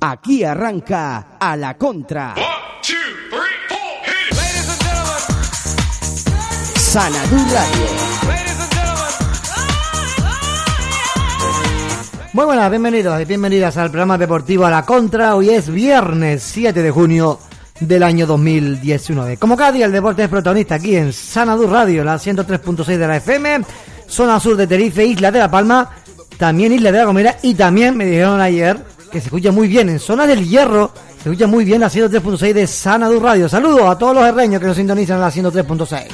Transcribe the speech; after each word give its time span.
Aquí 0.00 0.44
arranca 0.44 1.38
a 1.40 1.56
la 1.56 1.76
contra. 1.76 2.36
Sanadú 6.76 7.36
Radio. 7.52 7.86
Muy 12.32 12.44
buenas, 12.44 12.70
bienvenidos 12.70 13.20
y 13.20 13.24
bienvenidas 13.24 13.76
al 13.76 13.90
programa 13.90 14.16
deportivo 14.16 14.66
A 14.66 14.70
la 14.70 14.86
Contra. 14.86 15.34
Hoy 15.34 15.50
es 15.50 15.68
viernes 15.68 16.44
7 16.44 16.80
de 16.80 16.90
junio 16.92 17.40
del 17.80 18.04
año 18.04 18.24
2019. 18.26 19.36
Como 19.36 19.56
cada 19.56 19.72
día 19.72 19.86
el 19.86 19.92
deporte 19.92 20.22
es 20.22 20.28
protagonista 20.28 20.76
aquí 20.76 20.94
en 20.94 21.12
Sanadú 21.12 21.66
Radio, 21.66 22.04
la 22.04 22.14
103.6 22.14 22.84
de 22.84 23.06
la 23.08 23.16
FM, 23.16 23.62
zona 24.06 24.38
sur 24.38 24.56
de 24.56 24.68
Tenerife, 24.68 25.04
Isla 25.04 25.32
de 25.32 25.40
la 25.40 25.50
Palma, 25.50 25.90
también 26.36 26.72
Isla 26.72 26.92
de 26.92 26.98
la 26.98 27.04
Gomera 27.04 27.36
y 27.42 27.54
también 27.54 27.96
me 27.96 28.06
dijeron 28.06 28.40
ayer 28.40 28.78
que 29.10 29.20
se 29.20 29.26
escucha 29.26 29.52
muy 29.52 29.68
bien 29.68 29.88
en 29.88 29.98
zona 29.98 30.26
del 30.26 30.46
Hierro, 30.46 30.92
se 31.22 31.30
escucha 31.30 31.46
muy 31.46 31.64
bien 31.64 31.80
la 31.80 31.88
103.6 31.88 32.52
de 32.52 32.66
Sanadú 32.66 33.20
Radio. 33.20 33.48
Saludos 33.48 33.88
a 33.88 33.96
todos 33.96 34.14
los 34.14 34.22
herreños 34.24 34.60
que 34.60 34.66
nos 34.66 34.76
sintonizan 34.76 35.16
en 35.16 35.22
la 35.22 35.30
103.6. 35.30 36.08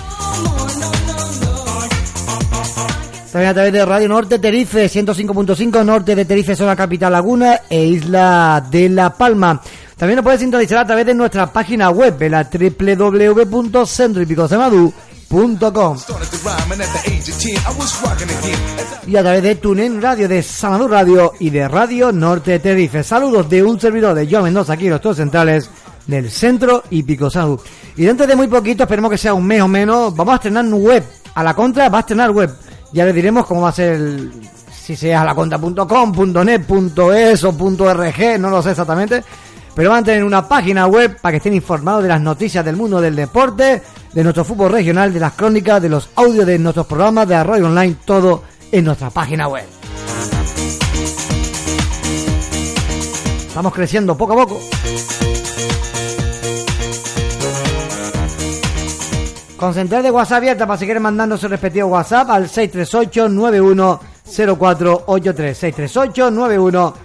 También 3.33 3.51
a 3.51 3.55
través 3.55 3.73
de 3.73 3.84
Radio 3.84 4.09
Norte 4.09 4.39
Terife 4.39 4.87
105.5, 4.87 5.84
Norte 5.84 6.15
de 6.15 6.25
Terife, 6.25 6.55
zona 6.55 6.77
capital 6.77 7.12
Laguna 7.12 7.62
e 7.69 7.84
Isla 7.84 8.65
de 8.70 8.89
la 8.89 9.11
Palma. 9.11 9.61
También 9.97 10.15
nos 10.17 10.25
puedes 10.25 10.41
sintonizar 10.41 10.79
a 10.79 10.87
través 10.87 11.06
de 11.06 11.15
nuestra 11.15 11.53
página 11.53 11.91
web, 11.91 12.17
la 12.31 12.48
www.centroypicosemadu.com 12.48 15.03
y 19.05 19.16
a 19.16 19.23
través 19.23 19.42
de 19.42 19.56
TuneIn 19.56 20.01
Radio 20.01 20.29
de 20.29 20.41
Sanadú 20.45 20.87
Radio 20.87 21.33
y 21.41 21.51
de 21.51 21.66
Radio 21.66 22.12
Norte 22.12 22.61
Tenerife. 22.61 23.02
Saludos 23.02 23.48
de 23.48 23.65
un 23.65 23.80
servidor 23.80 24.15
de 24.15 24.30
Joan 24.30 24.45
Mendoza 24.45 24.75
aquí 24.75 24.84
en 24.84 24.92
los 24.92 25.03
dos 25.03 25.17
centrales 25.17 25.69
del 26.06 26.31
Centro 26.31 26.84
y 26.91 27.03
Pico. 27.03 27.28
Y 27.97 28.05
dentro 28.05 28.28
de 28.28 28.36
muy 28.36 28.47
poquito, 28.47 28.84
esperemos 28.84 29.11
que 29.11 29.19
sea 29.19 29.34
un 29.34 29.45
mes 29.45 29.61
o 29.61 29.67
menos, 29.67 30.14
vamos 30.14 30.34
a 30.34 30.36
estrenar 30.36 30.67
web. 30.67 31.05
A 31.34 31.42
la 31.42 31.53
contra 31.53 31.89
va 31.89 31.98
a 31.98 32.01
estrenar 32.03 32.30
web. 32.30 32.55
Ya 32.92 33.05
les 33.05 33.14
diremos 33.14 33.45
cómo 33.45 33.62
va 33.62 33.70
a 33.70 33.73
ser 33.73 33.95
el, 33.95 34.33
si 34.70 34.95
sea 34.95 35.23
a 35.23 35.25
la 35.25 35.34
contra.com, 35.34 36.33
.net, 36.45 36.62
.es 37.12 37.42
o 37.42 37.51
.rg, 37.51 38.39
no 38.39 38.51
lo 38.51 38.62
sé 38.62 38.70
exactamente. 38.70 39.25
Pero 39.75 39.91
van 39.91 40.03
a 40.03 40.06
tener 40.06 40.25
una 40.25 40.47
página 40.47 40.86
web 40.86 41.19
para 41.20 41.33
que 41.33 41.39
estén 41.39 41.55
informados 41.55 42.03
de 42.03 42.08
las 42.08 42.20
noticias 42.20 42.64
del 42.64 42.77
mundo 42.77 43.00
del 43.00 43.17
deporte, 43.17 43.83
de 44.12 44.22
nuestro 44.22 44.44
fútbol 44.44 44.70
regional, 44.70 45.12
de 45.12 45.19
las 45.20 45.33
crónicas, 45.33 45.83
de 45.83 45.89
los 45.89 46.11
audios 46.14 46.47
de 46.47 46.56
nuestros 46.58 46.86
programas, 46.86 47.27
de 47.27 47.42
radio 47.42 47.67
online, 47.67 47.97
todo 48.05 48.45
en 48.70 48.84
nuestra 48.84 49.11
página 49.11 49.48
web. 49.48 49.64
Estamos 53.48 53.75
creciendo 53.75 54.17
poco 54.17 54.34
a 54.34 54.36
poco. 54.36 54.61
Con 59.56 59.72
central 59.72 60.02
de 60.02 60.11
WhatsApp 60.11 60.39
abierta 60.39 60.67
para 60.67 60.78
seguir 60.78 60.98
mandando 61.00 61.39
su 61.39 61.48
respectivo 61.48 61.89
WhatsApp 61.89 62.30
al 62.30 62.48
638 62.48 63.28
910483 63.28 65.56
638 65.56 66.30
910483 66.30 67.03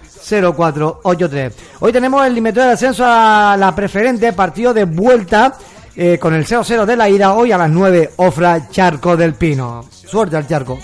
Hoy 1.80 1.92
tenemos 1.92 2.26
el 2.26 2.34
límite 2.34 2.60
de 2.60 2.72
ascenso 2.72 3.04
a 3.06 3.56
la 3.58 3.74
preferente, 3.74 4.32
partido 4.32 4.74
de 4.74 4.84
vuelta 4.84 5.54
eh, 5.96 6.18
con 6.18 6.34
el 6.34 6.46
0-0 6.46 6.84
de 6.84 6.96
la 6.96 7.08
ida 7.08 7.34
hoy 7.34 7.52
a 7.52 7.58
las 7.58 7.70
9, 7.70 8.10
Ofra 8.16 8.68
Charco 8.68 9.16
del 9.16 9.34
Pino. 9.34 9.84
Suerte 9.90 10.36
al 10.36 10.46
Charco. 10.46 10.78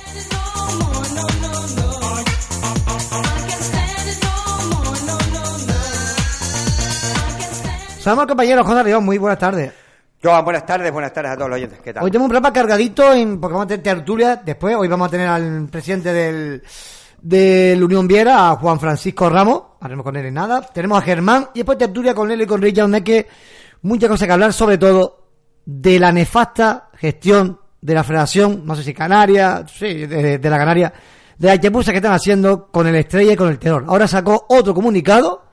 Somos 8.00 8.26
compañeros, 8.26 8.64
Juan 8.64 8.78
Arrión, 8.78 9.04
muy 9.04 9.18
buenas 9.18 9.38
tardes. 9.38 9.72
Joan, 10.22 10.44
buenas 10.44 10.64
tardes, 10.64 10.92
buenas 10.92 11.12
tardes 11.12 11.32
a 11.32 11.36
todos 11.36 11.50
los 11.50 11.56
oyentes. 11.56 11.80
¿Qué 11.80 11.92
tal? 11.92 12.04
Hoy 12.04 12.10
tenemos 12.10 12.26
un 12.26 12.30
programa 12.30 12.52
cargadito 12.52 13.12
en, 13.12 13.40
porque 13.40 13.52
vamos 13.52 13.64
a 13.64 13.68
tener 13.68 13.82
tertulia 13.82 14.36
después. 14.36 14.76
Hoy 14.76 14.88
vamos 14.88 15.08
a 15.08 15.10
tener 15.10 15.28
al 15.28 15.68
presidente 15.70 16.12
del, 16.12 16.62
del 17.26 17.82
Unión 17.82 18.06
Viera, 18.06 18.50
a 18.50 18.56
Juan 18.56 18.78
Francisco 18.78 19.28
Ramos. 19.28 19.62
Haremos 19.80 20.04
con 20.04 20.16
él 20.16 20.26
en 20.26 20.34
nada. 20.34 20.60
Tenemos 20.62 20.98
a 20.98 21.02
Germán 21.02 21.48
y 21.54 21.58
después 21.58 21.76
tertulia 21.76 22.14
con 22.14 22.30
él 22.30 22.40
y 22.40 22.46
con 22.46 22.62
Richard, 22.62 22.84
donde 22.84 22.98
hay 22.98 23.02
que 23.02 23.26
muchas 23.82 24.08
cosas 24.08 24.26
que 24.26 24.32
hablar, 24.32 24.52
sobre 24.52 24.78
todo 24.78 25.26
de 25.64 25.98
la 25.98 26.12
nefasta 26.12 26.90
gestión 26.94 27.58
de 27.80 27.94
la 27.94 28.04
Federación, 28.04 28.62
no 28.64 28.76
sé 28.76 28.84
si 28.84 28.94
Canaria, 28.94 29.64
sí, 29.66 30.06
de, 30.06 30.38
de 30.38 30.50
la 30.50 30.56
Canaria, 30.56 30.92
de 31.36 31.48
la 31.48 31.58
Chepusa 31.58 31.90
que 31.90 31.98
están 31.98 32.12
haciendo 32.12 32.68
con 32.68 32.86
el 32.86 32.94
Estrella 32.94 33.32
y 33.32 33.36
con 33.36 33.48
el 33.48 33.58
Terror. 33.58 33.84
Ahora 33.88 34.06
sacó 34.06 34.46
otro 34.48 34.72
comunicado 34.72 35.46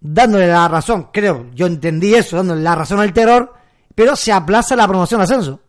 dándole 0.00 0.46
la 0.48 0.66
razón, 0.66 1.08
creo, 1.12 1.46
yo 1.54 1.66
entendí 1.66 2.14
eso, 2.14 2.38
dándole 2.38 2.62
la 2.62 2.74
razón 2.74 3.00
al 3.00 3.12
Terror, 3.12 3.52
pero 3.94 4.16
se 4.16 4.32
aplaza 4.32 4.74
la 4.76 4.88
promoción 4.88 5.20
de 5.20 5.24
ascenso. 5.24 5.60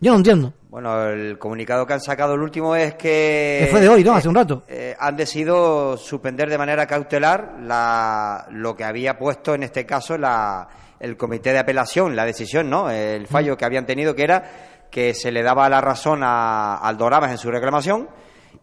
Yo 0.00 0.12
no 0.12 0.16
entiendo. 0.18 0.54
Bueno, 0.76 1.04
el 1.08 1.38
comunicado 1.38 1.86
que 1.86 1.94
han 1.94 2.02
sacado 2.02 2.34
el 2.34 2.42
último 2.42 2.76
es 2.76 2.96
que... 2.96 3.60
Que 3.64 3.68
fue 3.70 3.80
de 3.80 3.88
hoy, 3.88 4.04
¿no? 4.04 4.12
Hace 4.14 4.28
un 4.28 4.34
rato. 4.34 4.62
Eh, 4.68 4.94
han 4.98 5.16
decidido 5.16 5.96
suspender 5.96 6.50
de 6.50 6.58
manera 6.58 6.86
cautelar 6.86 7.54
la, 7.62 8.44
lo 8.50 8.76
que 8.76 8.84
había 8.84 9.16
puesto 9.18 9.54
en 9.54 9.62
este 9.62 9.86
caso 9.86 10.18
la, 10.18 10.68
el 11.00 11.16
comité 11.16 11.54
de 11.54 11.60
apelación, 11.60 12.14
la 12.14 12.26
decisión, 12.26 12.68
¿no? 12.68 12.90
El 12.90 13.26
fallo 13.26 13.56
que 13.56 13.64
habían 13.64 13.86
tenido 13.86 14.14
que 14.14 14.24
era 14.24 14.44
que 14.90 15.14
se 15.14 15.32
le 15.32 15.42
daba 15.42 15.66
la 15.70 15.80
razón 15.80 16.20
a, 16.22 16.76
al 16.76 16.98
Doramas 16.98 17.30
en 17.30 17.38
su 17.38 17.50
reclamación 17.50 18.10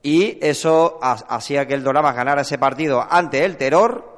y 0.03 0.37
eso 0.39 0.99
ha- 1.01 1.13
hacía 1.35 1.65
que 1.65 1.73
el 1.73 1.83
Doramas 1.83 2.15
ganara 2.15 2.43
ese 2.43 2.59
partido 2.59 3.03
ante 3.09 3.43
el 3.43 3.57
Terror 3.57 4.12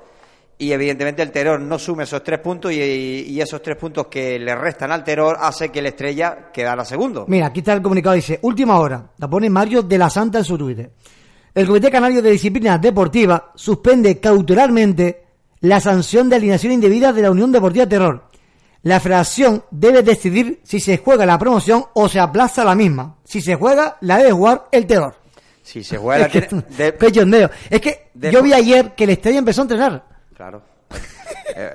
y 0.57 0.71
evidentemente 0.71 1.21
el 1.21 1.31
Terror 1.31 1.59
no 1.59 1.77
sume 1.77 2.03
esos 2.05 2.23
tres 2.23 2.39
puntos 2.39 2.71
y, 2.71 2.77
y 2.81 3.41
esos 3.41 3.61
tres 3.61 3.75
puntos 3.77 4.07
que 4.07 4.39
le 4.39 4.55
restan 4.55 4.91
al 4.91 5.03
Terror 5.03 5.35
hace 5.39 5.69
que 5.69 5.79
el 5.79 5.87
Estrella 5.87 6.49
quedara 6.53 6.85
segundo. 6.85 7.25
Mira, 7.27 7.47
aquí 7.47 7.59
está 7.59 7.73
el 7.73 7.81
comunicado, 7.81 8.15
dice, 8.15 8.39
última 8.43 8.79
hora, 8.79 9.11
la 9.17 9.29
pone 9.29 9.49
Mario 9.49 9.81
de 9.83 9.97
la 9.97 10.09
Santa 10.09 10.37
en 10.39 10.45
su 10.45 10.57
Twitter. 10.57 10.91
El 11.53 11.67
Comité 11.67 11.89
Canario 11.91 12.21
de 12.21 12.31
Disciplina 12.31 12.77
Deportiva 12.77 13.51
suspende 13.55 14.19
cautelarmente 14.19 15.23
la 15.61 15.79
sanción 15.79 16.29
de 16.29 16.35
alineación 16.35 16.73
indebida 16.73 17.11
de 17.13 17.21
la 17.21 17.31
Unión 17.31 17.51
Deportiva 17.51 17.85
Terror. 17.87 18.29
La 18.83 18.99
federación 18.99 19.63
debe 19.71 20.03
decidir 20.03 20.59
si 20.63 20.79
se 20.79 20.97
juega 20.97 21.25
la 21.25 21.39
promoción 21.39 21.85
o 21.95 22.07
se 22.07 22.19
aplaza 22.19 22.63
la 22.63 22.75
misma. 22.75 23.17
Si 23.23 23.41
se 23.41 23.55
juega, 23.55 23.97
la 24.01 24.17
debe 24.19 24.31
jugar 24.31 24.65
el 24.71 24.85
Terror. 24.85 25.15
Si 25.63 25.83
se 25.83 25.97
juega... 25.97 26.25
Es 26.27 26.31
que, 26.31 26.41
tiene- 26.41 27.37
de-. 27.37 27.49
Es 27.69 27.81
que 27.81 28.09
yo 28.13 28.43
vi 28.43 28.53
ayer 28.53 28.93
que 28.93 29.05
el 29.05 29.09
Estrella 29.11 29.39
empezó 29.39 29.61
a 29.61 29.63
entrenar. 29.63 30.14
Claro. 30.35 30.61
Eh, 31.57 31.71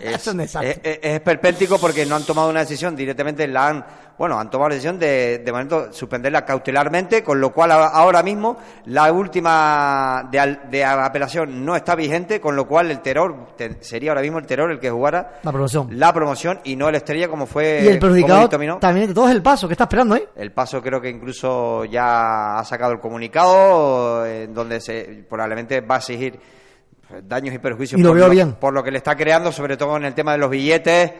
Es 0.00 0.14
es, 0.14 0.26
un 0.28 0.38
desastre. 0.38 0.70
es- 0.82 0.98
es- 1.02 1.20
es 1.24 1.78
porque 1.80 2.06
no 2.06 2.14
han 2.16 2.22
tomado 2.24 2.48
una 2.48 2.60
decisión, 2.60 2.94
directamente 2.94 3.46
la 3.48 3.68
han, 3.68 3.84
bueno, 4.16 4.38
han 4.38 4.48
tomado 4.48 4.68
la 4.70 4.74
decisión 4.76 4.98
de, 4.98 5.38
de 5.38 5.52
momento, 5.52 5.92
suspenderla 5.92 6.44
cautelarmente, 6.44 7.22
con 7.24 7.40
lo 7.40 7.52
cual 7.52 7.72
ahora 7.72 8.22
mismo 8.22 8.58
la 8.86 9.12
última 9.12 10.28
de, 10.30 10.58
de 10.70 10.84
apelación 10.84 11.64
no 11.64 11.74
está 11.76 11.94
vigente, 11.94 12.40
con 12.40 12.54
lo 12.56 12.66
cual 12.66 12.90
el 12.90 13.00
terror, 13.00 13.48
te- 13.56 13.82
sería 13.82 14.12
ahora 14.12 14.22
mismo 14.22 14.38
el 14.38 14.46
terror 14.46 14.70
el 14.70 14.78
que 14.78 14.88
jugara 14.90 15.40
La 15.42 15.50
promoción. 15.52 15.88
la 15.98 16.12
promoción 16.12 16.60
y 16.64 16.76
no 16.76 16.88
el 16.88 16.94
estrella 16.94 17.28
como 17.28 17.46
fue 17.46 17.80
y 17.82 17.88
el 17.88 17.98
perjudicado 17.98 18.48
también 18.48 19.08
de 19.08 19.14
todo 19.14 19.26
es 19.28 19.34
el 19.34 19.42
paso 19.42 19.66
que 19.68 19.74
está 19.74 19.84
esperando 19.84 20.14
ahí. 20.14 20.24
El 20.36 20.52
paso 20.52 20.80
creo 20.80 21.00
que 21.00 21.10
incluso 21.10 21.84
ya 21.86 22.58
ha 22.58 22.64
sacado 22.64 22.92
el 22.92 23.00
comunicado 23.00 24.24
en 24.26 24.54
donde 24.54 24.80
se 24.80 25.24
probablemente 25.28 25.80
va 25.80 25.96
a 25.96 25.98
exigir 25.98 26.38
daños 27.24 27.54
y 27.54 27.58
perjuicios 27.58 27.98
Y 28.00 28.02
lo 28.04 28.10
por, 28.10 28.18
veo 28.18 28.30
bien. 28.30 28.52
por 28.54 28.72
lo 28.72 28.82
que 28.82 28.90
le 28.90 28.98
está 28.98 29.16
creando, 29.16 29.50
sobre 29.52 29.76
todo 29.76 29.96
en 29.96 30.04
el 30.04 30.14
tema 30.14 30.32
de 30.32 30.38
los 30.38 30.50
billetes 30.50 31.12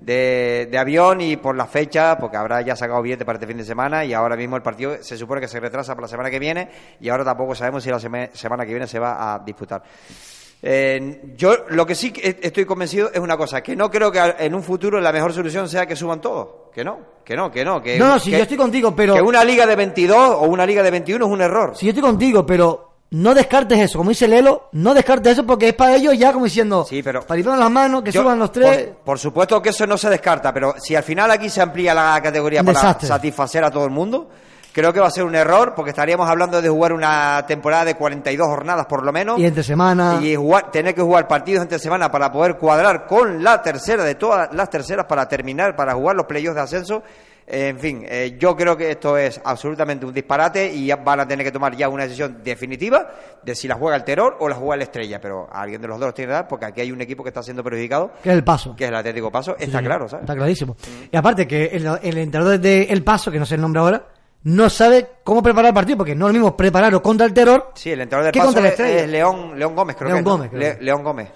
de, 0.00 0.68
de 0.70 0.78
avión 0.78 1.20
y 1.20 1.36
por 1.36 1.56
la 1.56 1.66
fecha, 1.66 2.18
porque 2.18 2.36
habrá 2.36 2.60
ya 2.62 2.74
sacado 2.76 3.00
billetes 3.02 3.24
para 3.24 3.36
este 3.36 3.46
fin 3.46 3.56
de 3.58 3.64
semana 3.64 4.04
y 4.04 4.12
ahora 4.12 4.36
mismo 4.36 4.56
el 4.56 4.62
partido 4.62 4.96
se 5.02 5.16
supone 5.16 5.40
que 5.40 5.48
se 5.48 5.60
retrasa 5.60 5.94
para 5.94 6.02
la 6.04 6.08
semana 6.08 6.30
que 6.30 6.38
viene 6.38 6.68
y 7.00 7.08
ahora 7.08 7.24
tampoco 7.24 7.54
sabemos 7.54 7.82
si 7.84 7.90
la 7.90 7.98
seme- 7.98 8.30
semana 8.32 8.64
que 8.66 8.72
viene 8.72 8.86
se 8.86 8.98
va 8.98 9.34
a 9.34 9.38
disputar. 9.38 9.82
Eh, 10.66 11.34
yo 11.36 11.66
lo 11.68 11.84
que 11.84 11.94
sí 11.94 12.12
estoy 12.22 12.64
convencido 12.64 13.10
es 13.12 13.18
una 13.20 13.36
cosa, 13.36 13.62
que 13.62 13.76
no 13.76 13.90
creo 13.90 14.10
que 14.10 14.18
en 14.38 14.54
un 14.54 14.62
futuro 14.62 14.98
la 15.00 15.12
mejor 15.12 15.32
solución 15.32 15.68
sea 15.68 15.84
que 15.86 15.94
suban 15.94 16.20
todos. 16.22 16.70
Que 16.74 16.82
no, 16.82 16.98
que 17.24 17.36
no, 17.36 17.50
que 17.50 17.64
no. 17.64 17.82
Que, 17.82 17.98
No, 17.98 18.08
no, 18.08 18.18
si 18.18 18.30
que- 18.30 18.38
yo 18.38 18.42
estoy 18.44 18.56
contigo, 18.56 18.96
pero... 18.96 19.14
que 19.14 19.20
una 19.22 19.44
liga 19.44 19.66
de 19.66 19.76
22 19.76 20.18
o 20.18 20.42
una 20.44 20.64
liga 20.64 20.82
de 20.82 20.90
21 20.90 21.26
es 21.26 21.30
un 21.30 21.40
error. 21.42 21.76
Si 21.76 21.84
yo 21.86 21.90
estoy 21.90 22.02
contigo, 22.02 22.46
pero 22.46 22.93
no 23.10 23.34
descartes 23.34 23.78
eso. 23.78 23.98
Como 23.98 24.10
dice 24.10 24.26
Lelo, 24.26 24.68
no 24.72 24.92
descartes 24.94 25.34
eso 25.34 25.46
porque 25.46 25.68
es 25.68 25.74
para 25.74 25.94
ellos 25.94 26.18
ya 26.18 26.32
como 26.32 26.46
diciendo, 26.46 26.84
Sí, 26.88 27.02
pero- 27.02 27.22
para 27.22 27.40
las 27.56 27.70
manos, 27.70 28.02
que 28.02 28.10
Yo- 28.10 28.22
suban 28.22 28.38
los 28.38 28.50
tres. 28.50 28.86
Por, 28.88 28.96
por 29.04 29.18
supuesto 29.18 29.62
que 29.62 29.68
eso 29.70 29.86
no 29.86 29.96
se 29.96 30.10
descarta, 30.10 30.52
pero 30.52 30.74
si 30.78 30.96
al 30.96 31.02
final 31.04 31.30
aquí 31.30 31.48
se 31.48 31.60
amplía 31.62 31.94
la 31.94 32.20
categoría 32.22 32.62
para 32.64 32.78
desastre. 32.78 33.08
satisfacer 33.08 33.64
a 33.64 33.70
todo 33.70 33.84
el 33.84 33.90
mundo, 33.90 34.28
Creo 34.74 34.92
que 34.92 34.98
va 34.98 35.06
a 35.06 35.10
ser 35.12 35.22
un 35.22 35.36
error 35.36 35.72
porque 35.76 35.90
estaríamos 35.90 36.28
hablando 36.28 36.60
de 36.60 36.68
jugar 36.68 36.92
una 36.92 37.44
temporada 37.46 37.84
de 37.84 37.94
42 37.94 38.44
jornadas 38.48 38.86
por 38.86 39.04
lo 39.04 39.12
menos. 39.12 39.38
Y 39.38 39.46
entre 39.46 39.62
semana. 39.62 40.18
Y 40.20 40.34
jugar- 40.34 40.72
tener 40.72 40.96
que 40.96 41.00
jugar 41.00 41.28
partidos 41.28 41.62
entre 41.62 41.78
semana 41.78 42.10
para 42.10 42.32
poder 42.32 42.56
cuadrar 42.56 43.06
con 43.06 43.44
la 43.44 43.62
tercera 43.62 44.02
de 44.02 44.16
todas 44.16 44.52
las 44.52 44.68
terceras 44.70 45.06
para 45.06 45.28
terminar, 45.28 45.76
para 45.76 45.94
jugar 45.94 46.16
los 46.16 46.26
playoffs 46.26 46.56
de 46.56 46.60
ascenso. 46.62 47.04
En 47.46 47.78
fin, 47.78 48.06
eh, 48.08 48.36
yo 48.38 48.56
creo 48.56 48.74
que 48.74 48.90
esto 48.92 49.18
es 49.18 49.38
absolutamente 49.44 50.06
un 50.06 50.14
disparate 50.14 50.72
y 50.72 50.86
ya 50.86 50.96
van 50.96 51.20
a 51.20 51.28
tener 51.28 51.44
que 51.44 51.52
tomar 51.52 51.76
ya 51.76 51.90
una 51.90 52.04
decisión 52.04 52.38
definitiva 52.42 53.06
de 53.42 53.54
si 53.54 53.68
la 53.68 53.74
juega 53.74 53.96
el 53.96 54.04
Terror 54.04 54.36
o 54.40 54.48
la 54.48 54.54
juega 54.54 54.76
el 54.76 54.82
Estrella. 54.82 55.20
Pero 55.20 55.46
alguien 55.52 55.82
de 55.82 55.88
los 55.88 56.00
dos 56.00 56.14
tiene 56.14 56.28
que 56.30 56.32
dar 56.34 56.48
porque 56.48 56.64
aquí 56.64 56.80
hay 56.80 56.90
un 56.90 57.00
equipo 57.02 57.22
que 57.22 57.28
está 57.28 57.42
siendo 57.42 57.62
perjudicado, 57.62 58.12
Que 58.22 58.30
es 58.30 58.34
el 58.36 58.44
paso. 58.44 58.74
que 58.74 58.84
es 58.84 58.90
el 58.90 58.96
Atlético 58.96 59.30
Paso. 59.30 59.56
Está 59.58 59.78
Sí, 59.80 59.84
claro, 59.84 60.08
¿sabes? 60.08 60.22
Está 60.24 60.34
clarísimo. 60.34 60.76
Y 61.12 61.16
aparte 61.16 61.46
que 61.46 61.66
el, 61.66 61.86
el 62.02 62.16
entrenador 62.18 62.58
de 62.58 62.84
El 62.84 63.04
Paso, 63.04 63.30
que 63.30 63.38
no 63.38 63.44
sé 63.44 63.56
el 63.56 63.60
nombre 63.60 63.80
ahora, 63.80 64.06
no 64.44 64.70
sabe 64.70 65.06
cómo 65.22 65.42
preparar 65.42 65.68
el 65.68 65.74
partido, 65.74 65.98
porque 65.98 66.14
no 66.14 66.26
es 66.28 66.32
lo 66.34 66.38
mismo 66.40 66.56
prepararlo 66.56 67.02
contra 67.02 67.26
el 67.26 67.34
terror. 67.34 67.72
Sí, 67.74 67.90
el 67.90 68.00
entrenador 68.00 68.26
de 68.26 68.32
¿Qué 68.32 68.38
Paso 68.38 68.48
contra 68.48 68.62
la 68.62 68.68
es, 68.68 68.72
Estrella? 68.80 69.04
es 69.04 69.08
León, 69.10 69.58
León 69.58 69.74
Gómez, 69.76 69.96
creo 69.96 70.08
León 70.08 70.24
que. 70.24 70.30
Gómez, 70.30 70.50
creo. 70.50 70.60
Le- 70.60 70.82
León 70.82 71.02
Gómez. 71.04 71.28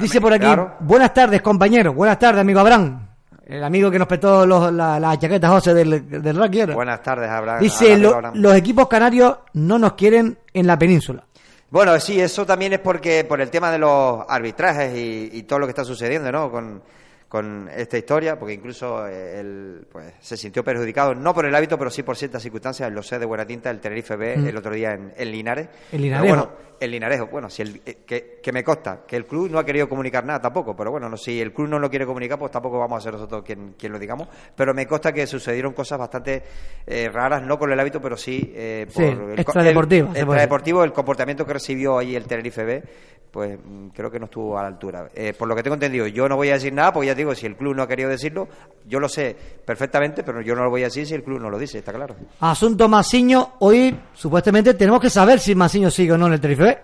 Dice 0.00 0.20
por 0.20 0.32
aquí, 0.32 0.44
Claro. 0.44 0.74
buenas 0.80 1.12
tardes 1.14 1.42
compañero, 1.42 1.92
buenas 1.92 2.18
tardes 2.18 2.40
amigo 2.40 2.58
Abraham, 2.58 3.06
el 3.46 3.62
amigo 3.64 3.90
que 3.90 3.98
nos 3.98 4.08
prestó 4.08 4.44
los- 4.46 4.72
la, 4.72 4.98
la 5.00 5.18
chaqueta 5.18 5.48
José 5.48 5.72
del, 5.72 6.08
del 6.22 6.36
Rocky 6.36 6.60
era. 6.60 6.74
Buenas 6.74 7.02
tardes, 7.02 7.28
Abraham. 7.30 7.60
Dice, 7.62 7.84
Abraham, 7.94 8.02
"Lo- 8.02 8.14
Abraham". 8.14 8.34
los 8.36 8.54
equipos 8.56 8.88
canarios 8.88 9.36
no 9.54 9.78
nos 9.78 9.92
quieren 9.94 10.36
en 10.52 10.66
la 10.66 10.78
península. 10.78 11.24
Bueno, 11.70 11.98
sí, 12.00 12.20
eso 12.20 12.46
también 12.46 12.72
es 12.74 12.78
porque 12.80 13.24
por 13.24 13.40
el 13.40 13.50
tema 13.50 13.70
de 13.70 13.78
los 13.78 14.24
arbitrajes 14.28 14.96
y, 14.96 15.30
y 15.32 15.42
todo 15.44 15.58
lo 15.60 15.66
que 15.66 15.70
está 15.70 15.84
sucediendo, 15.84 16.30
¿no? 16.30 16.50
Con, 16.50 16.82
con 17.28 17.68
esta 17.74 17.98
historia, 17.98 18.38
porque 18.38 18.54
incluso 18.54 19.06
eh, 19.08 19.40
él 19.40 19.86
pues, 19.90 20.14
se 20.20 20.36
sintió 20.36 20.62
perjudicado, 20.62 21.14
no 21.14 21.34
por 21.34 21.44
el 21.44 21.54
hábito, 21.54 21.76
pero 21.76 21.90
sí 21.90 22.02
por 22.04 22.16
ciertas 22.16 22.40
circunstancias. 22.42 22.90
Lo 22.92 23.02
sé 23.02 23.18
de 23.18 23.26
buena 23.26 23.44
tinta, 23.44 23.68
el 23.70 23.80
Tenerife 23.80 24.14
B 24.16 24.36
Mm. 24.36 24.46
el 24.46 24.56
otro 24.56 24.72
día 24.72 24.92
en, 24.92 25.12
en 25.16 25.30
Linares. 25.32 25.68
Linarejo. 25.92 26.26
bueno, 26.28 26.52
en 26.78 26.90
Linarejo, 26.90 27.26
bueno, 27.26 27.48
si 27.50 27.62
el- 27.62 27.80
eh, 27.84 27.98
que, 28.06 28.38
que 28.42 28.52
me 28.52 28.62
consta 28.62 29.00
que 29.08 29.16
el 29.16 29.24
club 29.26 29.50
no 29.50 29.58
ha 29.58 29.64
querido 29.64 29.88
comunicar 29.88 30.24
nada 30.24 30.40
tampoco, 30.40 30.76
pero 30.76 30.90
bueno, 30.92 31.08
no, 31.08 31.16
si 31.16 31.40
el 31.40 31.52
club 31.52 31.68
no 31.68 31.78
lo 31.80 31.90
quiere 31.90 32.06
comunicar, 32.06 32.38
pues 32.38 32.52
tampoco 32.52 32.78
vamos 32.78 32.98
a 32.98 33.00
ser 33.00 33.14
nosotros 33.14 33.42
quien, 33.44 33.74
quien 33.78 33.92
lo 33.92 33.98
digamos. 33.98 34.28
Pero 34.54 34.72
me 34.72 34.86
consta 34.86 35.12
que 35.12 35.26
sucedieron 35.26 35.72
cosas 35.72 35.98
bastante 35.98 36.42
eh, 36.86 37.08
raras, 37.12 37.42
no 37.42 37.58
con 37.58 37.72
el 37.72 37.80
hábito, 37.80 38.00
pero 38.00 38.16
sí 38.16 38.52
eh, 38.54 38.86
por 38.94 39.02
Sí, 39.02 39.08
el, 39.10 39.38
extradeportivas, 39.40 40.10
el- 40.14 40.22
extradeportivo, 40.22 40.84
el 40.84 40.92
comportamiento 40.92 41.44
que 41.44 41.54
recibió 41.54 41.98
ahí 41.98 42.14
el 42.14 42.26
Tenerife 42.26 42.62
B, 42.64 42.82
pues 43.30 43.58
mm, 43.62 43.88
creo 43.88 44.10
que 44.10 44.18
no 44.18 44.26
estuvo 44.26 44.58
a 44.58 44.62
la 44.62 44.68
altura. 44.68 45.08
Eh, 45.14 45.32
por 45.36 45.48
lo 45.48 45.56
que 45.56 45.62
tengo 45.62 45.74
entendido, 45.74 46.06
yo 46.06 46.28
no 46.28 46.36
voy 46.36 46.50
a 46.50 46.54
decir 46.54 46.72
nada, 46.72 46.92
porque 46.92 47.08
ya 47.08 47.14
digo, 47.16 47.34
si 47.34 47.46
el 47.46 47.56
club 47.56 47.74
no 47.74 47.82
ha 47.82 47.88
querido 47.88 48.10
decirlo, 48.10 48.48
yo 48.86 49.00
lo 49.00 49.08
sé 49.08 49.34
perfectamente, 49.64 50.22
pero 50.22 50.40
yo 50.42 50.54
no 50.54 50.62
lo 50.64 50.70
voy 50.70 50.82
a 50.82 50.86
decir 50.86 51.06
si 51.06 51.14
el 51.14 51.22
club 51.24 51.40
no 51.40 51.50
lo 51.50 51.58
dice, 51.58 51.78
está 51.78 51.92
claro. 51.92 52.14
Asunto 52.40 52.88
Masiño, 52.88 53.54
hoy 53.60 53.98
supuestamente 54.14 54.74
tenemos 54.74 55.00
que 55.00 55.10
saber 55.10 55.40
si 55.40 55.54
Masiño 55.54 55.90
sigue 55.90 56.12
o 56.12 56.18
no 56.18 56.26
en 56.26 56.34
el 56.34 56.40
Tenerife. 56.40 56.78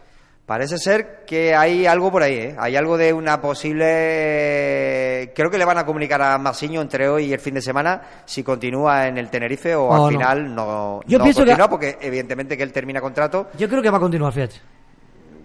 Parece 0.44 0.76
ser 0.76 1.24
que 1.24 1.54
hay 1.54 1.86
algo 1.86 2.10
por 2.10 2.22
ahí, 2.24 2.34
¿eh? 2.34 2.56
Hay 2.58 2.74
algo 2.74 2.98
de 2.98 3.12
una 3.12 3.40
posible... 3.40 5.32
Creo 5.34 5.50
que 5.50 5.58
le 5.58 5.64
van 5.64 5.78
a 5.78 5.86
comunicar 5.86 6.20
a 6.20 6.36
Masiño 6.38 6.80
entre 6.80 7.08
hoy 7.08 7.26
y 7.26 7.32
el 7.32 7.38
fin 7.40 7.54
de 7.54 7.62
semana 7.62 8.02
si 8.24 8.42
continúa 8.42 9.06
en 9.06 9.18
el 9.18 9.30
Tenerife 9.30 9.74
o, 9.74 9.92
al 9.92 10.00
no. 10.00 10.08
final 10.08 10.54
no, 10.54 11.00
Yo 11.06 11.18
no 11.18 11.24
pienso 11.24 11.42
que- 11.42 11.46
continúa, 11.50 11.68
porque 11.70 11.96
evidentemente 12.00 12.56
que 12.56 12.62
él 12.64 12.72
termina 12.72 13.00
contrato. 13.00 13.48
Yo 13.56 13.68
creo 13.68 13.82
que 13.82 13.90
va 13.90 13.98
a 13.98 14.00
continuar, 14.00 14.32
fíjate. 14.32 14.56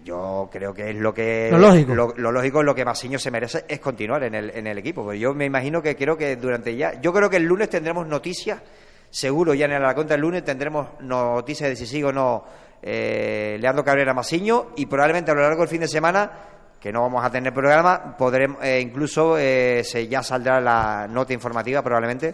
Yo 0.07 0.48
creo 0.50 0.74
que 0.74 0.92
es 0.92 0.95
lo 0.95 1.13
que... 1.13 1.50
Lo 1.51 1.57
lógico. 1.57 1.94
Lo, 1.94 2.13
lo 2.15 2.31
lógico, 2.31 2.63
lo 2.63 2.74
que 2.74 2.86
Masiño 2.86 3.19
se 3.19 3.30
merece 3.30 3.65
es 3.68 3.81
continuar 3.81 4.24
en 4.24 4.36
el, 4.36 4.51
en 4.56 4.65
el 4.65 4.77
equipo. 4.77 5.04
Porque 5.04 5.19
yo 5.19 5.33
me 5.33 5.44
imagino 5.44 5.81
que 5.81 5.98
creo 5.98 6.15
que 6.15 6.38
durante 6.38 6.74
ya... 6.77 7.01
Yo 7.01 7.12
creo 7.12 7.30
que 7.30 7.36
el 7.36 7.44
lunes 7.44 7.69
tendremos 7.69 8.07
noticias, 8.07 8.62
seguro 9.09 9.54
ya 9.54 9.65
en 9.65 9.81
la 9.81 9.94
cuenta 9.94 10.15
el 10.15 10.21
lunes 10.21 10.45
tendremos 10.45 10.88
noticias 11.01 11.69
de 11.69 11.75
si 11.75 11.86
sigue 11.86 12.06
o 12.06 12.13
no 12.13 12.45
eh, 12.81 13.57
Leandro 13.59 13.83
Cabrera 13.83 14.13
Masiño 14.13 14.68
y 14.77 14.86
probablemente 14.86 15.31
a 15.31 15.33
lo 15.33 15.42
largo 15.42 15.59
del 15.59 15.69
fin 15.69 15.81
de 15.81 15.89
semana 15.89 16.31
que 16.80 16.89
no 16.94 17.01
vamos 17.01 17.25
a 17.25 17.30
tener 17.30 17.53
programa, 17.53 18.15
podremos 18.15 18.63
eh, 18.63 18.80
incluso 18.80 19.38
eh, 19.38 19.83
se 19.83 20.07
ya 20.07 20.24
saldrá 20.24 20.62
la 20.62 21.06
nota 21.10 21.33
informativa 21.33 21.81
probablemente 21.81 22.33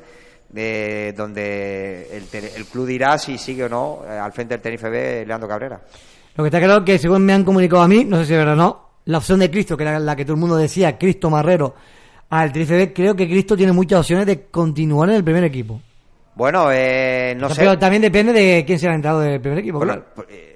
de 0.50 1.12
donde 1.18 2.08
el, 2.12 2.28
el 2.56 2.66
club 2.66 2.86
dirá 2.86 3.18
si 3.18 3.40
sigue 3.40 3.64
o 3.64 3.70
no 3.70 4.04
eh, 4.08 4.12
al 4.12 4.32
frente 4.32 4.54
del 4.54 4.62
Tenerife 4.62 4.90
B 4.90 5.26
Leandro 5.26 5.50
Cabrera. 5.50 5.82
Lo 6.36 6.44
que 6.44 6.48
está 6.48 6.60
claro 6.60 6.80
es 6.80 6.84
que 6.84 6.98
según 6.98 7.26
me 7.26 7.34
han 7.34 7.44
comunicado 7.44 7.82
a 7.82 7.88
mí, 7.88 8.06
no 8.06 8.18
sé 8.18 8.26
si 8.26 8.34
es 8.34 8.40
verdad 8.40 8.54
o 8.54 8.58
no, 8.58 8.90
la 9.06 9.18
opción 9.18 9.40
de 9.40 9.52
Cristo, 9.52 9.78
que 9.78 9.84
era 9.84 10.00
la 10.00 10.16
que 10.16 10.26
todo 10.26 10.36
el 10.36 10.40
mundo 10.40 10.56
decía, 10.56 10.98
Cristo 10.98 11.30
Marrero, 11.30 11.76
al 12.30 12.52
Tenerife 12.52 12.94
creo 12.94 13.16
que 13.16 13.28
Cristo 13.28 13.56
tiene 13.56 13.72
muchas 13.72 14.00
opciones 14.00 14.26
de 14.26 14.46
continuar 14.46 15.10
en 15.10 15.16
el 15.16 15.24
primer 15.24 15.44
equipo. 15.44 15.80
Bueno, 16.36 16.70
eh, 16.72 17.36
no 17.38 17.50
sé. 17.50 17.62
Pero 17.62 17.78
también 17.78 18.02
depende 18.02 18.34
de 18.34 18.64
quién 18.66 18.80
sea 18.80 18.90
el 18.90 18.96
entrado 18.96 19.20
del 19.20 19.40
primer 19.40 19.60
equipo. 19.60 19.78
Bueno, 19.78 19.94
claro. 20.16 20.28
eh, 20.30 20.53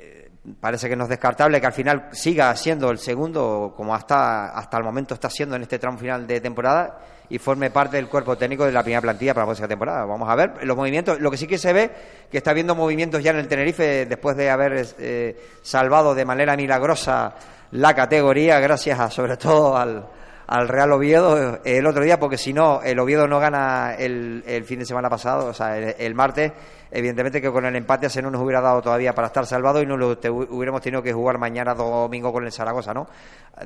parece 0.60 0.90
que 0.90 0.96
no 0.96 1.04
es 1.04 1.10
descartable 1.10 1.60
que 1.60 1.68
al 1.68 1.74
final 1.74 2.10
siga 2.12 2.56
siendo 2.56 2.90
el 2.90 2.98
segundo, 2.98 3.74
como 3.76 3.94
hasta, 3.94 4.50
hasta 4.50 4.78
el 4.78 4.84
momento 4.84 5.14
está 5.14 5.30
siendo 5.30 5.56
en 5.56 5.64
este 5.64 5.80
tramo 5.80 5.98
final 5.98 6.26
de 6.26 6.40
temporada, 6.42 7.00
y 7.30 7.40
forme 7.40 7.70
parte 7.72 7.98
del 7.98 8.08
cuerpo 8.08 8.38
técnico 8.38 8.66
de 8.66 8.72
la 8.72 8.84
primera 8.84 9.02
plantilla 9.02 9.34
para 9.34 9.44
la 9.44 9.48
próxima 9.48 9.68
temporada. 9.68 10.06
Vamos 10.06 10.30
a 10.30 10.36
ver 10.36 10.66
los 10.66 10.78
movimientos. 10.78 11.20
Lo 11.20 11.30
que 11.30 11.38
sí 11.38 11.46
que 11.46 11.58
se 11.58 11.74
ve, 11.74 11.92
que 12.32 12.38
está 12.38 12.52
habiendo 12.52 12.76
movimientos 12.76 13.22
ya 13.22 13.32
en 13.32 13.38
el 13.38 13.48
Tenerife 13.48 14.06
después 14.06 14.38
de 14.38 14.50
haber 14.50 14.86
eh, 15.00 15.38
salvado 15.62 16.16
de 16.16 16.26
manera 16.26 16.56
milagrosa 16.56 17.36
la 17.72 17.94
categoría, 17.94 18.60
gracias 18.60 19.00
a, 19.00 19.10
sobre 19.10 19.36
todo 19.36 19.76
al, 19.76 20.08
al 20.48 20.68
Real 20.70 20.94
Oviedo 20.94 21.56
eh, 21.56 21.78
el 21.78 21.86
otro 21.86 22.04
día, 22.04 22.18
porque 22.18 22.38
si 22.38 22.54
no, 22.54 22.82
el 22.82 22.98
Oviedo 23.00 23.28
no 23.28 23.40
gana 23.40 23.94
el, 23.96 24.64
fin 24.66 24.80
de 24.80 24.86
semana 24.86 25.10
pasado, 25.10 25.48
o 25.48 25.54
sea, 25.54 25.78
el 25.78 26.16
martes, 26.16 26.54
evidentemente 26.92 27.42
que 27.42 27.51
con 27.51 27.66
el 27.66 27.75
empate 27.75 28.10
se 28.10 28.22
no 28.22 28.31
nos 28.31 28.42
hubiera 28.42 28.62
dado 28.62 28.81
todavía 28.81 29.13
para 29.13 29.28
estar 29.28 29.45
salvado 29.45 29.81
y 29.81 29.86
no 29.86 29.98
lo 29.98 30.18
hubiéramos 30.50 30.81
tenido 30.81 31.01
que 31.04 31.13
jugar 31.13 31.38
mañana 31.38 31.74
domingo 31.74 32.31
con 32.31 32.45
el 32.45 32.51
Zaragoza, 32.51 32.94
¿no? 32.94 33.07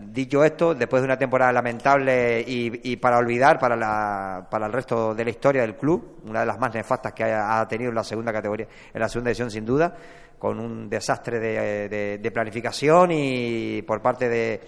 Dicho 0.02 0.44
esto, 0.44 0.74
después 0.74 1.02
de 1.02 1.06
una 1.06 1.18
temporada 1.18 1.52
lamentable 1.52 2.44
y, 2.48 2.96
para 2.98 3.18
olvidar 3.18 3.60
para, 3.60 3.76
la, 3.76 4.48
para 4.50 4.66
el 4.68 4.74
resto 4.74 5.14
de 5.14 5.24
la 5.26 5.30
historia 5.32 5.62
del 5.64 5.76
club, 5.76 6.22
una 6.26 6.40
de 6.42 6.46
las 6.46 6.58
más 6.60 6.74
nefastas 6.74 7.14
que 7.14 7.24
ha, 7.24 7.68
tenido 7.68 7.90
en 7.90 7.96
la 7.96 8.04
segunda 8.04 8.32
categoría, 8.32 8.68
en 8.94 9.00
la 9.00 9.10
segunda 9.10 9.32
edición 9.32 9.52
sin 9.52 9.66
duda, 9.66 9.94
con 10.40 10.60
un 10.60 10.90
desastre 10.90 11.40
de, 11.40 11.90
de- 11.90 12.18
de 12.18 12.32
planificación 12.32 13.12
y 13.12 13.82
por 13.84 14.02
parte 14.02 14.28
de 14.30 14.62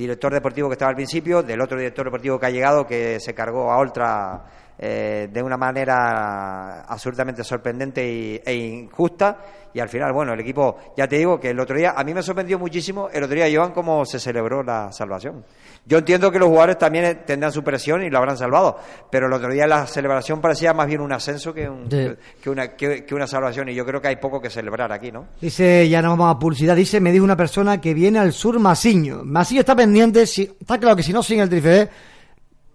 director 0.00 0.32
deportivo 0.32 0.68
que 0.68 0.74
estaba 0.74 0.90
al 0.90 0.96
principio, 0.96 1.42
del 1.42 1.60
otro 1.60 1.78
director 1.78 2.04
deportivo 2.06 2.38
que 2.38 2.46
ha 2.46 2.50
llegado, 2.50 2.86
que 2.86 3.20
se 3.20 3.34
cargó 3.34 3.70
a 3.70 3.78
Oltra 3.78 4.42
eh, 4.78 5.28
de 5.30 5.42
una 5.42 5.56
manera 5.56 6.82
absolutamente 6.88 7.44
sorprendente 7.44 8.02
y- 8.06 8.40
e 8.44 8.54
injusta. 8.54 9.38
Y 9.72 9.78
al 9.78 9.88
final, 9.88 10.12
bueno, 10.12 10.32
el 10.32 10.40
equipo, 10.40 10.76
ya 10.96 11.06
te 11.06 11.16
digo 11.18 11.38
que 11.38 11.50
el 11.50 11.60
otro 11.60 11.76
día, 11.76 11.92
a 11.96 12.02
mí 12.02 12.12
me 12.14 12.22
sorprendió 12.22 12.58
muchísimo 12.58 13.08
el 13.12 13.22
otro 13.22 13.36
día, 13.36 13.46
Joan, 13.54 13.72
cómo 13.72 14.04
se 14.04 14.18
celebró 14.18 14.62
la 14.62 14.90
salvación. 14.90 15.44
Yo 15.86 15.98
entiendo 15.98 16.30
que 16.30 16.38
los 16.38 16.48
jugadores 16.48 16.78
también 16.78 17.22
tendrán 17.26 17.50
su 17.52 17.64
presión 17.64 18.02
y 18.04 18.10
lo 18.10 18.18
habrán 18.18 18.36
salvado, 18.36 18.78
pero 19.10 19.26
el 19.26 19.32
otro 19.32 19.50
día 19.50 19.66
la 19.66 19.86
celebración 19.86 20.40
parecía 20.40 20.72
más 20.72 20.86
bien 20.86 21.00
un 21.00 21.12
ascenso 21.12 21.52
que, 21.52 21.68
un- 21.68 21.90
Sí. 21.90 22.12
que, 22.42 22.50
una, 22.50 22.68
que, 22.76 23.04
que 23.04 23.14
una 23.14 23.26
salvación. 23.26 23.68
Y 23.70 23.74
yo 23.74 23.84
creo 23.84 24.00
que 24.00 24.08
hay 24.08 24.16
poco 24.16 24.40
que 24.40 24.50
celebrar 24.50 24.92
aquí, 24.92 25.10
¿no? 25.10 25.26
Dice, 25.40 25.88
ya 25.88 26.00
no 26.02 26.10
vamos 26.10 26.36
a 26.36 26.38
publicidad, 26.38 26.76
dice, 26.76 27.00
me 27.00 27.10
dijo 27.10 27.24
una 27.24 27.36
persona 27.36 27.80
que 27.80 27.92
viene 27.94 28.18
al 28.18 28.32
sur 28.32 28.58
Masiño. 28.60 29.22
Masiño 29.24 29.60
está 29.60 29.74
pendiente, 29.74 30.26
si, 30.26 30.42
está 30.60 30.78
claro 30.78 30.94
que 30.94 31.02
si 31.02 31.12
no 31.12 31.22
sigue 31.22 31.42
el 31.42 31.48
Tenerife 31.48 31.68
B, 31.70 31.88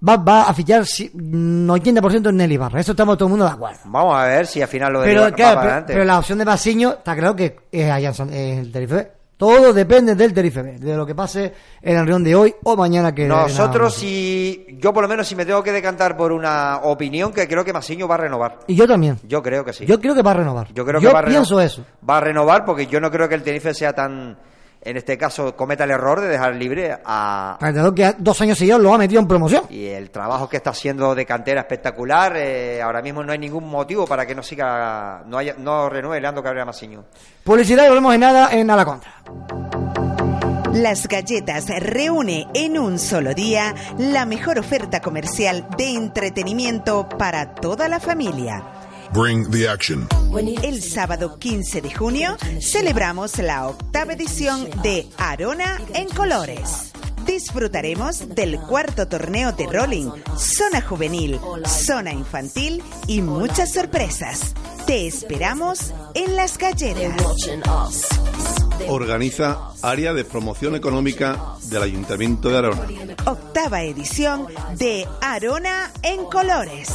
va, 0.08 0.18
va 0.18 0.41
a 0.50 0.53
fichar 0.53 0.86
si- 0.86 1.10
un 1.13 1.68
80% 1.70 2.29
en 2.29 2.38
Nelly 2.38 2.58
Barra. 2.58 2.79
Eso 2.82 2.91
estamos 2.91 3.18
todo 3.18 3.27
el 3.27 3.32
mundo 3.32 3.46
de 3.46 3.51
acuerdo. 3.51 3.79
Vamos 3.86 4.15
a 4.18 4.25
ver 4.25 4.46
si 4.48 4.62
al 4.62 4.68
final 4.68 4.91
lo 4.91 5.01
de 5.01 5.08
Pero, 5.08 5.32
claro, 5.34 5.84
pero, 5.88 6.03
la 6.03 6.20
opción 6.20 6.38
de 6.39 6.46
Masiño 6.46 6.91
está 6.94 7.15
claro 7.15 7.36
que 7.36 7.56
es 7.72 7.89
allá 7.89 8.12
en 8.20 8.34
el 8.60 8.72
Tenerife 8.72 8.96
B. 8.96 9.12
Todo 9.38 9.74
depende 9.74 10.15
del 10.15 10.34
Tenerife 10.34 10.63
de 10.63 10.96
lo 10.96 11.06
que 11.06 11.13
pase 11.13 11.54
en 11.82 11.94
la 11.94 12.00
reunión 12.01 12.24
de 12.24 12.36
hoy 12.36 12.56
o 12.63 12.77
mañana 12.77 13.13
que... 13.13 13.27
Nosotros, 13.27 13.94
si 13.94 14.65
yo 14.80 14.94
por 14.94 15.04
lo 15.04 15.10
menos, 15.10 15.27
si 15.27 15.36
me 15.36 15.46
tengo 15.46 15.62
que 15.62 15.74
decantar 15.74 16.15
por 16.15 16.32
una 16.32 16.77
opinión, 16.84 17.34
que 17.34 17.46
creo 17.46 17.65
que 17.65 17.74
Masiño 17.74 18.08
va 18.08 18.15
a 18.15 18.20
renovar. 18.20 18.60
Y 18.68 18.75
yo 18.75 18.88
también. 18.88 19.20
Yo 19.27 19.44
creo 19.44 19.65
que 19.65 19.74
sí. 19.74 19.86
Yo 19.86 20.00
creo 20.00 20.15
que 20.15 20.22
va 20.22 20.32
a 20.32 20.36
renovar. 20.36 20.74
Yo 20.74 20.86
creo 20.86 21.01
que 21.01 21.08
va 21.08 21.20
a 21.20 21.22
reno- 21.22 21.32
pienso 21.34 21.60
eso. 21.60 21.84
Va 22.10 22.18
a 22.20 22.22
renovar 22.22 22.63
porque 22.63 22.88
yo 22.88 23.01
no 23.01 23.12
creo 23.12 23.27
que 23.27 23.36
el 23.36 23.44
Tenerife 23.44 23.74
sea 23.74 23.92
tan, 23.92 24.38
en 24.86 24.98
este 24.98 25.18
caso, 25.18 25.56
cometa 25.56 25.84
el 25.84 25.92
error 25.92 26.22
de 26.22 26.27
dejar 26.27 26.56
libre 26.56 26.96
a, 27.04 27.58
entrenador 27.60 27.96
que 27.96 28.13
dos 28.20 28.39
años 28.42 28.58
seguidos 28.58 28.80
lo 28.80 28.94
ha 28.94 29.00
metido 29.00 29.20
en 29.20 29.27
promoción. 29.27 29.63
y 29.70 29.88
el 29.88 30.12
trabajo 30.12 30.48
que 30.48 30.58
está 30.58 30.70
haciendo 30.70 31.15
de 31.15 31.25
cantera 31.25 31.62
espectacular, 31.62 32.38
eh, 32.38 32.82
ahora 32.84 33.01
mismo 33.01 33.24
no 33.24 33.32
hay 33.32 33.39
ningún 33.39 33.68
motivo 33.68 34.06
para 34.06 34.27
que 34.27 34.36
no 34.36 34.44
siga, 34.44 35.24
no 35.25 35.39
haya, 35.39 35.56
no 35.58 35.89
renueve 35.89 36.22
Leandro 36.22 36.44
Cabrera 36.44 36.65
Masiño. 36.65 37.04
Publicidad 37.44 37.86
y 37.86 37.89
volvemos 37.89 38.13
en 38.13 38.20
nada 38.22 38.50
en 38.51 38.70
A 38.70 38.75
la 38.75 38.86
Contra. 38.86 39.12
Las 40.75 41.08
Galletas 41.08 41.68
reúne 41.80 42.48
en 42.54 42.77
un 42.77 43.00
solo 43.00 43.34
día 43.34 43.74
la 43.98 44.25
mejor 44.25 44.60
oferta 44.60 45.00
comercial 45.00 45.68
de 45.77 45.94
entretenimiento 45.94 47.08
para 47.08 47.56
toda 47.56 47.88
la 47.88 48.00
familia. 48.00 48.75
Bring 49.15 49.50
the 49.50 49.69
action. 49.69 50.10
El 50.62 50.84
sábado 50.84 51.39
15 51.39 51.81
de 51.81 51.89
junio 51.89 52.36
celebramos 52.60 53.38
la 53.38 53.69
octava 53.69 54.12
edición 54.12 54.69
de 54.84 55.07
Arona 55.17 55.79
en 55.93 56.10
Colores. 56.10 56.91
Disfrutaremos 57.25 58.36
del 58.36 58.60
cuarto 58.60 59.07
torneo 59.07 59.53
de 59.53 59.67
rolling, 59.67 60.12
zona 60.38 60.81
juvenil, 60.81 61.39
zona 61.65 62.12
infantil 62.12 62.84
y 63.07 63.22
muchas 63.22 63.72
sorpresas. 63.72 64.53
Te 64.86 65.07
esperamos 65.07 65.93
en 66.13 66.36
las 66.36 66.57
galletas. 66.57 67.15
Organiza 68.88 69.72
Área 69.82 70.13
de 70.13 70.25
Promoción 70.25 70.75
Económica 70.75 71.56
del 71.63 71.84
Ayuntamiento 71.84 72.50
de 72.50 72.58
Arona. 72.58 72.88
Octava 73.25 73.82
edición 73.84 74.48
de 74.77 75.08
Arona 75.22 75.92
en 76.04 76.25
Colores. 76.25 76.89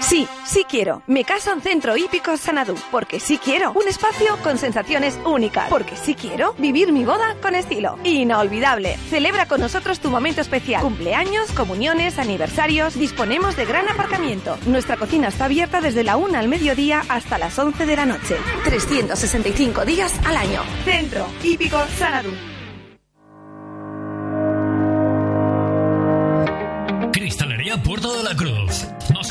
Sí, 0.00 0.26
sí 0.44 0.64
quiero. 0.68 1.02
Me 1.06 1.24
caso 1.24 1.52
en 1.52 1.60
Centro 1.60 1.96
Hípico 1.96 2.36
Sanadú, 2.36 2.74
porque 2.90 3.20
sí 3.20 3.38
quiero. 3.38 3.72
Un 3.72 3.88
espacio 3.88 4.36
con 4.42 4.58
sensaciones 4.58 5.18
únicas, 5.24 5.68
porque 5.68 5.96
sí 5.96 6.14
quiero. 6.14 6.54
Vivir 6.58 6.92
mi 6.92 7.04
boda 7.04 7.36
con 7.42 7.54
estilo. 7.54 7.98
Inolvidable. 8.04 8.96
Celebra 9.10 9.46
con 9.46 9.60
nosotros 9.60 10.00
tu 10.00 10.10
momento 10.10 10.40
especial. 10.40 10.82
Cumpleaños, 10.82 11.50
comuniones, 11.52 12.18
aniversarios. 12.18 12.94
Disponemos 12.94 13.56
de 13.56 13.66
gran 13.66 13.88
aparcamiento. 13.88 14.56
Nuestra 14.66 14.96
cocina 14.96 15.28
está 15.28 15.46
abierta 15.46 15.80
desde 15.80 16.04
la 16.04 16.16
1 16.16 16.38
al 16.38 16.48
mediodía 16.48 17.02
hasta 17.08 17.38
las 17.38 17.58
11 17.58 17.86
de 17.86 17.96
la 17.96 18.06
noche. 18.06 18.36
365 18.64 19.84
días 19.84 20.14
al 20.24 20.36
año. 20.36 20.62
Centro 20.84 21.26
Hípico 21.42 21.78
Sanadú. 21.98 22.30
Cristalería 27.12 27.82
Puerto 27.82 28.16
de 28.16 28.22
la 28.22 28.36
Cruz. 28.36 28.86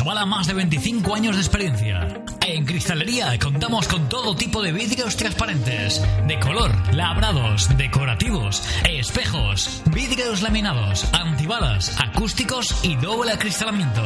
Avala 0.05 0.27
más 0.27 0.45
de 0.45 0.53
25 0.53 1.15
años 1.15 1.35
de 1.35 1.41
experiencia. 1.41 2.07
En 2.45 2.63
Cristalería 2.63 3.39
contamos 3.39 3.87
con 3.87 4.07
todo 4.07 4.35
tipo 4.35 4.61
de 4.61 4.71
vidrios 4.71 5.17
transparentes, 5.17 5.99
de 6.27 6.39
color, 6.39 6.71
labrados, 6.93 7.75
decorativos, 7.75 8.61
espejos, 8.87 9.81
vidrios 9.87 10.43
laminados, 10.43 11.11
antibalas, 11.11 11.99
acústicos 11.99 12.85
y 12.85 12.95
doble 12.97 13.31
acristalamiento. 13.31 14.03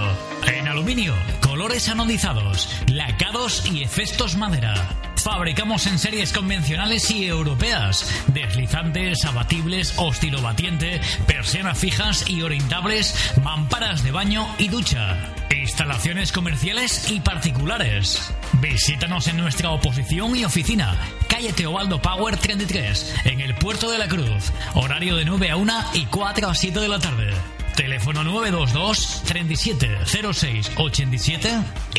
En 0.48 0.70
aluminio, 0.70 1.14
colores 1.42 1.90
anodizados, 1.90 2.70
lacados 2.88 3.70
y 3.70 3.84
efectos 3.84 4.38
madera. 4.38 5.09
Fabricamos 5.24 5.86
en 5.88 6.00
series 6.00 6.32
convencionales 6.32 7.12
y 7.12 7.28
europeas, 7.28 8.10
deslizantes, 8.28 9.26
abatibles 9.26 9.94
o 9.98 10.12
estilobatiente, 10.12 11.02
persianas 11.28 11.78
fijas 11.78 12.30
y 12.30 12.42
orientables, 12.42 13.34
mamparas 13.44 14.04
de 14.04 14.12
baño 14.12 14.48
y 14.58 14.70
ducha. 14.70 15.18
Instalaciones 15.50 16.32
comerciales 16.32 17.12
y 17.12 17.20
particulares. 17.20 18.34
Visítanos 18.54 19.28
en 19.28 19.38
nuestra 19.38 19.72
oposición 19.72 20.36
y 20.36 20.46
oficina, 20.46 20.96
calle 21.28 21.54
Teobaldo 21.54 22.02
Power 22.02 22.38
33, 22.38 23.16
en 23.26 23.42
el 23.42 23.56
Puerto 23.56 23.92
de 23.92 23.98
la 23.98 24.08
Cruz. 24.08 24.52
Horario 24.74 25.16
de 25.16 25.26
9 25.26 25.52
a 25.52 25.58
1 25.58 25.74
y 25.94 26.06
4 26.06 26.50
a 26.50 26.56
7 26.56 26.80
de 26.80 26.88
la 26.88 27.00
tarde. 27.00 27.59
Teléfono 27.80 28.26
922 28.26 29.22
37 29.26 30.00
06 30.34 30.72
87 30.76 31.50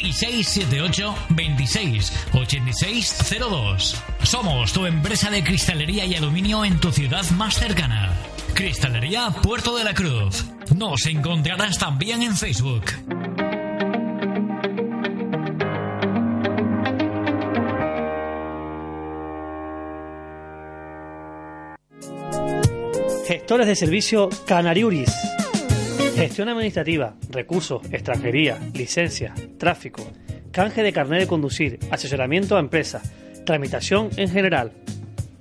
y 0.02 0.12
678 0.12 1.14
26 1.30 2.12
86 2.34 3.36
02. 3.40 4.02
Somos 4.22 4.74
tu 4.74 4.84
empresa 4.84 5.30
de 5.30 5.42
cristalería 5.42 6.04
y 6.04 6.16
aluminio 6.16 6.66
en 6.66 6.78
tu 6.80 6.92
ciudad 6.92 7.24
más 7.30 7.54
cercana. 7.54 8.12
Cristalería 8.52 9.30
Puerto 9.42 9.74
de 9.74 9.84
la 9.84 9.94
Cruz. 9.94 10.44
Nos 10.76 11.06
encontrarás 11.06 11.78
también 11.78 12.20
en 12.24 12.36
Facebook. 12.36 12.84
Gestores 23.26 23.66
de 23.66 23.76
servicio 23.76 24.28
Canariuris. 24.46 25.39
Gestión 26.20 26.50
administrativa, 26.50 27.16
recursos, 27.30 27.80
extranjería, 27.92 28.58
licencia, 28.74 29.32
tráfico, 29.56 30.06
canje 30.50 30.82
de 30.82 30.92
carnet 30.92 31.20
de 31.20 31.26
conducir, 31.26 31.78
asesoramiento 31.90 32.58
a 32.58 32.60
empresas, 32.60 33.10
tramitación 33.46 34.10
en 34.18 34.28
general. 34.28 34.72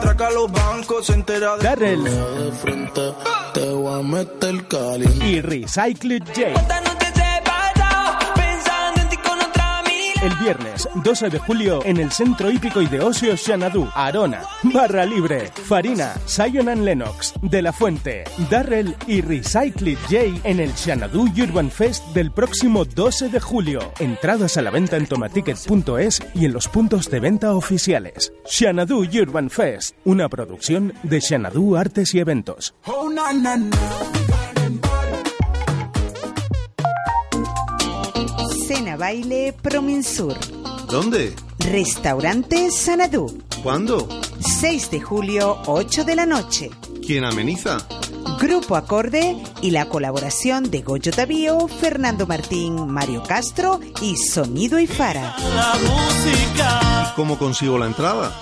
El 10.24 10.34
viernes 10.38 10.88
12 11.04 11.30
de 11.32 11.38
julio 11.38 11.82
en 11.84 11.98
el 11.98 12.10
Centro 12.10 12.50
Hípico 12.50 12.82
y 12.82 12.88
de 12.88 13.02
Ocio 13.02 13.36
Xanadu, 13.36 13.90
Arona, 13.94 14.44
Barra 14.64 15.06
Libre, 15.06 15.52
Farina, 15.66 16.14
Zion 16.26 16.70
and 16.70 16.86
Lennox, 16.86 17.34
De 17.42 17.62
La 17.62 17.74
Fuente, 17.74 18.24
Darrell 18.50 18.96
y 19.06 19.20
Recycled 19.20 19.98
J 20.04 20.40
en 20.46 20.62
el 20.62 20.72
Xanadu 20.78 21.26
Urban 21.26 21.70
Fest 21.70 22.06
del 22.14 22.32
próximo 22.32 22.86
12 22.86 23.28
de 23.28 23.42
julio. 23.42 23.92
Entradas 24.00 24.56
a 24.56 24.62
la 24.62 24.72
venta 24.72 24.96
en 24.96 25.08
tomaticket.es 25.08 26.22
y 26.36 26.46
en 26.46 26.54
los 26.54 26.70
puntos 26.70 27.10
de 27.10 27.20
venta 27.20 27.54
oficiales. 27.54 28.32
Xanadu 28.46 29.04
Urban 29.04 29.50
Fest, 29.50 29.98
una 30.06 30.30
producción 30.30 30.94
de 31.04 31.20
Xanadu 31.20 31.76
Artes 31.76 32.16
y 32.16 32.20
Eventos. 32.20 32.74
Oh. 32.86 33.10
Cena 38.74 38.98
Baile 38.98 39.54
Prominsur. 39.54 40.36
¿Dónde? 40.90 41.36
Restaurante 41.60 42.72
Sanadú. 42.72 43.44
¿Cuándo? 43.62 44.08
6 44.40 44.90
de 44.90 45.00
julio, 45.00 45.60
8 45.68 46.04
de 46.04 46.16
la 46.16 46.26
noche. 46.26 46.72
¿Quién 47.06 47.24
ameniza? 47.24 47.78
Grupo 48.40 48.76
Acorde 48.76 49.38
y 49.62 49.70
la 49.70 49.88
colaboración 49.90 50.72
de 50.72 50.82
Goyo 50.82 51.12
Tavío, 51.12 51.68
Fernando 51.68 52.26
Martín, 52.26 52.88
Mario 52.88 53.22
Castro 53.22 53.80
y 54.02 54.18
Sonido 54.18 54.80
y 54.80 54.88
Fara. 54.88 55.36
¿Y 56.26 57.16
cómo 57.16 57.38
consigo 57.38 57.78
la 57.78 57.86
entrada? 57.86 58.34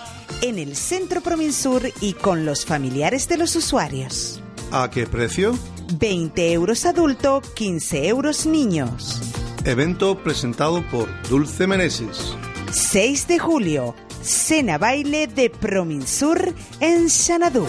En 0.42 0.60
el 0.60 0.78
Centro 0.78 1.20
Prominsur 1.20 1.92
y 2.00 2.14
con 2.14 2.46
los 2.46 2.66
familiares 2.66 3.28
de 3.28 3.36
los 3.36 3.54
usuarios. 3.58 4.42
¿A 4.72 4.90
qué 4.90 5.06
precio? 5.08 5.60
20 6.00 6.54
euros 6.54 6.86
adulto, 6.86 7.42
15 7.54 8.08
euros 8.08 8.46
niños. 8.46 9.20
Evento 9.64 10.18
presentado 10.18 10.82
por 10.90 11.08
Dulce 11.30 11.68
Meneses. 11.68 12.36
6 12.72 13.28
de 13.28 13.38
julio, 13.38 13.94
cena 14.24 14.80
baile 14.80 15.28
de 15.28 15.52
Prominsur 15.52 16.56
en 16.80 17.08
Xanadu. 17.08 17.68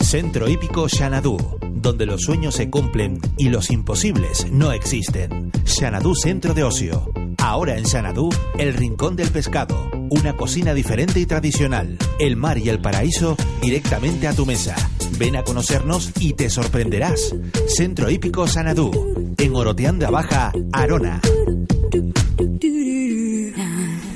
Centro 0.00 0.48
Hípico 0.48 0.88
Xanadu, 0.88 1.36
donde 1.70 2.06
los 2.06 2.22
sueños 2.22 2.54
se 2.54 2.70
cumplen 2.70 3.20
y 3.36 3.50
los 3.50 3.70
imposibles 3.70 4.50
no 4.50 4.72
existen. 4.72 5.52
Xanadu 5.66 6.14
Centro 6.14 6.54
de 6.54 6.64
Ocio. 6.64 7.12
Ahora 7.36 7.76
en 7.76 7.84
Xanadu, 7.84 8.30
el 8.56 8.72
Rincón 8.72 9.14
del 9.14 9.28
Pescado. 9.28 9.90
Una 10.08 10.38
cocina 10.38 10.72
diferente 10.72 11.20
y 11.20 11.26
tradicional. 11.26 11.98
El 12.18 12.36
mar 12.36 12.56
y 12.56 12.70
el 12.70 12.80
paraíso 12.80 13.36
directamente 13.60 14.26
a 14.26 14.32
tu 14.32 14.46
mesa. 14.46 14.74
Ven 15.18 15.36
a 15.36 15.42
conocernos 15.42 16.12
y 16.20 16.34
te 16.34 16.48
sorprenderás. 16.50 17.34
Centro 17.68 18.10
Hípico 18.10 18.46
Xanadu. 18.46 18.90
En 19.38 19.54
Oroteanda 19.54 20.10
Baja, 20.10 20.52
Arona. 20.72 21.20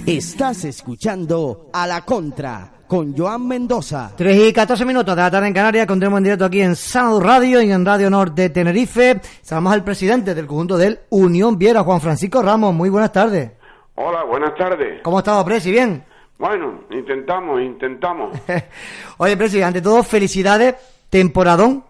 Estás 0.07 0.65
escuchando 0.65 1.69
a 1.73 1.87
la 1.87 2.05
contra 2.05 2.73
con 2.87 3.17
Joan 3.17 3.47
Mendoza. 3.49 4.12
3 4.17 4.49
y 4.49 4.53
14 4.53 4.85
minutos 4.85 5.17
de 5.17 5.23
la 5.23 5.31
tarde 5.31 5.49
en 5.49 5.55
Canarias, 5.55 5.87
contemos 5.87 6.19
en 6.19 6.25
directo 6.25 6.45
aquí 6.45 6.61
en 6.62 6.76
Sanadu 6.76 7.21
Radio 7.21 7.61
y 7.61 7.73
en 7.73 7.85
Radio 7.85 8.09
Norte 8.11 8.50
Tenerife. 8.50 9.21
Saludamos 9.43 9.73
al 9.73 9.85
presidente 9.85 10.35
del 10.35 10.47
conjunto 10.47 10.76
del 10.76 11.00
Unión 11.11 11.59
Viera, 11.59 11.83
Juan 11.83 12.00
Francisco 12.00 12.43
Ramos. 12.43 12.75
Muy 12.75 12.88
buenas 12.88 13.12
tardes. 13.12 13.50
Hola, 13.97 14.25
buenas 14.25 14.55
tardes. 14.55 15.00
¿Cómo 15.03 15.19
estás, 15.19 15.43
Presi? 15.45 15.71
¿Bien? 15.71 16.05
Bueno, 16.38 16.85
intentamos, 16.90 17.61
intentamos. 17.62 18.38
Oye, 19.19 19.37
Presi, 19.37 19.62
ante 19.62 19.81
todo, 19.81 20.02
felicidades, 20.02 20.75
temporadón 21.09 21.85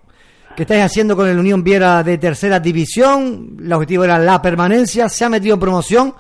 que 0.56 0.62
estáis 0.62 0.82
haciendo 0.82 1.14
con 1.14 1.28
el 1.28 1.38
Unión 1.38 1.62
Viera 1.62 2.02
de 2.02 2.16
tercera 2.16 2.58
división. 2.58 3.58
El 3.60 3.72
objetivo 3.72 4.04
era 4.04 4.18
la 4.18 4.40
permanencia, 4.40 5.08
se 5.08 5.24
ha 5.24 5.28
metido 5.28 5.54
en 5.54 5.60
promoción, 5.60 6.14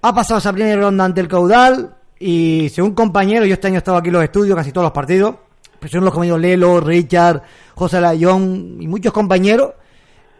ha 0.00 0.14
pasado 0.14 0.38
esa 0.38 0.52
primera 0.52 0.80
ronda 0.80 1.04
ante 1.04 1.20
el 1.20 1.28
caudal 1.28 1.94
y 2.18 2.70
según 2.70 2.94
compañero, 2.94 3.44
yo 3.44 3.52
este 3.52 3.66
año 3.66 3.76
he 3.76 3.78
estado 3.78 3.98
aquí 3.98 4.08
en 4.08 4.14
los 4.14 4.24
estudios, 4.24 4.56
casi 4.56 4.72
todos 4.72 4.86
los 4.86 4.92
partidos, 4.92 5.36
pues 5.78 5.92
son 5.92 6.04
los 6.04 6.12
compañeros 6.14 6.40
Lelo, 6.40 6.80
Richard, 6.80 7.42
José 7.74 8.00
Layón 8.00 8.78
y 8.80 8.88
muchos 8.88 9.12
compañeros 9.12 9.74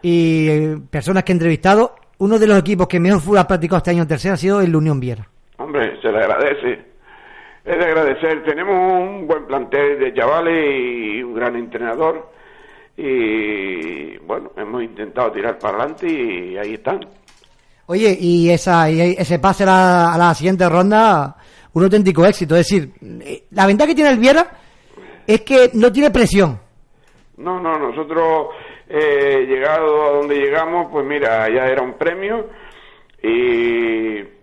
y 0.01 0.49
eh, 0.49 0.79
personas 0.89 1.23
que 1.23 1.33
he 1.33 1.35
entrevistado. 1.35 1.95
Uno 2.19 2.39
de 2.39 2.47
los 2.47 2.59
equipos 2.59 2.89
que 2.89 2.99
mejor 2.99 3.21
fútbol 3.21 3.39
ha 3.39 3.47
practicado 3.47 3.77
este 3.77 3.91
año 3.91 4.03
en 4.03 4.09
tercera 4.09 4.35
ha 4.35 4.39
sido 4.39 4.63
el 4.63 4.75
Unión 4.75 4.99
Viera. 4.99 5.29
Hombre, 5.59 6.01
se 6.01 6.09
le 6.11 6.19
agradece. 6.19 6.96
Es 7.67 7.77
de 7.77 7.85
agradecer. 7.85 8.45
Tenemos 8.45 8.77
un 9.03 9.27
buen 9.27 9.45
plantel 9.45 9.99
de 9.99 10.15
chavales 10.15 10.55
y 10.55 11.21
un 11.21 11.35
gran 11.35 11.57
entrenador. 11.57 12.31
Y 12.97 14.17
bueno, 14.19 14.53
hemos 14.57 14.85
intentado 14.85 15.33
tirar 15.33 15.59
para 15.59 15.77
adelante 15.77 16.09
y 16.09 16.57
ahí 16.57 16.75
están. 16.75 17.01
Oye, 17.87 18.17
y, 18.19 18.51
esa, 18.51 18.89
y 18.89 19.17
ese 19.19 19.41
pase 19.41 19.65
a 19.65 19.67
la, 19.67 20.15
a 20.15 20.19
la 20.19 20.35
siguiente 20.35 20.69
ronda, 20.69 21.37
un 21.73 21.83
auténtico 21.83 22.25
éxito. 22.25 22.55
Es 22.57 22.69
decir, 22.69 22.93
la 23.51 23.67
ventaja 23.67 23.89
que 23.89 23.95
tiene 23.97 24.11
el 24.11 24.19
Viera 24.19 24.47
es 25.27 25.41
que 25.41 25.71
no 25.75 25.91
tiene 25.91 26.13
presión. 26.13 26.61
No, 27.37 27.61
no, 27.61 27.79
nosotros 27.79 28.49
eh, 28.89 29.45
llegado 29.49 30.05
a 30.05 30.11
donde 30.19 30.37
llegamos, 30.37 30.89
pues 30.91 31.05
mira, 31.05 31.49
ya 31.49 31.67
era 31.67 31.83
un 31.83 31.95
premio 31.95 32.49
y 33.23 34.36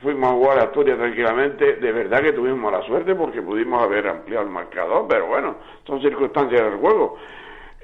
fuimos 0.00 0.30
a 0.30 0.34
jugar 0.34 0.58
a 0.58 0.62
Asturias 0.64 0.98
tranquilamente. 0.98 1.76
De 1.76 1.92
verdad 1.92 2.22
que 2.22 2.32
tuvimos 2.32 2.58
mala 2.58 2.82
suerte 2.86 3.14
porque 3.14 3.42
pudimos 3.42 3.82
haber 3.82 4.08
ampliado 4.08 4.44
el 4.44 4.50
marcador, 4.50 5.06
pero 5.08 5.26
bueno, 5.26 5.56
son 5.86 6.00
circunstancias 6.00 6.62
del 6.62 6.78
juego. 6.78 7.16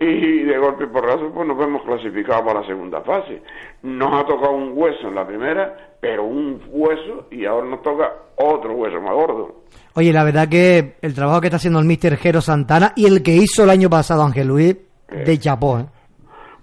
Y 0.01 0.43
de 0.43 0.59
golpe 0.59 0.85
y 0.85 0.87
porrazo, 0.89 1.31
pues 1.33 1.47
nos 1.47 1.63
hemos 1.63 1.83
clasificado 1.83 2.45
para 2.45 2.61
la 2.61 2.67
segunda 2.67 3.01
fase. 3.03 3.41
Nos 3.83 4.13
ha 4.13 4.27
tocado 4.27 4.53
un 4.53 4.73
hueso 4.75 5.07
en 5.07 5.15
la 5.15 5.25
primera, 5.27 5.97
pero 6.01 6.25
un 6.25 6.61
hueso 6.69 7.29
y 7.31 7.45
ahora 7.45 7.67
nos 7.69 7.81
toca 7.83 8.13
otro 8.37 8.73
hueso 8.73 9.01
más 9.01 9.15
gordo. 9.15 9.63
Oye, 9.95 10.13
la 10.13 10.25
verdad 10.25 10.49
que 10.49 10.97
el 11.01 11.15
trabajo 11.15 11.41
que 11.41 11.47
está 11.47 11.59
haciendo 11.59 11.79
el 11.79 11.87
Mister 11.87 12.17
Jero 12.17 12.41
Santana 12.41 12.93
y 12.97 13.07
el 13.07 13.23
que 13.23 13.31
hizo 13.31 13.63
el 13.63 13.71
año 13.71 13.89
pasado 13.89 14.25
Ángel 14.25 14.49
Luis, 14.49 14.77
de 15.09 15.39
chapó, 15.39 15.79
¿eh? 15.79 15.87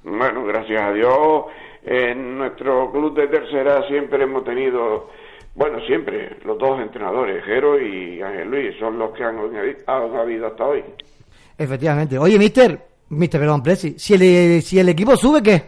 Bueno, 0.03 0.43
gracias 0.45 0.81
a 0.81 0.91
Dios, 0.91 1.45
en 1.83 2.37
nuestro 2.37 2.91
club 2.91 3.15
de 3.15 3.27
tercera 3.27 3.87
siempre 3.87 4.23
hemos 4.23 4.43
tenido, 4.43 5.09
bueno, 5.55 5.79
siempre 5.85 6.37
los 6.45 6.57
dos 6.57 6.79
entrenadores, 6.79 7.43
Jero 7.43 7.79
y 7.79 8.21
Ángel 8.21 8.49
Luis, 8.49 8.75
son 8.79 8.97
los 8.97 9.11
que 9.11 9.23
han, 9.23 9.37
han 9.87 10.15
habido 10.15 10.47
hasta 10.47 10.65
hoy. 10.65 10.83
Efectivamente. 11.57 12.17
Oye, 12.17 12.39
Mister, 12.39 12.79
Mister, 13.09 13.39
perdón, 13.39 13.61
Presi, 13.61 13.99
si 13.99 14.13
el, 14.13 14.61
si 14.61 14.79
el 14.79 14.89
equipo 14.89 15.15
sube, 15.15 15.43
¿qué? 15.43 15.61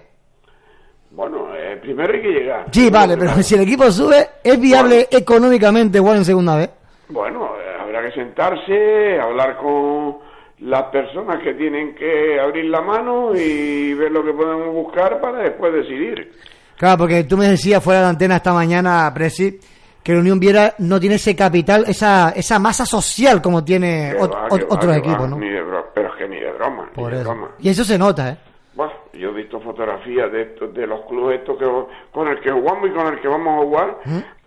Bueno, 1.12 1.56
eh, 1.56 1.78
primero 1.82 2.12
hay 2.14 2.22
que 2.22 2.30
llegar. 2.30 2.66
Sí, 2.72 2.90
vale, 2.90 3.16
pero 3.18 3.34
si 3.44 3.54
el 3.56 3.62
equipo 3.62 3.92
sube, 3.92 4.30
¿es 4.44 4.60
viable 4.60 5.08
económicamente 5.12 6.00
jugar 6.00 6.18
en 6.18 6.26
segunda 6.26 6.56
vez? 6.56 6.70
Bueno, 7.10 7.52
eh, 7.60 7.82
habrá 7.82 8.02
que 8.02 8.12
sentarse, 8.14 9.20
hablar 9.20 9.58
con 9.58 10.18
las 10.60 10.84
personas 10.84 11.44
que 11.44 11.54
tienen 11.54 11.94
que 11.94 12.40
abrir 12.40 12.66
la 12.66 12.82
mano 12.82 13.36
y 13.36 13.94
ver 13.94 14.12
lo 14.12 14.24
que 14.24 14.34
podemos 14.34 14.74
buscar 14.74 15.20
para 15.22 15.40
después 15.40 15.74
decidir. 15.74 16.32
Claro, 16.78 16.98
porque 16.98 17.26
tú 17.26 17.38
me 17.38 17.50
decías 17.50 17.84
fuera 17.84 18.00
de 18.00 18.06
la 18.06 18.10
antena 18.10 18.38
esta 18.38 18.54
mañana, 18.54 19.12
Presi, 19.14 19.60
que 20.04 20.14
la 20.14 20.20
Unión 20.20 20.40
Viera 20.40 20.74
no 20.80 21.00
tiene 21.00 21.16
ese 21.16 21.36
capital, 21.36 21.86
esa, 21.88 22.32
esa 22.32 22.60
masa 22.60 22.86
social 22.86 23.42
como 23.42 23.64
tiene 23.64 24.14
ot- 24.20 24.34
va, 24.34 24.50
ot- 24.50 24.66
otros 24.70 24.96
equipos, 24.98 25.30
¿no? 25.30 25.38
ni 25.38 25.50
de 25.50 25.64
pero 25.94 26.10
es 26.10 26.16
que 26.16 26.28
ni 26.28 26.40
de 26.40 26.52
broma, 26.52 26.86
ni 26.90 26.96
Por 27.04 27.12
de 27.14 27.22
eso. 27.22 27.30
broma. 27.30 27.50
Y 27.60 27.70
eso 27.70 27.84
se 27.84 27.98
nota, 27.98 28.30
¿eh? 28.32 28.38
Bueno, 28.76 28.92
yo 29.14 29.30
he 29.30 29.34
visto 29.34 29.60
fotografías 29.62 30.32
de 30.32 30.42
estos, 30.42 30.74
de 30.74 30.88
los 30.88 31.02
clubes 31.06 31.40
estos 31.40 31.58
que 31.60 31.66
con 32.12 32.28
el 32.28 32.40
que 32.42 32.52
jugamos 32.52 32.90
y 32.90 32.94
con 32.94 33.06
el 33.14 33.22
que 33.22 33.28
vamos 33.28 33.54
a 33.60 33.64
jugar, 33.66 33.98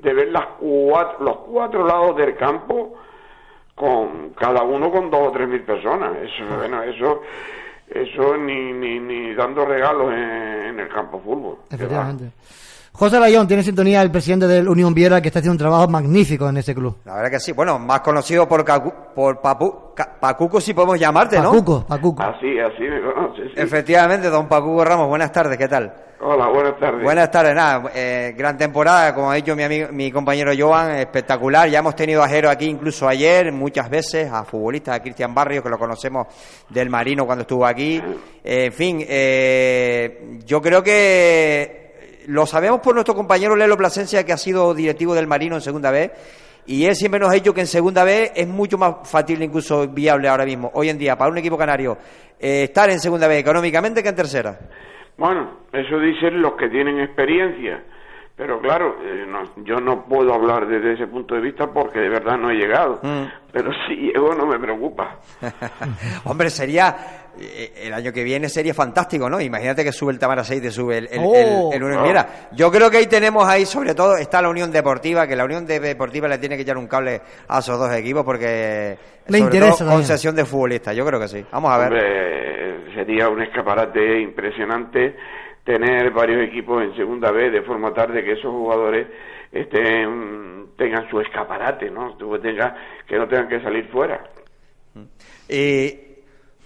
de 0.01 0.13
ver 0.15 0.29
las 0.33 0.47
cuatro, 0.59 1.25
los 1.25 1.37
cuatro 1.49 1.87
lados 1.87 2.17
del 2.17 2.37
campo 2.37 2.95
con 3.75 4.31
cada 4.31 4.63
uno 4.63 4.91
con 4.91 5.11
dos 5.11 5.29
o 5.29 5.33
tres 5.33 5.49
mil 5.49 5.63
personas. 5.63 6.13
Eso, 6.17 6.45
bueno, 6.59 6.83
eso, 6.83 7.23
eso 7.89 8.37
ni, 8.37 8.73
ni, 8.73 8.99
ni 8.99 9.35
dando 9.35 9.65
regalos 9.65 10.13
en, 10.13 10.19
en 10.19 10.81
el 10.81 10.89
campo 10.89 11.19
de 11.19 11.23
fútbol. 11.23 11.59
Efectivamente. 11.71 12.31
José 12.99 13.21
Layón 13.21 13.47
tiene 13.47 13.63
sintonía 13.63 14.01
el 14.03 14.11
presidente 14.11 14.47
del 14.47 14.69
Unión 14.69 14.95
Viera 14.95 15.21
que 15.21 15.29
está 15.29 15.41
haciendo 15.41 15.53
un 15.53 15.59
trabajo 15.59 15.87
magnífico 15.89 16.49
en 16.49 16.57
ese 16.57 16.75
club. 16.75 16.97
La 17.05 17.15
verdad 17.17 17.31
que 17.31 17.41
sí. 17.41 17.53
Bueno, 17.53 17.79
más 17.79 18.01
conocido 18.01 18.49
por, 18.49 18.65
Cacu- 18.65 18.93
por 19.15 19.41
Papu, 19.43 19.93
Ca- 19.95 20.17
Pacuco, 20.19 20.61
si 20.61 20.73
podemos 20.73 20.99
llamarte, 20.99 21.37
¿no? 21.39 21.51
Pacuco, 21.53 21.87
Pacuco. 21.87 22.23
Así, 22.23 22.59
así 22.59 22.83
me 22.89 23.01
conoces. 23.03 23.49
sí. 23.55 23.61
Efectivamente, 23.61 24.29
don 24.31 24.49
Pacuco 24.49 24.85
Ramos, 24.85 25.09
buenas 25.09 25.31
tardes, 25.31 25.59
¿qué 25.59 25.69
tal? 25.69 25.93
Hola, 26.19 26.49
buenas 26.49 26.81
tardes. 26.81 27.03
Buenas 27.03 27.31
tardes, 27.31 27.55
nada, 27.55 27.91
eh, 27.95 28.35
gran 28.35 28.57
temporada, 28.57 29.15
como 29.15 29.31
ha 29.31 29.35
dicho 29.35 29.55
mi 29.55 29.63
amigo, 29.65 29.89
mi 29.93 30.11
compañero 30.11 30.51
Joan, 30.59 30.93
espectacular. 30.97 31.69
Ya 31.69 31.81
hemos 31.81 31.95
tenido 31.95 32.23
a 32.23 32.29
Jero 32.29 32.49
aquí 32.49 32.65
incluso 32.65 33.07
ayer, 33.07 33.53
muchas 33.53 33.91
veces, 33.91 34.33
a 34.33 34.43
futbolistas, 34.45 34.97
a 34.97 35.03
Cristian 35.03 35.35
Barrio, 35.35 35.63
que 35.63 35.69
lo 35.69 35.79
conocemos 35.79 36.29
del 36.71 36.89
Marino 36.89 37.27
cuando 37.27 37.43
estuvo 37.43 37.67
aquí. 37.67 38.03
Eh, 38.43 38.65
en 38.65 38.73
fin, 38.73 39.05
eh, 39.07 40.39
yo 40.47 40.63
creo 40.63 40.83
que 40.83 41.86
lo 42.27 42.47
sabemos 42.47 42.81
por 42.81 42.95
nuestro 42.95 43.15
compañero 43.15 43.57
Lelo 43.57 43.77
Plasencia, 43.77 44.25
que 44.25 44.33
ha 44.33 44.37
sido 44.37 44.75
directivo 44.75 45.15
del 45.15 45.27
Marino 45.27 45.55
en 45.55 45.61
segunda 45.61 45.91
vez. 45.91 46.13
Y 46.67 46.85
él 46.85 46.97
siempre 46.97 47.21
nos 47.21 47.31
ha 47.31 47.35
dicho 47.35 47.55
que 47.55 47.61
en 47.61 47.69
segunda 47.69 48.03
vez 48.03 48.33
es 48.35 48.49
mucho 48.49 48.77
más 48.77 49.09
factible, 49.09 49.45
incluso 49.45 49.87
viable 49.87 50.29
ahora 50.29 50.45
mismo, 50.45 50.71
hoy 50.75 50.89
en 50.89 50.99
día, 50.99 51.17
para 51.17 51.31
un 51.31 51.39
equipo 51.39 51.57
canario, 51.57 51.97
eh, 52.41 52.65
estar 52.65 52.91
en 52.91 52.99
segunda 52.99 53.29
vez 53.29 53.39
económicamente 53.39 54.03
que 54.03 54.09
en 54.09 54.17
tercera. 54.17 54.59
Bueno, 55.17 55.61
eso 55.73 56.01
dicen 56.01 56.43
los 56.43 56.55
que 56.55 56.69
tienen 56.69 56.99
experiencia, 57.01 57.85
pero 58.37 58.61
claro, 58.61 58.97
eh, 59.03 59.25
no- 59.27 59.65
yo 59.65 59.77
no 59.81 60.05
puedo 60.05 60.35
hablar 60.35 60.67
desde 60.67 60.93
ese 60.93 61.07
punto 61.07 61.35
de 61.35 61.41
vista 61.41 61.67
porque 61.73 62.01
de 62.01 62.09
verdad 62.11 62.37
no 62.37 62.51
he 62.51 62.55
llegado, 62.55 63.01
Mm. 63.03 63.25
pero 63.53 63.71
si 63.89 63.95
llego 63.97 64.35
no 64.35 64.47
me 64.47 64.59
preocupa. 64.59 65.19
Hombre, 66.25 66.51
sería. 66.51 67.23
eh, 67.39 67.73
El 67.87 67.93
año 67.93 68.13
que 68.15 68.25
viene 68.25 68.49
sería 68.49 68.73
fantástico, 68.73 69.29
¿no? 69.29 69.39
Imagínate 69.41 69.85
que 69.85 69.93
sube 69.93 70.11
el 70.13 70.19
Tamara 70.19 70.43
6 70.43 70.63
te 70.63 70.71
sube 70.71 70.97
el, 70.99 71.09
el, 71.11 71.21
Oh. 71.23 71.71
el- 71.71 71.77
el 71.77 71.83
Unión 71.85 72.01
Ah. 72.01 72.05
Viera. 72.05 72.27
Yo 72.53 72.71
creo 72.71 72.91
que 72.91 72.97
ahí 72.97 73.07
tenemos 73.07 73.47
ahí, 73.47 73.67
sobre 73.67 73.95
todo, 73.95 74.17
está 74.17 74.41
la 74.41 74.49
Unión 74.49 74.71
Deportiva, 74.73 75.27
que 75.27 75.37
la 75.37 75.45
Unión 75.45 75.67
de- 75.67 75.79
Deportiva 75.81 76.29
le 76.29 76.39
tiene 76.39 76.57
que 76.57 76.63
echar 76.63 76.79
un 76.79 76.87
cable 76.87 77.21
a 77.49 77.59
esos 77.59 77.79
dos 77.79 77.93
equipos 77.95 78.25
porque. 78.25 78.97
Le 79.29 79.39
sobre 79.39 79.57
interesa 79.57 79.85
todo, 79.85 79.91
concesión 79.95 80.35
de 80.37 80.45
futbolistas, 80.47 80.95
yo 80.97 81.05
creo 81.05 81.21
que 81.21 81.29
sí. 81.29 81.45
Vamos 81.53 81.71
a 81.73 81.79
ver. 81.79 81.87
Hombre, 81.93 82.95
sería 82.95 83.29
un 83.29 83.43
escaparate 83.43 84.21
impresionante 84.21 85.17
tener 85.67 86.13
varios 86.13 86.49
equipos 86.49 86.83
en 86.83 86.95
segunda 86.97 87.33
vez 87.33 87.53
de 87.53 87.63
forma 87.63 87.93
tal 87.93 88.15
de 88.15 88.25
que 88.25 88.33
esos 88.33 88.53
jugadores 88.53 89.09
estén 89.53 90.69
tengan 90.79 91.11
su 91.11 91.21
escaparate, 91.21 91.91
¿no? 91.91 92.17
Que 92.17 93.19
no 93.19 93.29
tengan 93.29 93.49
que 93.49 93.61
salir 93.61 93.89
fuera. 93.89 94.23
Y 95.49 95.99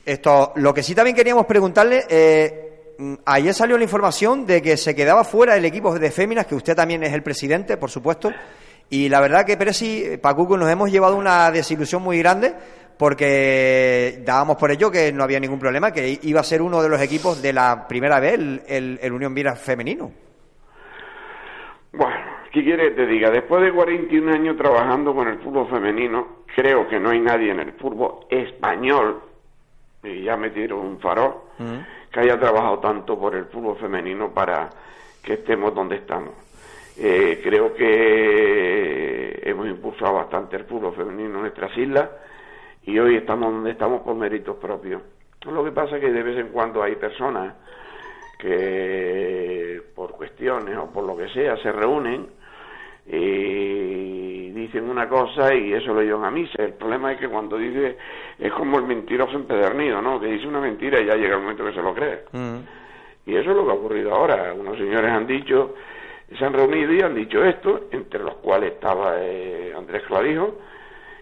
esto, 0.05 0.53
lo 0.57 0.75
que 0.75 0.83
sí 0.83 0.95
también 0.95 1.17
queríamos 1.17 1.47
preguntarle, 1.47 2.05
eh, 2.11 2.95
mm, 2.99 3.15
ayer 3.25 3.55
salió 3.55 3.79
la 3.79 3.85
información 3.85 4.45
de 4.45 4.61
que 4.61 4.77
se 4.77 4.95
quedaba 4.95 5.25
fuera 5.25 5.57
el 5.57 5.65
equipo 5.65 5.99
de 5.99 6.11
féminas, 6.11 6.47
que 6.47 6.55
usted 6.55 6.75
también 6.75 7.03
es 7.03 7.13
el 7.13 7.23
presidente, 7.23 7.77
por 7.79 7.91
supuesto, 7.91 8.31
y 8.91 9.09
la 9.09 9.21
verdad 9.21 9.47
que 9.47 9.57
Peresi, 9.57 10.19
Pacuco, 10.21 10.57
nos 10.57 10.69
hemos 10.69 10.91
llevado 10.91 11.17
una 11.17 11.51
desilusión 11.51 12.03
muy 12.03 12.19
grande 12.19 12.55
porque 13.01 14.21
dábamos 14.27 14.59
por 14.59 14.71
ello 14.71 14.91
que 14.91 15.11
no 15.11 15.25
había 15.25 15.41
ningún 15.41 15.59
problema, 15.59 15.91
que 15.91 16.19
iba 16.23 16.41
a 16.41 16.45
ser 16.45 16.61
uno 16.61 16.83
de 16.83 16.91
los 16.91 17.01
equipos 17.01 17.41
de 17.41 17.55
la 17.55 17.89
primera 17.89 18.21
vez, 18.21 18.35
el, 18.35 18.61
el- 18.69 18.99
el 19.03 19.13
Unión 19.15 19.35
Viera 19.35 19.57
femenino. 19.57 20.13
Bueno, 21.93 22.15
¿qué 22.53 22.63
quieres 22.63 22.91
que 22.91 22.97
te 22.97 23.07
diga? 23.07 23.31
Después 23.31 23.63
de 23.65 23.73
41 23.73 24.33
años 24.33 24.55
trabajando 24.59 25.15
con 25.15 25.29
el 25.29 25.39
fútbol 25.39 25.67
femenino, 25.71 26.45
creo 26.55 26.87
que 26.89 27.01
no 27.01 27.09
hay 27.09 27.21
nadie 27.21 27.51
en 27.53 27.61
el 27.61 27.73
fútbol 27.73 28.27
español, 28.29 29.23
y 30.05 30.23
ya 30.25 30.37
me 30.37 30.51
tiro 30.51 30.79
un 30.79 31.01
farol, 31.01 31.35
que 32.13 32.21
haya 32.21 32.39
trabajado 32.39 32.81
tanto 32.81 33.19
por 33.19 33.35
el 33.35 33.47
fútbol 33.47 33.79
femenino 33.79 34.29
para 34.35 34.69
que 35.23 35.33
estemos 35.35 35.75
donde 35.75 35.97
estamos. 35.97 36.35
Eh, 36.99 37.41
creo 37.43 37.73
que 37.75 39.41
hemos 39.43 39.67
impulsado 39.69 40.13
bastante 40.17 40.57
el 40.57 40.65
fútbol 40.65 40.95
femenino 40.95 41.37
en 41.37 41.41
nuestras 41.41 41.75
islas 41.79 42.11
y 42.85 42.99
hoy 42.99 43.17
estamos 43.17 43.53
donde 43.53 43.71
estamos 43.71 44.03
por 44.03 44.15
méritos 44.15 44.57
propios. 44.57 45.03
Lo 45.47 45.65
que 45.65 45.73
pasa 45.73 45.97
es 45.97 46.03
que 46.03 46.13
de 46.13 46.23
vez 46.23 46.39
en 46.39 46.49
cuando 46.49 46.83
hay 46.83 46.97
personas 46.97 47.55
que 48.39 49.83
por 49.95 50.13
cuestiones 50.13 50.77
o 50.77 50.91
por 50.91 51.05
lo 51.05 51.17
que 51.17 51.29
sea 51.29 51.57
se 51.59 51.73
reúnen 51.73 52.27
y 53.07 54.51
dicen 54.51 54.89
una 54.89 55.09
cosa 55.09 55.55
y 55.55 55.73
eso 55.73 55.93
lo 55.93 56.03
llevan 56.03 56.25
a 56.25 56.31
misa. 56.31 56.63
El 56.63 56.75
problema 56.75 57.13
es 57.13 57.19
que 57.19 57.29
cuando 57.29 57.57
dice, 57.57 57.97
es 58.39 58.53
como 58.53 58.79
el 58.79 58.85
mentiroso 58.85 59.37
empedernido, 59.37 60.01
¿no? 60.01 60.21
Que 60.21 60.27
dice 60.27 60.47
una 60.47 60.61
mentira 60.61 61.01
y 61.01 61.07
ya 61.07 61.17
llega 61.17 61.37
el 61.37 61.43
momento 61.43 61.65
que 61.65 61.73
se 61.73 61.83
lo 61.83 61.95
cree. 61.95 62.25
Y 63.27 63.37
eso 63.37 63.51
es 63.51 63.57
lo 63.57 63.65
que 63.65 63.71
ha 63.71 63.75
ocurrido 63.75 64.15
ahora. 64.15 64.53
Unos 64.55 64.77
señores 64.77 65.11
han 65.11 65.27
dicho, 65.27 65.75
se 66.39 66.45
han 66.45 66.53
reunido 66.53 66.93
y 66.93 67.01
han 67.01 67.15
dicho 67.15 67.45
esto, 67.45 67.89
entre 67.91 68.23
los 68.23 68.35
cuales 68.37 68.73
estaba 68.73 69.15
eh, 69.19 69.73
Andrés 69.77 70.03
Clavijo, 70.07 70.59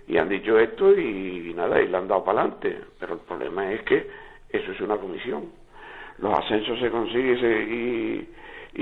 y 0.08 0.16
han 0.16 0.28
dicho 0.28 0.58
esto 0.58 0.98
y, 0.98 1.52
nada, 1.54 1.80
y 1.80 1.88
le 1.88 1.96
han 1.96 2.08
dado 2.08 2.24
para 2.24 2.40
adelante. 2.40 2.78
Pero 2.98 3.14
el 3.14 3.20
problema 3.20 3.70
es 3.72 3.82
que 3.82 4.08
eso 4.48 4.72
es 4.72 4.80
una 4.80 4.96
comisión. 4.96 5.44
Los 6.18 6.36
ascensos 6.38 6.78
se 6.80 6.90
consiguen 6.90 7.36
y 7.36 7.40
se, 7.40 7.62
y, 7.62 8.28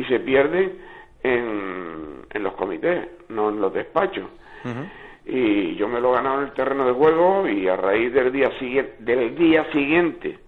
y 0.00 0.04
se 0.04 0.20
pierden 0.20 0.78
en, 1.22 2.24
en 2.32 2.42
los 2.42 2.54
comités, 2.54 3.08
no 3.28 3.50
en 3.50 3.60
los 3.60 3.72
despachos. 3.74 4.26
Y 5.24 5.74
yo 5.76 5.88
me 5.88 6.00
lo 6.00 6.12
he 6.12 6.14
ganado 6.16 6.38
en 6.38 6.46
el 6.48 6.52
terreno 6.52 6.86
de 6.86 6.92
juego 6.92 7.46
y 7.48 7.68
a 7.68 7.76
raíz 7.76 8.12
del 8.12 8.32
día 8.32 8.50
siguiente, 8.58 8.94
del 9.00 9.34
día 9.36 9.64
siguiente 9.72 10.38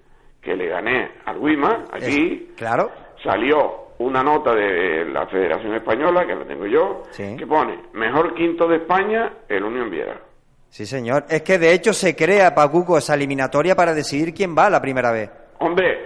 que 0.40 0.56
le 0.56 0.66
gané 0.68 1.10
al 1.24 1.38
Wima, 1.38 1.84
aquí 1.92 2.52
claro. 2.56 2.90
salió 3.22 3.88
una 3.98 4.22
nota 4.22 4.54
de 4.54 5.04
la 5.06 5.26
Federación 5.26 5.74
Española, 5.74 6.24
que 6.26 6.34
la 6.34 6.44
tengo 6.44 6.66
yo, 6.66 7.02
que 7.36 7.46
pone, 7.46 7.78
mejor 7.92 8.34
quinto 8.34 8.68
de 8.68 8.76
España, 8.76 9.32
el 9.48 9.64
Unión 9.64 9.90
Viera. 9.90 10.20
Sí, 10.68 10.86
señor. 10.86 11.24
Es 11.28 11.42
que 11.42 11.58
de 11.58 11.72
hecho 11.72 11.92
se 11.92 12.14
crea, 12.14 12.54
Pacuco, 12.54 12.98
esa 12.98 13.14
eliminatoria 13.14 13.74
para 13.74 13.94
decidir 13.94 14.34
quién 14.34 14.56
va 14.56 14.70
la 14.70 14.80
primera 14.80 15.10
vez. 15.10 15.30
Hombre, 15.58 15.98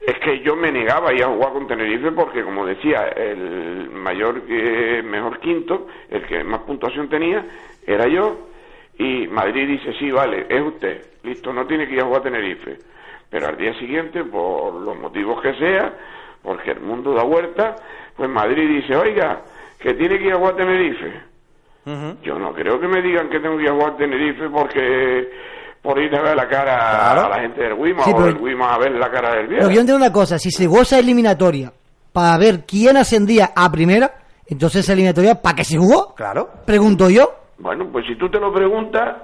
es 0.00 0.18
que 0.18 0.40
yo 0.40 0.56
me 0.56 0.70
negaba 0.70 1.10
a 1.10 1.12
ir 1.12 1.24
a 1.24 1.28
jugar 1.28 1.52
con 1.52 1.66
Tenerife 1.66 2.12
porque, 2.12 2.42
como 2.42 2.64
decía, 2.66 3.08
el 3.08 3.90
mayor, 3.90 4.42
eh, 4.48 5.02
mejor 5.02 5.40
quinto, 5.40 5.86
el 6.08 6.26
que 6.26 6.42
más 6.44 6.60
puntuación 6.60 7.08
tenía, 7.08 7.44
era 7.86 8.06
yo. 8.08 8.48
Y 8.98 9.26
Madrid 9.28 9.66
dice, 9.66 9.92
sí, 9.98 10.10
vale, 10.10 10.46
es 10.48 10.62
usted. 10.62 11.04
Listo, 11.22 11.52
no 11.52 11.66
tiene 11.66 11.86
que 11.86 11.94
ir 11.94 12.02
a 12.02 12.06
jugar 12.06 12.20
a 12.20 12.24
Tenerife. 12.24 12.78
Pero 13.30 13.48
al 13.48 13.56
día 13.56 13.72
siguiente, 13.78 14.24
por 14.24 14.74
los 14.74 14.98
motivos 14.98 15.40
que 15.42 15.54
sea, 15.54 15.92
porque 16.42 16.72
el 16.72 16.80
mundo 16.80 17.14
da 17.14 17.22
vuelta, 17.22 17.76
pues 18.16 18.28
Madrid 18.28 18.68
dice, 18.68 18.96
oiga, 18.96 19.42
que 19.78 19.94
tiene 19.94 20.18
que 20.18 20.24
ir 20.24 20.32
a 20.32 20.36
jugar 20.36 20.54
a 20.54 20.56
Tenerife. 20.56 21.29
Yo 21.84 22.38
no 22.38 22.52
creo 22.52 22.78
que 22.78 22.86
me 22.86 23.00
digan 23.02 23.28
que 23.30 23.40
tengo 23.40 23.56
que 23.58 23.68
jugar 23.68 23.96
Tenerife 23.96 24.48
porque 24.50 25.28
por 25.82 25.98
ir 25.98 26.14
a 26.14 26.22
ver 26.22 26.36
la 26.36 26.46
cara 26.48 27.10
a 27.24 27.28
la 27.28 27.40
gente 27.40 27.62
del 27.62 27.72
Wima 27.72 28.04
Sí, 28.04 28.10
o 28.12 28.16
pero- 28.16 28.28
el 28.28 28.36
Wima 28.36 28.74
a 28.74 28.78
ver 28.78 28.92
la 28.92 29.10
cara 29.10 29.34
del 29.36 29.48
viejo. 29.48 29.68
que 29.68 29.74
yo 29.74 29.80
entiendo 29.80 29.96
una 30.04 30.12
cosa, 30.12 30.38
si 30.38 30.50
se 30.50 30.66
jugó 30.66 30.82
esa 30.82 30.98
eliminatoria 30.98 31.72
para 32.12 32.36
ver 32.38 32.64
quién 32.66 32.96
ascendía 32.98 33.52
a 33.56 33.70
primera, 33.72 34.12
entonces 34.46 34.84
esa 34.84 34.92
eliminatoria, 34.92 35.40
¿para 35.40 35.56
qué 35.56 35.64
se 35.64 35.78
jugó? 35.78 36.14
Claro. 36.14 36.50
Pregunto 36.66 37.08
yo. 37.08 37.32
Bueno, 37.58 37.88
pues 37.90 38.04
si 38.06 38.16
tú 38.16 38.28
te 38.30 38.38
lo 38.38 38.52
preguntas, 38.52 39.16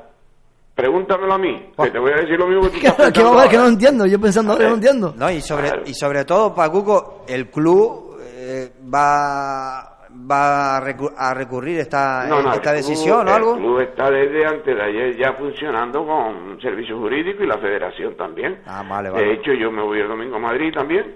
pregúntamelo 0.74 1.34
a 1.34 1.38
mí, 1.38 1.70
que 1.82 1.90
te 1.90 1.98
voy 1.98 2.12
a 2.12 2.16
decir 2.22 2.38
lo 2.38 2.46
mismo 2.46 2.62
que 2.64 2.68
tú 2.70 2.76
estás 2.86 2.94
que 2.96 3.02
pensando 3.02 3.24
vamos 3.30 3.38
a 3.38 3.42
ver 3.42 3.50
que 3.50 3.56
no 3.56 3.62
ahora. 3.62 3.72
entiendo, 3.72 4.06
yo 4.06 4.20
pensando 4.20 4.52
ahora 4.52 4.68
no 4.68 4.74
entiendo. 4.74 5.14
No, 5.16 5.30
y 5.30 5.40
sobre, 5.40 5.70
y 5.86 5.94
sobre 5.94 6.24
todo, 6.24 6.54
Pacuco, 6.54 7.24
el 7.28 7.50
club 7.50 8.18
eh, 8.22 8.72
va, 8.94 9.95
va 10.30 10.76
a, 10.78 10.80
recu- 10.82 11.12
a 11.16 11.34
recurrir 11.34 11.78
esta, 11.80 12.26
No, 12.28 12.42
no, 12.42 12.52
esta 12.52 12.54
el 12.54 12.60
club- 12.62 12.88
decisión 12.88 13.28
o 13.28 13.32
algo. 13.34 13.54
El 13.54 13.60
club 13.60 13.80
está 13.80 14.10
desde 14.10 14.46
antes 14.46 14.76
de 14.76 14.82
ayer 14.82 15.16
ya 15.16 15.32
funcionando 15.34 16.06
con 16.06 16.60
servicio 16.60 16.98
jurídico 16.98 17.42
y 17.44 17.46
la 17.46 17.58
federación 17.58 18.16
también. 18.16 18.60
Ah, 18.66 18.84
vale, 18.88 19.10
De 19.10 19.32
hecho, 19.34 19.52
yo 19.52 19.70
me 19.70 19.82
voy 19.82 20.00
el 20.00 20.08
domingo 20.08 20.36
a 20.36 20.40
Madrid 20.40 20.72
también 20.74 21.14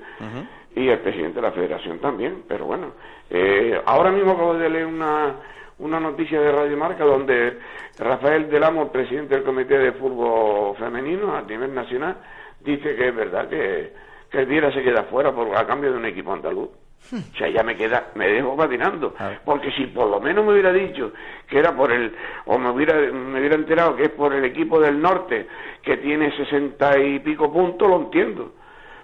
y 0.76 0.88
el 0.88 0.98
presidente 1.00 1.36
de 1.36 1.42
la 1.42 1.52
federación 1.52 1.98
también. 1.98 2.44
Pero 2.48 2.66
bueno, 2.66 2.92
eh, 3.28 3.80
ahora 3.86 4.10
mismo 4.10 4.32
acabo 4.32 4.54
de 4.54 4.68
leer 4.70 4.86
una, 4.86 5.34
una 5.78 5.98
noticia 6.00 6.40
de 6.40 6.52
Radio 6.52 6.76
Marca 6.76 7.04
donde 7.04 7.58
Rafael 7.98 8.48
Delamo, 8.48 8.82
el 8.84 8.90
presidente 8.90 9.34
del 9.34 9.44
Comité 9.44 9.78
de 9.78 9.92
Fútbol 9.92 10.76
Femenino 10.76 11.34
a 11.36 11.42
nivel 11.42 11.74
nacional, 11.74 12.16
dice 12.60 12.94
que 12.94 13.08
es 13.08 13.14
verdad 13.16 13.48
que, 13.48 13.92
que 14.30 14.38
el 14.38 14.46
Viera 14.46 14.72
se 14.72 14.82
queda 14.82 15.02
fuera 15.04 15.32
por, 15.32 15.54
a 15.56 15.66
cambio 15.66 15.90
de 15.92 15.98
un 15.98 16.06
equipo 16.06 16.32
andaluz. 16.32 16.68
O 17.12 17.36
sea, 17.36 17.48
ya 17.48 17.62
me 17.62 17.76
queda, 17.76 18.10
me 18.14 18.28
dejo 18.28 18.56
patinando. 18.56 19.14
Porque 19.44 19.72
si 19.72 19.86
por 19.86 20.08
lo 20.08 20.20
menos 20.20 20.44
me 20.44 20.52
hubiera 20.52 20.72
dicho 20.72 21.12
que 21.48 21.58
era 21.58 21.74
por 21.76 21.90
el, 21.90 22.14
o 22.46 22.58
me 22.58 22.70
hubiera, 22.70 22.94
me 22.94 23.40
hubiera 23.40 23.56
enterado 23.56 23.96
que 23.96 24.04
es 24.04 24.10
por 24.10 24.32
el 24.32 24.44
equipo 24.44 24.78
del 24.80 25.00
norte 25.00 25.46
que 25.82 25.96
tiene 25.96 26.30
sesenta 26.36 26.98
y 26.98 27.18
pico 27.18 27.52
puntos, 27.52 27.88
lo 27.88 27.96
entiendo. 28.02 28.52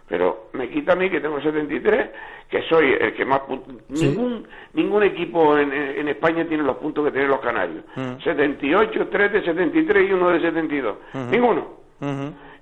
Pero 0.09 0.51
me 0.53 0.69
quita 0.69 0.93
a 0.93 0.97
mí 0.97 1.11
que 1.11 1.21
tengo 1.21 1.41
73, 1.41 2.11
que 2.49 2.63
soy 2.69 2.93
el 3.01 3.13
que 3.15 3.25
más 3.25 3.41
puntos. 3.41 3.75
Ningún, 3.89 4.47
ningún 4.75 5.03
equipo 5.03 5.59
en, 5.59 5.73
en 5.73 6.07
España 6.07 6.45
tiene 6.47 6.63
los 6.63 6.77
puntos 6.77 7.05
que 7.07 7.11
tienen 7.11 7.29
los 7.31 7.41
canarios. 7.41 7.83
78, 8.23 9.09
3 9.11 9.33
de 9.33 9.43
73 9.43 10.09
y 10.09 10.13
uno 10.13 10.29
de 10.31 10.41
72. 10.43 10.97
Ninguno. 11.33 11.67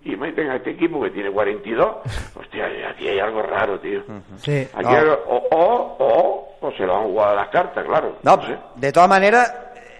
Y 0.05 0.17
meten 0.17 0.51
a 0.51 0.57
este 0.57 0.71
equipo 0.73 1.01
que 1.03 1.11
tiene 1.11 1.31
42. 1.31 1.97
Hostia, 2.37 2.67
aquí 2.91 3.09
hay 3.09 3.19
algo 3.19 3.43
raro, 3.43 3.81
tío. 3.81 4.03
Sí. 4.37 4.69
Aquí 4.75 4.87
hay 4.89 4.97
algo- 4.97 5.19
o, 5.27 5.37
o, 5.51 5.97
o, 5.99 6.57
o 6.61 6.73
se 6.73 6.85
lo 6.85 6.97
han 6.97 7.05
jugado 7.05 7.31
a 7.33 7.35
las 7.37 7.49
cartas, 7.49 7.85
claro. 7.87 8.17
No, 8.23 8.39
de 8.77 8.93
todas 8.93 9.09
maneras, 9.09 9.55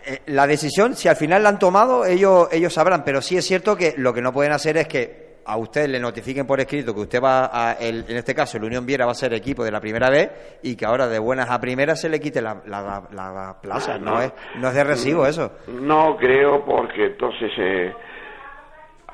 eh, 0.07 0.21
la 0.27 0.47
decisión, 0.47 0.95
si 0.95 1.09
al 1.09 1.17
final 1.17 1.43
la 1.43 1.49
han 1.49 1.59
tomado, 1.59 2.05
ellos, 2.05 2.49
ellos 2.53 2.73
sabrán, 2.75 3.03
pero 3.05 3.23
sí 3.23 3.37
es 3.39 3.47
cierto 3.47 3.77
que 3.77 3.95
lo 3.97 4.13
que 4.13 4.21
no 4.21 4.33
pueden 4.33 4.53
hacer 4.53 4.77
es 4.77 4.89
que 4.89 5.25
a 5.47 5.57
usted 5.59 5.89
le 5.89 6.01
notifiquen 6.01 6.47
por 6.47 6.59
escrito 6.61 6.95
que 6.95 7.01
usted 7.03 7.23
va 7.23 7.51
a, 7.53 7.73
el- 7.75 8.05
en 8.09 8.17
este 8.17 8.35
caso, 8.35 8.57
el 8.59 8.65
Unión 8.65 8.85
Viera 8.87 9.05
va 9.07 9.13
a 9.13 9.15
ser 9.15 9.33
equipo 9.35 9.63
de 9.65 9.71
la 9.71 9.81
primera 9.81 10.09
vez 10.11 10.31
y 10.63 10.75
que 10.77 10.87
ahora 10.87 11.07
de 11.07 11.19
buenas 11.19 11.51
a 11.51 11.61
primeras 11.61 12.01
se 12.01 12.09
le 12.09 12.19
quite 12.21 12.41
la, 12.43 12.63
la- 12.67 13.03
la- 13.11 13.33
la 13.33 13.57
plaza. 13.61 13.99
No, 13.99 14.21
es, 14.23 14.33
no 14.57 14.69
es 14.69 14.75
de 14.75 14.85
recibo 14.85 15.27
eso. 15.27 15.53
No 15.69 16.17
creo 16.19 16.63
porque 16.65 17.07
entonces 17.07 17.51
eh, 17.59 17.93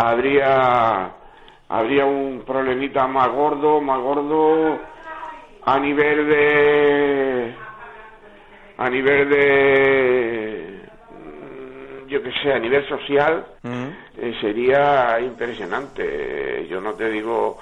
habría 0.00 1.12
habría 1.68 2.04
un 2.06 2.42
problemita 2.46 3.06
más 3.06 3.28
gordo, 3.28 3.80
más 3.80 4.00
gordo 4.00 4.78
a 5.64 5.78
nivel 5.78 6.26
de 6.26 7.54
a 8.78 8.88
nivel 8.88 9.28
de 9.28 10.80
mm, 11.10 12.08
yo 12.08 12.22
que 12.22 12.32
sé, 12.42 12.52
a 12.52 12.58
nivel 12.58 12.88
social 12.88 13.46
eh, 14.16 14.34
sería 14.40 15.20
impresionante. 15.20 16.66
Yo 16.68 16.80
no 16.80 16.94
te 16.94 17.10
digo 17.10 17.58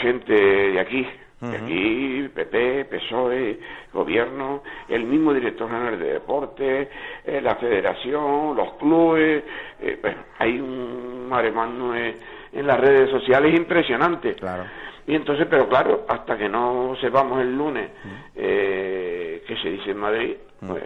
gente 0.00 0.32
de 0.32 0.80
aquí, 0.80 1.06
aquí, 1.52 2.28
PP, 2.34 2.86
PSOE, 2.86 3.58
gobierno, 3.92 4.62
el 4.88 5.04
mismo 5.04 5.32
director 5.32 5.68
general 5.68 5.98
de 5.98 6.12
deporte, 6.14 6.88
eh, 7.24 7.40
la 7.40 7.56
federación, 7.56 8.56
los 8.56 8.74
clubes, 8.74 9.44
eh, 9.80 9.98
bueno, 10.00 10.18
hay 10.38 10.60
un 10.60 11.28
maremano 11.28 11.94
en, 11.94 12.14
en 12.52 12.66
las 12.66 12.80
redes 12.80 13.10
sociales 13.10 13.54
impresionante. 13.54 14.34
Claro. 14.34 14.64
Y 15.06 15.14
entonces, 15.14 15.46
pero 15.50 15.68
claro, 15.68 16.06
hasta 16.08 16.36
que 16.38 16.48
no 16.48 16.96
sepamos 17.00 17.40
el 17.40 17.56
lunes 17.56 17.90
eh, 18.34 19.42
qué 19.46 19.56
se 19.58 19.70
dice 19.70 19.90
en 19.90 19.98
Madrid, 19.98 20.36
pues 20.66 20.82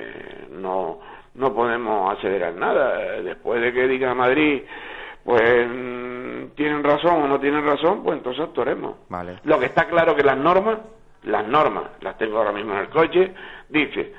no, 0.51 0.99
no 1.35 1.55
podemos 1.55 2.18
acelerar 2.18 2.55
nada. 2.55 3.23
Después 3.23 3.62
de 3.62 3.73
que 3.73 3.87
diga 3.87 4.14
Madrid, 4.14 4.62
pues 5.29 5.69
mm, 5.69 6.55
tienen 6.57 6.83
razón 6.83 7.23
o 7.23 7.29
no 7.29 7.38
tienen 7.38 7.62
razón, 7.62 8.03
pues 8.03 8.17
entonces 8.17 8.43
actuaremos. 8.43 8.97
Vale. 9.11 9.41
Lo 9.45 9.59
que 9.59 9.67
está 9.67 9.87
claro 9.87 10.17
que 10.17 10.23
las 10.23 10.38
normas, 10.38 10.79
las 11.25 11.47
normas, 11.47 11.85
las 12.01 12.17
tengo 12.17 12.38
ahora 12.38 12.53
mismo 12.53 12.73
en 12.73 12.79
el 12.79 12.88
coche, 12.88 13.35
dice 13.69 14.14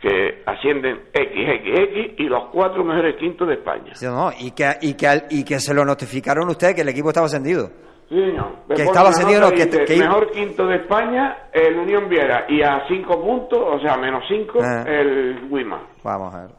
que 0.00 0.42
ascienden 0.46 1.02
XXX 1.12 2.18
y 2.20 2.28
los 2.28 2.44
cuatro 2.52 2.82
mejores 2.82 3.16
quintos 3.16 3.46
de 3.48 3.54
España. 3.54 3.94
Sí, 3.94 4.06
no, 4.06 4.30
y, 4.38 4.52
que, 4.52 4.70
y, 4.80 4.94
que, 4.94 5.06
al- 5.06 5.24
y 5.28 5.44
que 5.44 5.58
se 5.58 5.74
lo 5.74 5.84
notificaron 5.84 6.48
usted 6.48 6.74
que 6.74 6.80
el 6.82 6.88
equipo 6.88 7.08
estaba 7.08 7.26
ascendido. 7.26 7.70
Sí, 8.08 8.14
señor. 8.14 8.54
Que 8.74 8.84
estaba 8.84 9.12
cedido, 9.12 9.50
que- 9.50 9.68
que- 9.68 9.96
mejor 9.98 10.30
quinto 10.30 10.66
de 10.66 10.76
España, 10.76 11.48
el 11.52 11.76
Unión 11.78 12.08
Viera, 12.08 12.46
y 12.48 12.62
a 12.62 12.82
cinco 12.88 13.20
puntos, 13.20 13.58
o 13.62 13.78
sea, 13.80 13.98
menos 13.98 14.22
cinco, 14.26 14.60
Ah. 14.62 14.82
el 14.86 15.46
Wima. 15.50 15.82
Vamos 16.02 16.34
a 16.34 16.40
ver. 16.40 16.50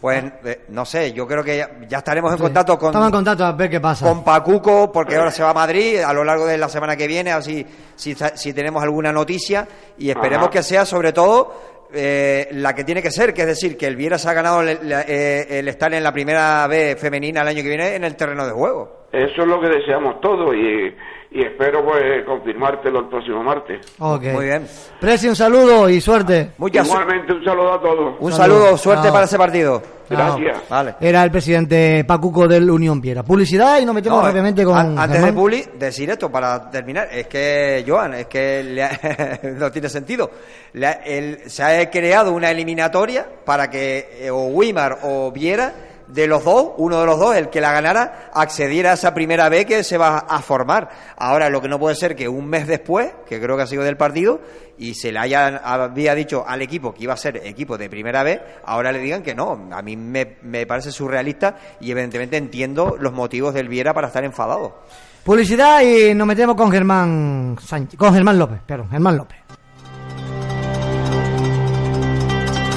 Pues 0.00 0.24
eh, 0.46 0.64
no 0.70 0.86
sé, 0.86 1.12
yo 1.12 1.26
creo 1.26 1.44
que 1.44 1.58
ya, 1.58 1.68
ya 1.86 1.98
estaremos 1.98 2.32
en 2.32 2.38
contacto 2.38 2.78
con, 2.78 2.88
Estamos 2.88 3.08
en 3.08 3.12
contacto 3.14 3.44
a 3.44 3.52
ver 3.52 3.68
qué 3.68 3.80
pasa. 3.80 4.06
con 4.08 4.24
Pacuco, 4.24 4.90
porque 4.90 5.16
ahora 5.16 5.30
se 5.30 5.42
va 5.42 5.50
a 5.50 5.54
Madrid 5.54 5.98
a 6.00 6.12
lo 6.14 6.24
largo 6.24 6.46
de 6.46 6.56
la 6.56 6.70
semana 6.70 6.96
que 6.96 7.06
viene, 7.06 7.32
a 7.32 7.36
ver 7.36 7.44
si, 7.44 7.66
si, 7.94 8.14
si 8.14 8.54
tenemos 8.54 8.82
alguna 8.82 9.12
noticia 9.12 9.68
y 9.98 10.08
esperemos 10.08 10.46
Ajá. 10.46 10.50
que 10.52 10.62
sea 10.62 10.86
sobre 10.86 11.12
todo 11.12 11.52
eh, 11.92 12.48
la 12.52 12.74
que 12.74 12.84
tiene 12.84 13.02
que 13.02 13.10
ser, 13.10 13.32
que 13.32 13.42
es 13.42 13.48
decir, 13.48 13.76
que 13.76 13.86
el 13.86 13.96
Viera 13.96 14.18
se 14.18 14.28
ha 14.28 14.34
ganado 14.34 14.62
el, 14.62 14.78
eh, 14.92 15.46
el 15.58 15.68
estar 15.68 15.92
en 15.94 16.02
la 16.02 16.12
primera 16.12 16.66
B 16.66 16.96
femenina 16.96 17.42
el 17.42 17.48
año 17.48 17.62
que 17.62 17.68
viene 17.68 17.94
en 17.94 18.04
el 18.04 18.16
terreno 18.16 18.46
de 18.46 18.52
juego. 18.52 19.06
Eso 19.12 19.42
es 19.42 19.46
lo 19.46 19.60
que 19.60 19.68
deseamos 19.68 20.20
todos 20.20 20.54
y, 20.54 20.94
y 21.30 21.42
espero 21.42 21.84
pues 21.84 22.24
confirmártelo 22.24 23.00
el 23.00 23.08
próximo 23.08 23.42
martes. 23.42 23.86
Ok. 23.98 24.22
Muy 24.32 24.46
bien. 24.46 24.66
Presi, 25.00 25.28
un 25.28 25.36
saludo 25.36 25.88
y 25.88 26.00
suerte. 26.00 26.52
Igualmente 26.58 27.32
un 27.34 27.44
saludo 27.44 27.74
a 27.74 27.80
todos. 27.80 28.14
Un 28.20 28.32
saludo, 28.32 28.76
suerte 28.78 29.04
Chao. 29.04 29.12
para 29.12 29.24
ese 29.26 29.36
partido. 29.38 29.82
Gracias. 30.10 30.66
Vale. 30.70 30.94
Era 31.00 31.22
el 31.22 31.30
presidente 31.30 32.02
Pacuco 32.04 32.48
del 32.48 32.70
Unión 32.70 32.98
Piedra. 32.98 33.22
Publicidad 33.22 33.78
y 33.78 33.84
nos 33.84 33.94
metemos 33.94 34.20
No, 34.20 34.26
rápidamente 34.26 34.64
con 34.64 34.78
an- 34.78 34.98
antes 34.98 35.22
de. 35.22 35.32
Publi, 35.34 35.64
decir 35.78 36.08
esto 36.08 36.30
para 36.30 36.70
terminar. 36.70 37.08
Es 37.12 37.26
que, 37.26 37.84
Joan, 37.86 38.14
es 38.14 38.26
que 38.26 38.62
le 38.64 38.82
ha- 38.84 39.38
no 39.54 39.70
tiene 39.70 39.90
sentido. 39.90 40.30
Le 40.72 40.86
ha- 40.86 40.92
el- 41.04 41.50
se 41.50 41.62
ha 41.62 41.90
creado 41.90 42.32
una 42.32 42.50
eliminatoria 42.50 43.26
para 43.44 43.68
que 43.68 44.08
eh, 44.22 44.30
o 44.30 44.46
Wimar 44.46 45.00
o 45.02 45.30
Viera, 45.30 45.74
de 46.08 46.26
los 46.26 46.44
dos, 46.44 46.72
uno 46.78 47.00
de 47.00 47.06
los 47.06 47.18
dos, 47.18 47.36
el 47.36 47.50
que 47.50 47.60
la 47.60 47.72
ganara, 47.72 48.30
accediera 48.32 48.92
a 48.92 48.94
esa 48.94 49.14
primera 49.14 49.48
B 49.48 49.66
que 49.66 49.84
se 49.84 49.98
va 49.98 50.18
a 50.18 50.40
formar. 50.40 50.88
Ahora, 51.16 51.50
lo 51.50 51.60
que 51.60 51.68
no 51.68 51.78
puede 51.78 51.94
ser 51.94 52.16
que 52.16 52.28
un 52.28 52.46
mes 52.46 52.66
después, 52.66 53.10
que 53.26 53.40
creo 53.40 53.56
que 53.56 53.62
ha 53.62 53.66
sido 53.66 53.82
del 53.82 53.96
partido, 53.96 54.40
y 54.78 54.94
se 54.94 55.12
le 55.12 55.18
haya, 55.18 55.58
había 55.58 56.14
dicho 56.14 56.44
al 56.46 56.62
equipo 56.62 56.94
que 56.94 57.04
iba 57.04 57.12
a 57.12 57.16
ser 57.16 57.36
equipo 57.44 57.76
de 57.76 57.90
primera 57.90 58.22
B, 58.22 58.40
ahora 58.64 58.92
le 58.92 59.00
digan 59.00 59.22
que 59.22 59.34
no. 59.34 59.68
A 59.72 59.82
mí 59.82 59.96
me, 59.96 60.36
me 60.42 60.66
parece 60.66 60.92
surrealista 60.92 61.56
y 61.80 61.90
evidentemente 61.90 62.36
entiendo 62.36 62.96
los 62.98 63.12
motivos 63.12 63.54
del 63.54 63.68
Viera 63.68 63.92
para 63.92 64.06
estar 64.06 64.24
enfadado. 64.24 64.82
Publicidad 65.24 65.82
y 65.82 66.14
nos 66.14 66.26
metemos 66.26 66.56
con 66.56 66.70
Germán 66.70 67.56
Sánchez, 67.60 67.98
con 67.98 68.14
Germán 68.14 68.38
López, 68.38 68.60
perdón, 68.66 68.88
Germán 68.88 69.16
López. 69.16 69.38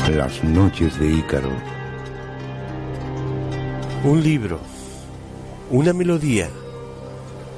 Las 0.09 0.43
noches 0.43 0.99
de 0.99 1.07
Ícaro. 1.07 1.70
Un 4.03 4.23
libro, 4.23 4.59
una 5.69 5.93
melodía, 5.93 6.49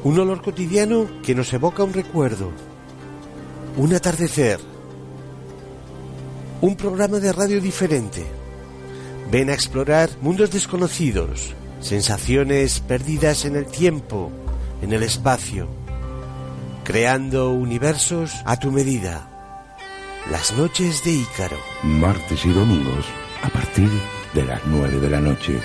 un 0.03 0.19
olor 0.19 0.41
cotidiano 0.41 1.07
que 1.23 1.33
nos 1.33 1.53
evoca 1.53 1.85
un 1.85 1.93
recuerdo, 1.93 2.51
un 3.77 3.93
atardecer, 3.93 4.59
un 6.59 6.75
programa 6.75 7.19
de 7.19 7.31
radio 7.31 7.61
diferente. 7.61 8.25
Ven 9.31 9.49
a 9.49 9.53
explorar 9.53 10.09
mundos 10.19 10.51
desconocidos, 10.51 11.55
sensaciones 11.79 12.81
perdidas 12.81 13.45
en 13.45 13.55
el 13.55 13.67
tiempo, 13.67 14.29
en 14.81 14.91
el 14.91 15.03
espacio, 15.03 15.69
creando 16.83 17.51
universos 17.51 18.33
a 18.43 18.57
tu 18.59 18.69
medida. 18.69 19.29
Las 20.29 20.51
noches 20.57 21.05
de 21.05 21.11
Ícaro. 21.11 21.57
Martes 21.83 22.45
y 22.45 22.51
domingos 22.51 23.05
a 23.43 23.47
partir 23.47 23.89
de 24.33 24.43
las 24.43 24.61
9 24.65 24.99
de 24.99 25.09
la 25.09 25.21
noche. 25.21 25.61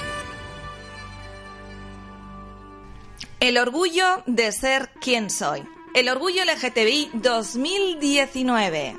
El 3.40 3.56
orgullo 3.56 4.24
de 4.26 4.50
ser 4.50 4.90
quien 5.00 5.30
soy. 5.30 5.62
El 5.94 6.08
orgullo 6.08 6.42
LGTBI 6.44 7.10
2019. 7.14 8.96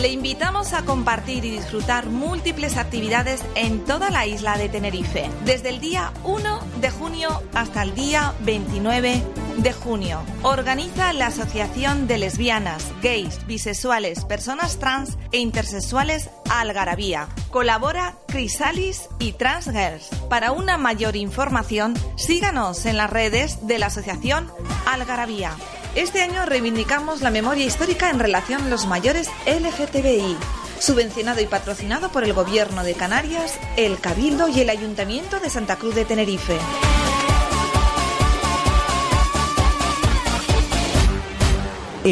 Le 0.00 0.08
invitamos 0.08 0.72
a 0.72 0.82
compartir 0.86 1.44
y 1.44 1.50
disfrutar 1.50 2.06
múltiples 2.06 2.78
actividades 2.78 3.42
en 3.54 3.84
toda 3.84 4.08
la 4.10 4.26
isla 4.26 4.56
de 4.56 4.70
Tenerife, 4.70 5.30
desde 5.44 5.68
el 5.68 5.78
día 5.78 6.14
1 6.24 6.60
de 6.80 6.90
junio 6.90 7.42
hasta 7.52 7.82
el 7.82 7.94
día 7.94 8.32
29 8.40 9.22
de 9.62 9.72
junio. 9.72 10.22
Organiza 10.42 11.12
la 11.12 11.26
Asociación 11.26 12.06
de 12.06 12.18
Lesbianas, 12.18 12.84
Gays, 13.02 13.46
Bisexuales, 13.46 14.24
Personas 14.24 14.78
Trans 14.78 15.18
e 15.32 15.38
Intersexuales 15.38 16.30
Algarabía. 16.50 17.28
Colabora 17.50 18.16
Crisalis 18.28 19.08
y 19.18 19.32
Trans 19.32 19.66
Girls. 19.66 20.08
Para 20.28 20.52
una 20.52 20.78
mayor 20.78 21.16
información, 21.16 21.94
síganos 22.16 22.86
en 22.86 22.96
las 22.96 23.10
redes 23.10 23.66
de 23.66 23.78
la 23.78 23.86
Asociación 23.86 24.50
Algarabía. 24.86 25.52
Este 25.94 26.22
año 26.22 26.46
reivindicamos 26.46 27.22
la 27.22 27.30
memoria 27.30 27.66
histórica 27.66 28.10
en 28.10 28.18
relación 28.18 28.62
a 28.62 28.68
los 28.68 28.86
mayores 28.86 29.28
LGTBI. 29.46 30.36
Subvencionado 30.78 31.40
y 31.40 31.46
patrocinado 31.46 32.10
por 32.12 32.22
el 32.22 32.32
Gobierno 32.32 32.84
de 32.84 32.94
Canarias, 32.94 33.58
el 33.76 33.98
Cabildo 33.98 34.46
y 34.48 34.60
el 34.60 34.70
Ayuntamiento 34.70 35.40
de 35.40 35.50
Santa 35.50 35.76
Cruz 35.76 35.96
de 35.96 36.04
Tenerife. 36.04 36.58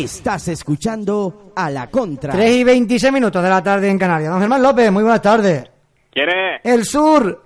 Estás 0.04 0.48
escuchando 0.48 1.52
a 1.54 1.70
la 1.70 1.88
contra. 1.88 2.32
3 2.32 2.50
y 2.56 2.64
26 2.64 3.12
minutos 3.12 3.42
de 3.42 3.48
la 3.48 3.62
tarde 3.62 3.88
en 3.88 3.98
Canarias. 3.98 4.30
Don 4.30 4.40
Germán 4.40 4.62
López, 4.62 4.90
muy 4.92 5.02
buenas 5.02 5.22
tardes. 5.22 5.64
¿Quién 6.12 6.28
es? 6.28 6.60
El 6.64 6.84
sur, 6.84 7.42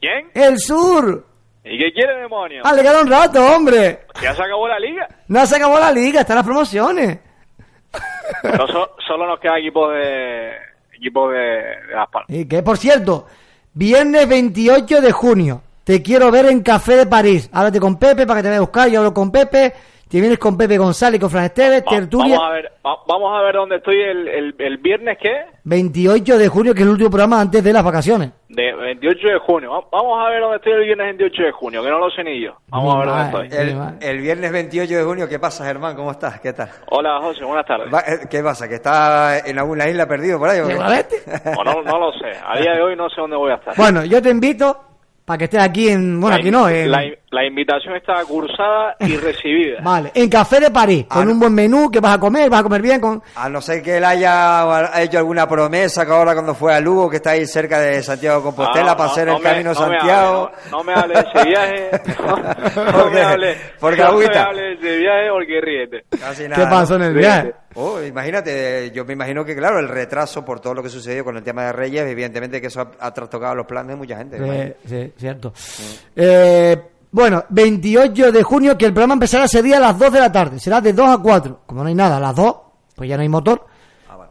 ¿Quién? 0.00 0.30
el 0.34 0.58
sur. 0.58 1.26
¿Y 1.64 1.78
qué 1.78 1.92
quiere, 1.92 2.14
demonio? 2.20 2.60
Ah, 2.64 2.72
le 2.74 2.82
queda 2.82 3.00
un 3.00 3.08
rato, 3.10 3.44
hombre. 3.46 4.00
¿Ya 4.22 4.34
se 4.34 4.42
acabó 4.42 4.68
la 4.68 4.78
liga? 4.78 5.08
No 5.28 5.46
se 5.46 5.56
acabó 5.56 5.78
la 5.78 5.90
liga, 5.90 6.20
están 6.20 6.36
las 6.36 6.44
promociones. 6.44 7.18
No, 8.42 8.66
so- 8.66 8.96
solo 9.06 9.26
nos 9.26 9.38
queda 9.38 9.58
equipos 9.58 9.92
de 9.92 10.50
equipos 10.96 11.30
de, 11.32 11.38
de 11.38 11.94
Las 11.94 12.08
Palmas. 12.08 12.30
Y 12.30 12.46
que, 12.46 12.62
por 12.62 12.78
cierto, 12.78 13.26
viernes 13.74 14.26
28 14.28 15.00
de 15.02 15.12
junio, 15.12 15.62
te 15.84 16.02
quiero 16.02 16.30
ver 16.30 16.46
en 16.46 16.62
Café 16.62 16.96
de 16.96 17.06
París. 17.06 17.48
Háblate 17.52 17.78
con 17.80 17.98
Pepe 17.98 18.26
para 18.26 18.38
que 18.38 18.42
te 18.44 18.48
vaya 18.48 18.58
a 18.58 18.62
buscar. 18.62 18.88
Yo 18.88 19.00
hablo 19.00 19.12
con 19.12 19.30
Pepe. 19.30 19.74
Te 20.14 20.20
vienes 20.20 20.38
con 20.38 20.56
Pepe 20.56 20.78
González 20.78 21.18
y 21.18 21.20
con 21.20 21.28
Fran 21.28 21.46
Esteves, 21.46 21.82
Va- 21.84 21.90
tertulia. 21.90 22.36
Vamos 22.38 22.48
a 22.48 22.52
ver, 22.54 22.72
va- 22.86 22.98
vamos 23.08 23.36
a 23.36 23.42
ver 23.42 23.54
dónde 23.56 23.76
estoy 23.78 24.00
el, 24.00 24.28
el, 24.28 24.54
el 24.60 24.76
viernes, 24.76 25.18
¿qué? 25.20 25.46
28 25.64 26.38
de 26.38 26.46
junio, 26.46 26.72
que 26.72 26.82
es 26.82 26.86
el 26.86 26.92
último 26.92 27.10
programa 27.10 27.40
antes 27.40 27.64
de 27.64 27.72
las 27.72 27.82
vacaciones. 27.82 28.30
De 28.48 28.72
28 28.76 29.26
de 29.26 29.38
junio. 29.40 29.72
Va- 29.72 29.84
Vamos 29.90 30.24
a 30.24 30.30
ver 30.30 30.40
dónde 30.40 30.58
estoy 30.58 30.72
el 30.74 30.84
viernes 30.84 31.06
28 31.18 31.42
de 31.42 31.50
junio, 31.50 31.82
que 31.82 31.90
no 31.90 31.98
lo 31.98 32.10
sé 32.10 32.22
ni 32.22 32.40
yo. 32.40 32.52
Vamos 32.68 32.94
a 32.94 32.98
ver 32.98 33.08
dónde 33.08 33.24
estoy. 33.24 33.58
El, 33.58 34.08
el 34.08 34.20
viernes 34.20 34.52
28 34.52 34.96
de 34.98 35.02
junio, 35.02 35.28
¿qué 35.28 35.40
pasa, 35.40 35.64
Germán? 35.64 35.96
¿Cómo 35.96 36.12
estás? 36.12 36.38
¿Qué 36.38 36.52
tal? 36.52 36.70
Hola, 36.90 37.18
José, 37.20 37.44
buenas 37.44 37.66
tardes. 37.66 37.92
Va- 37.92 38.04
eh, 38.06 38.28
¿Qué 38.30 38.40
pasa? 38.40 38.68
¿Que 38.68 38.76
está 38.76 39.40
en 39.40 39.58
alguna 39.58 39.88
isla 39.88 40.06
perdido 40.06 40.38
por 40.38 40.48
ahí? 40.48 40.60
o 40.60 40.68
no, 41.64 41.82
no 41.82 41.98
lo 41.98 42.12
sé. 42.12 42.30
A 42.46 42.56
día 42.60 42.74
de 42.74 42.82
hoy 42.82 42.94
no 42.94 43.10
sé 43.10 43.20
dónde 43.20 43.34
voy 43.36 43.50
a 43.50 43.56
estar. 43.56 43.74
Bueno, 43.76 44.04
yo 44.04 44.22
te 44.22 44.30
invito 44.30 44.78
para 45.24 45.38
que 45.38 45.44
estés 45.46 45.60
aquí 45.60 45.88
en. 45.88 46.20
Bueno, 46.20 46.36
La 46.36 46.40
aquí 46.40 46.52
no, 46.52 46.68
en. 46.68 46.88
La, 46.92 47.02
la 47.34 47.44
invitación 47.44 47.96
está 47.96 48.24
cursada 48.24 48.96
y 49.00 49.16
recibida. 49.18 49.80
Vale, 49.82 50.12
en 50.14 50.28
Café 50.30 50.60
de 50.60 50.70
París, 50.70 51.06
Ah, 51.10 51.16
con 51.16 51.28
un 51.28 51.40
buen 51.40 51.52
menú 51.54 51.90
que 51.90 52.00
vas 52.00 52.14
a 52.14 52.18
comer, 52.20 52.48
vas 52.48 52.60
a 52.60 52.62
comer 52.62 52.80
bien 52.82 53.00
con. 53.00 53.22
A 53.36 53.48
no 53.48 53.60
ser 53.60 53.82
que 53.82 53.96
él 53.96 54.04
haya 54.04 54.90
hecho 55.02 55.18
alguna 55.18 55.46
promesa 55.48 56.06
que 56.06 56.12
ahora 56.12 56.32
cuando 56.34 56.54
fue 56.54 56.72
a 56.74 56.80
Lugo, 56.80 57.10
que 57.10 57.16
está 57.16 57.30
ahí 57.30 57.46
cerca 57.46 57.80
de 57.80 58.02
Santiago 58.02 58.38
de 58.38 58.42
Compostela, 58.44 58.92
Ah, 58.92 58.96
para 58.96 59.06
no, 59.08 59.12
hacer 59.12 59.26
no 59.26 59.36
el 59.36 59.42
me- 59.42 59.50
Camino 59.50 59.72
no 59.74 59.80
me 59.80 59.86
Santiago. 59.98 60.46
hable, 60.46 60.56
no, 60.70 60.78
no 60.78 60.84
me 60.84 60.92
hable 60.94 61.14
de 61.14 61.20
ese 61.20 61.48
viaje. 61.48 61.90
No, 62.24 62.36
no 62.92 63.10
me 63.10 63.20
hable, 63.22 63.56
Porque 63.80 64.02
no 64.02 64.16
me 64.16 64.24
hable 64.26 64.62
de 64.62 64.72
ese 64.74 64.96
viaje 64.98 65.28
porque 65.30 65.60
ríete. 65.60 66.04
Casi 66.20 66.44
¿Qué 66.44 66.66
pasó 66.70 66.94
en 66.96 67.02
el 67.02 67.14
viaje? 67.14 67.54
Oh, 67.76 68.00
imagínate, 68.00 68.92
yo 68.94 69.04
me 69.04 69.14
imagino 69.14 69.44
que, 69.44 69.56
claro, 69.56 69.80
el 69.80 69.88
retraso 69.88 70.44
por 70.44 70.60
todo 70.60 70.74
lo 70.74 70.82
que 70.82 70.88
sucedió 70.88 71.24
con 71.24 71.36
el 71.36 71.42
tema 71.42 71.64
de 71.64 71.72
Reyes, 71.72 72.06
evidentemente 72.06 72.60
que 72.60 72.68
eso 72.68 72.80
ha, 72.82 73.06
ha 73.06 73.12
trastocado 73.12 73.52
los 73.56 73.66
planes 73.66 73.88
de 73.88 73.96
mucha 73.96 74.16
gente. 74.16 74.38
Sí, 74.84 74.88
sí, 74.88 75.12
cierto. 75.16 75.52
Eh, 76.14 76.76
bueno, 77.14 77.44
28 77.48 78.32
de 78.32 78.42
junio, 78.42 78.76
que 78.76 78.86
el 78.86 78.92
programa 78.92 79.14
empezará 79.14 79.44
ese 79.44 79.62
día 79.62 79.76
a 79.76 79.80
las 79.80 79.96
2 79.98 80.12
de 80.12 80.18
la 80.20 80.32
tarde. 80.32 80.58
Será 80.58 80.80
de 80.80 80.92
2 80.92 81.08
a 81.08 81.18
4. 81.22 81.60
Como 81.64 81.82
no 81.82 81.88
hay 81.88 81.94
nada, 81.94 82.16
a 82.16 82.20
las 82.20 82.34
2, 82.34 82.54
pues 82.96 83.08
ya 83.08 83.16
no 83.16 83.22
hay 83.22 83.28
motor. 83.28 83.64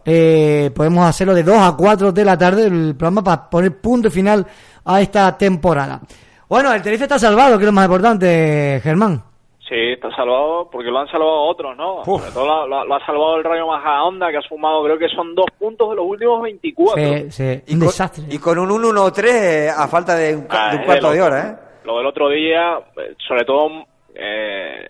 Eh, 0.05 0.69
podemos 0.75 1.05
hacerlo 1.07 1.33
de 1.33 1.43
2 1.43 1.55
a 1.57 1.75
4 1.77 2.11
de 2.11 2.25
la 2.25 2.37
tarde 2.37 2.65
el 2.67 2.93
programa 2.97 3.23
para 3.23 3.49
poner 3.49 3.79
punto 3.79 4.11
final 4.11 4.45
a 4.83 4.99
esta 5.01 5.37
temporada. 5.37 6.01
Bueno, 6.49 6.73
el 6.73 6.81
Tenerife 6.81 7.05
está 7.05 7.17
salvado, 7.17 7.57
que 7.57 7.63
es 7.63 7.67
lo 7.67 7.71
más 7.71 7.85
importante, 7.85 8.81
Germán. 8.83 9.23
Sí, 9.59 9.93
está 9.93 10.13
salvado 10.13 10.69
porque 10.69 10.89
lo 10.91 10.99
han 10.99 11.07
salvado 11.07 11.43
otros, 11.47 11.75
¿no? 11.77 12.03
Sobre 12.03 12.29
todo 12.31 12.45
lo, 12.45 12.67
lo- 12.67 12.83
lo 12.85 12.95
ha 12.95 13.05
salvado 13.05 13.37
el 13.37 13.45
Rayo 13.45 13.65
Majadahonda, 13.65 14.29
que 14.29 14.37
ha 14.37 14.41
sumado, 14.41 14.83
creo 14.83 14.97
que 14.99 15.07
son 15.07 15.33
dos 15.33 15.45
puntos 15.57 15.89
de 15.91 15.95
los 15.95 16.05
últimos 16.05 16.41
24. 16.43 17.01
Sí, 17.01 17.31
sí, 17.31 17.73
un 17.73 17.79
desastre. 17.79 18.25
Y 18.29 18.37
con 18.39 18.59
un 18.59 18.69
1-1-3 18.69 19.23
eh, 19.25 19.69
a 19.75 19.87
falta 19.87 20.15
de 20.15 20.35
un, 20.35 20.45
Ah, 20.49 20.71
de 20.73 20.77
un 20.79 20.83
cuarto 20.83 21.07
de 21.07 21.13
de 21.13 21.19
loco. 21.21 21.33
hora, 21.33 21.47
¿eh? 21.47 21.55
Lo 21.83 21.97
del 21.97 22.07
otro 22.07 22.29
día, 22.29 22.79
sobre 23.27 23.43
todo 23.43 23.85
eh, 24.15 24.87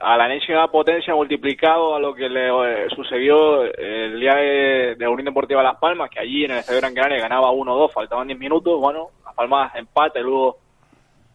a 0.00 0.16
la 0.16 0.26
enésima 0.26 0.70
potencia 0.70 1.14
multiplicado 1.14 1.94
a 1.94 1.98
lo 2.00 2.14
que 2.14 2.28
le 2.28 2.48
eh, 2.48 2.86
sucedió 2.94 3.62
el 3.64 4.18
día 4.18 4.34
de, 4.34 4.96
la 4.98 5.10
Unión 5.10 5.26
Deportiva 5.26 5.62
Las 5.62 5.78
Palmas, 5.78 6.08
que 6.10 6.20
allí 6.20 6.44
en 6.44 6.52
el 6.52 6.58
Estadio 6.58 6.80
Gran 6.80 6.94
Canaria 6.94 7.22
ganaba 7.22 7.50
1-2, 7.50 7.92
faltaban 7.92 8.28
10 8.28 8.38
minutos, 8.38 8.80
bueno, 8.80 9.08
Las 9.24 9.34
Palmas 9.34 9.74
empate, 9.74 10.20
luego 10.22 10.58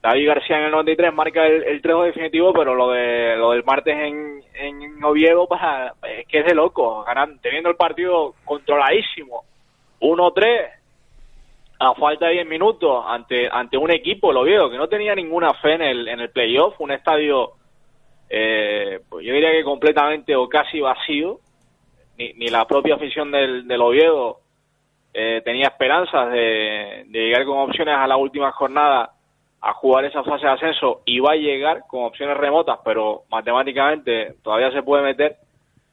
David 0.02 0.28
García 0.28 0.58
en 0.58 0.66
el 0.66 0.72
93 0.72 1.14
marca 1.14 1.46
el, 1.46 1.64
el 1.64 1.82
3 1.82 1.96
definitivo, 2.06 2.54
pero 2.54 2.74
lo 2.74 2.92
de 2.92 3.36
lo 3.36 3.52
del 3.52 3.66
martes 3.66 3.96
en, 3.96 4.42
en 4.54 5.04
Oviedo 5.04 5.46
para, 5.46 5.94
es 6.04 6.26
que 6.28 6.40
es 6.40 6.46
de 6.46 6.56
loco, 6.56 7.04
ganan, 7.04 7.38
teniendo 7.40 7.70
el 7.70 7.76
partido 7.76 8.34
controladísimo, 8.46 9.44
1-3 10.00 10.79
a 11.80 11.94
falta 11.96 12.28
de 12.28 12.34
10 12.34 12.48
minutos 12.48 13.04
ante 13.08 13.48
ante 13.50 13.78
un 13.78 13.90
equipo, 13.90 14.32
el 14.32 14.38
Oviedo, 14.38 14.70
que 14.70 14.78
no 14.78 14.90
tenía 14.90 15.16
ninguna 15.16 15.54
fe 15.54 15.74
en 15.74 15.82
el, 15.82 16.08
en 16.08 16.20
el 16.20 16.30
playoff, 16.30 16.80
un 16.80 16.92
estadio, 16.92 17.54
eh, 18.30 19.00
pues 19.10 19.26
yo 19.26 19.34
diría 19.34 19.52
que 19.52 19.64
completamente 19.64 20.36
o 20.36 20.50
casi 20.50 20.82
vacío, 20.82 21.40
ni, 22.18 22.34
ni 22.34 22.48
la 22.48 22.68
propia 22.68 22.96
afición 22.96 23.32
del, 23.32 23.66
del 23.68 23.82
Oviedo 23.82 24.40
eh, 25.14 25.42
tenía 25.44 25.68
esperanzas 25.68 26.32
de, 26.32 27.06
de 27.08 27.20
llegar 27.20 27.46
con 27.46 27.58
opciones 27.60 27.96
a 27.96 28.08
la 28.08 28.18
última 28.18 28.52
jornada 28.52 29.14
a 29.62 29.74
jugar 29.74 30.06
esa 30.06 30.24
fase 30.24 30.46
de 30.46 30.52
ascenso 30.52 31.02
va 31.26 31.34
a 31.34 31.36
llegar 31.36 31.84
con 31.88 32.04
opciones 32.04 32.38
remotas, 32.38 32.80
pero 32.84 33.24
matemáticamente 33.30 34.36
todavía 34.44 34.72
se 34.72 34.84
puede 34.84 35.04
meter, 35.04 35.36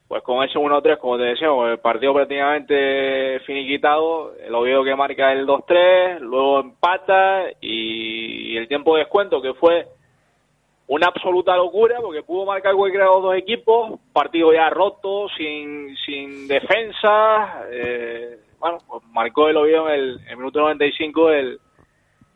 pues 0.07 0.23
con 0.23 0.43
ese 0.43 0.57
1-3, 0.57 0.97
como 0.99 1.17
te 1.17 1.23
decía, 1.23 1.49
con 1.49 1.69
el 1.69 1.79
partido 1.79 2.13
prácticamente 2.13 3.39
finiquitado, 3.41 4.33
el 4.35 4.55
Oviedo 4.55 4.83
que 4.83 4.95
marca 4.95 5.33
el 5.33 5.45
2-3, 5.45 6.19
luego 6.19 6.61
empata 6.61 7.45
y 7.59 8.55
el 8.55 8.67
tiempo 8.67 8.95
de 8.95 9.01
descuento 9.01 9.41
que 9.41 9.53
fue 9.53 9.87
una 10.87 11.07
absoluta 11.07 11.57
locura 11.57 11.99
porque 12.01 12.23
pudo 12.23 12.45
marcar 12.45 12.73
cualquiera 12.75 13.05
de 13.05 13.11
los 13.11 13.23
dos 13.23 13.35
equipos, 13.35 13.99
partido 14.13 14.53
ya 14.53 14.69
roto, 14.69 15.27
sin, 15.37 15.95
sin 16.05 16.47
defensa, 16.47 17.65
eh, 17.69 18.39
bueno, 18.59 18.77
pues 18.87 19.03
marcó 19.11 19.49
el 19.49 19.57
Oviedo 19.57 19.89
en 19.89 19.95
el, 19.95 20.19
en 20.21 20.29
el 20.29 20.37
minuto 20.37 20.61
95 20.61 21.31
el, 21.31 21.59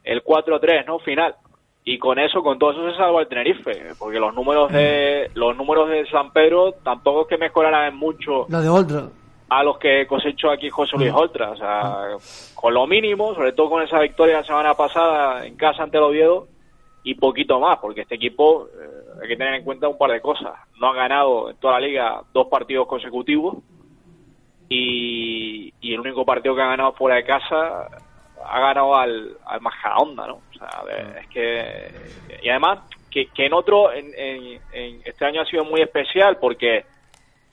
el 0.03 0.23
4-3, 0.23 0.85
¿no? 0.85 0.99
Final. 0.99 1.35
Y 1.83 1.97
con 1.97 2.19
eso, 2.19 2.43
con 2.43 2.59
todo 2.59 2.71
eso 2.71 2.91
se 2.91 2.95
salva 2.97 3.21
el 3.21 3.27
Tenerife, 3.27 3.93
porque 3.97 4.19
los 4.19 4.35
números 4.35 4.71
de 4.71 5.31
los 5.33 5.57
números 5.57 5.89
de 5.89 6.05
San 6.09 6.31
Pedro 6.31 6.73
tampoco 6.83 7.21
es 7.23 7.27
que 7.27 7.37
mejoraran 7.37 7.95
mucho 7.95 8.45
Lo 8.49 8.61
de 8.61 8.69
Oltra. 8.69 9.03
a 9.49 9.63
los 9.63 9.79
que 9.79 10.05
cosechó 10.05 10.51
aquí 10.51 10.69
José 10.69 10.95
Luis 10.97 11.11
Oltra, 11.11 11.49
o 11.51 11.55
sea, 11.57 12.09
con 12.53 12.73
lo 12.75 12.85
mínimo, 12.85 13.33
sobre 13.33 13.53
todo 13.53 13.71
con 13.71 13.81
esa 13.81 13.99
victoria 13.99 14.37
la 14.37 14.43
semana 14.43 14.75
pasada 14.75 15.43
en 15.45 15.55
casa 15.55 15.81
ante 15.81 15.97
el 15.97 16.03
Oviedo 16.03 16.47
y 17.03 17.15
poquito 17.15 17.59
más, 17.59 17.79
porque 17.79 18.01
este 18.01 18.13
equipo 18.13 18.67
eh, 18.67 19.19
hay 19.23 19.27
que 19.29 19.37
tener 19.37 19.55
en 19.55 19.63
cuenta 19.63 19.87
un 19.87 19.97
par 19.97 20.11
de 20.11 20.21
cosas. 20.21 20.53
No 20.79 20.89
ha 20.89 20.93
ganado 20.93 21.49
en 21.49 21.55
toda 21.57 21.79
la 21.79 21.87
liga 21.87 22.21
dos 22.31 22.47
partidos 22.47 22.85
consecutivos 22.85 23.57
y, 24.69 25.73
y 25.81 25.93
el 25.95 25.99
único 25.99 26.23
partido 26.25 26.53
que 26.55 26.61
ha 26.61 26.67
ganado 26.67 26.93
fuera 26.93 27.15
de 27.15 27.23
casa 27.23 27.89
ha 28.45 28.59
ganado 28.59 28.95
al, 28.95 29.37
al 29.45 29.61
Majadahonda, 29.61 30.27
¿no? 30.27 30.35
O 30.35 30.53
sea, 30.57 30.83
de- 30.85 31.19
es 31.21 31.27
que... 31.27 31.91
Y 32.43 32.49
además, 32.49 32.79
que, 33.09 33.27
que 33.27 33.45
en 33.45 33.53
otro, 33.53 33.91
en, 33.91 34.11
en- 34.15 34.59
en- 34.73 35.01
este 35.05 35.25
año 35.25 35.41
ha 35.41 35.45
sido 35.45 35.63
muy 35.65 35.81
especial 35.81 36.37
porque 36.37 36.85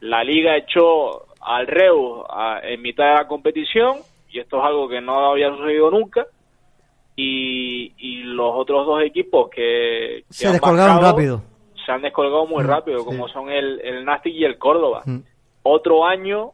la 0.00 0.22
liga 0.24 0.56
echó 0.56 1.26
al 1.40 1.66
Reus 1.66 2.24
a- 2.30 2.60
en 2.62 2.80
mitad 2.82 3.04
de 3.08 3.14
la 3.14 3.26
competición 3.28 3.98
y 4.30 4.38
esto 4.40 4.58
es 4.58 4.64
algo 4.64 4.88
que 4.88 5.00
no 5.00 5.30
había 5.30 5.50
sucedido 5.50 5.90
nunca 5.90 6.26
y, 7.16 7.92
y 7.98 8.22
los 8.22 8.52
otros 8.54 8.86
dos 8.86 9.02
equipos 9.02 9.50
que, 9.50 10.24
que 10.28 10.32
Se 10.32 10.46
han 10.46 10.52
descolgaron 10.52 10.96
bajado 10.96 11.12
rápido. 11.12 11.42
se 11.84 11.92
han 11.92 12.02
descolgado 12.02 12.46
muy 12.46 12.62
Mm, 12.62 12.66
rápido 12.68 12.98
sí. 13.00 13.04
como 13.04 13.28
son 13.28 13.50
el, 13.50 13.80
el 13.80 14.04
Nastic 14.04 14.34
y 14.34 14.44
el 14.44 14.58
Córdoba 14.58 15.02
Mm. 15.06 15.18
otro 15.64 16.04
año 16.06 16.52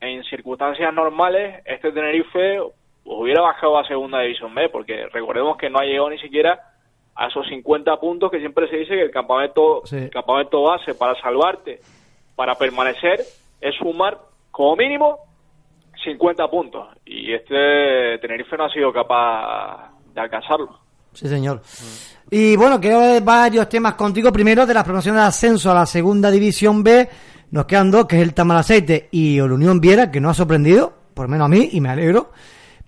en 0.00 0.22
circunstancias 0.24 0.92
normales 0.94 1.60
este 1.64 1.90
Tenerife 1.90 2.60
hubiera 3.16 3.40
bajado 3.42 3.78
a 3.78 3.86
segunda 3.86 4.20
división 4.20 4.54
B 4.54 4.68
porque 4.68 5.06
recordemos 5.12 5.56
que 5.56 5.70
no 5.70 5.78
ha 5.78 5.84
llegado 5.84 6.10
ni 6.10 6.18
siquiera 6.18 6.58
a 7.14 7.26
esos 7.28 7.46
50 7.48 7.96
puntos 7.98 8.30
que 8.30 8.38
siempre 8.38 8.68
se 8.68 8.76
dice 8.76 8.94
que 8.94 9.02
el 9.02 9.10
campamento 9.10 9.82
Sí. 9.84 9.96
el 9.96 10.10
campamento 10.10 10.62
base 10.62 10.94
para 10.94 11.14
salvarte 11.20 11.80
para 12.36 12.54
permanecer 12.54 13.20
es 13.60 13.74
sumar 13.76 14.18
como 14.50 14.76
mínimo 14.76 15.18
50 16.04 16.48
puntos 16.48 16.86
y 17.04 17.32
este 17.32 18.18
Tenerife 18.20 18.56
no 18.56 18.64
ha 18.64 18.70
sido 18.70 18.92
capaz 18.92 19.90
de 20.14 20.20
alcanzarlo 20.20 20.78
Sí, 21.14 21.26
señor. 21.26 21.62
Y 22.30 22.54
bueno, 22.54 22.78
quiero 22.78 23.00
ver 23.00 23.22
varios 23.22 23.68
temas 23.68 23.94
contigo. 23.94 24.30
Primero, 24.30 24.66
de 24.66 24.74
las 24.74 24.84
promociones 24.84 25.22
de 25.22 25.26
ascenso 25.26 25.70
a 25.70 25.74
la 25.74 25.86
segunda 25.86 26.30
división 26.30 26.84
B, 26.84 27.08
nos 27.50 27.64
quedan 27.64 27.90
dos, 27.90 28.06
que 28.06 28.16
es 28.16 28.22
el 28.22 28.34
Tamaraceite 28.34 29.08
y 29.10 29.38
el 29.38 29.50
Unión 29.50 29.80
Viera, 29.80 30.12
que 30.12 30.20
no 30.20 30.28
ha 30.30 30.34
sorprendido, 30.34 30.92
por 31.14 31.24
lo 31.26 31.30
menos 31.30 31.46
a 31.46 31.48
mí, 31.48 31.70
y 31.72 31.80
me 31.80 31.88
alegro. 31.88 32.30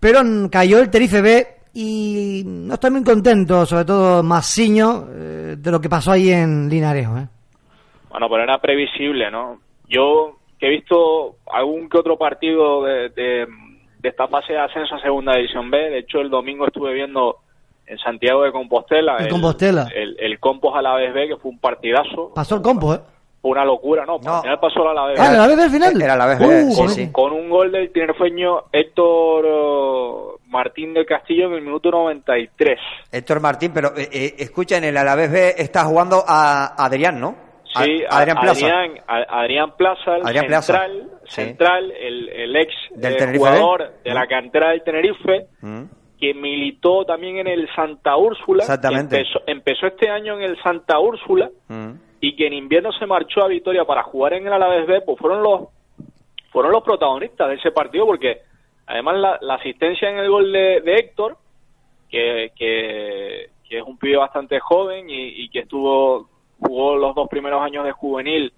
Pero 0.00 0.20
cayó 0.50 0.78
el 0.80 0.90
Terife 0.90 1.20
B 1.20 1.46
y 1.74 2.42
no 2.46 2.74
estoy 2.74 2.90
muy 2.90 3.04
contento, 3.04 3.64
sobre 3.66 3.84
todo 3.84 4.22
Masiño, 4.22 5.06
eh, 5.10 5.56
de 5.58 5.70
lo 5.70 5.80
que 5.80 5.88
pasó 5.88 6.12
ahí 6.12 6.30
en 6.30 6.68
Linarejo. 6.68 7.18
¿eh? 7.18 7.28
Bueno, 8.10 8.28
pero 8.30 8.42
era 8.42 8.58
previsible, 8.58 9.30
¿no? 9.30 9.60
Yo 9.88 10.36
que 10.58 10.66
he 10.66 10.70
visto 10.70 11.36
algún 11.52 11.88
que 11.88 11.98
otro 11.98 12.18
partido 12.18 12.84
de, 12.84 13.08
de, 13.10 13.46
de 13.98 14.08
esta 14.08 14.26
fase 14.28 14.52
de 14.54 14.58
ascenso 14.60 14.94
a 14.94 15.00
Segunda 15.00 15.36
División 15.36 15.70
B, 15.70 15.78
de 15.78 15.98
hecho 16.00 16.20
el 16.20 16.28
domingo 16.30 16.66
estuve 16.66 16.92
viendo 16.92 17.36
en 17.86 17.98
Santiago 17.98 18.42
de 18.42 18.52
Compostela 18.52 19.16
En 19.18 19.28
Compostela. 19.28 19.88
el, 19.94 20.16
el 20.20 20.38
Compos 20.38 20.74
a 20.76 20.82
la 20.82 20.94
vez 20.94 21.12
B, 21.14 21.28
que 21.28 21.36
fue 21.36 21.50
un 21.50 21.58
partidazo, 21.58 22.32
Pasó 22.34 22.56
el 22.56 22.62
compo, 22.62 22.94
¿eh? 22.94 23.00
Una 23.42 23.64
locura, 23.64 24.05
¿no? 24.05 24.14
Al 24.16 24.42
final 24.42 24.61
pasó 24.61 24.85
la 24.85 24.90
Alavés. 24.90 25.18
Ah, 25.20 25.29
¿el 25.29 25.35
Alavés 25.37 25.59
al 25.59 25.70
final? 25.70 26.03
Era 26.03 26.16
la 26.16 26.26
vez, 26.26 26.38
Uh, 26.40 26.70
sí, 26.72 26.76
con- 26.81 26.88
sí. 26.90 27.12
Con 27.12 27.33
un 27.33 27.48
gol 27.48 27.72
del 27.72 27.90
tinerfeño 27.92 28.64
Héctor 28.72 29.44
oh, 29.48 30.37
Martín 30.48 30.92
del 30.94 31.07
Castillo 31.07 31.46
en 31.46 31.55
el 31.55 31.62
minuto 31.62 31.90
93. 31.90 32.79
Héctor 33.12 33.40
Martín, 33.40 33.72
pero 33.72 33.96
eh, 33.96 34.09
eh, 34.12 34.35
escucha, 34.38 34.76
en 34.76 34.85
el 34.85 34.96
Alavés 34.96 35.31
B 35.33 35.55
está 35.57 35.85
jugando 35.85 36.22
a 36.26 36.74
Adrián, 36.85 37.18
¿no? 37.20 37.35
A- 37.74 37.85
Sí, 37.85 38.03
Adrián 38.11 38.37
Plaza. 38.40 38.66
Adrián, 38.66 39.05
a- 39.07 39.40
Adrián 39.42 39.76
Plaza, 39.76 40.16
el 40.16 40.26
Adrián 40.26 40.46
Plaza. 40.46 40.72
central, 40.72 41.09
Sí. 41.26 41.42
central 41.42 41.92
el, 41.92 42.29
el 42.29 42.57
ex 42.57 42.74
Del 42.96 43.14
eh, 43.14 43.38
jugador 43.38 43.92
de 44.05 44.12
la 44.12 44.26
cantera 44.26 44.70
del 44.70 44.83
Tenerife, 44.83 45.46
Mm. 45.62 45.83
que 46.18 46.35
militó 46.35 47.05
también 47.07 47.38
en 47.38 47.46
el 47.46 47.68
Santa 47.74 48.16
Úrsula. 48.16 48.64
Exactamente. 48.64 49.18
Empezó, 49.18 49.40
empezó 49.46 49.87
este 49.87 50.11
año 50.11 50.35
en 50.37 50.42
el 50.42 50.61
Santa 50.62 50.98
Úrsula 50.98 51.48
Mm. 51.68 51.92
Y 52.20 52.37
que 52.37 52.46
en 52.46 52.52
invierno 52.52 52.92
se 52.92 53.06
marchó 53.06 53.42
a 53.42 53.48
Vitoria 53.48 53.85
para 53.85 54.02
jugar 54.02 54.35
en 54.35 54.46
el 54.46 54.52
Alavés 54.52 54.87
B, 54.87 55.00
pues 55.02 55.18
fueron 55.18 55.42
los 55.42 55.68
fueron 56.50 56.72
los 56.72 56.83
protagonistas 56.83 57.48
de 57.48 57.54
ese 57.54 57.70
partido 57.70 58.06
porque 58.06 58.42
además 58.87 59.16
la, 59.16 59.38
la 59.40 59.54
asistencia 59.54 60.11
en 60.11 60.18
el 60.18 60.28
gol 60.28 60.52
de, 60.52 60.80
de 60.80 60.94
Héctor, 60.96 61.37
que, 62.09 62.50
que, 62.56 63.50
que 63.68 63.78
es 63.78 63.85
un 63.85 63.96
pibe 63.98 64.16
bastante 64.16 64.59
joven 64.59 65.09
y, 65.09 65.44
y 65.44 65.48
que 65.48 65.61
estuvo 65.61 66.28
jugó 66.59 66.96
los 66.96 67.14
dos 67.14 67.28
primeros 67.28 67.62
años 67.62 67.85
de 67.85 67.92
juvenil 67.92 68.52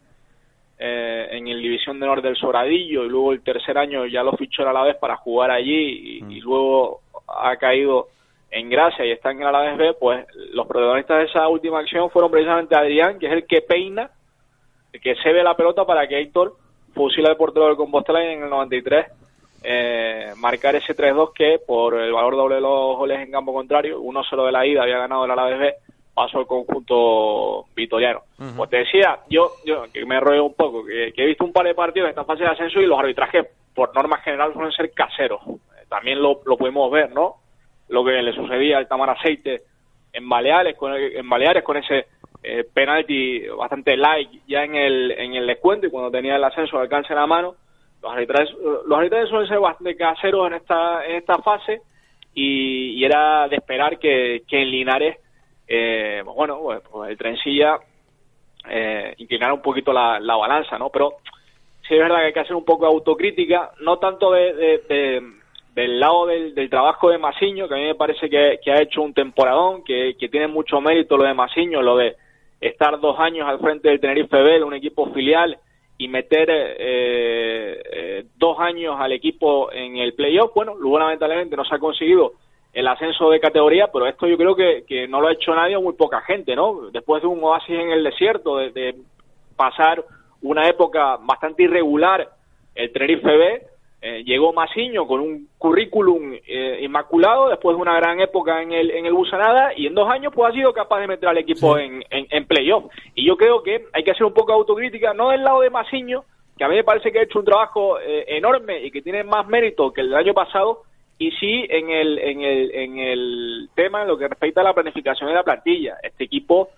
eh, 0.78 1.28
en 1.30 1.46
el 1.46 1.62
División 1.62 2.00
de 2.00 2.06
Honor 2.06 2.22
del 2.22 2.36
Sobradillo 2.36 3.04
y 3.04 3.08
luego 3.08 3.32
el 3.32 3.42
tercer 3.42 3.78
año 3.78 4.06
ya 4.06 4.22
lo 4.24 4.32
fichó 4.32 4.62
el 4.62 4.68
Alavés 4.68 4.96
para 4.96 5.16
jugar 5.16 5.50
allí 5.50 6.20
y, 6.26 6.36
y 6.36 6.40
luego 6.40 7.02
ha 7.28 7.56
caído 7.56 8.08
en 8.52 8.68
gracia 8.68 9.04
y 9.04 9.10
está 9.10 9.30
en 9.30 9.40
el 9.40 9.48
Alavés 9.48 9.78
B, 9.78 9.94
pues 9.98 10.26
los 10.52 10.66
protagonistas 10.66 11.18
de 11.18 11.24
esa 11.24 11.48
última 11.48 11.80
acción 11.80 12.10
fueron 12.10 12.30
precisamente 12.30 12.76
Adrián, 12.76 13.18
que 13.18 13.26
es 13.26 13.32
el 13.32 13.46
que 13.46 13.62
peina, 13.62 14.10
el 14.92 15.00
que 15.00 15.14
se 15.16 15.32
ve 15.32 15.42
la 15.42 15.56
pelota 15.56 15.86
para 15.86 16.06
que 16.06 16.20
Héctor 16.20 16.54
fusila 16.94 17.30
al 17.30 17.36
portero 17.36 17.66
del 17.66 17.76
Compostela 17.76 18.22
y 18.22 18.34
en 18.34 18.42
el 18.42 18.50
93 18.50 19.06
eh, 19.64 20.32
marcar 20.36 20.76
ese 20.76 20.94
3-2 20.94 21.32
que 21.32 21.60
por 21.66 21.94
el 21.94 22.12
valor 22.12 22.36
doble 22.36 22.56
de 22.56 22.60
los 22.60 22.96
goles 22.98 23.20
en 23.20 23.30
campo 23.30 23.54
contrario, 23.54 24.00
uno 24.00 24.22
solo 24.24 24.44
de 24.44 24.52
la 24.52 24.66
ida 24.66 24.82
había 24.82 24.98
ganado 24.98 25.24
el 25.24 25.30
Alavés 25.30 25.58
B, 25.58 25.74
pasó 26.12 26.40
el 26.40 26.46
conjunto 26.46 27.64
vitoriano. 27.74 28.20
Pues 28.56 28.68
te 28.68 28.78
decía, 28.78 29.20
yo, 29.30 29.52
yo 29.64 29.84
que 29.92 30.04
me 30.04 30.20
rollo 30.20 30.44
un 30.44 30.54
poco, 30.54 30.84
que, 30.84 31.12
que 31.14 31.22
he 31.22 31.26
visto 31.26 31.44
un 31.44 31.52
par 31.52 31.64
de 31.64 31.74
partidos 31.74 32.08
de 32.08 32.10
esta 32.10 32.24
fase 32.24 32.42
de 32.42 32.50
ascenso 32.50 32.80
y 32.80 32.86
los 32.86 32.98
arbitrajes 32.98 33.46
por 33.74 33.94
norma 33.94 34.18
general 34.18 34.52
suelen 34.52 34.72
ser 34.72 34.92
caseros. 34.92 35.40
Eh, 35.46 35.86
También 35.88 36.20
lo, 36.20 36.40
lo 36.44 36.58
pudimos 36.58 36.90
ver, 36.90 37.12
¿no? 37.12 37.36
Lo 37.92 38.04
que 38.04 38.22
le 38.22 38.32
sucedía 38.32 38.78
al 38.78 38.88
Tamar 38.88 39.10
Aceite 39.10 39.60
en 40.12 40.28
Baleares 40.28 40.76
con, 40.76 40.92
Baleares 41.24 41.62
con 41.62 41.76
ese 41.76 42.06
eh, 42.42 42.64
penalti 42.72 43.46
bastante 43.48 43.96
light 43.96 44.28
ya 44.48 44.64
en 44.64 44.74
el, 44.74 45.10
en 45.12 45.34
el 45.34 45.46
descuento 45.46 45.86
y 45.86 45.90
cuando 45.90 46.10
tenía 46.10 46.36
el 46.36 46.44
ascenso 46.44 46.76
al 46.76 46.82
alcance 46.84 47.10
de 47.14 47.20
la 47.20 47.26
mano. 47.26 47.54
Los 48.02 48.12
arbitrajes, 48.12 48.50
los 48.86 48.98
arbitrajes 48.98 49.28
suelen 49.28 49.48
ser 49.48 49.60
bastante 49.60 49.96
caseros 49.96 50.46
en 50.48 50.54
esta, 50.54 51.04
en 51.06 51.16
esta 51.16 51.38
fase 51.38 51.82
y, 52.34 52.98
y 52.98 53.04
era 53.04 53.46
de 53.48 53.56
esperar 53.56 53.98
que, 53.98 54.42
que 54.48 54.60
en 54.62 54.70
Linares, 54.70 55.18
eh, 55.68 56.22
pues 56.24 56.34
bueno, 56.36 56.58
pues, 56.62 56.80
pues 56.90 57.10
el 57.10 57.16
trencilla 57.18 57.78
eh, 58.68 59.14
inclinara 59.18 59.54
un 59.54 59.62
poquito 59.62 59.92
la, 59.92 60.18
la 60.18 60.34
balanza, 60.36 60.78
¿no? 60.78 60.88
Pero 60.90 61.12
sí 61.86 61.94
es 61.94 62.00
verdad 62.00 62.18
que 62.20 62.24
hay 62.26 62.32
que 62.32 62.40
hacer 62.40 62.56
un 62.56 62.64
poco 62.64 62.86
de 62.86 62.92
autocrítica, 62.92 63.70
no 63.80 63.98
tanto 63.98 64.32
de- 64.32 64.52
de- 64.88 65.22
del 65.74 65.98
lado 65.98 66.26
del, 66.26 66.54
del 66.54 66.68
trabajo 66.68 67.10
de 67.10 67.18
Masiño, 67.18 67.66
que 67.66 67.74
a 67.74 67.78
mí 67.78 67.84
me 67.84 67.94
parece 67.94 68.28
que, 68.28 68.70
ha 68.70 68.82
hecho 68.82 69.02
un 69.02 69.14
temporadón, 69.14 69.82
que, 69.84 70.16
que 70.18 70.28
tiene 70.28 70.46
mucho 70.46 70.80
mérito 70.80 71.16
lo 71.16 71.24
de 71.24 71.34
Masiño, 71.34 71.80
lo 71.80 71.96
de 71.96 72.16
estar 72.60 73.00
dos 73.00 73.18
años 73.18 73.48
al 73.48 73.58
frente 73.58 73.88
del 73.88 74.00
Tenerife 74.00 74.36
B, 74.36 74.62
un 74.62 74.74
equipo 74.74 75.06
filial, 75.12 75.58
y 75.98 76.08
meter 76.08 76.48
eh, 76.50 77.82
eh, 77.92 78.24
dos 78.36 78.58
años 78.58 78.96
al 78.98 79.12
equipo 79.12 79.70
en 79.72 79.96
el 79.98 80.14
playoff. 80.14 80.52
Bueno, 80.54 80.74
luego 80.74 80.98
lamentablemente 80.98 81.56
no 81.56 81.64
se 81.64 81.74
ha 81.74 81.78
conseguido 81.78 82.32
el 82.72 82.88
ascenso 82.88 83.30
de 83.30 83.40
categoría, 83.40 83.88
pero 83.92 84.06
esto 84.06 84.26
yo 84.26 84.36
creo 84.36 84.56
que, 84.56 84.84
que 84.86 85.06
no 85.06 85.20
lo 85.20 85.28
ha 85.28 85.32
hecho 85.32 85.54
nadie 85.54 85.76
o 85.76 85.82
muy 85.82 85.92
poca 85.92 86.20
gente, 86.22 86.56
¿no? 86.56 86.90
Después 86.90 87.22
de 87.22 87.28
un 87.28 87.42
oasis 87.44 87.78
en 87.78 87.90
el 87.92 88.02
desierto, 88.02 88.56
de, 88.56 88.70
de 88.70 88.96
pasar 89.56 90.04
una 90.40 90.68
época 90.68 91.18
bastante 91.20 91.64
irregular, 91.64 92.28
el 92.74 92.92
Tenerife 92.92 93.36
B, 93.36 93.62
eh, 94.02 94.24
llegó 94.24 94.52
Masiño 94.52 95.06
con 95.06 95.20
un 95.20 95.48
currículum 95.56 96.34
eh, 96.46 96.80
inmaculado 96.82 97.48
después 97.48 97.76
de 97.76 97.82
una 97.82 97.94
gran 97.94 98.20
época 98.20 98.60
en 98.60 98.72
el, 98.72 98.90
en 98.90 99.06
el 99.06 99.12
Busanada 99.12 99.72
y 99.76 99.86
en 99.86 99.94
dos 99.94 100.10
años 100.10 100.32
pues 100.34 100.50
ha 100.50 100.54
sido 100.54 100.72
capaz 100.72 101.00
de 101.00 101.06
meter 101.06 101.28
al 101.28 101.38
equipo 101.38 101.78
en, 101.78 102.04
en, 102.10 102.26
en 102.28 102.46
playoff. 102.46 102.92
Y 103.14 103.24
yo 103.24 103.36
creo 103.36 103.62
que 103.62 103.86
hay 103.92 104.02
que 104.02 104.10
hacer 104.10 104.26
un 104.26 104.34
poco 104.34 104.52
de 104.52 104.58
autocrítica, 104.58 105.14
no 105.14 105.30
del 105.30 105.44
lado 105.44 105.60
de 105.60 105.70
Masiño, 105.70 106.24
que 106.58 106.64
a 106.64 106.68
mí 106.68 106.74
me 106.74 106.84
parece 106.84 107.12
que 107.12 107.20
ha 107.20 107.22
hecho 107.22 107.38
un 107.38 107.44
trabajo 107.44 108.00
eh, 108.00 108.24
enorme 108.26 108.82
y 108.84 108.90
que 108.90 109.02
tiene 109.02 109.22
más 109.22 109.46
mérito 109.46 109.92
que 109.92 110.00
el 110.00 110.08
del 110.10 110.18
año 110.18 110.34
pasado, 110.34 110.82
y 111.18 111.30
sí 111.32 111.64
en 111.68 111.88
el, 111.90 112.18
en 112.18 112.42
el, 112.42 112.74
en 112.74 112.98
el 112.98 113.68
tema 113.76 114.02
en 114.02 114.08
lo 114.08 114.18
que 114.18 114.26
respecta 114.26 114.62
a 114.62 114.64
la 114.64 114.74
planificación 114.74 115.28
de 115.28 115.34
la 115.36 115.44
plantilla. 115.44 115.96
Este 116.02 116.24
equipo 116.24 116.70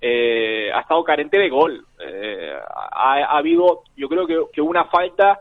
eh, 0.00 0.70
ha 0.72 0.80
estado 0.80 1.04
carente 1.04 1.38
de 1.38 1.50
gol. 1.50 1.84
Eh, 1.98 2.54
ha, 2.92 3.12
ha 3.18 3.36
habido, 3.36 3.82
yo 3.98 4.08
creo 4.08 4.26
que, 4.26 4.40
que 4.54 4.62
una 4.62 4.84
falta 4.84 5.40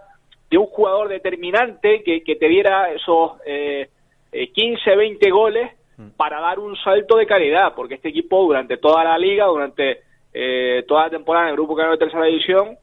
de 0.49 0.57
un 0.57 0.65
jugador 0.67 1.09
determinante 1.09 2.03
que, 2.03 2.23
que 2.23 2.35
te 2.35 2.47
diera 2.47 2.91
esos 2.91 3.33
eh, 3.45 3.89
eh, 4.31 4.51
15, 4.51 4.95
20 4.95 5.29
goles 5.29 5.71
para 6.15 6.39
dar 6.39 6.59
un 6.59 6.77
salto 6.77 7.17
de 7.17 7.25
calidad, 7.25 7.73
porque 7.75 7.95
este 7.95 8.09
equipo 8.09 8.41
durante 8.41 8.77
toda 8.77 9.03
la 9.03 9.17
liga, 9.17 9.45
durante 9.45 9.99
eh, 10.33 10.85
toda 10.87 11.03
la 11.03 11.09
temporada 11.09 11.47
en 11.47 11.49
el 11.51 11.55
grupo 11.57 11.75
que 11.75 11.83
de 11.83 11.97
tercera 11.97 12.23
división, 12.23 12.77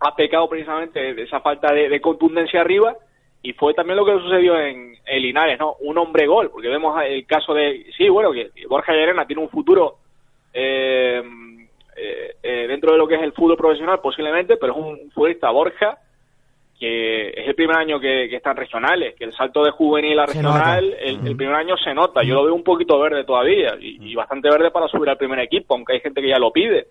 ha 0.00 0.14
pecado 0.14 0.46
precisamente 0.48 1.14
de 1.14 1.22
esa 1.22 1.40
falta 1.40 1.72
de, 1.72 1.88
de 1.88 2.00
contundencia 2.02 2.60
arriba 2.60 2.94
y 3.42 3.52
fue 3.52 3.74
también 3.74 3.96
lo 3.96 4.06
que 4.06 4.18
sucedió 4.18 4.58
en, 4.58 4.96
en 5.04 5.22
Linares, 5.22 5.58
¿no? 5.58 5.76
Un 5.80 5.98
hombre 5.98 6.26
gol, 6.26 6.50
porque 6.50 6.68
vemos 6.68 7.00
el 7.02 7.26
caso 7.26 7.52
de, 7.52 7.86
sí, 7.96 8.08
bueno, 8.08 8.32
que 8.32 8.50
Borja 8.68 8.92
Llerena 8.92 9.26
tiene 9.26 9.42
un 9.42 9.50
futuro 9.50 9.96
eh, 10.52 11.22
eh, 11.96 12.36
eh, 12.42 12.66
dentro 12.66 12.92
de 12.92 12.98
lo 12.98 13.06
que 13.06 13.16
es 13.16 13.22
el 13.22 13.32
fútbol 13.32 13.56
profesional 13.56 14.00
posiblemente, 14.00 14.56
pero 14.56 14.72
es 14.72 14.78
un 14.78 15.10
futbolista 15.10 15.50
Borja 15.50 15.98
que 16.78 17.28
es 17.28 17.48
el 17.48 17.54
primer 17.54 17.76
año 17.76 18.00
que, 18.00 18.28
que 18.28 18.36
están 18.36 18.56
regionales, 18.56 19.14
que 19.14 19.24
el 19.24 19.32
salto 19.32 19.62
de 19.64 19.70
juvenil 19.70 20.18
a 20.18 20.26
regional, 20.26 20.96
el, 21.00 21.26
el 21.26 21.36
primer 21.36 21.54
año 21.54 21.76
se 21.76 21.94
nota. 21.94 22.22
Yo 22.22 22.34
lo 22.34 22.44
veo 22.44 22.54
un 22.54 22.64
poquito 22.64 22.98
verde 22.98 23.24
todavía 23.24 23.76
y, 23.80 24.10
y 24.10 24.14
bastante 24.14 24.50
verde 24.50 24.70
para 24.70 24.88
subir 24.88 25.08
al 25.08 25.16
primer 25.16 25.38
equipo, 25.38 25.74
aunque 25.74 25.94
hay 25.94 26.00
gente 26.00 26.20
que 26.20 26.28
ya 26.28 26.38
lo 26.38 26.50
pide. 26.50 26.88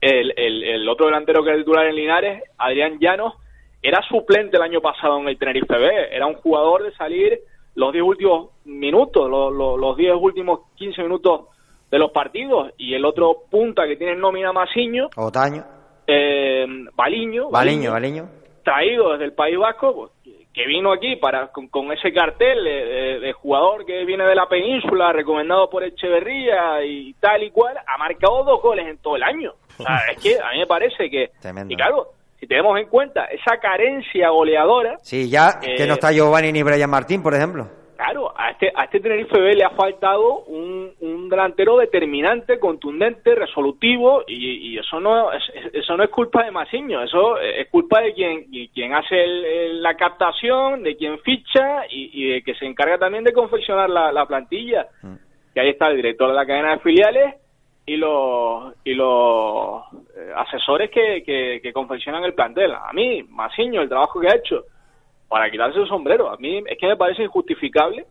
El, 0.00 0.32
el, 0.36 0.64
el 0.64 0.88
otro 0.88 1.06
delantero 1.06 1.44
que 1.44 1.52
es 1.52 1.58
titular 1.58 1.86
en 1.86 1.94
Linares, 1.94 2.42
Adrián 2.58 2.98
Llanos, 2.98 3.34
era 3.82 4.00
suplente 4.08 4.56
el 4.56 4.62
año 4.62 4.80
pasado 4.80 5.18
en 5.18 5.28
el 5.28 5.38
Tenerife 5.38 5.76
B. 5.76 5.90
Era 6.10 6.26
un 6.26 6.34
jugador 6.34 6.82
de 6.82 6.92
salir 6.94 7.38
los 7.74 7.92
10 7.92 8.04
últimos 8.04 8.50
minutos, 8.64 9.28
los, 9.28 9.52
los, 9.52 9.78
los 9.78 9.96
10 9.96 10.14
últimos 10.18 10.60
15 10.76 11.02
minutos 11.02 11.42
de 11.90 11.98
los 11.98 12.10
partidos. 12.10 12.72
Y 12.78 12.94
el 12.94 13.04
otro 13.04 13.42
punta 13.50 13.86
que 13.86 13.96
tiene 13.96 14.14
en 14.14 14.20
nómina 14.20 14.52
Masiño, 14.52 15.08
Otaño, 15.16 15.64
eh, 16.06 16.66
Baliño, 16.94 17.50
Baliño, 17.50 17.92
Baliño. 17.92 18.43
Traído 18.64 19.12
desde 19.12 19.26
el 19.26 19.32
País 19.34 19.56
Vasco, 19.58 19.94
pues, 19.94 20.10
que- 20.52 20.66
vino 20.66 20.92
aquí 20.92 21.16
para 21.16 21.48
con, 21.48 21.68
con 21.68 21.92
ese 21.92 22.12
cartel 22.12 22.62
de, 22.64 22.70
de- 22.84 23.20
de 23.20 23.32
jugador 23.32 23.84
que 23.84 24.04
viene 24.04 24.24
de 24.24 24.34
la 24.34 24.46
península, 24.48 25.12
recomendado 25.12 25.68
por 25.70 25.82
Echeverría 25.84 26.84
y 26.84 27.12
tal 27.14 27.42
y 27.42 27.50
cual, 27.50 27.76
ha 27.76 27.98
marcado 27.98 28.44
dos 28.44 28.62
goles 28.62 28.86
en 28.86 28.98
todo 28.98 29.16
el 29.16 29.22
año. 29.24 29.52
O 29.78 29.82
sea, 29.82 29.98
es 30.12 30.22
que 30.22 30.38
a 30.40 30.52
mí 30.52 30.58
me 30.60 30.66
parece 30.66 31.10
que, 31.10 31.30
Tremendo. 31.40 31.72
y 31.72 31.76
claro, 31.76 32.08
si 32.38 32.46
tenemos 32.46 32.78
en 32.78 32.86
cuenta 32.88 33.24
esa 33.26 33.58
carencia 33.58 34.28
goleadora, 34.30 34.96
Sí, 35.02 35.28
ya 35.28 35.58
Eh, 35.62 35.74
que 35.76 35.86
no 35.86 35.94
está 35.94 36.12
Giovanni 36.12 36.52
ni 36.52 36.62
Brian 36.62 36.90
Martín, 36.90 37.22
por 37.22 37.34
ejemplo. 37.34 37.68
Claro, 37.96 38.32
a 38.36 38.50
este, 38.50 38.72
a 38.74 38.84
este 38.84 38.98
Tenerife 38.98 39.38
B 39.40 39.54
le 39.54 39.62
ha 39.64 39.70
faltado 39.70 40.40
un, 40.46 40.92
un 41.00 41.28
delantero 41.28 41.76
determinante, 41.76 42.58
contundente, 42.58 43.36
resolutivo, 43.36 44.24
y, 44.26 44.72
y 44.74 44.78
eso 44.78 44.98
no 44.98 45.32
es, 45.32 45.42
eso 45.72 45.96
no 45.96 46.02
es 46.02 46.10
culpa 46.10 46.42
de 46.44 46.50
Masiño, 46.50 47.00
eso 47.02 47.38
es 47.38 47.68
culpa 47.70 48.00
de 48.00 48.12
quien, 48.12 48.46
y 48.50 48.68
quien 48.68 48.94
hace 48.94 49.22
el- 49.22 49.80
la 49.82 49.94
captación, 49.94 50.82
de 50.82 50.96
quien 50.96 51.20
ficha 51.20 51.86
y, 51.88 52.10
y 52.12 52.32
de 52.32 52.42
que 52.42 52.54
se 52.54 52.66
encarga 52.66 52.98
también 52.98 53.22
de 53.22 53.32
confeccionar 53.32 53.88
la, 53.88 54.10
la 54.10 54.26
plantilla. 54.26 54.88
Que 55.52 55.60
ahí 55.60 55.68
está 55.68 55.86
el 55.88 55.96
director 55.96 56.28
de 56.28 56.34
la 56.34 56.46
cadena 56.46 56.72
de 56.72 56.78
filiales 56.80 57.36
y 57.86 57.96
los 57.96 58.74
y 58.82 58.94
los 58.94 59.82
eh, 60.16 60.32
asesores 60.34 60.90
que, 60.90 61.22
que, 61.22 61.60
que 61.62 61.72
confeccionan 61.72 62.24
el 62.24 62.34
plantel. 62.34 62.72
A 62.72 62.92
mí, 62.92 63.22
Masiño, 63.28 63.82
el 63.82 63.88
trabajo 63.88 64.18
que 64.20 64.26
ha 64.28 64.34
hecho 64.36 64.64
para 65.28 65.50
quitarse 65.50 65.78
el 65.78 65.88
sombrero. 65.88 66.30
A 66.30 66.36
mí 66.36 66.62
es 66.66 66.78
que 66.78 66.86
me 66.86 66.96
parece 66.96 67.22
injustificable 67.24 68.04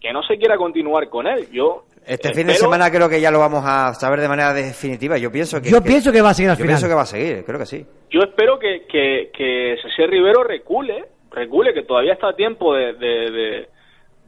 que 0.00 0.12
no 0.12 0.22
se 0.22 0.36
quiera 0.36 0.56
continuar 0.56 1.08
con 1.08 1.26
él. 1.26 1.46
Yo 1.50 1.84
Este 2.06 2.32
fin 2.34 2.46
de 2.46 2.54
semana 2.54 2.90
creo 2.90 3.08
que 3.08 3.20
ya 3.20 3.30
lo 3.30 3.38
vamos 3.38 3.62
a 3.66 3.94
saber 3.94 4.20
de 4.20 4.28
manera 4.28 4.52
definitiva. 4.52 5.16
Yo 5.18 5.32
pienso 5.32 5.60
que. 5.62 5.70
Yo 5.70 5.82
pienso 5.82 6.12
que 6.12 6.20
va 6.20 6.30
a 6.30 6.34
seguir 6.34 6.50
al 6.50 6.56
yo 6.56 6.62
final. 6.62 6.74
pienso 6.76 6.88
que 6.88 6.94
va 6.94 7.02
a 7.02 7.06
seguir, 7.06 7.44
creo 7.44 7.58
que 7.58 7.66
sí. 7.66 7.86
yo 8.10 8.20
espero 8.20 8.58
que, 8.58 8.84
que, 8.86 9.30
que 9.36 9.76
César 9.82 10.10
Rivero 10.10 10.44
recule, 10.44 11.04
recule, 11.30 11.72
que 11.72 11.82
todavía 11.82 12.12
está 12.12 12.28
a 12.28 12.36
tiempo 12.36 12.74
de, 12.74 12.92
de, 12.94 13.30
de, 13.30 13.68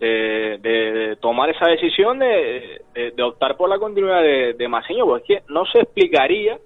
de- 0.00 0.58
de- 0.62 0.92
de 0.92 1.16
tomar 1.16 1.48
esa 1.50 1.66
decisión 1.66 2.18
de, 2.18 2.80
de- 2.94 3.10
de 3.12 3.22
optar 3.22 3.56
por 3.56 3.68
la 3.68 3.78
continuidad 3.78 4.22
de, 4.22 4.54
de 4.54 4.68
Maseño, 4.68 5.04
porque 5.06 5.34
es 5.34 5.40
que 5.40 5.52
no 5.52 5.64
se 5.66 5.80
explicaría 5.80 6.58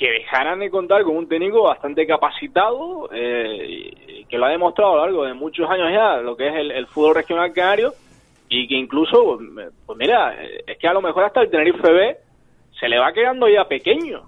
que 0.00 0.10
dejaran 0.10 0.60
de 0.60 0.70
contar 0.70 1.04
con 1.04 1.14
un 1.14 1.28
técnico 1.28 1.64
bastante 1.64 2.06
capacitado, 2.06 3.10
eh, 3.12 4.24
que 4.26 4.38
lo 4.38 4.46
ha 4.46 4.48
demostrado 4.48 4.92
a 4.92 4.96
lo 4.96 5.02
largo 5.02 5.24
de 5.26 5.34
muchos 5.34 5.68
años 5.68 5.92
ya, 5.92 6.16
lo 6.22 6.34
que 6.38 6.48
es 6.48 6.54
el, 6.54 6.70
el 6.70 6.86
fútbol 6.86 7.16
regional 7.16 7.52
canario, 7.52 7.92
y 8.48 8.66
que 8.66 8.76
incluso, 8.76 9.38
pues 9.84 9.98
mira, 9.98 10.42
eh, 10.42 10.64
es 10.68 10.78
que 10.78 10.88
a 10.88 10.94
lo 10.94 11.02
mejor 11.02 11.24
hasta 11.24 11.42
el 11.42 11.50
Tenerife 11.50 11.92
B 11.92 12.16
se 12.80 12.88
le 12.88 12.98
va 12.98 13.12
quedando 13.12 13.46
ya 13.46 13.66
pequeño, 13.66 14.22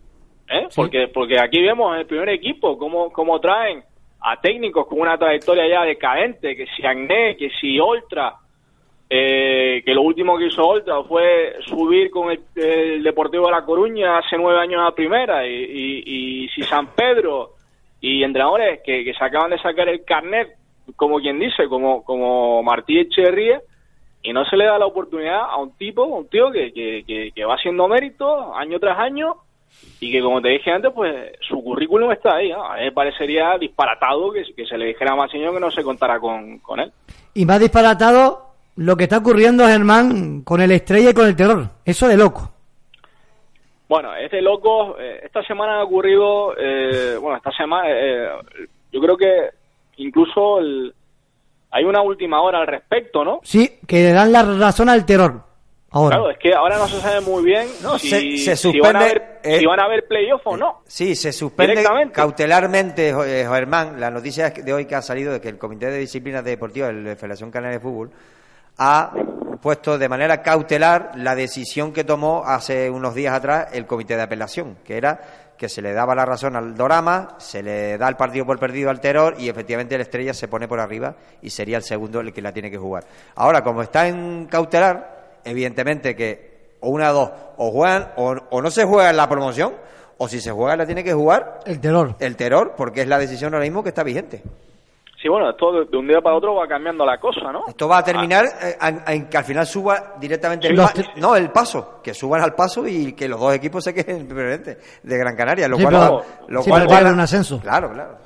¿eh? 0.46 0.68
porque 0.76 1.08
porque 1.08 1.40
aquí 1.40 1.62
vemos 1.62 1.94
en 1.94 2.00
el 2.00 2.06
primer 2.06 2.28
equipo 2.28 2.76
cómo, 2.76 3.10
cómo 3.10 3.40
traen 3.40 3.82
a 4.20 4.38
técnicos 4.42 4.86
con 4.86 5.00
una 5.00 5.16
trayectoria 5.16 5.66
ya 5.66 5.84
decadente, 5.84 6.54
que 6.54 6.66
si 6.76 6.84
Agné, 6.84 7.34
que 7.38 7.48
si 7.58 7.80
Oltra, 7.80 8.34
eh, 9.14 9.82
que 9.84 9.92
lo 9.92 10.00
último 10.00 10.38
que 10.38 10.46
hizo 10.46 10.66
Oltra 10.66 11.02
fue 11.02 11.56
subir 11.66 12.10
con 12.10 12.30
el, 12.30 13.02
Deportivo 13.02 13.44
de 13.44 13.52
La 13.52 13.62
Coruña 13.62 14.16
hace 14.16 14.38
nueve 14.38 14.58
años 14.58 14.80
a 14.82 14.94
primera, 14.94 15.46
y, 15.46 16.48
si 16.54 16.62
San 16.62 16.94
Pedro 16.94 17.50
y 18.00 18.24
entrenadores 18.24 18.80
que, 18.82 19.12
se 19.12 19.22
acaban 19.22 19.50
de 19.50 19.58
sacar 19.58 19.90
el 19.90 20.02
carnet, 20.06 20.56
como 20.96 21.18
quien 21.18 21.38
dice, 21.38 21.68
como, 21.68 22.02
como 22.04 22.62
Martí 22.62 23.00
Echeverría, 23.00 23.60
y 24.22 24.32
no 24.32 24.46
se 24.46 24.56
le 24.56 24.64
da 24.64 24.78
la 24.78 24.86
oportunidad 24.86 25.42
a 25.42 25.58
un 25.58 25.76
tipo, 25.76 26.04
un 26.04 26.26
tío 26.28 26.50
que, 26.50 26.72
que, 26.72 27.44
va 27.44 27.56
haciendo 27.56 27.88
mérito 27.88 28.56
año 28.56 28.80
tras 28.80 28.98
año 28.98 29.36
y 30.00 30.10
que 30.10 30.22
como 30.22 30.40
te 30.40 30.48
dije 30.48 30.70
antes, 30.70 30.90
pues 30.94 31.32
su 31.46 31.62
currículum 31.62 32.12
está 32.12 32.36
ahí. 32.36 32.48
¿no? 32.48 32.64
A 32.64 32.76
mí 32.76 32.84
me 32.84 32.92
parecería 32.92 33.58
disparatado 33.58 34.32
que, 34.32 34.42
que 34.54 34.64
se 34.64 34.78
le 34.78 34.86
dijera 34.86 35.12
a 35.12 35.16
Masiño 35.16 35.52
que 35.52 35.60
no 35.60 35.70
se 35.70 35.82
contara 35.82 36.18
con, 36.18 36.60
con 36.60 36.80
él. 36.80 36.90
Y 37.34 37.44
más 37.44 37.60
disparatado 37.60 38.41
lo 38.76 38.96
que 38.96 39.04
está 39.04 39.18
ocurriendo, 39.18 39.66
Germán, 39.66 40.42
con 40.42 40.60
el 40.60 40.72
estrella 40.72 41.10
y 41.10 41.14
con 41.14 41.26
el 41.26 41.36
terror. 41.36 41.68
Eso 41.84 42.08
de 42.08 42.16
loco. 42.16 42.50
Bueno, 43.88 44.14
este 44.16 44.40
loco, 44.40 44.96
eh, 44.98 45.20
esta 45.24 45.42
semana 45.42 45.80
ha 45.80 45.84
ocurrido, 45.84 46.54
eh, 46.56 47.16
bueno, 47.20 47.36
esta 47.36 47.50
semana, 47.52 47.84
eh, 47.90 48.26
yo 48.90 49.00
creo 49.00 49.16
que 49.16 49.50
incluso 49.98 50.58
el- 50.60 50.94
hay 51.70 51.84
una 51.84 52.00
última 52.00 52.40
hora 52.40 52.60
al 52.60 52.66
respecto, 52.66 53.22
¿no? 53.24 53.40
Sí, 53.42 53.78
que 53.86 53.96
le 54.04 54.12
dan 54.12 54.32
la 54.32 54.42
razón 54.42 54.88
al 54.88 55.04
terror. 55.04 55.42
Ahora. 55.94 56.16
Claro, 56.16 56.30
es 56.30 56.38
que 56.38 56.54
ahora 56.54 56.78
no 56.78 56.88
se 56.88 56.98
sabe 57.00 57.20
muy 57.20 57.44
bien 57.44 57.66
si, 57.98 58.08
se- 58.08 58.38
se 58.38 58.56
si 58.56 58.80
van 58.80 58.96
a 58.96 59.00
suspende, 59.02 59.04
haber, 59.04 59.40
eh, 59.44 59.58
si 59.58 59.66
van 59.66 59.78
a 59.80 59.84
haber 59.84 60.06
playoff 60.08 60.40
o 60.46 60.56
no. 60.56 60.80
Sí, 60.86 61.14
se 61.14 61.32
suspende 61.32 61.72
Directamente. 61.72 62.14
cautelarmente, 62.14 63.08
eh, 63.10 63.46
Germán, 63.46 64.00
la 64.00 64.10
noticia 64.10 64.48
de 64.48 64.72
hoy 64.72 64.86
que 64.86 64.94
ha 64.94 65.02
salido 65.02 65.34
de 65.34 65.42
que 65.42 65.50
el 65.50 65.58
Comité 65.58 65.90
de 65.90 65.98
Disciplinas 65.98 66.42
Deportivas 66.46 66.94
de 66.94 67.02
la 67.02 67.16
Federación 67.16 67.50
Canaria 67.50 67.76
de 67.76 67.82
Fútbol 67.82 68.10
ha 68.84 69.12
puesto 69.60 69.96
de 69.96 70.08
manera 70.08 70.42
cautelar 70.42 71.12
la 71.14 71.36
decisión 71.36 71.92
que 71.92 72.02
tomó 72.02 72.42
hace 72.44 72.90
unos 72.90 73.14
días 73.14 73.32
atrás 73.32 73.68
el 73.72 73.86
Comité 73.86 74.16
de 74.16 74.22
Apelación, 74.22 74.78
que 74.84 74.96
era 74.96 75.20
que 75.56 75.68
se 75.68 75.80
le 75.80 75.92
daba 75.92 76.16
la 76.16 76.26
razón 76.26 76.56
al 76.56 76.74
Dorama, 76.74 77.36
se 77.38 77.62
le 77.62 77.96
da 77.96 78.08
el 78.08 78.16
partido 78.16 78.44
por 78.44 78.58
perdido 78.58 78.90
al 78.90 79.00
Terror 79.00 79.36
y 79.38 79.48
efectivamente 79.48 79.94
el 79.94 80.00
Estrella 80.00 80.34
se 80.34 80.48
pone 80.48 80.66
por 80.66 80.80
arriba 80.80 81.14
y 81.40 81.50
sería 81.50 81.76
el 81.76 81.84
segundo 81.84 82.18
el 82.18 82.32
que 82.32 82.42
la 82.42 82.52
tiene 82.52 82.72
que 82.72 82.78
jugar. 82.78 83.04
Ahora, 83.36 83.62
como 83.62 83.82
está 83.82 84.08
en 84.08 84.46
cautelar, 84.46 85.38
evidentemente 85.44 86.16
que 86.16 86.76
o 86.80 86.90
una 86.90 87.12
o 87.12 87.14
dos, 87.14 87.30
o 87.58 87.70
juegan, 87.70 88.08
o, 88.16 88.34
o 88.50 88.60
no 88.60 88.70
se 88.72 88.84
juega 88.84 89.10
en 89.10 89.16
la 89.16 89.28
promoción, 89.28 89.74
o 90.18 90.26
si 90.26 90.40
se 90.40 90.50
juega 90.50 90.74
la 90.74 90.86
tiene 90.86 91.04
que 91.04 91.12
jugar 91.12 91.60
El 91.66 91.78
terror. 91.78 92.16
el 92.18 92.34
Terror, 92.34 92.74
porque 92.76 93.02
es 93.02 93.06
la 93.06 93.18
decisión 93.18 93.54
ahora 93.54 93.64
mismo 93.64 93.84
que 93.84 93.90
está 93.90 94.02
vigente. 94.02 94.42
Sí, 95.22 95.28
bueno, 95.28 95.50
esto 95.50 95.70
de, 95.84 95.96
un 95.96 96.08
día 96.08 96.20
para 96.20 96.34
otro 96.34 96.56
va 96.56 96.66
cambiando 96.66 97.06
la 97.06 97.16
cosa, 97.20 97.52
¿no? 97.52 97.60
Esto 97.68 97.86
va 97.86 97.98
a 97.98 98.02
terminar 98.04 98.44
eh, 98.60 98.76
en, 98.82 99.02
en 99.06 99.26
que 99.30 99.36
al 99.38 99.44
final 99.44 99.64
suba 99.64 100.14
directamente 100.18 100.66
el, 100.66 100.76
Sí, 100.76 100.82
pa- 100.82 100.92
no, 101.20 101.36
el 101.36 101.48
paso, 101.52 102.00
que 102.02 102.12
suban 102.12 102.42
al 102.42 102.54
paso 102.56 102.88
y 102.88 103.12
que 103.12 103.28
los 103.28 103.38
dos 103.38 103.54
equipos 103.54 103.84
se 103.84 103.94
queden 103.94 104.26
preferente 104.28 104.78
de 105.00 105.18
Gran 105.18 105.36
Canaria, 105.36 105.68
lo 105.68 105.76
Sí, 105.76 105.84
cual, 105.84 105.94
pero- 105.94 106.16
va- 106.16 106.24
lo 106.48 106.62
sí, 106.64 106.70
cual 106.70 106.86
pero 106.88 107.08
un 107.10 107.20
ascenso. 107.20 107.60
Claro, 107.60 107.92
claro. 107.92 108.16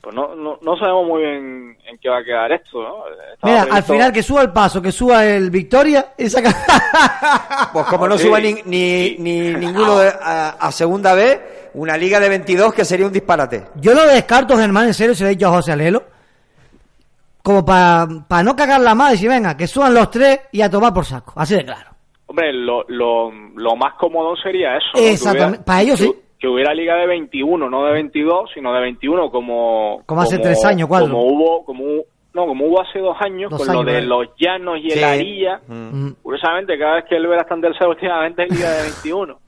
Pues 0.00 0.14
no, 0.14 0.34
no, 0.36 0.56
no 0.62 0.76
sabemos 0.78 1.04
muy 1.06 1.20
bien 1.20 1.76
en 1.86 1.98
qué 2.00 2.08
va 2.08 2.18
a 2.20 2.24
quedar 2.24 2.50
esto, 2.52 2.80
¿no? 2.80 2.94
Estaba 3.34 3.64
Mira, 3.64 3.74
al 3.76 3.82
final 3.82 4.12
que 4.12 4.22
suba 4.22 4.40
el 4.42 4.50
paso, 4.52 4.80
que 4.80 4.92
suba 4.92 5.26
el 5.26 5.50
Victoria, 5.50 6.14
y 6.16 6.30
saca... 6.30 6.50
Pues 7.72 7.86
como 7.86 8.06
no 8.08 8.16
Sí. 8.16 8.26
suba 8.26 8.38
ni, 8.40 8.54
ni, 8.64 9.16
ni 9.18 9.52
ninguno 9.54 9.98
de- 9.98 10.08
a, 10.22 10.50
a 10.60 10.72
segunda 10.72 11.12
vez, 11.14 11.70
una 11.74 11.96
liga 11.96 12.18
de 12.20 12.28
22 12.28 12.72
que 12.72 12.84
sería 12.84 13.04
un 13.06 13.12
disparate. 13.12 13.64
Yo 13.74 13.94
lo 13.94 14.04
descarto, 14.06 14.56
Germán, 14.56 14.86
en 14.86 14.94
serio, 14.94 15.14
se 15.14 15.24
lo 15.24 15.28
he 15.28 15.32
dicho 15.32 15.48
a 15.48 15.50
José 15.50 15.72
Alelo. 15.72 16.02
Como 17.42 17.64
para 17.64 18.42
no 18.44 18.54
cagarla 18.56 18.94
más 18.94 19.10
y 19.10 19.12
decir, 19.12 19.28
venga, 19.30 19.56
que 19.56 19.66
suban 19.66 19.94
los 19.94 20.10
tres 20.10 20.40
y 20.52 20.60
a 20.62 20.70
tomar 20.70 20.92
por 20.92 21.04
saco. 21.04 21.32
Así 21.36 21.54
de 21.56 21.64
claro. 21.64 21.90
Hombre, 22.26 22.52
lo, 22.52 22.84
lo, 22.88 23.30
lo 23.56 23.76
más 23.76 23.94
cómodo 23.94 24.36
sería 24.36 24.76
eso. 24.76 24.90
Exactamente. 24.94 25.64
Para 25.64 25.82
ellos 25.82 25.98
que- 26.00 26.06
sí. 26.06 26.14
Que 26.38 26.48
hubiera 26.48 26.72
liga 26.72 26.94
de 26.96 27.06
21, 27.06 27.68
no 27.68 27.84
de 27.84 27.92
22, 27.92 28.50
sino 28.54 28.72
de 28.72 28.80
21 28.80 29.30
como... 29.30 30.00
Como 30.06 30.22
hace 30.22 30.38
tres 30.38 30.64
años, 30.64 30.88
cuatro. 30.88 31.10
Como 31.10 31.26
hubo, 31.26 31.64
como, 31.66 31.84
no, 32.32 32.46
como 32.46 32.64
hubo 32.66 32.80
hace 32.80 32.98
dos 32.98 33.14
años, 33.20 33.50
Dos 33.50 33.60
con 33.60 33.68
años, 33.68 33.84
lo 33.84 33.90
de 33.90 33.94
¿verdad? 34.00 34.08
los 34.08 34.28
llanos 34.38 34.78
y 34.82 34.90
el. 34.90 35.04
Arilla, 35.04 35.60
Mm. 35.68 36.12
curiosamente, 36.22 36.78
cada 36.78 36.94
vez 36.94 37.04
que 37.10 37.16
el 37.16 37.26
Vera 37.26 37.42
está 37.42 37.54
en 37.56 37.60
tercero 37.60 37.90
últimamente 37.90 38.44
es 38.44 38.56
Liga 38.56 38.70
de 38.70 38.82
21. 38.84 39.38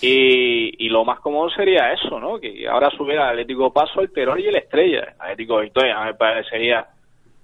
Y, 0.00 0.86
y 0.86 0.88
lo 0.88 1.04
más 1.04 1.20
cómodo 1.20 1.50
sería 1.50 1.92
eso, 1.92 2.18
¿no? 2.20 2.38
Que 2.38 2.66
ahora 2.68 2.88
subiera 2.96 3.24
el 3.24 3.30
Atlético 3.30 3.72
Paso, 3.72 4.00
el 4.00 4.12
Terror 4.12 4.38
y 4.40 4.46
el 4.46 4.56
Estrella. 4.56 5.00
El 5.00 5.20
Atlético 5.20 5.60
Victoria 5.60 6.00
me 6.04 6.14
parecería 6.14 6.86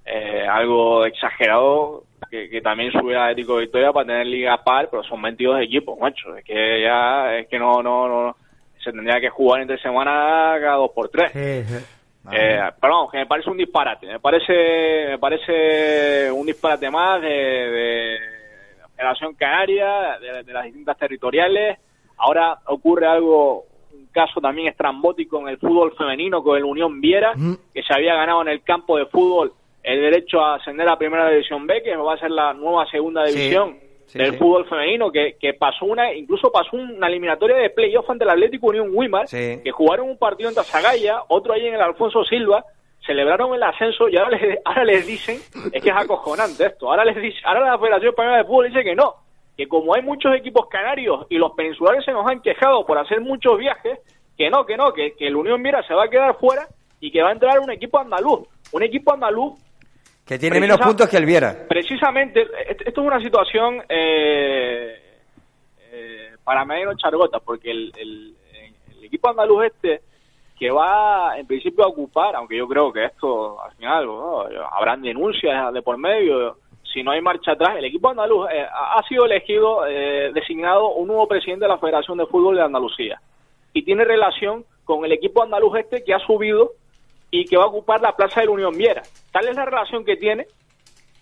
eh, 0.04 0.46
algo 0.48 1.04
exagerado 1.04 2.04
que, 2.30 2.48
que 2.48 2.60
también 2.60 2.92
subiera 2.92 3.24
el 3.24 3.30
Atlético 3.32 3.56
Victoria 3.56 3.92
para 3.92 4.06
tener 4.06 4.26
Liga 4.26 4.62
Par, 4.64 4.88
pero 4.90 5.02
son 5.04 5.20
22 5.22 5.62
equipos, 5.62 5.98
macho. 5.98 6.36
Es 6.36 6.44
que 6.44 6.82
ya, 6.82 7.36
es 7.36 7.48
que 7.48 7.58
no, 7.58 7.82
no, 7.82 8.08
no, 8.08 8.36
se 8.82 8.92
tendría 8.92 9.20
que 9.20 9.30
jugar 9.30 9.62
entre 9.62 9.78
semana 9.78 10.54
cada 10.60 10.76
dos 10.76 10.90
por 10.92 11.08
tres. 11.08 11.30
Eh, 11.34 12.60
pero 12.80 12.94
vamos, 12.94 13.10
que 13.10 13.18
me 13.18 13.26
parece 13.26 13.50
un 13.50 13.56
disparate. 13.56 14.06
Me 14.06 14.20
parece, 14.20 15.06
me 15.10 15.18
parece 15.18 16.30
un 16.30 16.46
disparate 16.46 16.90
más 16.90 17.20
de, 17.20 17.28
de 17.28 18.18
la 18.80 18.88
Federación 18.88 19.34
Canaria, 19.34 20.18
de, 20.20 20.42
de 20.44 20.52
las 20.52 20.64
distintas 20.64 20.96
territoriales. 20.96 21.78
Ahora 22.16 22.58
ocurre 22.66 23.06
algo, 23.06 23.64
un 23.92 24.06
caso 24.12 24.40
también 24.40 24.68
estrambótico 24.68 25.40
en 25.40 25.48
el 25.48 25.58
fútbol 25.58 25.94
femenino 25.96 26.42
con 26.42 26.56
el 26.56 26.64
Unión 26.64 27.00
Viera, 27.00 27.34
que 27.74 27.82
se 27.82 27.92
había 27.92 28.14
ganado 28.14 28.42
en 28.42 28.48
el 28.48 28.62
campo 28.62 28.96
de 28.96 29.06
fútbol 29.06 29.52
el 29.82 30.00
derecho 30.00 30.40
a 30.40 30.56
ascender 30.56 30.88
a 30.88 30.96
Primera 30.96 31.28
División 31.28 31.66
B, 31.66 31.82
que 31.82 31.96
va 31.96 32.14
a 32.14 32.18
ser 32.18 32.30
la 32.30 32.52
nueva 32.52 32.86
Segunda 32.90 33.24
División 33.24 33.78
sí, 34.06 34.18
del 34.18 34.32
sí. 34.32 34.36
fútbol 34.38 34.68
femenino, 34.68 35.10
que, 35.10 35.36
que 35.40 35.54
pasó 35.54 35.86
una, 35.86 36.12
incluso 36.12 36.52
pasó 36.52 36.76
una 36.76 37.08
eliminatoria 37.08 37.56
de 37.56 37.70
playoff 37.70 38.08
ante 38.08 38.24
el 38.24 38.30
Atlético 38.30 38.68
Unión 38.68 38.90
Wimar, 38.92 39.26
que 39.28 39.70
jugaron 39.72 40.08
un 40.08 40.18
partido 40.18 40.48
en 40.48 40.54
Tazagaya, 40.54 41.22
otro 41.28 41.54
ahí 41.54 41.66
en 41.66 41.74
el 41.74 41.80
Alfonso 41.80 42.24
Silva, 42.24 42.64
celebraron 43.04 43.54
el 43.54 43.62
ascenso 43.62 44.08
y 44.08 44.16
ahora 44.16 44.38
les, 44.38 44.58
ahora 44.64 44.84
les 44.84 45.06
dicen, 45.06 45.38
es 45.72 45.82
que 45.82 45.88
es 45.88 45.96
acojonante 45.96 46.66
esto, 46.66 46.88
ahora 46.88 47.04
les 47.04 47.16
dice, 47.16 47.38
ahora 47.44 47.72
la 47.72 47.78
Federación 47.78 48.10
Española 48.10 48.36
de 48.38 48.44
Fútbol 48.44 48.68
dice 48.68 48.84
que 48.84 48.94
no, 48.94 49.16
que 49.56 49.66
como 49.66 49.94
hay 49.94 50.02
muchos 50.02 50.34
equipos 50.34 50.68
canarios 50.68 51.26
y 51.28 51.36
los 51.36 51.52
peninsulares 51.52 52.04
se 52.04 52.12
nos 52.12 52.26
han 52.30 52.40
quejado 52.40 52.86
por 52.86 52.98
hacer 52.98 53.20
muchos 53.20 53.58
viajes, 53.58 53.98
que 54.36 54.50
no, 54.50 54.64
que 54.64 54.76
no, 54.76 54.92
que, 54.92 55.14
que 55.14 55.26
el 55.26 55.36
Unión 55.36 55.62
Viera 55.62 55.82
se 55.86 55.94
va 55.94 56.04
a 56.04 56.08
quedar 56.08 56.38
fuera 56.38 56.66
y 57.00 57.10
que 57.10 57.22
va 57.22 57.30
a 57.30 57.32
entrar 57.32 57.58
un 57.58 57.70
equipo 57.70 57.98
andaluz, 57.98 58.46
un 58.70 58.82
equipo 58.82 59.12
andaluz 59.12 59.54
Que 60.26 60.38
tiene 60.38 60.60
menos 60.60 60.78
puntos 60.78 61.08
que 61.08 61.16
el 61.16 61.26
Viera. 61.26 61.66
precisamente, 61.68 62.42
est- 62.68 62.82
esto 62.86 63.00
es 63.00 63.06
una 63.06 63.20
situación 63.20 63.82
eh, 63.88 64.96
eh, 65.90 66.30
para 66.44 66.64
medio 66.64 66.94
chargota, 66.96 67.40
porque 67.40 67.70
el, 67.70 67.92
el- 67.96 68.34
el 68.98 69.04
equipo 69.04 69.28
andaluz 69.28 69.66
este 69.66 70.00
que 70.58 70.70
va 70.70 71.36
en 71.38 71.46
principio 71.46 71.84
a 71.84 71.88
ocupar, 71.88 72.36
aunque 72.36 72.56
yo 72.56 72.68
creo 72.68 72.92
que 72.92 73.04
esto 73.04 73.60
al 73.60 73.72
final 73.72 74.06
¿no? 74.06 74.42
habrán 74.70 75.02
denuncias 75.02 75.72
de 75.74 75.82
por 75.82 75.98
medio, 75.98 76.56
si 76.84 77.02
no 77.02 77.10
hay 77.10 77.20
marcha 77.20 77.52
atrás, 77.52 77.76
el 77.76 77.84
equipo 77.84 78.08
andaluz 78.10 78.48
eh, 78.52 78.64
ha 78.72 78.98
ha 78.98 79.02
sido 79.08 79.24
elegido, 79.26 79.84
eh, 79.88 80.30
designado 80.32 80.92
un 80.94 81.08
nuevo 81.08 81.26
presidente 81.26 81.64
de 81.64 81.68
la 81.68 81.78
Federación 81.78 82.16
de 82.18 82.26
Fútbol 82.26 82.54
de 82.56 82.62
Andalucía 82.62 83.20
y 83.72 83.82
tiene 83.82 84.04
relación 84.04 84.64
con 84.84 85.04
el 85.04 85.10
equipo 85.12 85.42
andaluz 85.42 85.78
este 85.78 86.04
que 86.04 86.14
ha 86.14 86.18
subido 86.20 86.72
y 87.32 87.46
que 87.46 87.56
va 87.56 87.64
a 87.64 87.68
ocupar 87.68 88.00
la 88.00 88.14
plaza 88.14 88.40
del 88.40 88.50
Unión 88.50 88.76
Viera. 88.76 89.02
Tal 89.32 89.48
es 89.48 89.56
la 89.56 89.64
relación 89.64 90.04
que 90.04 90.16
tiene 90.16 90.46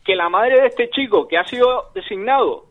que 0.05 0.15
la 0.17 0.29
madre 0.29 0.61
de 0.61 0.67
este 0.67 0.91
chico 0.91 1.27
que 1.29 1.39
ha 1.39 1.45
sido 1.45 1.91
designado 1.95 2.65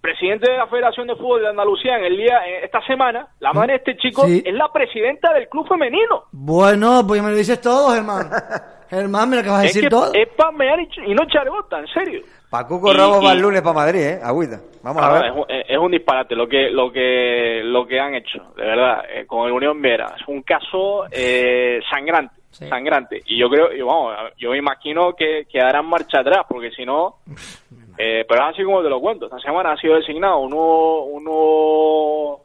presidente 0.00 0.50
de 0.50 0.56
la 0.56 0.66
Federación 0.68 1.06
de 1.08 1.16
Fútbol 1.16 1.42
de 1.42 1.48
Andalucía 1.48 1.98
en 1.98 2.04
el 2.04 2.16
día 2.16 2.38
en 2.46 2.64
esta 2.64 2.80
semana, 2.86 3.28
la 3.40 3.52
madre 3.52 3.72
de 3.72 3.76
este 3.78 3.96
chico 3.96 4.24
Sí. 4.26 4.42
es 4.46 4.54
la 4.54 4.72
presidenta 4.72 5.32
del 5.34 5.48
club 5.48 5.68
femenino. 5.68 6.24
Bueno, 6.32 7.04
pues 7.06 7.22
me 7.22 7.30
lo 7.30 7.36
dices 7.36 7.60
todo, 7.60 7.90
Germán. 7.92 8.30
Germán, 8.90 9.28
me 9.30 9.36
lo 9.36 9.42
acabas 9.42 9.60
de 9.62 9.66
decir 9.68 9.82
que 9.84 9.90
todo. 9.90 10.12
es 10.14 10.28
para 10.36 10.50
mear 10.52 10.80
y 10.80 10.88
y 11.10 11.14
no 11.14 11.24
chargota, 11.26 11.78
en 11.80 11.86
serio. 11.88 12.22
Pacuco 12.50 12.92
Ramos 12.94 13.24
va 13.24 13.32
el 13.32 13.40
lunes 13.40 13.60
para 13.60 13.74
Madrid, 13.74 14.00
¿eh? 14.00 14.20
Agüita. 14.22 14.58
Vamos 14.82 15.02
a 15.02 15.06
Ah, 15.06 15.12
ver. 15.20 15.26
es, 15.26 15.32
un, 15.36 15.44
es 15.48 15.78
un 15.78 15.90
disparate 15.90 16.34
lo 16.34 16.48
que 16.48 16.70
lo 16.70 16.90
que 16.90 17.60
lo 17.64 17.86
que 17.86 18.00
han 18.00 18.14
hecho, 18.14 18.38
de 18.56 18.64
verdad, 18.64 19.04
eh, 19.10 19.26
con 19.26 19.46
el 19.46 19.52
Unión 19.52 19.82
Viera. 19.82 20.14
Es 20.18 20.26
un 20.26 20.40
caso 20.42 21.04
eh, 21.10 21.80
sangrante, 21.90 22.34
sangrante. 22.50 23.22
Y 23.26 23.38
yo 23.38 23.50
creo, 23.50 23.70
y 23.74 23.82
vamos, 23.82 24.14
yo 24.38 24.50
me 24.52 24.58
imagino 24.58 25.12
que, 25.14 25.46
que 25.50 25.60
harán 25.60 25.84
marcha 25.86 26.20
atrás, 26.20 26.46
porque 26.48 26.70
si 26.70 26.86
no, 26.86 27.16
eh, 27.98 28.24
pero 28.26 28.42
es 28.48 28.54
así 28.54 28.64
como 28.64 28.82
te 28.82 28.88
lo 28.88 28.98
cuento. 29.00 29.26
Esta 29.26 29.40
semana 29.40 29.72
ha 29.72 29.76
sido 29.76 29.96
designado 29.96 30.38
un 30.38 30.50
nuevo, 30.50 31.04
un 31.04 31.24
nuevo, 31.24 32.40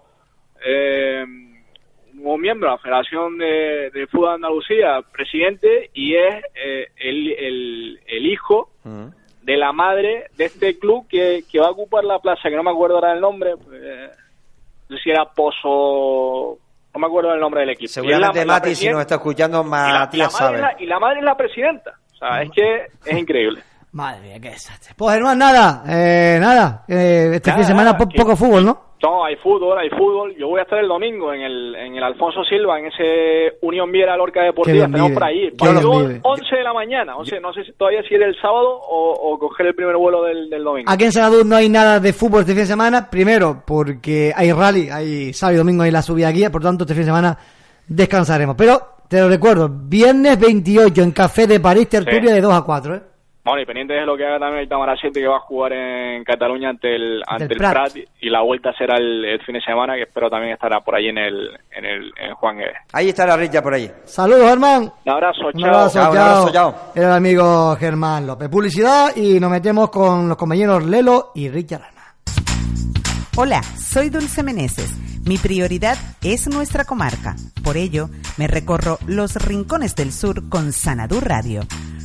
eh, 0.66 1.24
nuevo 2.24 2.38
miembro 2.38 2.70
de 2.70 2.76
la 2.76 2.82
Federación 2.82 3.38
de, 3.38 3.92
de 3.94 4.08
Fútbol 4.08 4.30
de 4.30 4.36
Andalucía, 4.36 5.02
presidente, 5.12 5.90
y 5.94 6.16
es 6.16 6.44
eh, 6.56 6.88
el, 6.98 7.32
el, 7.32 8.00
el 8.08 8.26
hijo 8.26 8.70
de 9.44 9.58
la 9.58 9.72
madre 9.74 10.28
de 10.38 10.46
este 10.46 10.80
club 10.80 11.06
que, 11.10 11.44
que 11.52 11.60
va 11.60 11.68
a 11.68 11.72
ocupar 11.72 12.04
la 12.06 12.20
plaza, 12.20 12.50
que 12.50 12.56
no 12.56 12.64
me 12.64 12.72
acuerdo 12.72 12.96
ahora 12.96 13.14
el 13.14 13.20
nombre, 13.22 13.52
eh, 13.52 14.10
no 14.90 14.98
sé 14.98 15.04
si 15.04 15.10
era 15.10 15.26
Pozo, 15.26 16.58
no 16.94 17.00
me 17.00 17.08
acuerdo 17.08 17.34
el 17.34 17.40
nombre 17.40 17.62
del 17.62 17.72
equipo. 17.72 17.90
Seguramente 17.92 18.40
la- 18.40 18.46
la 18.46 18.54
Mati, 18.54 18.76
si 18.76 18.90
nos 18.90 19.02
está 19.02 19.16
escuchando, 19.16 19.64
Matías 19.64 20.32
madre 20.34 20.46
sabe. 20.46 20.56
es 20.56 20.62
la- 20.62 20.76
y 20.84 20.86
la 20.88 21.00
madre 21.00 21.20
es 21.20 21.26
la 21.26 21.36
presidenta. 21.38 21.94
O 22.14 22.16
sea, 22.16 22.42
es 22.42 22.52
que 22.52 22.86
es 23.06 23.18
increíble. 23.18 23.62
Madre 23.94 24.22
mía, 24.22 24.40
qué 24.42 24.50
desastre. 24.50 24.96
Pues 24.98 25.14
Germán, 25.14 25.38
nada, 25.38 25.84
eh, 25.88 26.40
nada. 26.42 26.84
eh, 26.88 27.30
este 27.36 27.52
Nada, 27.52 27.54
fin 27.54 27.62
de 27.62 27.64
semana 27.68 27.96
po- 27.98 28.08
que- 28.10 28.18
poco 28.18 28.36
fútbol, 28.36 28.66
¿no? 28.66 28.93
No, 29.04 29.26
hay 29.26 29.36
fútbol, 29.36 29.78
hay 29.78 29.90
fútbol. 29.90 30.34
Yo 30.38 30.48
voy 30.48 30.60
a 30.60 30.64
estar 30.64 30.80
el 30.80 30.88
domingo 30.88 31.34
en 31.34 31.42
el, 31.42 31.76
en 31.76 31.96
el 31.96 32.04
Alfonso 32.04 32.42
Silva, 32.46 32.80
en 32.80 32.86
ese 32.86 33.58
Unión 33.62 33.92
Viera 33.92 34.16
Lorca 34.16 34.42
Deportiva. 34.44 34.86
Tenemos 34.86 35.12
por 35.12 35.24
ahí. 35.26 35.52
Partido 35.52 35.92
bien 35.92 36.08
vive. 36.08 36.20
11 36.24 36.56
de 36.56 36.64
la 36.64 36.74
mañana. 36.74 37.18
O 37.18 37.26
sea, 37.26 37.40
no 37.42 37.52
sé 37.54 37.66
si 37.66 37.74
todavía 37.74 38.02
si 38.08 38.16
era 38.16 38.26
el 38.28 38.36
sábado 38.42 38.80
o, 38.80 39.12
o 39.34 39.38
coger 39.40 39.68
el 39.68 39.76
primer 39.76 39.98
vuelo 39.98 40.24
del, 40.24 40.50
del 40.50 40.64
domingo. 40.64 40.90
Aquí 40.90 41.04
en 41.04 41.12
Sanadú 41.12 41.44
no 41.44 41.58
hay 41.58 41.68
nada 41.68 42.00
de 42.00 42.14
fútbol 42.14 42.40
este 42.42 42.54
fin 42.54 42.62
de 42.62 42.68
semana. 42.68 43.10
Primero, 43.10 43.62
porque 43.68 44.32
hay 44.36 44.54
rally, 44.54 44.90
hay 44.90 45.34
sábado 45.34 45.56
y 45.56 45.58
domingo 45.58 45.84
hay 45.84 45.92
la 45.92 46.02
subida 46.02 46.32
guía, 46.32 46.50
por 46.50 46.62
tanto 46.64 46.86
este 46.86 46.94
fin 46.94 47.02
de 47.02 47.08
semana 47.08 47.38
descansaremos. 47.88 48.56
Pero 48.58 48.80
te 49.10 49.20
lo 49.20 49.28
recuerdo, 49.28 49.70
viernes 49.70 50.40
28 50.40 51.02
en 51.02 51.12
Café 51.12 51.46
de 51.46 51.60
París, 51.60 51.90
tertulia 51.90 52.30
Sí. 52.30 52.36
de 52.36 52.42
2 52.42 52.54
a 52.54 52.62
4, 52.62 52.96
¿eh? 52.96 53.02
Bueno, 53.46 53.62
y 53.62 53.66
pendiente 53.66 53.94
de 53.94 54.06
lo 54.06 54.16
que 54.16 54.26
haga 54.26 54.40
también 54.40 54.62
el 54.64 54.70
Tamara 54.70 54.96
7 55.00 55.20
que 55.20 55.28
va 55.28 55.36
a 55.36 55.40
jugar 55.42 55.74
en 55.74 56.24
Cataluña 56.24 56.70
ante 56.70 56.96
el, 56.96 57.22
ante 57.28 57.44
el 57.54 57.58
Prat. 57.58 57.74
Prat. 57.74 57.98
y 58.22 58.30
la 58.30 58.42
vuelta 58.42 58.72
será 58.78 58.96
el, 58.98 59.26
el 59.26 59.42
fin 59.44 59.56
de 59.56 59.62
semana 59.62 59.96
que 59.96 60.04
espero 60.04 60.30
también 60.30 60.54
estará 60.54 60.80
por 60.80 60.96
ahí 60.96 61.08
en 61.10 61.18
el, 61.18 61.50
en 61.72 61.84
el 61.86 62.14
en 62.18 62.34
Juan 62.36 62.58
Guedes. 62.58 62.78
Ahí 62.94 63.10
está 63.10 63.28
la 63.28 63.36
Richa 63.36 63.62
por 63.62 63.74
allí. 63.74 63.90
Saludos, 64.06 64.48
Germán. 64.50 64.84
Un 65.06 65.12
abrazo, 65.12 65.48
Un 65.54 65.60
chao. 65.62 65.70
abrazo, 65.70 66.00
Chao, 66.00 66.12
un 66.12 66.18
abrazo, 66.18 66.50
chao. 66.54 66.76
Era 66.96 67.08
el 67.08 67.14
amigo 67.14 67.76
Germán 67.76 68.26
López. 68.26 68.48
Publicidad 68.48 69.14
y 69.16 69.40
nos 69.42 69.52
metemos 69.52 69.90
con 69.90 70.30
los 70.30 70.38
compañeros 70.38 70.86
Lelo 70.86 71.32
y 71.36 71.50
Richard 71.50 71.82
Rana. 71.82 72.16
Hola, 73.36 73.62
soy 73.64 74.10
Dulce 74.10 74.42
Meneses. 74.44 74.96
Mi 75.26 75.38
prioridad 75.38 75.98
es 76.22 76.48
nuestra 76.48 76.86
comarca. 76.86 77.36
Por 77.64 77.76
ello, 77.78 78.08
me 78.38 78.48
recorro 78.48 79.00
los 79.08 79.36
rincones 79.36 79.96
del 79.96 80.12
sur 80.14 80.50
con 80.50 80.72
Sanadú 80.72 81.20
Radio. 81.20 81.62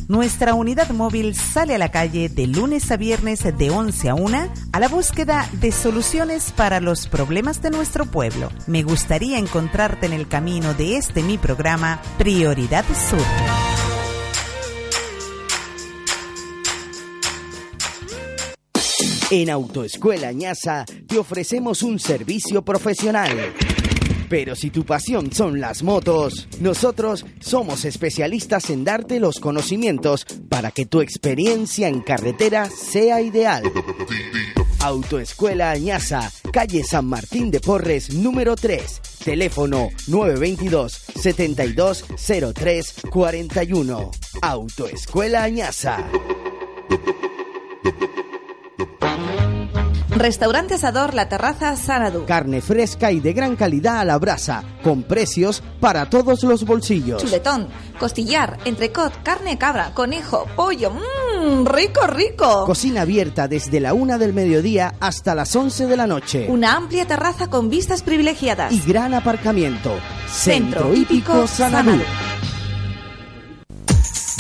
Nuestra 0.09 0.55
unidad 0.55 0.89
móvil 0.89 1.35
sale 1.35 1.75
a 1.75 1.79
la 1.79 1.91
calle 1.91 2.31
de 2.31 2.47
lunes 2.47 2.91
a 2.91 2.97
viernes 2.97 3.45
de 3.45 3.69
11 3.69 4.09
a 4.09 4.15
1 4.15 4.53
a 4.73 4.81
la 4.81 4.89
búsqueda 4.89 5.47
de 5.61 5.71
soluciones 5.71 6.51
para 6.51 6.81
los 6.81 7.07
problemas 7.07 7.61
de 7.61 7.71
nuestro 7.71 8.07
pueblo. 8.07 8.51
Me 8.67 8.83
gustaría 8.83 9.39
encontrarte 9.39 10.07
en 10.07 10.15
el 10.15 10.27
camino 10.27 10.73
de 10.73 10.97
este 10.97 11.23
mi 11.23 11.37
programa 11.37 12.01
Prioridad 12.17 12.87
Sur. 12.87 13.21
En 19.31 19.51
Autoescuela 19.51 20.33
Ñasa 20.33 20.87
te 21.07 21.19
ofrecemos 21.19 21.83
un 21.83 21.99
servicio 21.99 22.65
profesional. 22.65 23.29
Pero 24.29 24.55
si 24.55 24.71
tu 24.71 24.85
pasión 24.85 25.33
son 25.33 25.61
las 25.61 25.83
motos, 25.83 26.49
nosotros 26.61 27.25
somos 27.41 27.85
especialistas 27.85 28.71
en 28.71 28.85
darte 28.85 29.21
los 29.21 29.41
conocimientos 29.41 30.27
para 30.49 30.71
que 30.71 30.87
tu 30.87 31.01
experiencia 31.01 31.89
en 31.89 32.01
carretera 32.01 32.69
sea 32.69 33.21
ideal. 33.23 33.63
Autoescuela 34.81 35.71
Añaza, 35.71 36.31
calle 36.53 36.85
San 36.85 37.07
Martín 37.07 37.51
de 37.51 37.61
Porres, 37.61 38.15
número 38.15 38.55
3, 38.55 39.01
teléfono 39.25 39.89
922 40.07 40.93
7203 41.17 42.95
41. 43.11 44.11
Autoescuela 44.43 45.43
Añaza. 45.43 46.09
Restaurante 50.19 50.75
Asador 50.75 51.15
La 51.15 51.29
Terraza 51.29 51.77
Sanadú. 51.77 52.25
Carne 52.27 52.61
fresca 52.61 53.13
y 53.13 53.21
de 53.21 53.33
gran 53.33 53.55
calidad 53.55 54.01
a 54.01 54.05
la 54.05 54.19
brasa, 54.19 54.65
con 54.83 55.05
precios 55.05 55.63
para 55.79 56.11
todos 56.11 56.43
los 56.43 56.65
bolsillos. 56.65 57.23
Chuletón, 57.23 57.69
costillar, 58.01 58.59
entrecot, 58.65 59.23
carne 59.23 59.59
cabra, 59.59 59.93
conejo, 59.95 60.47
pollo. 60.57 60.91
¡Mmm! 60.91 61.65
¡Rico, 61.67 62.05
rico! 62.09 62.65
Cocina 62.67 63.03
abierta 63.03 63.47
desde 63.47 63.79
la 63.79 63.95
una 63.95 64.19
del 64.19 64.33
mediodía 64.33 64.95
hasta 64.99 65.37
las 65.37 65.55
11 65.55 65.87
de 65.87 65.97
la 65.97 66.09
noche. 66.09 66.47
Una 66.49 66.75
amplia 66.75 67.07
terraza 67.07 67.49
con 67.49 67.71
vistas 67.71 68.03
privilegiadas. 68.03 68.73
Y 68.73 68.81
gran 68.81 69.15
aparcamiento. 69.15 69.93
Centro 70.29 70.81
Centro 70.81 70.95
Hípico 70.95 71.47
Sanadú. 71.47 71.97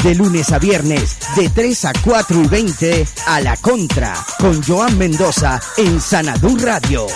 De 0.09 0.14
lunes 0.14 0.52
a 0.52 0.59
viernes, 0.59 1.18
de 1.36 1.50
3 1.50 1.84
a 1.84 1.92
4 2.02 2.42
y 2.42 2.48
20, 2.48 3.06
a 3.26 3.42
la 3.42 3.59
contra, 3.59 4.14
con 4.38 4.62
Joan 4.62 4.96
Mendoza 4.96 5.61
en 5.76 6.00
Sanadú 6.00 6.56
Radio. 6.56 7.06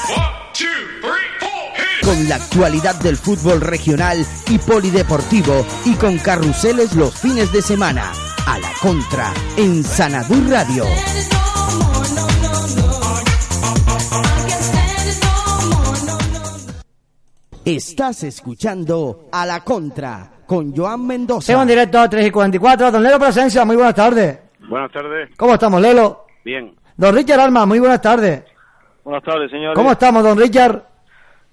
Con 2.04 2.28
la 2.28 2.34
actualidad 2.34 2.94
del 2.96 3.16
fútbol 3.16 3.62
regional 3.62 4.26
y 4.46 4.58
polideportivo 4.58 5.64
y 5.86 5.94
con 5.94 6.18
carruseles 6.18 6.92
los 6.92 7.18
fines 7.18 7.50
de 7.50 7.62
semana. 7.62 8.12
A 8.44 8.58
la 8.58 8.70
contra, 8.82 9.32
en 9.56 9.82
Sanadú 9.82 10.50
Radio. 10.50 10.84
Estás 17.64 18.22
escuchando 18.24 19.30
A 19.32 19.46
la 19.46 19.64
Contra 19.64 20.41
con 20.52 20.76
Joan 20.76 21.06
Mendoza. 21.06 21.40
Estamos 21.52 21.62
en 21.62 21.68
directo 21.68 21.98
a 21.98 22.10
3 22.10 22.26
y 22.26 22.30
44. 22.30 22.90
Don 22.90 23.02
Lelo 23.02 23.18
Presencia, 23.18 23.64
muy 23.64 23.74
buenas 23.74 23.94
tardes. 23.94 24.38
Buenas 24.68 24.92
tardes. 24.92 25.30
¿Cómo 25.34 25.54
estamos, 25.54 25.80
Lelo? 25.80 26.26
Bien. 26.44 26.74
Don 26.94 27.14
Richard 27.14 27.40
Alma, 27.40 27.64
muy 27.64 27.78
buenas 27.78 28.02
tardes. 28.02 28.44
Buenas 29.02 29.22
tardes, 29.24 29.50
señor. 29.50 29.74
¿Cómo 29.74 29.92
estamos, 29.92 30.22
don 30.22 30.36
Richard? 30.38 30.82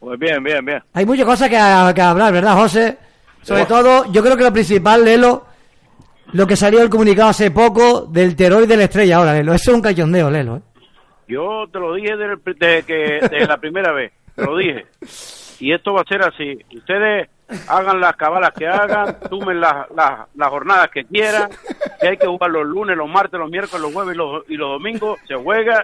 Pues 0.01 0.19
bien, 0.19 0.43
bien, 0.43 0.65
bien. 0.65 0.83
Hay 0.91 1.05
muchas 1.05 1.25
cosas 1.25 1.47
que, 1.47 1.55
que 1.95 2.01
hablar, 2.01 2.33
¿verdad, 2.33 2.55
José? 2.55 2.97
Sobre 3.41 3.65
todo, 3.67 4.11
yo 4.11 4.21
creo 4.21 4.35
que 4.35 4.43
lo 4.43 4.51
principal, 4.51 5.05
Lelo, 5.05 5.45
lo 6.33 6.45
que 6.45 6.57
salió 6.57 6.81
el 6.81 6.89
comunicado 6.89 7.29
hace 7.29 7.51
poco 7.51 8.01
del 8.01 8.35
terror 8.35 8.63
y 8.63 8.67
de 8.67 8.75
la 8.75 8.83
estrella 8.83 9.15
ahora, 9.15 9.33
Lelo. 9.33 9.53
Eso 9.53 9.71
es 9.71 9.75
un 9.75 9.81
cachondeo, 9.81 10.29
Lelo. 10.29 10.57
¿eh? 10.57 10.61
Yo 11.29 11.65
te 11.71 11.79
lo 11.79 11.93
dije 11.93 12.17
desde, 12.17 12.33
el- 12.33 12.41
desde 12.59 12.83
que, 12.83 13.19
desde 13.29 13.47
la 13.47 13.55
primera 13.57 13.93
vez, 13.93 14.11
te 14.35 14.43
lo 14.43 14.57
dije. 14.57 14.85
Y 15.59 15.73
esto 15.73 15.93
va 15.93 16.01
a 16.01 16.05
ser 16.05 16.21
así. 16.23 16.57
Ustedes 16.75 17.29
hagan 17.67 17.99
las 17.99 18.15
cabalas 18.15 18.51
que 18.51 18.67
hagan, 18.67 19.17
sumen 19.29 19.59
las, 19.59 19.89
las, 19.95 20.27
las 20.35 20.49
jornadas 20.49 20.89
que 20.89 21.03
quieran, 21.05 21.49
que 21.99 22.07
hay 22.09 22.17
que 22.17 22.27
jugar 22.27 22.51
los 22.51 22.65
lunes, 22.65 22.95
los 22.95 23.09
martes, 23.09 23.39
los 23.39 23.49
miércoles, 23.49 23.81
los 23.81 23.93
jueves 23.93 24.15
y 24.15 24.17
los, 24.17 24.49
y 24.49 24.55
los 24.55 24.69
domingos, 24.71 25.19
se 25.27 25.35
juega. 25.35 25.83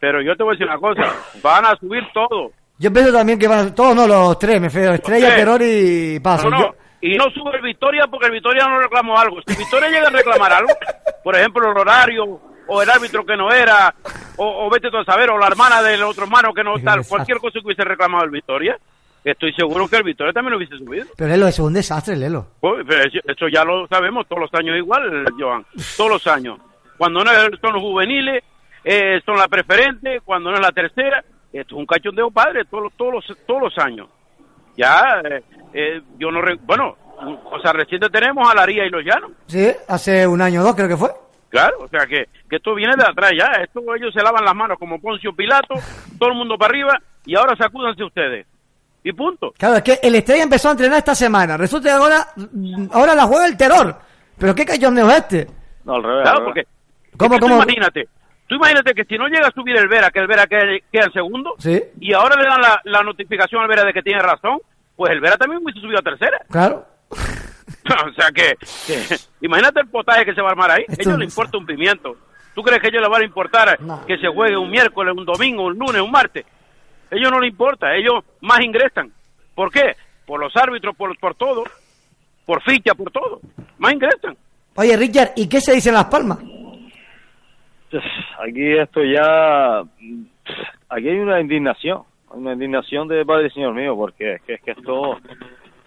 Pero 0.00 0.20
yo 0.22 0.36
te 0.36 0.42
voy 0.42 0.52
a 0.52 0.58
decir 0.58 0.66
una 0.66 0.78
cosa, 0.78 1.14
van 1.42 1.64
a 1.66 1.76
subir 1.76 2.02
todo. 2.12 2.50
Yo 2.78 2.92
pienso 2.92 3.12
también 3.12 3.38
que 3.38 3.48
van 3.48 3.74
todos, 3.74 3.94
no, 3.96 4.06
los 4.06 4.38
tres, 4.38 4.60
me 4.60 4.68
feo, 4.68 4.92
estrella, 4.92 5.34
terror 5.34 5.60
y 5.62 6.20
paso. 6.20 6.50
No, 6.50 6.58
no, 6.58 6.74
Y 7.00 7.16
no 7.16 7.24
sube 7.30 7.56
el 7.56 7.62
Victoria 7.62 8.06
porque 8.10 8.26
el 8.26 8.32
Victoria 8.32 8.66
no 8.68 8.78
reclamó 8.78 9.18
algo. 9.18 9.38
Si 9.46 9.56
Victoria 9.56 9.88
llega 9.88 10.08
a 10.08 10.10
reclamar 10.10 10.52
algo, 10.52 10.72
por 11.24 11.36
ejemplo, 11.36 11.70
el 11.70 11.78
horario 11.78 12.40
o 12.68 12.82
el 12.82 12.90
árbitro 12.90 13.24
que 13.24 13.36
no 13.36 13.50
era, 13.50 13.94
o, 14.36 14.66
o 14.66 14.70
vete 14.70 14.90
tú 14.90 14.98
a 14.98 15.04
saber, 15.04 15.30
o 15.30 15.38
la 15.38 15.46
hermana 15.46 15.82
del 15.82 16.02
otro 16.02 16.24
hermano 16.24 16.52
que 16.52 16.64
no 16.64 16.74
tal, 16.84 17.06
cualquier 17.06 17.38
cosa 17.38 17.58
que 17.60 17.66
hubiese 17.66 17.84
reclamado 17.84 18.24
el 18.24 18.30
Victoria, 18.30 18.76
estoy 19.30 19.52
seguro 19.54 19.88
que 19.88 19.96
el 19.96 20.02
Victoria 20.04 20.32
también 20.32 20.52
lo 20.52 20.56
hubiese 20.58 20.76
subido. 20.78 21.06
Pero 21.16 21.30
Lelo, 21.30 21.46
eso 21.48 21.62
es 21.62 21.66
un 21.68 21.74
desastre, 21.74 22.16
Lelo. 22.16 22.46
Pues, 22.60 22.86
eso- 23.26 23.48
ya 23.48 23.64
lo 23.64 23.86
sabemos 23.88 24.26
todos 24.28 24.42
los 24.42 24.54
años 24.54 24.76
igual, 24.76 25.24
Joan, 25.38 25.64
todos 25.96 26.10
los 26.10 26.26
años. 26.26 26.58
Cuando 26.96 27.22
no 27.24 27.30
son 27.60 27.72
los 27.74 27.82
juveniles, 27.82 28.42
eh, 28.84 29.20
son 29.26 29.36
la 29.36 29.48
preferente, 29.48 30.20
cuando 30.24 30.50
no 30.50 30.56
es 30.56 30.62
la 30.62 30.72
tercera, 30.72 31.24
esto 31.52 31.74
es 31.74 31.78
un 31.78 31.86
cachondeo 31.86 32.30
padre 32.30 32.64
todos, 32.70 32.84
los- 32.84 32.92
todos, 32.94 33.12
los, 33.14 33.38
todos 33.46 33.62
los 33.62 33.78
años. 33.78 34.08
Ya, 34.76 35.20
eh, 35.24 35.42
eh, 35.72 36.02
yo 36.18 36.30
no, 36.30 36.40
re- 36.42 36.58
bueno, 36.62 36.96
o 37.50 37.58
sea, 37.60 37.72
reciente 37.72 38.08
tenemos 38.10 38.48
a 38.50 38.54
Laría 38.54 38.84
y 38.86 38.90
los 38.90 39.02
Llanos, 39.04 39.30
Sí, 39.46 39.68
hace 39.88 40.26
un 40.26 40.40
año 40.42 40.60
o 40.60 40.64
dos 40.64 40.74
creo 40.76 40.88
que 40.88 40.96
fue. 40.96 41.10
claro, 41.48 41.78
o 41.80 41.88
sea 41.88 42.06
que, 42.06 42.26
que 42.48 42.56
esto 42.56 42.74
viene 42.74 42.94
de 42.96 43.04
atrás 43.04 43.32
ya, 43.38 43.46
esto 43.62 43.80
ellos 43.94 44.12
se 44.12 44.22
lavan 44.22 44.44
las 44.44 44.54
manos 44.54 44.78
como 44.78 45.00
Poncio 45.00 45.32
Pilato, 45.34 45.74
todo 46.18 46.28
el 46.30 46.34
mundo 46.36 46.58
para 46.58 46.70
arriba, 46.70 46.98
y 47.24 47.34
ahora 47.36 47.56
sacúdanse 47.56 48.04
ustedes. 48.04 48.46
Y 49.08 49.12
punto. 49.12 49.52
Claro, 49.56 49.76
es 49.76 49.82
que 49.84 50.00
el 50.02 50.16
estrella 50.16 50.42
empezó 50.42 50.68
a 50.68 50.72
entrenar 50.72 50.98
esta 50.98 51.14
semana. 51.14 51.56
Resulta 51.56 51.88
que 51.88 51.92
ahora, 51.94 52.26
ahora 52.92 53.14
la 53.14 53.22
juega 53.24 53.46
el 53.46 53.56
terror. 53.56 53.96
Pero 54.36 54.52
qué 54.52 54.64
cachondeo 54.64 55.08
es 55.10 55.18
este. 55.18 55.46
No, 55.84 55.94
al 55.94 56.02
revés. 56.02 56.22
Claro, 56.24 56.44
porque 56.44 56.66
¿Cómo, 57.16 57.34
que 57.36 57.38
tú 57.40 57.46
cómo? 57.46 57.62
imagínate, 57.62 58.08
tú 58.48 58.56
imagínate 58.56 58.94
que 58.94 59.04
si 59.04 59.16
no 59.16 59.28
llega 59.28 59.46
a 59.46 59.52
subir 59.52 59.76
el 59.76 59.86
Vera, 59.86 60.10
que 60.10 60.18
el 60.18 60.26
Vera 60.26 60.48
queda, 60.48 60.62
queda 60.90 61.04
en 61.04 61.12
segundo, 61.12 61.54
Sí, 61.58 61.80
y 62.00 62.12
ahora 62.14 62.34
le 62.34 62.48
dan 62.48 62.60
la, 62.60 62.80
la 62.82 63.02
notificación 63.04 63.62
al 63.62 63.68
Vera 63.68 63.84
de 63.84 63.92
que 63.92 64.02
tiene 64.02 64.20
razón, 64.20 64.58
pues 64.96 65.12
el 65.12 65.20
Vera 65.20 65.36
también 65.36 65.62
hubiese 65.62 65.80
subido 65.80 66.00
a 66.00 66.02
tercera. 66.02 66.38
claro. 66.50 66.84
o 67.10 68.12
sea 68.20 68.30
que, 68.34 68.56
que- 68.88 69.16
imagínate 69.46 69.80
el 69.80 69.88
potaje 69.88 70.24
que 70.24 70.34
se 70.34 70.40
va 70.42 70.48
a 70.48 70.50
armar 70.50 70.72
ahí. 70.72 70.84
A 70.88 70.94
ellos 70.98 71.16
les 71.18 71.28
importa 71.28 71.56
un 71.58 71.64
pimiento. 71.66 72.16
¿Tú 72.56 72.62
crees 72.62 72.80
que 72.80 72.88
a 72.88 72.90
ellos 72.90 73.02
les 73.02 73.12
va 73.12 73.18
a 73.18 73.24
importar 73.24 73.78
que 74.06 74.18
se 74.18 74.26
juegue 74.26 74.56
un 74.56 74.70
miércoles, 74.70 75.14
un 75.16 75.24
domingo, 75.24 75.64
un 75.66 75.78
lunes, 75.78 76.02
un 76.02 76.10
martes? 76.10 76.44
Ellos 77.10 77.30
no 77.30 77.40
les 77.40 77.50
importa, 77.50 77.94
ellos 77.94 78.24
más 78.40 78.60
ingresan. 78.60 79.10
¿Por 79.54 79.70
qué? 79.70 79.92
Por 80.26 80.40
los 80.40 80.54
árbitros, 80.56 80.96
por, 80.96 81.16
por 81.18 81.34
todo, 81.34 81.64
por 82.44 82.62
ficha, 82.62 82.94
por 82.94 83.10
todo. 83.10 83.40
Más 83.78 83.92
ingresan. 83.92 84.36
Oye, 84.76 84.96
Richard, 84.96 85.30
¿y 85.36 85.48
qué 85.48 85.60
se 85.60 85.74
dice 85.74 85.88
en 85.88 85.94
Las 85.94 86.06
Palmas? 86.06 86.38
Aquí 88.46 88.76
esto 88.78 89.00
ya, 89.02 89.80
aquí 90.88 91.08
hay 91.08 91.18
una 91.18 91.40
indignación, 91.40 92.02
una 92.30 92.52
indignación 92.52 93.08
de 93.08 93.24
Padre 93.24 93.46
y 93.46 93.50
Señor 93.50 93.74
mío, 93.74 93.96
porque 93.96 94.34
es 94.34 94.42
que, 94.42 94.54
es 94.54 94.62
que 94.62 94.72
esto, 94.72 95.16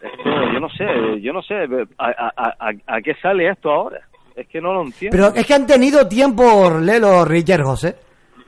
esto, 0.01 0.23
yo 0.53 0.59
no 0.59 0.69
sé, 0.69 1.21
yo 1.21 1.33
no 1.33 1.41
sé, 1.43 1.55
¿a, 1.97 2.05
a, 2.07 2.31
a, 2.37 2.95
a 2.95 3.01
qué 3.01 3.13
sale 3.21 3.49
esto 3.49 3.69
ahora? 3.69 3.99
Es 4.35 4.47
que 4.47 4.61
no 4.61 4.73
lo 4.73 4.83
entiendo. 4.83 5.15
Pero 5.15 5.35
es 5.35 5.45
que 5.45 5.53
han 5.53 5.67
tenido 5.67 6.07
tiempo, 6.07 6.79
Lelo, 6.81 7.25
Richard, 7.25 7.63
José. 7.63 7.95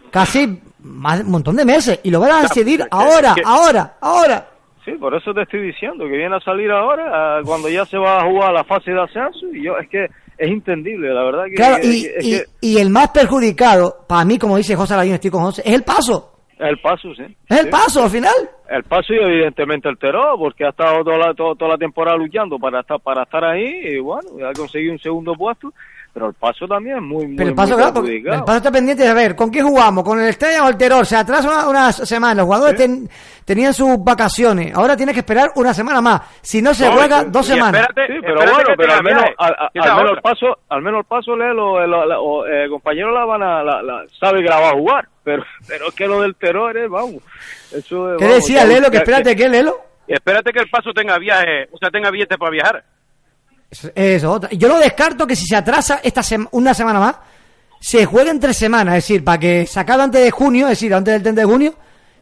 Casi 0.10 0.60
más, 0.84 1.22
un 1.22 1.32
montón 1.32 1.56
de 1.56 1.66
meses. 1.66 2.00
Y 2.04 2.12
lo 2.12 2.20
van 2.20 2.32
a 2.32 2.42
decidir 2.44 2.84
ahora, 2.92 3.34
que- 3.36 3.42
ahora, 3.46 3.94
ahora. 4.02 4.48
Sí, 4.84 4.92
por 4.94 5.14
eso 5.16 5.32
te 5.34 5.44
estoy 5.44 5.62
diciendo 5.62 6.06
que 6.06 6.18
viene 6.18 6.36
a 6.36 6.40
salir 6.40 6.72
ahora, 6.72 7.06
ah, 7.38 7.42
cuando 7.46 7.70
ya 7.70 7.86
se 7.86 7.98
va 7.98 8.18
a 8.22 8.26
jugar 8.26 8.52
la 8.52 8.64
fase 8.64 8.92
de 8.92 9.02
ascenso, 9.02 9.46
y 9.54 9.64
yo, 9.64 9.78
es 9.78 9.88
que 9.90 10.06
es 10.06 10.50
entendible, 10.50 11.14
la 11.14 11.24
verdad 11.24 11.44
que... 11.46 11.54
Claro, 11.56 11.76
que- 11.82 11.88
y, 11.88 12.06
es 12.06 12.50
y- 12.62 12.78
el 12.80 12.90
más 12.90 13.10
perjudicado, 13.10 14.06
para 14.08 14.26
mí, 14.26 14.40
como 14.40 14.58
dice 14.58 14.76
José 14.76 14.96
Aladín, 14.96 15.14
estoy 15.14 15.30
con 15.30 15.44
José, 15.44 15.62
es 15.66 15.74
el 15.74 15.84
paso. 15.84 16.30
el 16.58 16.80
paso, 16.80 17.14
sí. 17.16 17.24
Es 17.50 17.58
el 17.60 17.66
Sí. 17.66 17.72
paso, 17.72 18.04
al 18.04 18.10
final. 18.10 18.34
El 18.70 18.84
paso 18.84 19.14
y 19.14 19.18
evidentemente 19.18 19.90
el 19.90 19.98
Terror, 19.98 20.38
porque 20.40 20.64
ha 20.66 20.70
estado 20.70 21.04
toda 21.04 21.18
la, 21.18 21.34
toda, 21.34 21.56
toda 21.56 21.72
la 21.72 21.78
temporada 21.78 22.16
luchando 22.18 22.58
para 22.60 22.80
estar 22.82 23.00
para 23.02 23.24
estar 23.24 23.44
ahí 23.44 23.66
y 23.84 24.00
bueno, 24.00 24.30
ha 24.48 24.54
conseguido 24.54 24.94
un 24.94 25.00
segundo 25.00 25.34
puesto, 25.36 25.74
pero 26.14 26.28
el 26.28 26.34
paso 26.34 26.68
también 26.68 26.98
es 26.98 27.02
muy, 27.04 27.26
muy, 27.28 27.36
Pero 27.38 27.50
el 27.50 27.56
paso, 27.56 27.70
muy 27.74 27.78
claro, 27.78 27.94
porque 27.94 28.10
perjudicado. 28.12 28.38
el 28.40 28.44
paso 28.44 28.58
está 28.58 28.72
pendiente 28.72 29.04
de 29.04 29.14
ver 29.14 29.36
con 29.36 29.50
qué 29.50 29.62
jugamos, 29.62 30.04
con 30.04 30.20
el 30.20 30.28
Estrella 30.28 30.66
o 30.66 30.70
el 30.70 30.76
Terror. 30.78 31.06
Se 31.06 31.16
atrasa 31.16 31.50
una, 31.50 31.70
una 31.70 31.92
semana, 31.92 32.36
los 32.36 32.46
jugadores 32.46 32.76
ten- 32.78 33.10
tenían 33.46 33.74
sus 33.74 34.04
vacaciones, 34.04 34.74
ahora 34.76 34.98
tienes 34.98 35.14
que 35.14 35.20
esperar 35.22 35.52
una 35.56 35.74
semana 35.74 36.02
más. 36.02 36.22
Si 36.42 36.62
no 36.62 36.74
se 36.74 36.86
No, 36.86 36.94
juega, 36.94 37.22
y- 37.24 37.30
dos 37.30 37.48
y 37.48 37.54
semanas. 37.54 37.88
Sí, 37.96 38.14
pero 38.22 38.36
bueno, 38.36 38.70
pero 38.78 38.94
al 38.94 39.04
menos, 39.04 39.24
al, 39.38 39.56
al- 39.58 39.90
al 39.90 39.96
menos 39.98 40.12
el 40.18 40.22
paso, 40.22 40.58
al 40.70 40.82
menos 40.82 41.00
el 41.00 41.06
paso, 41.06 41.36
Lelo, 41.36 41.82
el, 41.82 41.94
el- 41.94 42.12
o, 42.20 42.46
eh, 42.46 42.64
el 42.66 42.70
compañero 42.70 43.12
la 43.12 43.26
van 43.26 43.44
a, 43.44 43.64
la, 43.64 43.82
la- 43.82 44.04
sabe 44.20 44.42
que 44.44 44.50
la 44.50 44.60
va 44.60 44.70
a 44.70 44.74
jugar, 44.74 45.08
pero, 45.24 45.44
pero 45.68 45.88
es 45.88 45.94
que 45.96 46.08
lo 46.08 46.22
del 46.22 46.36
terror 46.36 46.76
es, 46.78 46.90
vamos, 46.90 47.24
eso 47.72 48.12
es, 48.14 48.18
¿Qué 48.20 48.26
vamos, 48.26 48.36
decía 48.36 48.62
que- 48.64 48.68
Lelo? 48.68 48.86
Que 48.88 48.92
que- 48.92 48.98
espérate, 48.98 49.36
¿qué, 49.36 49.48
Lelo? 49.50 49.78
Espérate 50.08 50.52
que 50.52 50.60
el 50.60 50.70
paso 50.70 50.92
tenga 50.94 51.18
viaje, 51.18 51.70
o 51.72 51.78
sea, 51.78 51.90
tenga 51.90 52.12
billetes 52.12 52.38
para 52.38 52.52
viajar. 52.52 52.84
Eso, 53.96 54.32
otra. 54.32 54.50
Yo 54.52 54.68
no 54.68 54.78
descarto 54.80 55.26
que 55.26 55.36
si 55.36 55.46
se 55.46 55.56
atrasa 55.56 56.02
esta 56.04 56.22
sema- 56.22 56.50
una 56.52 56.74
semana 56.74 57.00
más, 57.00 57.16
se 57.80 58.06
juegue 58.06 58.30
entre 58.30 58.54
semanas, 58.54 58.96
es 58.98 59.04
decir, 59.06 59.24
para 59.24 59.40
que 59.40 59.66
sacado 59.66 60.04
antes 60.04 60.22
de 60.24 60.30
junio, 60.32 60.66
es 60.66 60.72
decir, 60.72 60.94
antes 60.94 61.14
del 61.14 61.24
30 61.24 61.42
de 61.42 61.48
junio, 61.48 61.74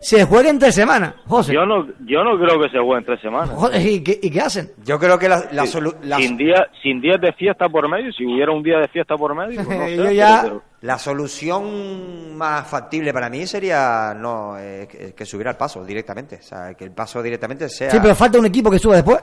se 0.01 0.23
juegue 0.23 0.47
entre 0.49 0.71
semanas, 0.71 1.15
José. 1.27 1.53
Yo 1.53 1.65
no, 1.65 1.85
yo 2.05 2.23
no 2.23 2.37
creo 2.39 2.57
que 2.61 2.69
se 2.69 2.77
juegue 2.79 2.99
en 2.99 3.05
tres 3.05 3.19
semanas. 3.19 3.49
Joder, 3.49 3.85
¿y, 3.85 4.01
qué, 4.01 4.17
y 4.21 4.29
qué 4.31 4.39
hacen? 4.39 4.71
Yo 4.85 4.97
creo 4.97 5.19
que 5.19 5.27
la, 5.27 5.43
la 5.51 5.65
Sí, 5.65 5.77
solu- 5.77 5.95
la- 6.03 6.15
sin 6.17 6.37
día 6.37 6.67
sin 6.81 7.01
días 7.01 7.19
de 7.19 7.33
fiesta 7.33 7.67
por 7.67 7.89
medio 7.89 8.09
si 8.13 8.25
hubiera 8.25 8.53
un 8.53 8.63
día 8.63 8.77
de 8.77 8.87
fiesta 8.87 9.17
por 9.17 9.35
medio 9.35 9.61
pues 9.61 9.77
no 9.77 9.85
sé, 9.87 9.97
Yo 9.97 10.11
ya- 10.11 10.39
pero- 10.43 10.63
La 10.81 10.97
solución 10.97 12.37
más 12.37 12.65
factible 12.67 13.11
para 13.11 13.29
mí 13.29 13.45
sería 13.45 14.13
no 14.15 14.57
eh, 14.57 14.87
que, 14.89 15.13
que 15.13 15.25
subiera 15.25 15.51
el 15.51 15.57
paso 15.57 15.83
directamente, 15.83 16.37
o 16.37 16.41
sea, 16.43 16.73
que 16.75 16.85
el 16.85 16.91
paso 16.91 17.21
directamente 17.21 17.67
sea. 17.67 17.91
Sí, 17.91 17.97
pero 18.01 18.15
falta 18.15 18.39
un 18.39 18.45
equipo 18.45 18.71
que 18.71 18.79
suba 18.79 18.95
después. 18.95 19.19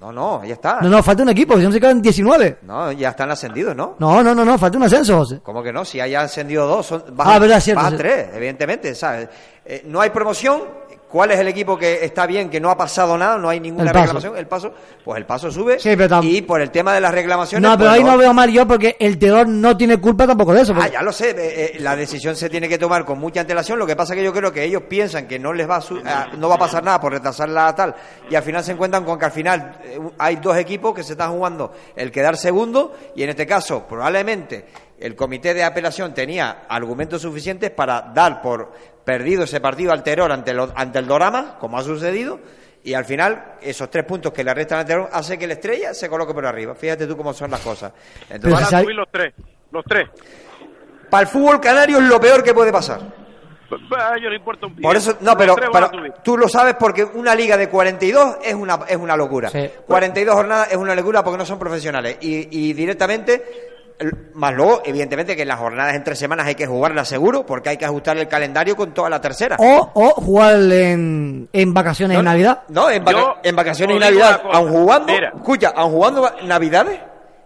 No, 0.00 0.12
no, 0.12 0.44
ya 0.44 0.54
está. 0.54 0.80
No, 0.82 0.90
no, 0.90 1.02
falta 1.02 1.22
un 1.22 1.30
equipo, 1.30 1.56
si 1.56 1.62
no 1.64 1.72
se 1.72 1.80
quedan 1.80 2.02
19. 2.02 2.58
No, 2.62 2.92
ya 2.92 3.08
están 3.10 3.30
ascendidos, 3.30 3.74
¿no? 3.74 3.96
No, 3.98 4.22
no, 4.22 4.34
no, 4.34 4.44
no, 4.44 4.58
falta 4.58 4.76
un 4.76 4.84
ascenso, 4.84 5.16
José. 5.16 5.40
¿Cómo 5.42 5.62
que 5.62 5.72
no? 5.72 5.84
Si 5.86 5.98
haya 6.00 6.20
ascendido 6.20 6.66
dos, 6.66 6.84
son, 6.86 7.02
Ah, 7.18 7.38
verdad, 7.38 7.60
cierto, 7.60 7.88
sí. 7.90 7.96
tres, 7.96 8.28
evidentemente, 8.34 8.94
¿sabes? 8.94 9.28
Eh, 9.64 9.82
no 9.86 10.00
hay 10.02 10.10
promoción. 10.10 10.60
¿Cuál 11.08 11.30
es 11.30 11.38
el 11.38 11.46
equipo 11.48 11.78
que 11.78 12.04
está 12.04 12.26
bien, 12.26 12.50
que 12.50 12.60
no 12.60 12.68
ha 12.68 12.76
pasado 12.76 13.16
nada, 13.16 13.38
no 13.38 13.48
hay 13.48 13.60
ninguna 13.60 13.90
El 13.90 13.94
reclamación? 13.94 14.36
El 14.36 14.46
paso, 14.48 14.74
pues 15.04 15.18
el 15.18 15.24
paso 15.24 15.50
sube. 15.52 15.78
Sí, 15.78 15.94
pero 15.96 16.20
y 16.22 16.42
por 16.42 16.60
el 16.60 16.70
tema 16.72 16.92
de 16.92 17.00
las 17.00 17.14
reclamaciones. 17.14 17.62
No, 17.62 17.76
pero 17.78 17.90
pues 17.90 17.98
ahí 18.00 18.04
no 18.04 18.18
veo 18.18 18.34
mal 18.34 18.50
yo 18.50 18.66
porque 18.66 18.96
el 18.98 19.16
Terror 19.18 19.46
no 19.46 19.76
tiene 19.76 19.98
culpa 19.98 20.26
tampoco 20.26 20.52
de 20.52 20.62
eso. 20.62 20.72
Ah, 20.72 20.76
porque- 20.78 20.90
ya 20.92 21.02
lo 21.02 21.12
sé, 21.12 21.30
eh, 21.30 21.34
eh, 21.38 21.76
la 21.78 21.94
decisión 21.94 22.34
se 22.34 22.50
tiene 22.50 22.68
que 22.68 22.76
tomar 22.76 23.04
con 23.04 23.18
mucha 23.20 23.40
antelación, 23.40 23.78
lo 23.78 23.86
que 23.86 23.94
pasa 23.94 24.14
que 24.16 24.24
yo 24.24 24.32
creo 24.32 24.52
que 24.52 24.64
ellos 24.64 24.82
piensan 24.88 25.28
que 25.28 25.38
no 25.38 25.52
les 25.52 25.70
va 25.70 25.76
a, 25.76 25.80
su- 25.80 26.02
ah, 26.04 26.26
no 26.36 26.48
va 26.48 26.56
a 26.56 26.58
pasar 26.58 26.82
nada 26.82 27.00
por 27.00 27.12
retrasarla 27.12 27.72
tal, 27.74 27.94
y 28.28 28.34
al 28.34 28.42
final 28.42 28.64
se 28.64 28.72
encuentran 28.72 29.04
con 29.04 29.16
que 29.18 29.24
al 29.26 29.32
final 29.32 29.78
eh, 29.84 29.98
hay 30.18 30.36
dos 30.36 30.56
equipos 30.56 30.92
que 30.92 31.04
se 31.04 31.12
están 31.12 31.30
jugando 31.32 31.72
el 31.94 32.10
quedar 32.10 32.36
segundo, 32.36 32.94
y 33.14 33.22
en 33.22 33.30
este 33.30 33.46
caso 33.46 33.84
probablemente 33.88 34.66
el 34.98 35.14
comité 35.16 35.52
de 35.54 35.62
apelación 35.64 36.14
tenía 36.14 36.64
argumentos 36.68 37.22
suficientes 37.22 37.70
para 37.70 38.00
dar 38.14 38.40
por 38.42 38.72
perdido 39.04 39.44
ese 39.44 39.60
partido 39.60 39.92
al 39.92 40.02
Terror 40.02 40.30
ante, 40.32 40.52
lo- 40.54 40.72
ante 40.74 40.98
el 40.98 41.06
Dorama, 41.06 41.56
como 41.58 41.78
ha 41.78 41.82
sucedido, 41.82 42.40
Y 42.84 42.94
al 42.94 43.04
final, 43.04 43.54
esos 43.60 43.90
tres 43.90 44.04
puntos 44.04 44.32
que 44.32 44.44
le 44.44 44.54
restan 44.54 44.78
al 44.78 44.84
Terón 44.86 45.08
hace 45.12 45.36
que 45.36 45.48
la 45.48 45.54
estrella 45.54 45.92
se 45.92 46.08
coloque 46.08 46.32
por 46.32 46.46
arriba. 46.46 46.72
Fíjate 46.76 47.04
tú 47.08 47.16
cómo 47.16 47.34
son 47.34 47.50
las 47.50 47.58
cosas. 47.60 47.92
Entonces, 48.30 48.52
Van 48.70 48.74
a 48.74 48.80
subir 48.82 48.94
los 48.94 49.08
tres. 49.10 49.34
Los 49.72 49.84
tres. 49.84 50.08
para 51.10 51.22
el 51.22 51.26
fútbol 51.26 51.60
canario 51.60 51.98
es 51.98 52.04
lo 52.04 52.20
peor 52.20 52.44
que 52.44 52.54
puede 52.54 52.70
pasar. 52.70 53.00
A 53.98 54.16
ellos 54.16 54.30
les 54.30 54.38
importa 54.38 54.66
un 54.66 54.76
pito. 54.76 54.86
Por 54.86 54.94
eso, 54.96 55.16
no, 55.20 55.36
pero, 55.36 55.56
tú 56.22 56.38
lo 56.38 56.48
sabes 56.48 56.76
porque 56.78 57.02
una 57.02 57.34
liga 57.34 57.56
de 57.56 57.68
42 57.68 58.36
es 58.44 58.54
una, 58.54 58.78
es 58.88 58.96
una 58.96 59.16
locura. 59.16 59.50
42 59.84 60.34
jornadas 60.36 60.68
es 60.70 60.76
una 60.76 60.94
locura 60.94 61.24
porque 61.24 61.38
no 61.38 61.44
son 61.44 61.58
profesionales. 61.58 62.18
Y, 62.20 62.68
y 62.68 62.72
directamente, 62.72 63.75
más 64.34 64.54
luego, 64.54 64.82
evidentemente, 64.84 65.34
que 65.36 65.42
en 65.42 65.48
las 65.48 65.58
jornadas 65.58 65.94
entre 65.94 66.14
semanas 66.16 66.46
hay 66.46 66.54
que 66.54 66.66
jugarlas 66.66 67.08
seguro 67.08 67.46
porque 67.46 67.70
hay 67.70 67.76
que 67.76 67.84
ajustar 67.86 68.16
el 68.18 68.28
calendario 68.28 68.76
con 68.76 68.92
toda 68.92 69.08
la 69.08 69.20
tercera. 69.20 69.56
O, 69.58 69.90
o 69.94 70.10
jugar 70.20 70.56
en, 70.72 71.48
en 71.52 71.74
vacaciones 71.74 72.18
en 72.18 72.24
Navidad. 72.24 72.62
No, 72.68 72.90
en, 72.90 73.04
vaca- 73.04 73.18
Yo 73.18 73.34
en 73.42 73.56
vacaciones 73.56 73.96
y 73.96 74.00
Navidad, 74.00 74.42
aun 74.52 74.68
jugando, 74.70 75.12
Mira. 75.12 75.32
escucha, 75.34 75.72
aun 75.74 75.92
jugando 75.92 76.30
Navidades, 76.44 77.00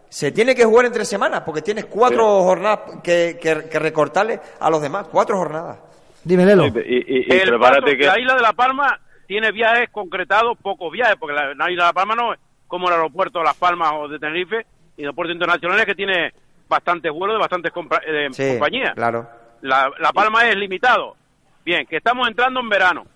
se 0.08 0.32
tiene 0.32 0.54
que 0.56 0.64
jugar 0.64 0.86
entre 0.86 1.04
semanas 1.04 1.42
porque 1.46 1.62
tienes 1.62 1.84
cuatro 1.86 2.42
jornadas 2.42 2.80
que, 3.02 3.38
que, 3.40 3.68
que 3.68 3.78
recortarle 3.78 4.40
a 4.58 4.68
los 4.70 4.82
demás, 4.82 5.06
cuatro 5.10 5.36
jornadas. 5.36 5.78
Dime, 6.24 6.44
Lelo. 6.44 6.66
Y, 6.66 6.68
y- 6.68 7.26
y 7.28 7.32
El 7.32 7.58
paso- 7.60 7.80
que... 7.84 7.96
La 8.06 8.18
isla 8.18 8.34
de 8.34 8.42
La 8.42 8.52
Palma 8.52 8.98
tiene 9.28 9.52
viajes 9.52 9.88
concretados, 9.92 10.58
pocos 10.60 10.90
viajes, 10.92 11.14
porque 11.20 11.34
la, 11.34 11.54
la 11.54 11.70
isla 11.70 11.84
de 11.84 11.88
La 11.88 11.92
Palma 11.92 12.14
no 12.16 12.32
es 12.34 12.40
como 12.66 12.88
el 12.88 12.94
aeropuerto 12.94 13.38
de 13.38 13.44
Las 13.44 13.56
Palmas 13.56 13.92
o 13.94 14.08
de 14.08 14.18
Tenerife 14.18 14.66
y 15.00 15.04
los 15.04 15.14
puertos 15.14 15.34
internacionales 15.34 15.86
que 15.86 15.94
tiene 15.94 16.32
bastantes 16.68 17.10
vuelos 17.12 17.36
de 17.36 17.40
bastantes 17.40 17.72
compa- 17.72 18.00
eh, 18.06 18.28
Sí, 18.32 18.50
compañías. 18.52 18.94
claro. 18.94 19.28
La, 19.62 19.90
la 19.98 20.12
Palma 20.12 20.46
es 20.48 20.56
limitado. 20.56 21.16
Bien, 21.64 21.86
que 21.86 21.96
estamos 21.96 22.28
entrando 22.28 22.60
en 22.60 22.68
verano. 22.68 23.06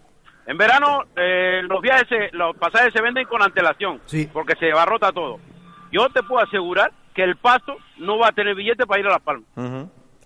En 0.47 0.59
verano 0.59 1.05
eh, 1.17 1.63
los 1.63 1.81
viajes, 1.81 2.07
se- 2.09 2.37
los 2.37 2.57
pasajes 2.57 2.93
se 2.93 3.01
venden 3.03 3.27
con 3.27 3.43
antelación, 3.43 4.01
Sí. 4.07 4.29
porque 4.33 4.55
se 4.59 4.71
abarrota 4.73 5.13
todo. 5.13 5.39
Yo 5.93 6.09
te 6.11 6.23
puedo 6.23 6.45
asegurar 6.45 6.91
que 7.15 7.23
el 7.23 7.37
paso 7.37 7.77
no 7.99 8.19
va 8.19 8.29
a 8.29 8.33
tener 8.33 8.55
billete 8.55 8.87
para 8.87 9.01
ir 9.01 9.07
a 9.07 9.11
Las 9.11 9.23
Palmas. 9.23 9.45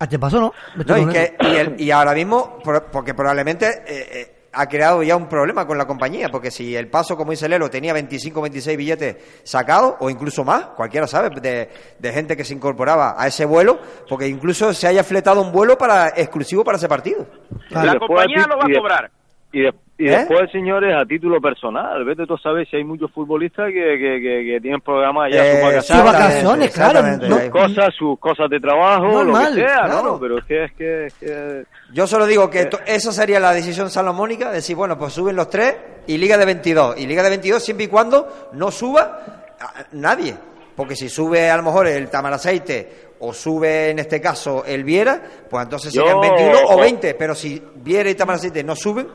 ¿A 0.01 0.07
te 0.09 0.19
pasó, 0.19 0.41
no? 0.41 0.55
Y, 0.77 1.07
que, 1.13 1.37
y, 1.41 1.57
el- 1.57 1.81
y 1.81 1.91
ahora 1.91 2.15
mismo, 2.15 2.59
por- 2.65 2.85
porque 2.87 3.15
probablemente 3.15 3.67
eh, 3.87 4.09
eh, 4.21 4.38
ha 4.61 4.67
creado 4.69 5.05
ya 5.05 5.15
un 5.15 5.29
problema 5.29 5.67
con 5.69 5.79
la 5.79 5.87
compañía, 5.87 6.31
porque 6.31 6.51
si 6.51 6.75
el 6.75 6.89
paso, 6.89 7.17
como 7.17 7.31
dice 7.31 7.49
Lelo, 7.49 7.71
tenía 7.71 7.93
25 7.93 8.43
26 8.43 8.77
billetes 8.77 9.17
sacados, 9.45 9.95
o 10.01 10.11
incluso 10.11 10.45
más, 10.45 10.67
cualquiera 10.77 11.07
sabe, 11.07 11.31
de, 11.41 11.71
de 11.97 12.13
gente 12.13 12.37
que 12.37 12.45
se 12.45 12.55
incorporaba 12.55 13.15
a 13.17 13.29
ese 13.29 13.45
vuelo, 13.45 13.79
porque 14.09 14.27
incluso 14.27 14.75
se 14.75 14.89
haya 14.89 15.05
fletado 15.05 15.41
un 15.43 15.53
vuelo 15.53 15.79
para 15.79 16.09
exclusivo 16.09 16.65
para 16.65 16.77
ese 16.77 16.89
partido. 16.89 17.25
La 17.71 17.97
compañía 18.01 18.47
lo 18.49 18.57
va 18.57 18.65
a 18.65 18.81
cobrar. 18.81 19.18
Y, 19.53 19.61
de- 19.63 19.73
y 19.97 20.07
¿Eh? 20.07 20.11
después, 20.11 20.51
señores, 20.53 20.95
a 20.95 21.05
título 21.07 21.41
personal, 21.41 22.05
vete 22.05 22.27
tú 22.27 22.35
a 22.35 22.39
saber 22.39 22.69
si 22.69 22.77
hay 22.77 22.85
muchos 22.85 23.11
futbolistas 23.11 23.67
que, 23.69 23.73
que, 23.99 24.21
que, 24.23 24.45
que 24.53 24.59
tienen 24.61 24.81
programadas 24.81 25.33
ya 25.35 25.45
Eh, 25.47 25.53
sus 25.55 25.63
vacaciones. 25.63 25.87
Sus 25.87 26.05
vacaciones, 26.05 26.71
claro. 26.71 27.03
no- 27.03 27.39
sus 27.41 27.49
cosas, 27.51 27.95
sus 27.99 28.19
cosas 28.21 28.51
de 28.51 28.61
trabajo, 28.61 29.07
Normal, 29.07 29.57
lo 29.57 29.63
que 29.63 29.69
sea, 29.69 29.85
claro. 29.87 30.03
¿no? 30.05 30.21
Pero 30.21 30.39
es 30.39 30.45
que, 30.45 30.65
es 30.65 30.73
que, 30.75 31.07
es 31.07 31.15
que- 31.15 31.65
Yo 31.93 32.07
solo 32.07 32.27
digo 32.27 32.49
que 32.51 32.67
to- 32.67 32.79
esa 32.87 33.11
sería 33.11 33.41
la 33.41 33.53
decisión 33.55 33.89
salomónica, 33.91 34.53
decir, 34.53 34.77
bueno, 34.77 34.99
pues 34.99 35.13
suben 35.15 35.35
los 35.35 35.49
tres 35.49 35.75
y 36.07 36.19
Liga 36.19 36.37
de 36.37 36.45
22. 36.45 36.99
Y 37.01 37.07
Liga 37.07 37.23
de 37.23 37.31
22 37.31 37.65
siempre 37.65 37.87
y 37.87 37.89
cuando 37.89 38.51
no 38.53 38.71
suba 38.71 39.21
a- 39.59 39.85
nadie. 39.93 40.35
Porque 40.77 40.95
si 40.95 41.09
sube 41.09 41.51
a 41.51 41.57
lo 41.57 41.65
mejor 41.65 41.89
el 41.89 42.09
Tamaraceite 42.09 43.09
o 43.19 43.33
sube 43.33 43.91
en 43.91 43.99
este 43.99 44.21
caso 44.21 44.65
el 44.65 44.85
Viera, 44.85 45.21
pues 45.51 45.65
entonces 45.65 45.93
Yo- 45.93 46.03
serían 46.03 46.21
21 46.21 46.59
o 46.69 46.79
20. 46.79 47.15
Pero 47.15 47.35
si 47.35 47.61
Viera 47.77 48.09
y 48.09 48.15
Tamaraceite 48.15 48.63
no 48.63 48.77
suben, 48.77 49.09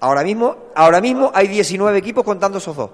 ahora 0.00 0.22
mismo, 0.22 0.56
ahora 0.74 1.00
mismo 1.00 1.30
hay 1.34 1.48
19 1.48 1.98
equipos 1.98 2.24
contando 2.24 2.58
esos 2.58 2.76
dos. 2.76 2.90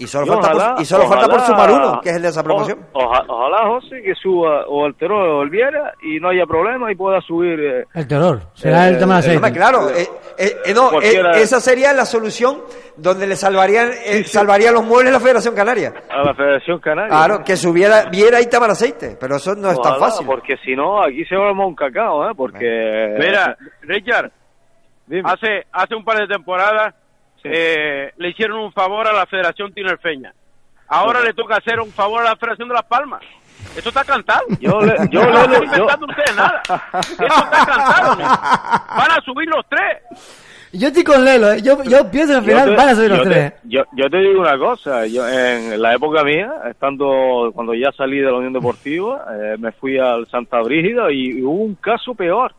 Y 0.00 0.06
solo, 0.06 0.26
falta, 0.34 0.52
ojalá- 0.52 0.74
por, 0.74 0.82
y 0.82 0.84
solo 0.84 1.08
falta 1.08 1.26
por 1.26 1.40
ojalá- 1.40 1.46
sumar 1.46 1.70
uno, 1.72 2.00
que 2.00 2.10
es 2.10 2.14
el 2.16 2.22
de 2.22 2.28
esa 2.28 2.44
promoción. 2.44 2.86
o- 2.92 3.00
oja- 3.04 3.24
ojalá, 3.26 3.66
José, 3.66 4.00
que 4.00 4.14
suba 4.14 4.64
o 4.68 4.86
el 4.86 4.94
Terror 4.94 5.28
o 5.28 5.42
el 5.42 5.50
Viera 5.50 5.92
y 6.04 6.20
no 6.20 6.28
haya 6.28 6.46
problema 6.46 6.92
y 6.92 6.94
pueda 6.94 7.20
subir. 7.20 7.58
eh, 7.58 7.84
El 7.94 8.06
terror. 8.06 8.42
Será 8.54 8.86
Eh, 8.86 8.90
el 8.90 8.98
tema 9.00 9.14
de 9.14 9.18
aceite. 9.30 9.52
claro, 9.52 9.90
eh, 9.90 10.06
eh, 10.38 10.56
eh, 10.66 10.72
no, 10.72 10.86
eh, 10.86 10.90
Cualquiera- 10.92 11.32
esa 11.38 11.58
sería 11.60 11.92
la 11.92 12.04
solución 12.04 12.58
donde 12.96 13.26
le 13.26 13.34
salvarían, 13.34 13.90
eh, 14.06 14.22
salvaría 14.22 14.70
los 14.70 14.84
muebles 14.84 15.12
la 15.12 15.18
Federación 15.18 15.56
Canaria. 15.56 15.92
a 16.08 16.22
la 16.22 16.32
Federación 16.32 16.78
Canaria. 16.78 17.08
Claro, 17.08 17.42
que 17.42 17.56
subiera, 17.56 18.04
viera 18.04 18.40
y 18.40 18.46
aceite, 18.70 19.16
pero 19.18 19.34
eso 19.34 19.56
no 19.56 19.68
es 19.68 19.80
tan 19.82 19.94
Ojalá, 19.94 19.98
fácil. 20.10 20.26
Porque 20.28 20.54
si 20.64 20.76
no, 20.76 21.02
aquí 21.02 21.24
se 21.24 21.34
va 21.34 21.50
un 21.50 21.74
cacao, 21.74 22.30
¿eh? 22.30 22.34
Porque. 22.36 23.16
Mira, 23.18 23.56
Richard, 23.82 24.30
Dime. 25.08 25.22
hace, 25.30 25.66
hace 25.72 25.94
un 25.94 26.04
par 26.04 26.18
de 26.18 26.26
temporadas 26.28 26.94
eh, 27.44 28.12
le 28.16 28.28
hicieron 28.30 28.60
un 28.60 28.72
favor 28.72 29.06
a 29.08 29.12
la 29.12 29.26
Federación 29.26 29.72
Tinerfeña. 29.72 30.32
Ahora 30.88 31.20
le 31.20 31.32
toca 31.34 31.56
hacer 31.56 31.80
un 31.80 31.90
favor 31.92 32.22
a 32.22 32.30
la 32.30 32.36
Federación 32.36 32.68
de 32.68 32.74
Las 32.74 32.84
Palmas. 32.84 33.20
Esto 33.76 33.88
está 33.90 34.04
cantado. 34.04 34.42
Yo 34.60 34.80
le- 34.80 34.96
yo 35.10 35.22
no 35.24 35.30
le- 35.30 35.40
están 35.40 35.52
yo- 35.52 35.64
inventando 35.64 36.06
ustedes 36.06 36.36
nada. 36.36 36.62
Esto 37.00 37.24
está 37.24 37.66
cantado. 37.66 38.14
¿no? 38.16 38.24
Van 38.24 39.10
a 39.10 39.20
subir 39.24 39.48
los 39.48 39.64
tres. 39.68 39.98
Yo 40.72 40.88
estoy 40.88 41.02
con 41.04 41.24
Lelo, 41.24 41.52
¿eh? 41.52 41.62
yo, 41.62 41.82
yo 41.84 42.10
pienso 42.10 42.32
que 42.34 42.38
al 42.38 42.44
final 42.44 42.66
Yo 42.66 42.70
te- 42.72 42.76
van 42.76 42.88
a 42.90 42.94
subir 42.94 43.08
los 43.08 43.18
yo 43.18 43.24
te- 43.24 43.30
tres. 43.30 43.52
yo, 43.64 43.82
yo 43.92 44.10
te 44.10 44.16
digo 44.18 44.40
una 44.42 44.58
cosa, 44.58 45.06
yo 45.06 45.26
en 45.26 45.80
la 45.80 45.94
época 45.94 46.22
mía, 46.24 46.52
estando 46.70 47.50
cuando 47.54 47.72
ya 47.74 47.90
salí 47.92 48.18
de 48.18 48.26
la 48.30 48.34
Unión 48.36 48.52
Deportiva, 48.52 49.24
eh, 49.32 49.56
me 49.58 49.72
fui 49.72 49.98
al 49.98 50.26
Santa 50.28 50.60
Brígida 50.60 51.10
y 51.10 51.42
hubo 51.42 51.52
un 51.64 51.74
caso 51.76 52.14
peor. 52.14 52.54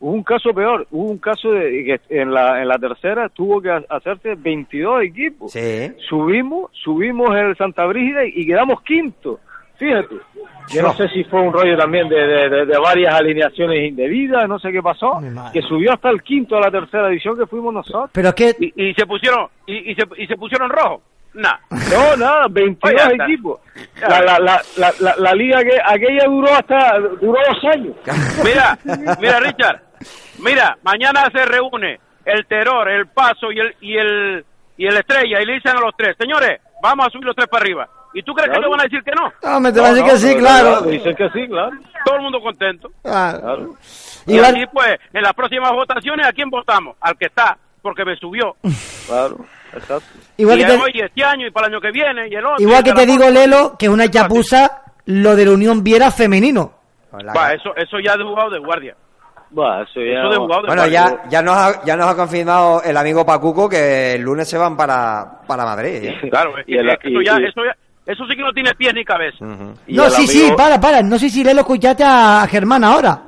Hubo 0.00 0.12
un 0.12 0.22
caso 0.22 0.54
peor, 0.54 0.86
hubo 0.90 1.10
un 1.10 1.18
caso 1.18 1.50
de 1.52 1.84
que 2.08 2.20
en 2.22 2.32
la 2.32 2.62
en 2.62 2.68
la 2.68 2.78
tercera 2.78 3.28
tuvo 3.28 3.60
que 3.60 3.70
ha- 3.70 3.84
hacerse 3.90 4.34
22 4.34 5.02
equipos. 5.02 5.52
Sí. 5.52 5.92
Subimos, 6.08 6.70
subimos 6.72 7.28
el 7.36 7.54
Santa 7.56 7.84
Brígida 7.84 8.24
y, 8.24 8.46
quedamos 8.46 8.80
quinto. 8.82 9.40
Fíjate. 9.78 10.16
Yo 10.72 10.82
no 10.82 10.92
sé 10.94 11.08
si 11.08 11.24
fue 11.24 11.40
un 11.40 11.52
rollo 11.52 11.76
también 11.76 12.08
de, 12.08 12.16
de- 12.16 12.64
de- 12.66 12.78
varias 12.78 13.12
alineaciones 13.14 13.88
indebidas, 13.90 14.48
no 14.48 14.58
sé 14.58 14.70
qué 14.72 14.80
pasó, 14.82 15.20
que 15.52 15.62
subió 15.62 15.92
hasta 15.92 16.10
el 16.10 16.22
quinto 16.22 16.56
a 16.56 16.60
la 16.60 16.70
tercera 16.70 17.08
división 17.08 17.36
que 17.36 17.46
fuimos 17.46 17.74
nosotros. 17.74 18.10
Pero 18.12 18.28
es 18.28 18.34
que 18.34 18.54
Y, 18.60 18.90
y 18.90 18.94
se 18.94 19.04
pusieron 19.06 19.48
y, 19.66 19.90
y 19.90 19.94
se, 19.94 20.02
y 20.16 20.26
se 20.26 20.36
pusieron 20.36 20.70
rojo. 20.70 21.02
Nah. 21.34 21.56
No, 21.70 22.16
nada, 22.16 22.46
22 22.50 22.78
Pues 22.80 22.94
ya 22.96 23.10
está. 23.10 23.24
equipos. 23.24 23.60
La, 24.00 24.20
la, 24.20 24.38
la, 24.40 24.62
la, 25.00 25.14
la, 25.16 25.34
liga 25.34 25.62
que 25.62 25.78
aquella 25.84 26.24
duró 26.26 26.52
hasta 26.52 26.98
duró 26.98 27.38
dos 27.48 27.64
años. 27.72 27.94
Mira, 28.44 28.78
mira, 29.20 29.38
Richard. 29.40 29.80
Mira, 30.40 30.76
mañana 30.82 31.28
se 31.32 31.44
reúne 31.44 32.00
el 32.24 32.46
Terror, 32.46 32.88
el 32.88 33.06
Paso 33.08 33.52
y 33.52 33.60
el 33.60 33.76
y 33.80 33.96
el 33.96 34.44
y 34.76 34.86
el 34.86 34.96
Estrella 34.96 35.40
y 35.40 35.46
le 35.46 35.54
dicen 35.54 35.76
a 35.76 35.80
los 35.80 35.94
tres, 35.96 36.16
señores, 36.18 36.60
vamos 36.82 37.06
a 37.06 37.10
subir 37.10 37.26
los 37.26 37.36
tres 37.36 37.48
para 37.48 37.62
arriba. 37.62 37.88
¿Y 38.12 38.22
tú 38.24 38.32
crees 38.34 38.48
que 38.48 38.54
Claro. 38.56 38.62
le 38.66 38.70
van 38.70 38.80
a 38.80 38.84
decir 38.84 39.02
que 39.04 39.12
no? 39.12 39.32
No, 39.42 39.60
me 39.60 39.70
te 39.72 39.80
va 39.80 39.86
a 39.88 39.92
decir 39.94 40.10
que 40.10 40.16
sí, 40.16 40.36
claro. 40.36 40.80
Dicen 40.82 41.14
que 41.14 41.28
sí, 41.30 41.46
claro. 41.46 41.70
Todo 42.04 42.16
el 42.16 42.22
mundo 42.22 42.40
contento. 42.40 42.90
Ah, 43.04 43.36
claro. 43.40 43.74
Y 44.26 44.38
así 44.38 44.64
pues, 44.72 44.98
en 45.12 45.22
las 45.22 45.32
próximas 45.34 45.70
votaciones, 45.72 46.26
¿a 46.26 46.32
quién 46.32 46.50
votamos? 46.50 46.96
Al 47.00 47.16
que 47.16 47.26
está, 47.26 47.56
porque 47.82 48.04
me 48.04 48.16
subió. 48.16 48.56
Claro, 49.10 49.38
exacto. 49.74 50.04
Igual 50.36 50.60
y 50.60 50.62
que 50.64 50.68
te- 50.68 50.76
hoy, 50.78 50.92
este 50.94 51.24
año, 51.24 51.46
y 51.46 51.50
para 51.50 51.66
el 51.66 51.72
año 51.72 51.80
que 51.80 51.90
viene, 51.90 52.28
y 52.28 52.34
el 52.36 52.44
otro. 52.46 52.56
Igual 52.60 52.84
que 52.84 52.92
te 52.92 53.04
digo. 53.06 53.28
Lelo, 53.28 53.76
que 53.76 53.86
es 53.86 53.90
una 53.92 54.08
chapuza 54.08 54.82
lo 55.06 55.34
de 55.34 55.46
la 55.46 55.50
Unión 55.50 55.82
Viera 55.82 56.12
femenino. 56.12 56.72
Va, 57.12 57.52
eso, 57.52 57.74
eso 57.76 57.96
ya 57.98 58.16
de 58.16 58.22
jugado 58.22 58.50
de 58.50 58.60
guardia. 58.60 58.94
Eso 59.50 60.00
ya. 60.00 60.20
Eso 60.20 60.28
de 60.30 60.36
jugado 60.36 60.62
de 60.62 60.66
Bueno, 60.68 60.82
guardia. 60.82 61.18
ya, 61.24 61.28
ya, 61.28 61.42
nos 61.42 61.56
ha, 61.56 61.84
ya 61.84 61.96
nos 61.96 62.06
ha 62.06 62.14
confirmado 62.14 62.82
el 62.84 62.96
amigo 62.96 63.26
Pacuco 63.26 63.68
que 63.68 64.14
el 64.14 64.22
lunes 64.22 64.48
se 64.48 64.56
van 64.56 64.76
para, 64.76 65.40
para 65.44 65.64
Madrid. 65.64 66.04
¿eh? 66.04 66.20
Claro, 66.30 66.56
es 66.56 66.64
que 66.66 66.72
Y 66.72 66.76
el- 66.76 66.88
eso, 66.88 66.98
y- 67.08 67.24
ya, 67.26 67.40
y- 67.40 67.44
eso 67.46 67.64
ya, 67.64 67.76
eso 68.12 68.24
sí 68.28 68.36
que 68.36 68.42
no 68.42 68.52
tiene 68.52 68.72
pies 68.76 68.94
ni 68.94 69.04
cabeza. 69.04 69.44
No, 69.44 70.08
sí, 70.10 70.28
sí, 70.28 70.42
amigo- 70.42 70.56
para, 70.56 70.80
para. 70.80 71.02
No 71.02 71.18
sé 71.18 71.28
si 71.28 71.42
Lelo 71.42 71.62
escuchaste 71.62 72.04
a 72.06 72.46
Germán 72.48 72.84
ahora. 72.84 73.22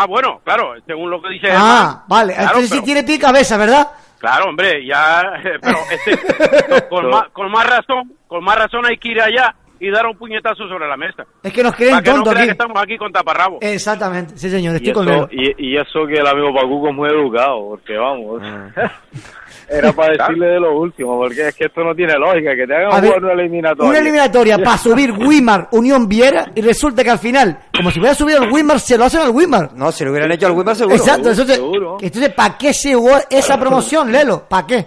Ah, 0.00 0.06
bueno, 0.06 0.40
claro, 0.44 0.74
según 0.86 1.10
lo 1.10 1.20
que 1.20 1.30
dice. 1.30 1.48
Ah, 1.52 2.04
vale. 2.08 2.32
Claro, 2.34 2.48
Entonces 2.48 2.70
sí 2.70 2.76
pero- 2.76 2.84
tiene 2.84 3.02
pie 3.04 3.14
y 3.16 3.18
cabeza, 3.18 3.56
¿verdad? 3.56 3.88
Claro, 4.18 4.46
hombre, 4.50 4.84
ya, 4.86 5.22
pero 5.62 5.78
este, 5.90 6.88
con, 6.88 7.08
más, 7.10 7.28
con 7.32 7.50
más 7.50 7.66
razón, 7.68 8.12
con 8.26 8.42
más 8.44 8.56
razón 8.58 8.84
hay 8.86 8.98
que 8.98 9.08
ir 9.10 9.20
allá 9.22 9.54
y 9.80 9.90
dar 9.90 10.06
un 10.06 10.16
puñetazo 10.18 10.66
sobre 10.68 10.88
la 10.88 10.96
mesa. 10.96 11.24
Es 11.42 11.52
que 11.52 11.62
nos 11.62 11.74
creen 11.76 11.92
Para 11.92 12.02
que 12.02 12.10
no 12.10 12.16
tontos 12.16 12.32
crean 12.34 12.42
aquí. 12.42 12.48
que 12.56 12.62
estamos 12.62 12.82
aquí 12.82 12.98
con 12.98 13.12
taparrabos. 13.12 13.58
Exactamente. 13.62 14.36
Sí, 14.36 14.50
señor, 14.50 14.74
Y 14.74 14.76
estoy 14.78 14.92
con 14.92 15.08
eso, 15.08 15.28
Lelo. 15.30 15.42
y, 15.58 15.68
y 15.68 15.76
eso 15.76 16.04
que 16.06 16.14
el 16.14 16.26
amigo 16.26 16.52
Pacuco 16.52 16.88
es 16.88 16.94
muy 16.96 17.08
educado, 17.08 17.68
porque 17.68 17.96
vamos, 17.96 18.42
Ah. 18.44 18.70
era 19.70 19.92
para 19.92 20.12
decirle 20.18 20.46
de 20.46 20.60
lo 20.60 20.78
último, 20.78 21.16
porque 21.18 21.48
es 21.48 21.54
que 21.54 21.64
esto 21.66 21.82
no 21.84 21.94
tiene 21.94 22.14
lógica, 22.18 22.54
que 22.54 22.66
te 22.66 22.74
hagan 22.74 22.92
A 22.92 23.00
ver, 23.00 23.10
jugar 23.14 23.24
una 23.24 23.32
eliminatoria. 23.42 23.90
Una 23.90 23.98
eliminatoria 23.98 24.58
para 24.64 24.78
subir 24.78 25.12
Wimar, 25.12 25.68
Unión 25.72 26.08
Viera, 26.08 26.46
y 26.54 26.60
resulta 26.60 27.02
que 27.04 27.10
al 27.10 27.18
final, 27.18 27.58
como 27.76 27.90
si 27.90 27.98
hubiera 28.00 28.14
subido 28.14 28.42
el 28.42 28.50
Wimar, 28.52 28.80
se 28.80 28.96
lo 28.98 29.04
hacen 29.04 29.20
al 29.22 29.30
Wimar. 29.30 29.70
No, 29.74 29.92
si 29.92 30.04
lo 30.04 30.10
hubieran 30.10 30.32
hecho 30.32 30.46
al 30.46 30.52
Wimar 30.52 30.74
seguro. 30.76 30.96
Exacto, 30.96 31.30
entonces, 31.30 31.56
seguro. 31.56 31.96
entonces 32.00 32.32
¿para 32.34 32.56
qué 32.56 32.72
se 32.72 32.94
jugó 32.94 33.16
esa 33.30 33.56
promoción, 33.60 34.10
Lelo? 34.12 34.44
¿Para 34.48 34.66
qué? 34.66 34.86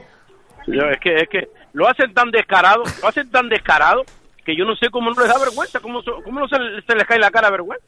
Yo, 0.67 0.81
es 0.91 0.99
que 0.99 1.15
es 1.15 1.29
que 1.29 1.47
lo 1.73 1.87
hacen 1.87 2.13
tan 2.13 2.29
descarado, 2.31 2.83
lo 3.01 3.07
hacen 3.07 3.29
tan 3.31 3.47
descarado 3.49 4.03
que 4.45 4.55
yo 4.57 4.65
no 4.65 4.75
sé 4.75 4.87
cómo 4.91 5.11
no 5.11 5.21
les 5.21 5.29
da 5.31 5.37
vergüenza, 5.39 5.79
cómo, 5.79 6.01
so- 6.01 6.17
cómo 6.23 6.39
no 6.39 6.47
se, 6.47 6.55
se 6.87 6.95
les 6.95 7.05
cae 7.05 7.19
la 7.19 7.29
cara 7.29 7.47
de 7.47 7.51
vergüenza. 7.51 7.85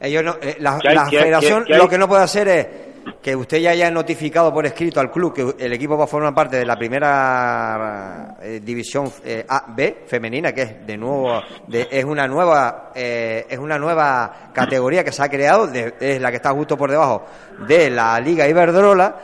Ellos 0.00 0.22
no, 0.22 0.36
eh, 0.40 0.56
la, 0.60 0.78
la 0.82 1.06
federación 1.10 1.64
lo 1.68 1.88
que 1.88 1.98
no 1.98 2.06
puede 2.08 2.22
hacer 2.22 2.46
es 2.48 2.66
que 3.22 3.34
usted 3.36 3.58
ya 3.58 3.70
haya 3.70 3.90
notificado 3.90 4.52
por 4.52 4.64
escrito 4.66 5.00
al 5.00 5.10
club 5.10 5.34
que 5.34 5.64
el 5.64 5.72
equipo 5.72 5.96
va 5.96 6.04
a 6.04 6.06
formar 6.06 6.34
parte 6.34 6.56
de 6.56 6.64
la 6.66 6.76
primera 6.76 8.36
eh, 8.42 8.60
división 8.62 9.10
eh, 9.24 9.44
A 9.48 9.64
B 9.68 10.04
femenina 10.06 10.52
que 10.52 10.62
es 10.62 10.86
de 10.86 10.96
nuevo 10.96 11.40
de- 11.66 11.88
es 11.90 12.04
una 12.04 12.26
nueva 12.26 12.92
eh, 12.94 13.46
es 13.48 13.58
una 13.58 13.78
nueva 13.78 14.50
categoría 14.52 15.04
que 15.04 15.12
se 15.12 15.22
ha 15.22 15.28
creado 15.28 15.70
es 15.72 16.20
la 16.20 16.30
que 16.30 16.36
está 16.36 16.50
justo 16.52 16.76
por 16.76 16.90
debajo 16.90 17.24
de 17.66 17.90
la 17.90 18.18
Liga 18.20 18.48
Iberdrola 18.48 19.16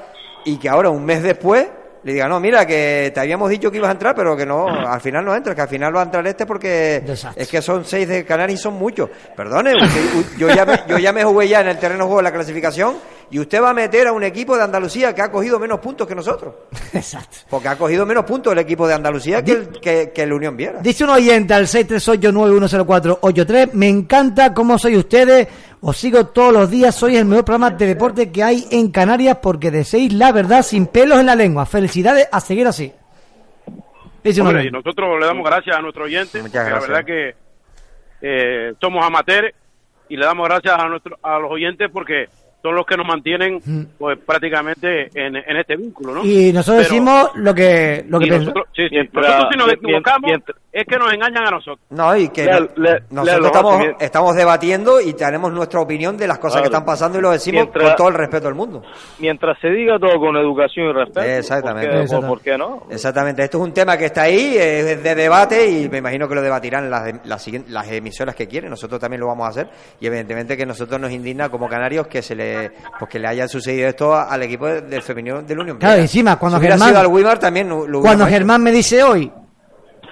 y 0.45 0.59
que 0.59 0.69
ahora 0.69 0.91
un 0.91 1.05
mes 1.05 1.23
después 1.23 1.67
le 2.05 2.13
diga 2.13 2.29
no 2.29 2.39
mira 2.39 2.65
que 2.67 3.11
te 3.15 3.21
habíamos 3.21 3.49
dicho 3.51 3.71
que 3.71 3.79
ibas 3.79 3.89
a 3.89 3.93
entrar 3.93 4.15
pero 4.15 4.37
que 4.37 4.45
no 4.47 4.69
al 4.69 5.01
final 5.01 5.25
no 5.25 5.35
entras 5.35 5.57
que 5.57 5.63
al 5.63 5.69
final 5.69 5.97
va 5.97 6.01
a 6.01 6.05
entrar 6.05 6.25
este 6.27 6.45
porque 6.47 7.03
es 7.37 7.49
que 7.49 7.63
son 7.63 7.85
seis 7.85 8.07
de 8.07 8.25
Canarias 8.25 8.61
y 8.61 8.63
son 8.63 8.75
muchos. 8.75 9.09
Perdone 9.37 9.75
usted- 9.75 10.39
yo 10.39 10.49
ya 10.49 10.65
me, 10.67 10.81
yo 10.87 10.99
ya 10.99 11.13
me 11.13 11.25
jugué 11.25 11.49
ya 11.49 11.61
en 11.63 11.69
el 11.69 11.79
terreno 11.79 12.05
de 12.05 12.09
juego 12.09 12.19
de 12.19 12.25
la 12.25 12.33
clasificación 12.33 12.97
y 13.31 13.39
usted 13.41 13.63
va 13.63 13.71
a 13.71 13.75
meter 13.75 14.07
a 14.07 14.13
un 14.13 14.23
equipo 14.23 14.55
de 14.57 14.63
Andalucía 14.65 15.15
que 15.15 15.23
ha 15.23 15.31
cogido 15.33 15.59
menos 15.59 15.81
puntos 15.81 16.07
que 16.07 16.15
nosotros 16.15 16.55
Exacto. 16.93 17.39
porque 17.49 17.69
ha 17.69 17.77
cogido 17.77 18.05
menos 18.05 18.25
puntos 18.25 18.53
el 18.53 18.59
equipo 18.59 18.87
de 18.87 18.95
Andalucía 18.95 19.43
que 19.43 19.53
el, 19.53 19.69
que, 19.81 20.13
que 20.15 20.23
el 20.23 20.33
Unión 20.35 20.57
Viera. 20.57 20.81
Dice 20.83 21.05
un 21.05 21.11
oyente 21.11 21.55
al 21.55 21.67
638910483, 21.67 23.71
me 23.73 23.89
encanta 23.89 24.53
cómo 24.53 24.79
sois 24.79 24.99
ustedes, 24.99 25.49
os 25.87 25.99
sigo 25.99 26.27
todos 26.29 26.53
los 26.53 26.71
días, 26.71 26.95
soy 26.95 27.17
el 27.17 27.27
mejor 27.27 27.45
programa 27.45 27.71
de 27.71 27.87
deporte 27.87 28.33
que 28.33 28.43
hay 28.43 28.65
en 28.71 28.91
Canarias 28.91 29.39
porque 29.43 29.71
deseéis 29.71 30.15
la 30.15 30.33
verdad 30.33 30.63
sin 30.63 30.87
pelos 30.87 31.21
en 31.21 31.27
la 31.27 31.37
lengua. 31.37 31.67
Felicidades 31.67 32.27
a 32.33 32.41
seguir 32.41 32.67
así. 32.67 32.91
Dice 34.23 34.41
un 34.41 34.47
Hombre, 34.47 34.63
y 34.63 34.69
oyente. 34.69 34.79
nosotros 34.79 35.21
le 35.21 35.27
damos 35.27 35.45
gracias 35.45 35.77
a 35.77 35.83
nuestro 35.83 36.05
oyente. 36.05 36.41
porque 36.41 36.57
gracias. 36.57 36.75
La 36.75 36.81
verdad 36.81 37.05
que 37.05 37.35
eh, 38.23 38.73
somos 38.81 39.05
amateurs 39.05 39.55
y 40.09 40.17
le 40.17 40.25
damos 40.25 40.49
gracias 40.49 40.75
a, 40.75 40.89
nuestro, 40.89 41.19
a 41.23 41.39
los 41.39 41.51
oyentes 41.51 41.91
porque 41.93 42.29
son 42.65 42.77
los 42.77 42.87
que 42.87 42.97
nos 42.97 43.07
mantienen 43.07 43.61
pues 43.99 44.19
prácticamente 44.25 45.11
en, 45.15 45.37
en 45.37 45.57
este 45.59 45.77
vínculo, 45.77 46.15
¿no? 46.15 46.25
Y 46.25 46.51
nosotros 46.51 46.87
Pero- 46.87 46.95
decimos 46.95 47.31
lo 47.35 47.55
que, 47.55 48.05
lo 48.09 48.19
que 48.19 48.27
nosotros, 48.31 48.67
sí, 48.75 48.83
sí, 48.89 48.89
Mientras- 48.93 49.27
nosotros 49.27 49.49
si 49.53 49.59
nos 49.59 49.73
equivocamos 49.75 50.23
mientras- 50.31 50.57
es 50.73 50.85
que 50.87 50.97
nos 50.97 51.13
engañan 51.13 51.47
a 51.47 51.51
nosotros. 51.51 51.79
No, 51.91 52.17
y 52.17 52.31
que 52.31 52.47
Le- 52.47 52.51
no- 52.53 52.67
le- 52.77 53.01
nosotros 53.11 53.41
le- 53.43 53.47
estamos, 53.47 53.83
estamos 54.01 54.35
debatiendo 54.35 55.01
y 55.01 55.13
tenemos 55.13 55.53
nuestra 55.53 55.79
opinión 55.81 56.17
de 56.17 56.27
las 56.27 56.39
cosas 56.39 56.63
que 56.63 56.67
están 56.69 56.85
pasando 56.87 57.19
y 57.19 57.21
lo 57.23 57.31
decimos 57.33 57.65
Mientras- 57.65 57.89
con 57.91 57.97
todo 57.97 58.09
el 58.09 58.15
respeto 58.15 58.47
del 58.47 58.55
mundo. 58.55 58.83
Mientras 59.19 59.59
se 59.61 59.69
diga 59.69 59.99
todo 59.99 60.19
con 60.19 60.35
educación 60.37 60.89
y 60.89 60.93
respeto, 60.95 61.21
Exactamente. 61.21 61.91
¿por 61.91 62.07
qué, 62.09 62.17
por- 62.17 62.27
por 62.27 62.41
qué 62.41 62.57
no? 62.59 62.87
Exactamente, 62.91 63.45
esto 63.45 63.59
es 63.59 63.65
un 63.65 63.73
tema 63.75 63.97
que 63.99 64.07
está 64.07 64.23
ahí, 64.23 64.57
es 64.59 65.03
de 65.03 65.15
debate 65.15 65.69
y 65.69 65.89
me 65.91 65.99
imagino 65.99 66.27
que 66.29 66.35
lo 66.35 66.41
debatirán 66.43 66.89
las, 66.91 67.25
las, 67.27 67.47
las 67.69 67.93
emisoras 67.93 68.35
que 68.35 68.49
quieren, 68.49 68.71
nosotros 68.71 68.99
también 68.99 69.21
lo 69.21 69.27
vamos 69.29 69.47
a 69.47 69.51
hacer 69.51 69.69
y 70.01 70.07
evidentemente 70.07 70.57
que 70.57 70.65
nosotros 70.67 70.99
nos 70.99 71.13
indigna 71.13 71.51
como 71.51 71.69
canarios 71.69 72.07
que 72.09 72.23
se 72.23 72.35
le 72.35 72.54
pues 72.99 73.11
que 73.11 73.19
le 73.19 73.29
haya 73.29 73.49
sucedido 73.49 73.89
esto 73.89 74.15
al 74.15 74.43
equipo 74.43 74.67
de- 74.67 74.83
del 74.83 75.03
femenino 75.03 75.43
del 75.43 75.59
Unión. 75.59 75.79
Claro, 75.79 76.01
encima, 76.01 76.37
cuando 76.37 76.59
si 76.59 76.67
Germán- 76.67 76.89
sido 76.89 77.01
al 77.01 77.07
Weimar 77.09 77.39
también 77.39 77.69
lo 77.69 77.87
lo 77.87 78.01
Cuando 78.01 78.01
hubiéramos 78.01 78.29
hecho. 78.29 78.35
Germán 78.35 78.63
me 78.63 78.73
dice 78.73 79.03
hoy, 79.03 79.33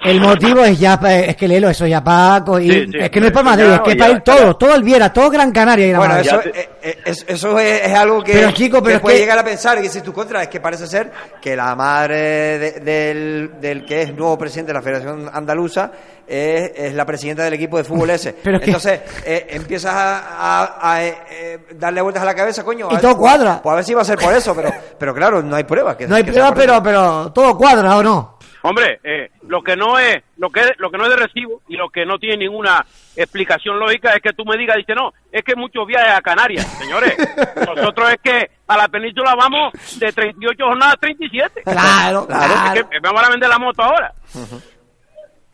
el 0.05 0.19
motivo 0.21 0.63
es 0.65 0.77
ya, 0.79 0.99
pa- 0.99 1.13
es 1.15 1.35
que 1.35 1.47
léelo 1.47 1.69
eso 1.69 1.85
ya 1.87 2.03
Paco, 2.03 2.59
y 2.59 2.69
Sí, 2.69 2.85
sí, 2.91 2.97
es 2.99 3.09
que 3.09 3.19
no 3.19 3.27
es 3.27 3.31
para 3.31 3.43
ya, 3.45 3.49
Madrid, 3.51 3.73
es 3.73 3.79
que 3.81 3.91
ya, 3.91 3.97
para 3.97 4.11
ir 4.11 4.17
ya. 4.17 4.23
todo, 4.23 4.55
todo 4.57 4.75
el 4.75 4.83
Viera, 4.83 5.13
todo 5.13 5.29
Gran 5.29 5.51
Canaria. 5.51 5.87
ir 5.87 5.95
a 5.95 5.99
Bueno, 5.99 6.17
eso, 6.17 6.41
eh, 6.41 6.69
eh, 6.81 6.97
es, 7.05 7.25
eso 7.27 7.57
es, 7.59 7.81
es 7.87 7.93
algo 7.93 8.23
que, 8.23 8.33
Pero, 8.33 8.51
chico, 8.51 8.77
pero 8.77 8.85
que 8.85 8.93
es 8.95 8.99
puede 9.01 9.15
que- 9.15 9.21
llegar 9.21 9.39
a 9.39 9.43
pensar 9.43 9.77
y 9.77 9.81
dices 9.83 10.03
tu 10.03 10.11
contra, 10.13 10.41
es 10.43 10.49
que 10.49 10.59
parece 10.59 10.87
ser 10.87 11.11
que 11.41 11.55
la 11.55 11.75
madre 11.75 12.59
de- 12.59 12.71
del, 12.79 13.51
del 13.61 13.85
que 13.85 14.01
es 14.01 14.13
nuevo 14.13 14.37
presidente 14.37 14.71
de 14.71 14.73
la 14.79 14.81
Federación 14.81 15.29
Andaluza 15.33 15.91
es, 16.27 16.71
es 16.75 16.93
la 16.93 17.05
presidenta 17.05 17.43
del 17.43 17.53
equipo 17.53 17.77
de 17.77 17.83
fútbol 17.83 18.09
ese. 18.09 18.33
Pero 18.43 18.57
es 18.57 18.61
que- 18.63 18.69
Entonces, 18.71 18.99
eh, 19.25 19.47
empiezas 19.51 19.93
a, 19.93 20.61
a- 20.63 20.93
a, 20.93 21.03
eh, 21.03 21.15
eh, 21.31 21.59
darle 21.75 22.01
vueltas 22.01 22.23
a 22.23 22.25
la 22.25 22.33
cabeza, 22.35 22.63
coño. 22.63 22.87
a 22.87 22.91
Y 22.91 22.95
ver- 22.95 23.01
todo 23.01 23.17
cuadra. 23.17 23.61
Pues 23.61 23.71
a 23.73 23.75
ver 23.75 23.83
si 23.85 23.93
va 23.93 24.01
a 24.01 24.05
ser 24.05 24.17
por 24.19 24.33
eso, 24.33 24.55
pero, 24.55 24.69
pero 24.97 25.13
claro, 25.13 25.41
no 25.41 25.55
hay 25.55 25.63
pruebas. 25.65 25.95
Que, 25.95 26.07
no 26.07 26.15
hay 26.15 26.23
que 26.23 26.33
sea 26.33 26.51
prueba, 26.53 26.81
por 26.81 26.91
eso. 26.93 26.93
pero, 26.93 27.23
pero 27.23 27.31
todo 27.33 27.57
cuadra, 27.57 27.97
¿o 27.97 28.03
no? 28.03 28.37
Hombre, 28.65 29.01
eh, 29.03 29.29
lo 29.47 29.61
que 29.61 29.75
no 29.75 29.99
es 29.99 30.23
lo 30.37 30.49
que 30.49 30.61
lo 30.77 30.89
que 30.89 30.97
no 30.97 31.03
es 31.03 31.09
de 31.09 31.15
recibo 31.17 31.61
y 31.67 31.75
lo 31.75 31.89
que 31.89 32.05
no 32.05 32.17
tiene 32.17 32.37
ninguna 32.37 32.85
explicación 33.13 33.77
lógica 33.77 34.13
es 34.13 34.21
que 34.21 34.31
tú 34.31 34.45
me 34.45 34.57
digas, 34.57 34.77
dice, 34.77 34.95
no, 34.95 35.13
es 35.29 35.43
que 35.43 35.53
muchos 35.53 35.85
viajes 35.85 36.13
a 36.13 36.21
Canarias, 36.21 36.65
señores. 36.77 37.13
Nosotros 37.67 38.11
es 38.11 38.19
que 38.23 38.51
a 38.65 38.77
la 38.77 38.87
península 38.87 39.35
vamos 39.35 39.73
de 39.99 40.13
38 40.13 40.63
jornadas 40.65 40.93
a 40.93 40.97
37. 40.97 41.63
Claro, 41.63 42.25
claro. 42.25 42.79
Es 42.79 42.85
que 42.85 43.01
me 43.01 43.11
van 43.11 43.25
a 43.25 43.29
vender 43.29 43.49
la 43.49 43.59
moto 43.59 43.83
ahora. 43.83 44.13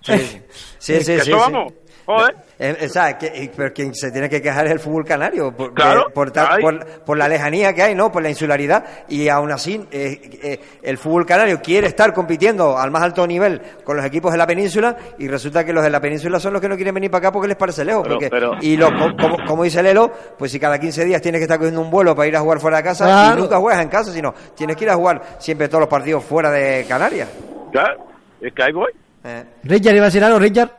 Sí, 0.02 0.14
sí, 0.14 0.42
sí. 0.78 1.02
Sí, 1.02 1.20
sí. 1.22 1.32
vamos, 1.32 1.74
joder. 2.18 2.36
Eh, 2.58 2.76
eh, 2.82 2.90
¿sabes? 2.90 3.16
Que- 3.16 3.32
y- 3.44 3.48
pero 3.50 3.72
quien 3.74 3.94
se 3.94 4.12
tiene 4.12 4.28
que 4.30 4.42
quejar 4.42 4.66
es 4.66 4.72
el 4.74 4.80
fútbol 4.80 5.06
canario 5.06 5.52
por, 5.56 5.74
Claro, 5.74 6.06
de- 6.08 6.14
por, 6.14 6.32
ta- 6.32 6.58
por, 6.60 6.86
por 7.04 7.18
la 7.18 7.28
lejanía 7.28 7.74
que 7.74 7.84
hay, 7.84 7.96
¿no? 7.96 8.12
Por 8.12 8.22
la 8.24 8.30
insularidad 8.30 8.84
y 9.08 9.28
aún 9.30 9.52
así 9.52 9.86
eh, 9.92 10.40
eh, 10.44 10.60
el 10.82 10.98
fútbol 10.98 11.26
canario 11.26 11.62
quiere 11.62 11.88
estar 11.88 12.14
compitiendo 12.14 12.78
al 12.78 12.92
más 12.92 13.04
alto 13.04 13.26
nivel 13.26 13.62
con 13.84 13.96
los 13.96 14.06
equipos 14.06 14.32
de 14.32 14.38
la 14.38 14.46
península 14.48 14.96
y 15.18 15.28
resulta 15.28 15.64
que 15.64 15.72
los 15.72 15.84
de 15.84 15.90
la 15.90 16.02
península 16.02 16.40
son 16.40 16.54
los 16.54 16.62
que 16.62 16.68
no 16.70 16.76
quieren 16.76 16.94
venir 16.96 17.10
para 17.12 17.20
acá 17.28 17.32
porque 17.32 17.48
les 17.48 17.58
parece 17.58 17.86
lejos. 17.86 18.04
Pero- 18.04 18.16
porque- 18.16 18.30
pero- 18.30 18.54
y 18.62 18.78
como, 18.78 19.38
como 19.48 19.64
dice 19.64 19.82
Lelo, 19.84 20.12
pues 20.38 20.52
si 20.52 20.60
cada 20.60 20.80
15 20.80 21.06
días 21.06 21.22
tienes 21.22 21.40
que 21.40 21.44
estar 21.44 21.58
cogiendo 21.58 21.82
un 21.82 21.90
vuelo 21.92 22.16
para 22.16 22.28
ir 22.28 22.36
a 22.36 22.40
jugar 22.42 22.60
fuera 22.60 22.78
de 22.78 22.84
casa 22.84 23.06
Claro. 23.06 23.38
y 23.38 23.42
nunca 23.42 23.58
juegas 23.58 23.82
en 23.82 23.90
casa, 23.90 24.12
sino 24.12 24.34
tienes 24.56 24.76
que 24.76 24.84
ir 24.86 24.90
a 24.90 24.96
jugar 24.96 25.22
siempre 25.40 25.68
todos 25.68 25.82
los 25.82 25.90
partidos 25.90 26.24
fuera 26.24 26.50
de 26.52 26.86
Canarias. 26.88 27.30
Claro, 27.72 28.06
es 28.42 28.54
que 28.54 28.64
ahí 28.64 28.72
voy. 28.74 28.92
Eh, 29.24 29.44
Richard, 29.64 29.96
¿iba 29.96 30.06
a 30.06 30.08
decir 30.08 30.24
algo, 30.24 30.40
Richard? 30.40 30.72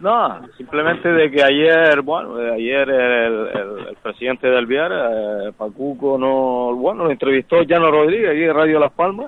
No, 0.00 0.40
simplemente 0.56 1.08
de 1.10 1.30
que 1.30 1.42
ayer, 1.42 2.00
bueno, 2.00 2.36
ayer 2.54 2.88
el, 2.88 3.48
el- 3.48 3.88
el 3.90 3.96
presidente 4.02 4.48
del 4.48 4.64
Viar, 4.66 4.90
eh, 4.92 5.52
Pacuco, 5.56 6.16
no, 6.18 6.74
bueno, 6.74 7.04
lo 7.04 7.10
entrevistó 7.10 7.62
Llano 7.62 7.90
Rodríguez 7.90 8.30
aquí 8.30 8.44
en 8.44 8.54
Radio 8.54 8.78
Las 8.80 8.92
Palmas 8.92 9.26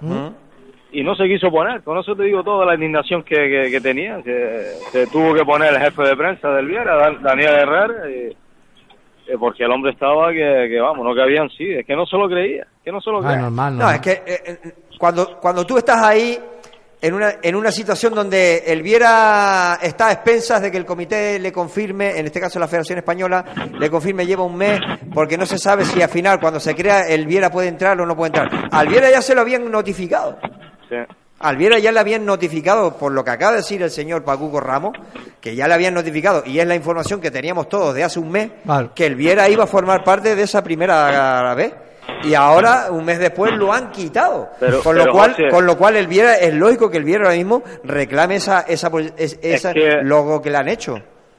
y 0.91 1.03
no 1.05 1.15
se 1.15 1.27
quiso 1.29 1.51
poner. 1.51 1.83
Con 1.83 1.99
eso 1.99 2.17
te 2.17 2.23
digo 2.25 2.43
toda 2.43 2.65
la 2.65 2.75
indignación 2.75 3.23
que, 3.23 3.35
que, 3.37 3.71
que 3.71 3.81
tenía, 3.83 4.23
que 4.23 4.63
se 4.93 5.07
tuvo 5.09 5.35
que 5.35 5.45
poner 5.45 5.75
el 5.75 5.81
jefe 5.81 6.03
de 6.05 6.17
prensa 6.17 6.49
del 6.55 6.67
Viera, 6.67 6.97
Dan- 6.97 7.23
Daniel 7.23 7.53
Herrera, 7.55 8.11
y- 8.11 8.37
eh, 9.29 9.37
porque 9.39 9.65
el 9.65 9.71
hombre 9.71 9.93
estaba 9.93 10.33
que, 10.33 10.69
que, 10.71 10.81
vamos, 10.81 11.05
no 11.07 11.15
cabía 11.15 11.43
en 11.43 11.51
sí, 11.51 11.71
es 11.71 11.87
que 11.87 11.95
no 11.95 12.07
se 12.07 12.17
lo 12.17 12.29
creía, 12.29 12.67
que 12.83 12.91
no 12.91 13.01
se 13.01 13.11
lo 13.11 13.19
Ah, 13.19 13.23
creía. 13.27 13.43
normal, 13.43 13.79
No, 13.79 13.91
es 13.91 14.01
que 14.01 14.11
eh, 14.11 14.23
eh, 14.47 14.59
cuando, 14.99 15.39
cuando 15.41 15.65
tú 15.67 15.77
estás 15.79 16.03
ahí 16.03 16.39
en 17.03 17.15
una, 17.15 17.35
en 17.43 17.57
una 17.57 17.73
situación 17.73 18.15
donde 18.15 18.63
el 18.65 18.81
Viera 18.81 19.77
está 19.83 20.07
a 20.07 20.13
expensas 20.13 20.63
de 20.63 20.71
que 20.71 20.77
el 20.77 20.87
comité 20.87 21.37
le 21.41 21.53
confirme, 21.53 22.17
en 22.17 22.27
este 22.27 22.41
caso 22.41 22.61
la 22.61 22.69
Federación 22.69 22.99
Española, 22.99 23.45
le 23.77 23.91
confirme 23.91 24.25
lleva 24.25 24.45
un 24.45 24.57
mes, 24.57 24.81
porque 25.13 25.37
no 25.37 25.45
se 25.45 25.59
sabe 25.59 25.85
si 25.85 26.01
al 26.01 26.09
final, 26.09 26.39
cuando 26.39 26.61
se 26.61 26.77
crea, 26.77 27.09
el 27.09 27.27
Viera 27.27 27.51
puede 27.51 27.67
entrar 27.67 28.01
o 28.01 28.07
no 28.07 28.17
puede 28.17 28.29
entrar. 28.29 28.69
Al 28.71 28.87
Viera 28.87 29.11
ya 29.11 29.21
se 29.21 29.35
lo 29.35 29.41
habían 29.41 29.69
notificado. 29.69 30.39
Sí. 30.89 30.95
Al 31.41 31.57
Viera 31.57 31.81
ya 31.81 31.91
le 31.91 31.99
habían 31.99 32.25
notificado, 32.25 32.97
por 32.97 33.11
lo 33.11 33.25
que 33.25 33.33
acaba 33.33 33.51
de 33.51 33.59
decir 33.59 33.83
el 33.83 33.91
señor 33.91 34.23
Pacuco 34.23 34.61
Ramos, 34.61 34.97
que 35.41 35.57
ya 35.57 35.67
le 35.67 35.75
habían 35.75 35.95
notificado, 35.95 36.45
y 36.47 36.61
es 36.61 36.67
la 36.69 36.77
información 36.77 37.21
que 37.21 37.33
teníamos 37.33 37.69
todos 37.69 37.97
de 37.97 38.05
hace 38.05 38.21
un 38.21 38.31
mes, 38.31 38.49
que 38.95 39.07
el 39.07 39.17
Viera 39.17 39.49
iba 39.49 39.65
a 39.65 39.67
formar 39.67 40.05
parte 40.05 40.37
de 40.37 40.43
esa 40.45 40.63
primera 40.63 41.53
vez. 41.57 41.75
Y 42.25 42.35
ahora, 42.35 42.91
un 42.91 43.05
mes 43.05 43.19
después, 43.19 43.53
lo 43.57 43.73
han 43.73 43.91
quitado. 43.91 44.49
Pero- 44.61 44.83
con, 44.83 44.97
lo 44.97 45.03
pero, 45.03 45.13
cual, 45.13 45.31
José- 45.33 45.49
con 45.51 45.67
lo 45.67 45.77
cual, 45.77 45.97
el 45.97 46.07
Viera, 46.07 46.35
es 46.37 46.55
lógico 46.55 46.91
que 46.91 46.99
el 46.99 47.05
Viera 47.05 47.25
ahora 47.25 47.37
mismo 47.37 47.63
reclame 47.85 48.37
esa, 48.37 48.61
esa, 48.63 48.91
es- 49.19 49.39
esa 49.43 49.73
que- 49.73 50.03
logo 50.03 50.41
que 50.43 50.51
le 50.51 50.57
han 50.57 50.69
hecho. 50.69 50.97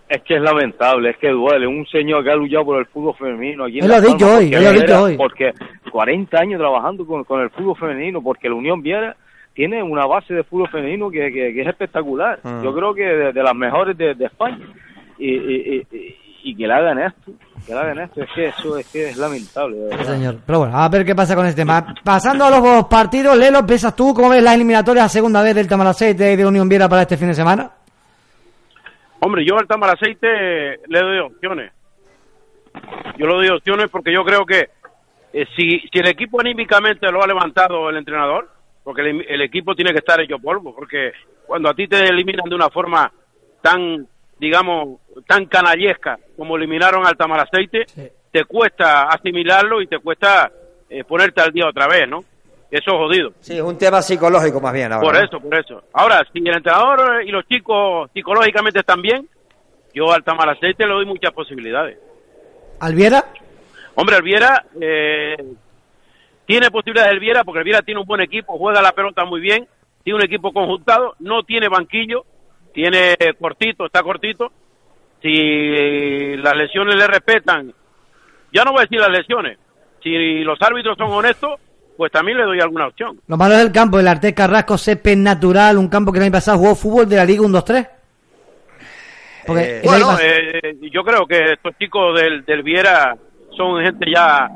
Es 0.09 0.21
que 0.23 0.35
es 0.35 0.41
lamentable, 0.41 1.09
es 1.11 1.17
que 1.17 1.29
duele. 1.29 1.65
Un 1.65 1.85
señor 1.87 2.23
que 2.23 2.29
ha 2.31 2.35
luchado 2.35 2.65
por 2.65 2.79
el 2.79 2.85
fútbol 2.87 3.15
femenino 3.17 3.65
aquí 3.65 3.79
en 3.79 3.87
lo 3.87 3.95
ha 3.95 4.01
dicho 4.01 4.27
hoy, 4.35 4.49
lo 4.51 4.57
ha 4.69 4.71
dicho 4.73 5.03
hoy. 5.03 5.17
Porque 5.17 5.51
40 5.91 6.37
años 6.39 6.59
trabajando 6.59 7.05
con, 7.07 7.23
con 7.23 7.41
el 7.41 7.49
fútbol 7.49 7.75
femenino, 7.77 8.21
porque 8.21 8.47
la 8.49 8.55
Unión 8.55 8.81
Viera 8.83 9.15
tiene 9.55 9.81
una 9.81 10.05
base 10.05 10.33
de 10.33 10.43
fútbol 10.43 10.69
femenino 10.69 11.09
que, 11.09 11.31
que- 11.31 11.53
que 11.53 11.61
es 11.61 11.67
espectacular. 11.67 12.39
Mm. 12.43 12.63
Yo 12.63 12.73
creo 12.75 12.93
que 12.93 13.03
de, 13.03 13.31
de 13.33 13.43
las 13.43 13.55
mejores 13.55 13.97
de, 13.97 14.13
de 14.13 14.25
España. 14.25 14.59
Y, 15.17 15.29
y, 15.35 15.87
y- 15.91 16.15
y 16.43 16.55
que 16.55 16.67
le 16.67 16.73
hagan 16.73 16.99
esto, 16.99 17.31
que 17.65 17.73
le 17.73 17.79
hagan 17.79 17.99
esto, 17.99 18.21
es 18.21 18.29
que 18.35 18.45
eso 18.45 18.77
es 18.77 18.87
que 18.91 19.09
es 19.09 19.17
lamentable. 19.17 19.77
Sí, 19.97 20.03
señor. 20.03 20.37
Pero 20.45 20.59
bueno, 20.59 20.77
a 20.77 20.89
ver 20.89 21.05
qué 21.05 21.15
pasa 21.15 21.35
con 21.35 21.45
este 21.45 21.61
tema. 21.61 21.95
Pasando 22.03 22.45
a 22.45 22.49
los 22.49 22.85
partidos, 22.85 23.37
Lelo, 23.37 23.65
¿piensas 23.65 23.95
tú 23.95 24.13
cómo 24.13 24.29
ves 24.29 24.43
las 24.43 24.55
eliminatorias 24.55 25.05
a 25.05 25.09
segunda 25.09 25.41
vez 25.41 25.55
del 25.55 25.67
Tamaraceite 25.67 26.33
y 26.33 26.35
de 26.35 26.45
Unión 26.45 26.67
Viera 26.67 26.89
para 26.89 27.03
este 27.03 27.17
fin 27.17 27.29
de 27.29 27.33
semana? 27.33 27.71
Hombre, 29.19 29.45
yo 29.45 29.57
al 29.57 29.67
Tamaraceite 29.67 30.79
le 30.87 30.99
doy 30.99 31.19
opciones. 31.19 31.71
Yo 33.17 33.25
le 33.27 33.33
doy 33.33 33.47
opciones 33.49 33.89
porque 33.89 34.13
yo 34.13 34.23
creo 34.25 34.45
que 34.45 34.69
eh, 35.31 35.45
si, 35.55 35.79
si 35.79 35.99
el 35.99 36.07
equipo 36.07 36.41
anímicamente 36.41 37.09
lo 37.09 37.23
ha 37.23 37.27
levantado 37.27 37.89
el 37.89 37.97
entrenador, 37.97 38.49
porque 38.83 39.01
el, 39.01 39.25
el 39.29 39.41
equipo 39.41 39.75
tiene 39.75 39.91
que 39.91 39.99
estar 39.99 40.19
hecho 40.19 40.39
polvo, 40.39 40.75
porque 40.75 41.13
cuando 41.45 41.69
a 41.69 41.73
ti 41.73 41.87
te 41.87 42.03
eliminan 42.05 42.49
de 42.49 42.55
una 42.55 42.69
forma 42.69 43.11
tan, 43.61 44.05
digamos, 44.43 44.99
tan 45.25 45.45
canallesca 45.45 46.19
como 46.35 46.57
eliminaron 46.57 47.05
al 47.07 47.15
Tamaraceite, 47.15 47.85
te 48.31 48.43
cuesta 48.43 49.03
asimilarlo 49.03 49.81
y 49.81 49.87
te 49.87 49.99
cuesta 49.99 50.51
eh, 50.89 51.03
ponerte 51.05 51.41
al 51.41 51.53
día 51.53 51.67
otra 51.67 51.87
vez, 51.87 52.09
¿no? 52.09 52.23
Eso 52.69 52.91
es 52.91 52.97
jodido. 52.97 53.33
Sí, 53.39 53.55
es 53.55 53.61
un 53.61 53.77
tema 53.77 54.01
psicológico 54.01 54.59
más 54.59 54.73
bien 54.73 54.91
ahora. 54.91 55.07
Por 55.07 55.23
eso, 55.23 55.39
por 55.39 55.55
eso. 55.57 55.83
Ahora, 55.93 56.21
si 56.33 56.39
el 56.39 56.55
entrenador 56.55 57.23
y 57.23 57.29
los 57.29 57.47
chicos 57.47 58.09
psicológicamente 58.13 58.79
están 58.79 59.01
bien, 59.01 59.29
yo 59.93 60.11
al 60.11 60.23
Tamaraceite 60.23 60.85
le 60.85 60.93
doy 60.93 61.05
muchas 61.05 61.31
posibilidades. 61.31 61.97
¿Alviera? 62.79 63.23
Hombre, 63.95 64.15
Alviera, 64.15 64.65
eh, 64.81 65.37
Tiene 66.45 66.69
posibilidades 66.71 67.13
el 67.13 67.19
Viera, 67.19 67.43
porque 67.43 67.59
el 67.59 67.65
Viera 67.65 67.81
tiene 67.83 68.01
un 68.01 68.07
buen 68.07 68.21
equipo, 68.21 68.57
juega 68.57 68.81
la 68.81 68.91
pelota 68.91 69.23
muy 69.23 69.39
bien, 69.39 69.67
tiene 70.03 70.17
un 70.17 70.25
equipo 70.25 70.51
conjuntado, 70.51 71.13
no 71.19 71.43
tiene 71.43 71.69
banquillo, 71.69 72.25
tiene 72.73 73.15
cortito, 73.39 73.85
está 73.85 74.01
cortito. 74.03 74.51
Si 75.21 76.35
las 76.37 76.55
lesiones 76.55 76.95
le 76.95 77.07
respetan, 77.07 77.73
ya 78.51 78.63
no 78.63 78.71
voy 78.71 78.79
a 78.79 78.83
decir 78.83 78.99
las 78.99 79.09
lesiones, 79.09 79.57
si 80.01 80.43
los 80.43 80.61
árbitros 80.61 80.97
son 80.97 81.11
honestos, 81.11 81.59
pues 81.95 82.11
también 82.11 82.37
le 82.37 82.43
doy 82.43 82.59
alguna 82.59 82.87
opción. 82.87 83.19
Lo 83.27 83.37
malo 83.37 83.53
es 83.55 83.61
el 83.61 83.71
campo, 83.71 83.99
el 83.99 84.07
Arte 84.07 84.33
Carrasco, 84.33 84.77
césped 84.77 85.15
natural, 85.15 85.77
un 85.77 85.87
campo 85.87 86.11
que 86.11 86.17
el 86.17 86.23
año 86.25 86.31
pasado 86.33 86.57
jugó 86.57 86.75
fútbol 86.75 87.07
de 87.07 87.15
la 87.15 87.25
Liga 87.25 87.41
1-2-3. 87.43 87.89
Porque 89.45 89.77
Eh, 89.77 89.81
bueno, 89.83 90.17
eh, 90.21 90.75
yo 90.91 91.03
creo 91.03 91.25
que 91.27 91.53
estos 91.53 91.77
chicos 91.77 92.19
del, 92.19 92.43
del 92.45 92.63
Viera 92.63 93.15
son 93.55 93.81
gente 93.83 94.05
ya 94.13 94.49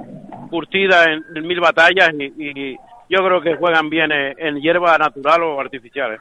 curtida 0.49 1.05
en, 1.05 1.23
en 1.35 1.47
mil 1.47 1.59
batallas 1.59 2.11
y, 2.17 2.23
y 2.37 2.75
yo 3.09 3.19
creo 3.23 3.41
que 3.41 3.55
juegan 3.55 3.89
bien 3.89 4.11
eh, 4.11 4.33
en 4.37 4.59
hierba 4.59 4.97
natural 4.97 5.43
o 5.43 5.59
artificial. 5.59 6.13
eh. 6.15 6.17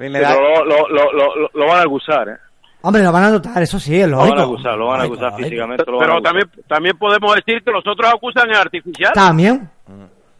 Pero 0.00 0.64
lo, 0.64 0.64
lo, 0.64 0.88
lo, 1.12 1.34
lo, 1.36 1.50
lo 1.52 1.66
van 1.66 1.78
a 1.78 1.82
acusar, 1.82 2.28
¿eh? 2.28 2.36
Hombre, 2.82 3.02
lo 3.02 3.12
van 3.12 3.24
a 3.24 3.30
notar, 3.30 3.62
eso 3.62 3.78
sí, 3.78 4.00
es 4.00 4.08
Lo 4.08 4.16
van 4.16 4.26
a 4.32 4.34
lógico. 4.36 4.52
acusar, 4.54 4.78
lo 4.78 4.86
van 4.86 5.00
a 5.00 5.04
Lógico, 5.04 5.14
acusar 5.14 5.30
lógico. 5.32 5.48
físicamente. 5.48 5.84
Pero 5.84 5.98
acusar. 5.98 6.22
también 6.22 6.50
también 6.66 6.98
podemos 6.98 7.34
decir 7.34 7.62
que 7.62 7.70
los 7.70 7.86
otros 7.86 8.10
acusan 8.14 8.48
en 8.48 8.56
artificial. 8.56 9.12
También. 9.12 9.68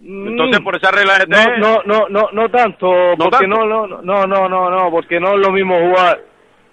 Entonces, 0.02 0.61
por 0.61 0.76
esa 0.76 0.90
regla 0.90 1.18
de 1.18 1.26
No, 1.26 1.36
tres- 1.44 1.58
no, 1.58 1.82
no, 1.84 2.06
no, 2.08 2.28
no 2.32 2.48
tanto, 2.50 2.90
porque 3.18 3.30
tanto. 3.30 3.46
no, 3.48 3.66
no, 3.66 3.86
no, 4.02 4.26
no, 4.26 4.48
no, 4.48 4.70
no, 4.70 4.90
porque 4.90 5.20
no 5.20 5.34
es 5.34 5.46
lo 5.46 5.52
mismo 5.52 5.78
jugar 5.78 6.18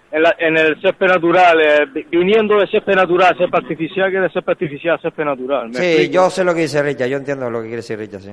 en, 0.09 0.23
la- 0.23 0.35
en 0.39 0.55
el 0.57 0.81
césped 0.81 1.07
natural, 1.07 1.59
eh, 1.59 1.85
vi- 1.93 2.03
viniendo 2.09 2.57
de 2.57 2.67
césped 2.67 2.95
natural, 2.95 3.33
a 3.33 3.37
césped 3.37 3.57
artificial, 3.57 4.09
que 4.09 4.19
de 4.21 4.29
césped 4.29 4.51
artificial 4.53 4.95
a 4.95 5.01
césped 5.01 5.25
natural. 5.25 5.67
¿me 5.67 5.73
Sí, 5.73 5.83
explico? 5.85 6.13
yo 6.13 6.29
sé 6.29 6.43
lo 6.45 6.53
que 6.53 6.61
dice 6.61 6.81
Richa, 6.81 7.05
yo 7.07 7.17
entiendo 7.17 7.49
lo 7.49 7.57
que 7.59 7.65
quiere 7.65 7.75
decir 7.77 7.99
Richa, 7.99 8.19
sí. 8.21 8.31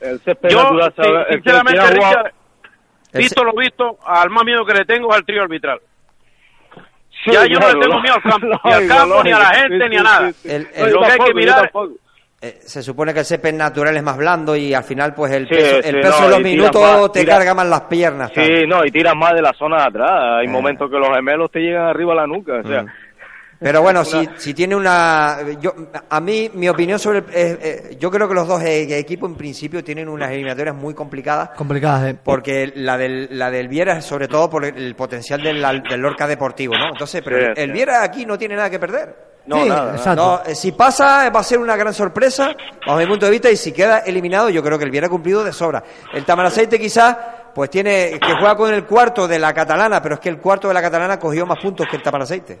El 0.00 0.20
césped 0.20 0.50
Yo, 0.50 0.62
natural, 0.62 0.92
sí, 0.94 1.02
sabe- 1.02 1.18
el 1.20 1.24
que- 1.26 1.32
sinceramente, 1.34 1.72
que 1.72 1.86
ha 1.86 1.88
jugado- 1.96 2.16
Richard, 2.18 2.32
visto 3.18 3.44
lo 3.44 3.52
visto, 3.54 3.98
al 4.06 4.30
más 4.30 4.44
miedo 4.44 4.64
que 4.64 4.74
le 4.74 4.84
tengo 4.84 5.10
es 5.10 5.16
al 5.16 5.24
trío 5.24 5.42
arbitral. 5.42 5.80
Sí, 7.24 7.32
ya 7.32 7.44
yo 7.46 7.58
no 7.58 7.66
le 7.72 7.80
tengo 7.80 8.00
miedo 8.00 8.14
al 8.14 8.22
campo, 8.22 8.46
ni 8.64 8.72
al 8.72 8.78
lógico, 8.86 8.94
campo, 8.96 9.24
ni 9.24 9.32
a 9.32 9.38
la 9.38 9.46
gente, 9.54 9.84
sí, 9.84 9.88
ni 9.90 9.96
a 9.96 10.02
nada. 10.02 10.28
sí, 10.32 10.38
sí. 10.42 10.48
El- 10.54 10.62
No, 10.62 10.68
el- 10.86 10.92
yo 10.92 11.00
lo 11.00 11.06
que 11.06 11.12
hay 11.12 11.18
que 11.18 11.34
mirar-. 11.34 11.70
Eh, 12.42 12.58
se 12.60 12.82
supone 12.82 13.14
que 13.14 13.20
el 13.20 13.24
césped 13.24 13.54
natural 13.54 13.96
es 13.96 14.02
más 14.02 14.16
blando 14.18 14.54
y 14.54 14.74
al 14.74 14.84
final 14.84 15.14
pues 15.14 15.32
el 15.32 15.48
Sí, 15.48 15.54
peso, 15.54 15.82
sí, 15.82 15.88
el 15.88 16.00
peso 16.02 16.18
no, 16.20 16.24
de 16.26 16.30
los 16.32 16.40
minutos 16.42 16.82
más, 16.82 17.12
te 17.12 17.20
tira- 17.20 17.36
carga 17.38 17.54
más 17.54 17.66
las 17.66 17.80
piernas. 17.82 18.30
tal. 18.32 18.44
Sí, 18.44 18.66
no, 18.68 18.84
y 18.84 18.90
tiras 18.90 19.14
más 19.16 19.32
de 19.32 19.40
la 19.42 19.52
zona 19.54 19.78
de 19.78 19.82
atrás. 19.88 20.10
Hay 20.40 20.46
Eh. 20.46 20.50
momentos 20.50 20.90
que 20.90 20.98
los 20.98 21.08
gemelos 21.16 21.50
te 21.50 21.60
llegan 21.60 21.86
arriba 21.86 22.12
a 22.12 22.16
la 22.16 22.26
nuca, 22.26 22.60
o 22.62 22.68
sea. 22.68 22.82
Mm. 22.82 22.86
Pero 23.58 23.80
bueno, 23.82 24.04
si, 24.04 24.28
si 24.36 24.52
tiene 24.54 24.76
una... 24.76 25.38
Yo, 25.60 25.74
a 26.10 26.20
mí, 26.20 26.50
mi 26.54 26.68
opinión 26.68 26.98
sobre... 26.98 27.18
el- 27.20 27.24
eh, 27.32 27.58
eh, 27.62 27.96
yo 27.98 28.10
creo 28.10 28.28
que 28.28 28.34
los 28.34 28.46
dos 28.46 28.62
eh, 28.62 28.98
equipos 28.98 29.30
en 29.30 29.36
principio 29.36 29.82
tienen 29.82 30.08
unas 30.08 30.30
eliminatorias 30.30 30.74
muy 30.76 30.92
complicadas 30.94 31.50
Complicadas, 31.56 32.10
eh. 32.10 32.16
porque 32.22 32.72
la 32.76 32.98
del, 32.98 33.28
la 33.38 33.50
del 33.50 33.68
Viera 33.68 33.98
es 33.98 34.04
sobre 34.04 34.28
todo 34.28 34.50
por 34.50 34.64
el 34.64 34.94
potencial 34.94 35.42
del, 35.42 35.62
del 35.88 36.00
Lorca 36.00 36.26
Deportivo, 36.26 36.74
¿no? 36.76 36.88
Entonces, 36.92 37.22
pero 37.24 37.54
el. 37.54 37.72
Viera 37.72 38.02
aquí 38.02 38.26
no 38.26 38.36
tiene 38.38 38.56
nada 38.56 38.68
que 38.70 38.78
perder. 38.78 39.36
No, 39.46 39.62
Sí, 39.62 39.68
nada. 39.68 39.94
exacto. 39.94 40.42
No, 40.46 40.54
si 40.54 40.72
pasa 40.72 41.30
va 41.30 41.40
a 41.40 41.44
ser 41.44 41.58
una 41.58 41.76
gran 41.76 41.94
sorpresa, 41.94 42.50
bajo 42.84 42.98
mi 42.98 43.06
punto 43.06 43.26
de 43.26 43.32
vista, 43.32 43.48
y 43.50 43.56
si 43.56 43.70
queda 43.72 43.98
eliminado, 44.00 44.50
yo 44.50 44.62
creo 44.62 44.76
que 44.76 44.84
el 44.84 44.90
Viera 44.90 45.06
ha 45.06 45.10
cumplido 45.10 45.44
de 45.44 45.52
sobra. 45.52 45.82
El 46.12 46.24
Tamaraceite 46.24 46.78
quizás, 46.80 47.16
pues 47.56 47.70
tiene 47.70 48.20
que 48.20 48.34
juega 48.34 48.54
con 48.54 48.74
el 48.74 48.84
cuarto 48.84 49.26
de 49.26 49.38
la 49.38 49.54
catalana, 49.54 50.02
pero 50.02 50.16
es 50.16 50.20
que 50.20 50.28
el 50.28 50.36
cuarto 50.36 50.68
de 50.68 50.74
la 50.74 50.82
catalana 50.82 51.18
cogió 51.18 51.46
más 51.46 51.58
puntos 51.58 51.86
que 51.90 51.96
el 51.96 52.02
Tamaraceite. 52.02 52.60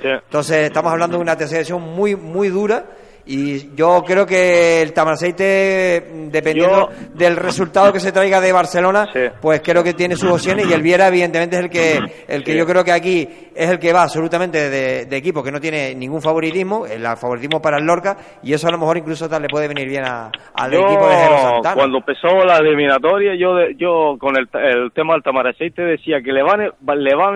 Sí. 0.00 0.06
Entonces 0.08 0.66
estamos 0.66 0.92
hablando 0.92 1.16
de 1.16 1.22
una 1.24 1.36
tercera 1.36 1.62
edición 1.62 1.82
muy 1.82 2.14
muy 2.14 2.48
dura 2.48 2.84
y 3.26 3.74
yo 3.74 4.02
creo 4.06 4.24
que 4.24 4.80
el 4.82 4.92
Tamaraceite, 4.92 6.00
mm, 6.12 6.28
dependiendo 6.28 6.90
Yo- 6.90 7.08
del 7.14 7.36
resultado 7.36 7.92
que 7.92 7.98
se 8.00 8.12
traiga 8.12 8.40
de 8.40 8.52
Barcelona, 8.52 9.08
Sí. 9.12 9.20
pues 9.40 9.60
creo 9.62 9.82
que 9.82 9.94
tiene 9.94 10.14
sus 10.16 10.30
opciones 10.30 10.66
y 10.68 10.72
el 10.72 10.82
Viera 10.82 11.08
evidentemente 11.08 11.56
es 11.56 11.62
el 11.64 11.70
que 11.70 11.98
el 12.28 12.44
que 12.44 12.52
Sí. 12.52 12.58
yo 12.58 12.66
creo 12.66 12.84
que 12.84 12.92
aquí 12.92 13.28
es 13.54 13.68
el 13.70 13.78
que 13.78 13.92
va 13.92 14.02
absolutamente 14.04 14.70
de, 14.70 15.06
de 15.06 15.16
equipo 15.16 15.42
que 15.42 15.50
no 15.50 15.60
tiene 15.60 15.94
ningún 15.94 16.22
favoritismo, 16.22 16.86
el 16.86 17.04
favoritismo 17.16 17.60
para 17.60 17.78
el 17.78 17.84
Lorca 17.84 18.16
y 18.42 18.52
eso 18.52 18.68
a 18.68 18.70
lo 18.70 18.78
mejor 18.78 18.96
incluso 18.98 19.28
tal 19.28 19.42
le 19.42 19.48
puede 19.48 19.68
venir 19.68 19.88
bien 19.88 20.04
a- 20.04 20.30
al 20.54 20.72
equipo 20.74 21.08
de 21.08 21.16
Jero 21.16 21.38
Santana. 21.38 21.74
cuando 21.74 21.98
empezó 21.98 22.28
la 22.44 22.58
eliminatoria, 22.58 23.34
yo 23.34 23.54
de- 23.56 23.74
yo 23.76 24.16
con 24.20 24.36
el, 24.36 24.48
el 24.62 24.92
tema 24.92 25.14
del 25.14 25.22
Tamaraceite 25.22 25.82
decía 25.82 26.20
que 26.22 26.32
le, 26.32 26.42
van, 26.42 26.60
le 26.60 27.14
va 27.16 27.32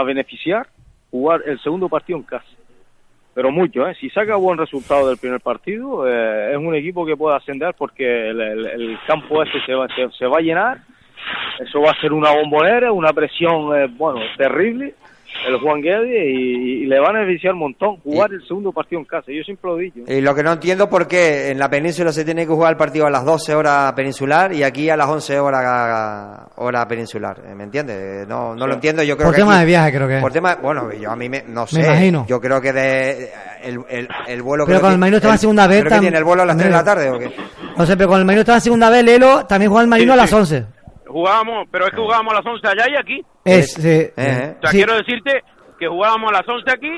a 0.00 0.02
beneficiar 0.02 0.66
jugar 1.10 1.40
el 1.46 1.58
segundo 1.60 1.88
partido 1.88 2.18
en 2.18 2.24
casa. 2.24 2.44
Pero 3.38 3.52
mucho, 3.52 3.86
¿eh? 3.86 3.94
Si 4.00 4.10
saca 4.10 4.34
buen 4.34 4.58
resultado 4.58 5.06
del 5.06 5.16
primer 5.16 5.40
partido, 5.40 6.08
eh, 6.08 6.50
es 6.50 6.56
un 6.56 6.74
equipo 6.74 7.06
que 7.06 7.16
puede 7.16 7.36
ascender 7.36 7.72
porque 7.78 8.30
el, 8.30 8.98
campo 9.06 9.44
este 9.44 9.64
se 9.64 9.74
va, 9.74 9.86
se 10.18 10.26
va 10.26 10.38
a 10.38 10.40
llenar. 10.40 10.78
Eso 11.60 11.80
va 11.80 11.92
a 11.92 12.00
ser 12.00 12.12
una 12.12 12.32
bombonera, 12.32 12.90
una 12.90 13.12
presión, 13.12 13.80
eh, 13.80 13.86
bueno, 13.96 14.18
terrible. 14.36 14.96
El 15.46 15.56
Juan 15.60 15.80
Guedes 15.80 16.08
y, 16.10 16.82
y 16.82 16.86
le 16.86 16.98
va 16.98 17.08
a 17.08 17.12
beneficiar 17.12 17.52
un 17.54 17.60
montón 17.60 17.96
jugar 17.98 18.32
el 18.32 18.46
segundo 18.46 18.72
partido 18.72 19.00
en 19.00 19.06
casa. 19.06 19.26
Yo 19.28 19.42
siempre 19.44 19.70
lo 19.70 19.78
he 19.78 19.84
dicho. 19.84 20.00
Y 20.06 20.20
lo 20.20 20.34
que 20.34 20.42
no 20.42 20.52
entiendo 20.52 20.88
por 20.90 21.06
qué 21.06 21.50
en 21.50 21.58
la 21.58 21.70
península 21.70 22.12
se 22.12 22.24
tiene 22.24 22.42
que 22.42 22.52
jugar 22.52 22.72
el 22.72 22.76
partido 22.76 23.06
a 23.06 23.10
las 23.10 23.24
12 23.24 23.54
horas 23.54 23.92
peninsular 23.92 24.52
y 24.52 24.62
aquí 24.64 24.90
a 24.90 24.96
las 24.96 25.06
11 25.08 25.38
horas 25.38 26.48
hora 26.56 26.88
peninsular. 26.88 27.40
¿Me 27.54 27.64
entiendes? 27.64 28.26
No, 28.26 28.54
no 28.54 28.66
lo 28.66 28.74
entiendo. 28.74 29.02
Yo 29.02 29.16
creo 29.16 29.28
Por 29.28 29.34
que 29.36 29.40
tema 29.42 29.52
aquí- 29.54 29.60
de 29.60 29.66
viaje, 29.66 29.92
creo 29.92 30.08
que 30.08 30.16
es. 30.16 30.22
Por 30.22 30.32
tema, 30.32 30.56
bueno, 30.56 30.92
yo 30.92 31.10
a 31.10 31.16
mí 31.16 31.28
me, 31.28 31.44
no 31.46 31.66
sé. 31.66 31.80
imagino. 31.80 32.26
Yo 32.28 32.40
creo 32.40 32.60
que 32.60 32.72
de, 32.72 33.30
el, 33.62 33.78
el, 33.88 34.08
el 34.26 34.42
vuelo 34.42 34.66
Pero 34.66 34.80
con 34.80 34.88
que- 34.90 34.94
el 34.94 34.98
Marino 34.98 35.16
estaba 35.18 35.34
en 35.34 35.40
segunda 35.40 35.66
vez, 35.66 35.80
creo 35.82 35.92
que 35.94 36.00
tiene 36.00 36.18
el 36.18 36.24
vuelo 36.24 36.42
a 36.42 36.46
las 36.46 36.56
3 36.56 36.66
de 36.66 36.72
la 36.76 36.84
también. 36.84 37.10
tarde 37.12 37.26
o 37.26 37.30
qué. 37.30 37.36
No 37.76 37.86
sé, 37.86 37.96
pero 37.96 38.08
con 38.08 38.18
el 38.18 38.24
Marino 38.24 38.40
estaba 38.40 38.58
en 38.58 38.62
segunda 38.62 38.90
vez, 38.90 39.04
Lelo, 39.04 39.46
también 39.46 39.70
juega 39.70 39.82
el 39.82 39.88
Marino 39.88 40.12
Sí, 40.14 40.18
a 40.18 40.22
las 40.22 40.30
sí. 40.30 40.36
11. 40.36 40.64
Jugábamos, 41.08 41.66
pero 41.70 41.86
es 41.86 41.90
que 41.92 41.96
jugábamos 42.00 42.32
a 42.34 42.36
las 42.36 42.46
11 42.46 42.66
allá 42.68 42.84
y 42.90 42.96
aquí. 42.96 43.26
Es, 43.44 43.72
sí. 43.74 43.88
Eh, 43.88 44.12
eh. 44.16 44.54
O 44.58 44.60
sea, 44.60 44.70
Sí. 44.70 44.76
quiero 44.76 44.94
decirte 44.96 45.42
que 45.78 45.86
jugábamos 45.88 46.30
a 46.30 46.34
las 46.38 46.48
11 46.48 46.70
aquí 46.70 46.90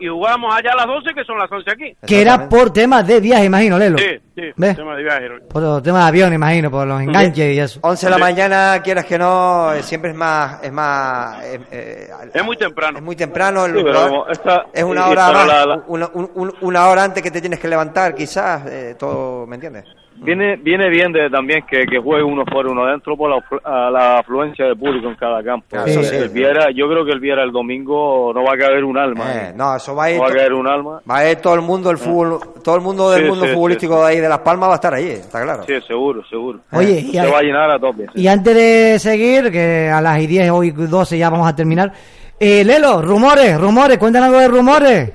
y 0.00 0.06
jugábamos 0.06 0.54
allá 0.54 0.70
a 0.74 0.76
las 0.76 0.86
12, 0.86 1.12
que 1.12 1.24
son 1.24 1.36
las 1.38 1.50
11 1.50 1.70
aquí. 1.72 1.96
Que 2.06 2.22
era 2.22 2.48
por 2.48 2.72
temas 2.72 3.04
de 3.04 3.18
viaje, 3.20 3.44
imagino, 3.46 3.76
Lelo. 3.78 3.98
Sí, 3.98 4.04
sí, 4.36 4.42
¿Ves? 4.56 4.76
tema 4.76 4.94
de 4.94 5.02
viaje. 5.02 5.28
Por 5.52 5.82
temas 5.82 6.02
de 6.04 6.08
avión, 6.08 6.32
imagino, 6.32 6.70
por 6.70 6.86
los 6.86 7.00
enganches 7.02 7.52
y 7.52 7.58
eso. 7.58 7.80
11 7.82 8.06
de 8.06 8.10
la 8.10 8.18
mañana, 8.18 8.80
quieras 8.82 9.04
que 9.06 9.18
no, 9.18 9.72
eh, 9.74 9.82
siempre 9.82 10.12
es 10.12 10.16
más, 10.16 10.62
es 10.62 10.70
más, 10.72 11.44
eh, 11.44 11.60
eh, 11.72 12.08
Es 12.32 12.44
muy 12.44 12.56
temprano. 12.56 12.98
es 12.98 13.04
muy 13.04 13.16
temprano. 13.16 13.66
el- 13.66 13.74
Sí, 13.76 13.82
pero 13.84 14.08
como 14.08 14.28
esta- 14.28 14.66
es 14.72 14.84
una 14.84 15.04
sí, 15.06 15.10
hora 15.10 15.32
la- 15.32 15.66
la- 15.66 15.82
una, 15.88 16.08
un- 16.14 16.30
un- 16.32 16.54
una 16.60 16.88
hora 16.88 17.02
antes 17.02 17.20
que 17.22 17.32
te 17.32 17.40
tienes 17.40 17.58
que 17.58 17.66
levantar, 17.66 18.14
quizás, 18.14 18.66
eh, 18.66 18.94
todo, 18.96 19.46
¿me 19.48 19.56
entiendes? 19.56 19.84
Viene, 20.20 20.56
viene 20.56 20.88
bien 20.90 21.12
de, 21.12 21.30
también 21.30 21.64
que, 21.68 21.84
que 21.86 21.98
juegue 21.98 22.22
uno 22.24 22.44
fuera 22.50 22.70
uno 22.70 22.86
dentro 22.86 23.16
por 23.16 23.30
la, 23.30 23.90
la 23.90 24.18
afluencia 24.18 24.66
de 24.66 24.74
público 24.76 25.08
en 25.08 25.14
cada 25.16 25.42
campo. 25.42 25.66
Claro, 25.70 25.86
eso 25.86 26.02
sí. 26.02 26.16
el 26.16 26.28
Viera, 26.30 26.66
yo 26.74 26.88
creo 26.88 27.04
que 27.04 27.12
el 27.12 27.20
Viera 27.20 27.42
el 27.44 27.52
domingo 27.52 28.32
no 28.34 28.42
va 28.44 28.54
a 28.54 28.58
caber 28.58 28.84
un 28.84 28.98
alma. 28.98 29.24
Eh, 29.32 29.48
¿eh? 29.50 29.52
no, 29.56 29.76
eso 29.76 29.94
va 29.94 30.04
a 30.04 30.10
ir, 30.10 30.16
No 30.16 30.22
va 30.24 30.28
a 30.30 30.32
caer 30.32 30.52
un 30.52 30.66
alma. 30.66 31.00
va 31.10 31.18
a 31.18 31.30
ir 31.30 31.36
todo 31.38 31.54
el 31.54 31.62
mundo, 31.62 31.90
el 31.90 31.98
fútbol, 31.98 32.40
todo 32.64 32.76
el 32.76 32.80
mundo 32.82 33.10
del 33.10 33.22
Sí, 33.24 33.28
mundo 33.30 33.46
sí, 33.46 33.52
futbolístico 33.54 34.00
de 34.00 34.06
ahí 34.06 34.20
de 34.20 34.28
Las 34.28 34.38
Palmas 34.40 34.68
va 34.68 34.72
a 34.72 34.76
estar 34.76 34.94
allí, 34.94 35.10
está 35.10 35.42
claro. 35.42 35.62
Sí, 35.66 35.74
seguro, 35.86 36.22
seguro. 36.28 36.60
Oye, 36.72 37.00
y, 37.00 37.12
Se 37.12 37.20
a- 37.20 37.30
va 37.30 37.38
a 37.38 37.42
llenar 37.42 37.70
a 37.70 37.78
tope. 37.78 38.06
sí. 38.14 38.20
y 38.22 38.26
antes 38.28 38.54
de 38.54 38.98
seguir, 38.98 39.50
que 39.52 39.88
a 39.88 40.00
las 40.00 40.18
10, 40.18 40.50
hoy 40.50 40.70
12 40.72 41.16
ya 41.18 41.30
vamos 41.30 41.46
a 41.48 41.54
terminar. 41.54 41.92
Eh, 42.40 42.64
Lelo, 42.64 43.02
rumores, 43.02 43.58
rumores, 43.60 43.98
cuéntanos 43.98 44.28
algo 44.28 44.40
de 44.40 44.48
rumores 44.48 45.12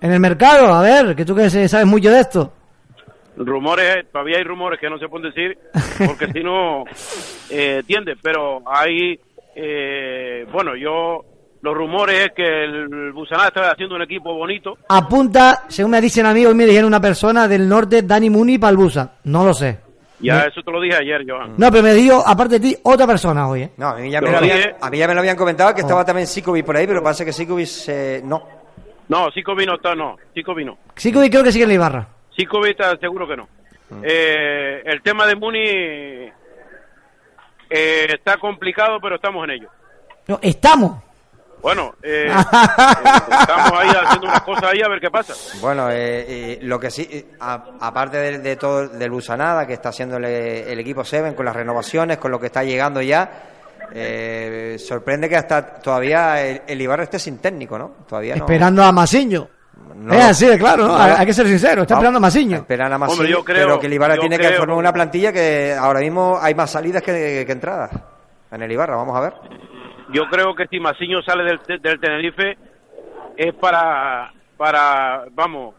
en 0.00 0.12
el 0.12 0.20
mercado, 0.20 0.72
a 0.74 0.82
ver, 0.82 1.14
que 1.16 1.24
tú 1.24 1.34
que 1.34 1.48
sabes 1.50 1.86
mucho 1.86 2.10
de 2.10 2.20
esto. 2.20 2.52
Rumores, 3.36 4.06
todavía 4.12 4.38
hay 4.38 4.44
rumores 4.44 4.78
que 4.80 4.88
no 4.88 4.98
se 4.98 5.08
pueden 5.08 5.30
decir, 5.32 5.58
porque 6.06 6.28
si 6.32 6.40
no, 6.42 6.84
eh, 7.50 7.78
entiende, 7.80 8.14
pero 8.22 8.62
hay, 8.66 9.18
eh, 9.56 10.46
bueno, 10.52 10.76
yo, 10.76 11.24
los 11.62 11.74
rumores 11.74 12.26
es 12.26 12.32
que 12.34 12.64
el 12.64 13.12
Busanada 13.12 13.48
está 13.48 13.70
haciendo 13.72 13.96
un 13.96 14.02
equipo 14.02 14.32
bonito, 14.34 14.76
Apunta, 14.88 15.64
según 15.68 15.90
me 15.92 16.00
dicen 16.00 16.26
amigos, 16.26 16.52
y 16.52 16.56
me 16.56 16.66
dijeron 16.66 16.86
una 16.88 17.00
persona 17.00 17.48
del 17.48 17.68
norte, 17.68 18.02
Dani 18.02 18.30
Muni 18.30 18.58
Palbusa. 18.58 19.14
No 19.24 19.44
lo 19.44 19.52
sé. 19.54 19.78
ya 20.20 20.36
Me- 20.40 20.46
eso 20.48 20.62
te 20.62 20.70
lo 20.70 20.80
dije 20.80 20.96
ayer, 20.96 21.24
Joan. 21.28 21.54
No, 21.58 21.70
pero 21.70 21.82
me 21.82 21.92
dijo, 21.94 22.22
aparte 22.24 22.58
de 22.60 22.68
ti, 22.68 22.76
otra 22.84 23.06
persona 23.06 23.48
hoy. 23.48 23.62
¿eh? 23.62 23.70
No, 23.78 23.88
a 23.88 23.96
mí 23.96 24.10
ya, 24.10 24.20
me 24.20 24.30
lo, 24.30 24.38
habían, 24.38 24.56
dije. 24.58 24.74
a 24.80 24.90
mí 24.90 24.98
ya 24.98 25.08
me 25.08 25.14
lo 25.14 25.20
habían 25.20 25.36
comentado 25.36 25.74
que 25.74 25.80
Oh. 25.80 25.84
estaba 25.86 26.04
también 26.04 26.26
Sikovic 26.28 26.64
por 26.64 26.76
ahí, 26.76 26.86
pero 26.86 27.02
parece 27.02 27.24
que 27.24 27.32
Sikovic 27.32 27.68
eh, 27.88 28.20
no. 28.24 28.46
No, 29.08 29.30
Cico 29.32 29.54
vino 29.54 29.74
está, 29.74 29.94
no, 29.94 30.16
vino. 30.56 30.78
Sí, 30.96 31.12
que 31.12 31.28
creo 31.28 31.42
que 31.44 31.52
sigue 31.52 31.64
en 31.64 31.68
la 31.68 31.74
Ibarra. 31.74 32.08
Cico 32.36 32.64
está 32.66 32.96
seguro 32.98 33.26
que 33.28 33.36
no. 33.36 33.48
Eh, 34.02 34.82
el 34.84 35.02
tema 35.02 35.26
de 35.26 35.36
Muni 35.36 35.60
eh, 37.70 38.06
está 38.08 38.36
complicado, 38.38 38.98
pero 39.00 39.16
estamos 39.16 39.44
en 39.44 39.50
ello. 39.50 39.68
No, 40.26 40.38
estamos. 40.42 41.02
Bueno, 41.62 41.94
eh, 42.02 42.26
eh, 42.30 42.34
estamos 43.40 43.72
ahí 43.72 43.88
haciendo 43.88 44.26
unas 44.28 44.42
cosas 44.42 44.64
ahí 44.64 44.82
a 44.82 44.88
ver 44.88 45.00
qué 45.00 45.10
pasa. 45.10 45.32
Bueno, 45.60 45.90
eh, 45.90 46.24
eh, 46.28 46.58
lo 46.62 46.78
que 46.78 46.90
sí, 46.90 47.08
eh, 47.10 47.26
a- 47.40 47.64
aparte 47.80 48.18
de, 48.18 48.38
de 48.38 48.56
todo 48.56 48.88
del 48.88 49.10
Busanada 49.10 49.66
que 49.66 49.72
está 49.74 49.88
haciendo 49.88 50.16
el, 50.18 50.24
el 50.26 50.78
equipo 50.78 51.04
Seven 51.04 51.34
con 51.34 51.46
las 51.46 51.56
renovaciones, 51.56 52.18
con 52.18 52.30
lo 52.30 52.38
que 52.38 52.46
está 52.46 52.64
llegando 52.64 53.00
ya, 53.00 53.30
eh, 53.94 54.76
sorprende 54.78 55.28
que 55.28 55.36
hasta 55.36 55.76
todavía 55.80 56.42
el, 56.44 56.62
el 56.66 56.80
Ibarra 56.82 57.04
esté 57.04 57.18
sin 57.18 57.38
técnico, 57.38 57.78
¿no? 57.78 57.94
Todavía 58.08 58.34
no. 58.36 58.44
Esperando 58.44 58.82
a 58.82 58.92
Masiño. 58.92 59.48
No- 59.94 60.12
es 60.14 60.24
así 60.24 60.46
de 60.46 60.58
claro, 60.58 60.94
hay 60.96 61.26
que 61.26 61.32
ser 61.32 61.46
sincero, 61.46 61.82
está 61.82 61.94
esperando 61.94 62.18
a 62.18 62.20
Masiño. 62.20 62.56
Esperan 62.58 62.92
a 62.92 62.98
Masiño, 62.98 63.16
Hombre, 63.20 63.30
yo 63.32 63.44
creo- 63.44 63.66
pero 63.66 63.80
que 63.80 63.86
el 63.86 63.92
Ibarra 63.94 64.16
tiene 64.18 64.38
que 64.38 64.50
formar 64.52 64.76
una 64.76 64.92
plantilla 64.92 65.32
que 65.32 65.74
ahora 65.78 66.00
mismo 66.00 66.38
hay 66.40 66.54
más 66.54 66.70
salidas 66.70 67.02
que, 67.02 67.44
que 67.46 67.52
entradas 67.52 67.90
en 68.50 68.62
el 68.62 68.70
Ibarra, 68.72 68.96
vamos 68.96 69.16
a 69.16 69.20
ver. 69.20 69.32
Yo 70.12 70.22
creo 70.30 70.54
que 70.54 70.66
si 70.68 70.78
Masiño 70.80 71.22
sale 71.22 71.44
del, 71.44 71.80
del 71.80 71.98
Tenerife 72.00 72.56
es 73.36 73.54
para, 73.54 74.32
para 74.56 75.24
vamos, 75.32 75.74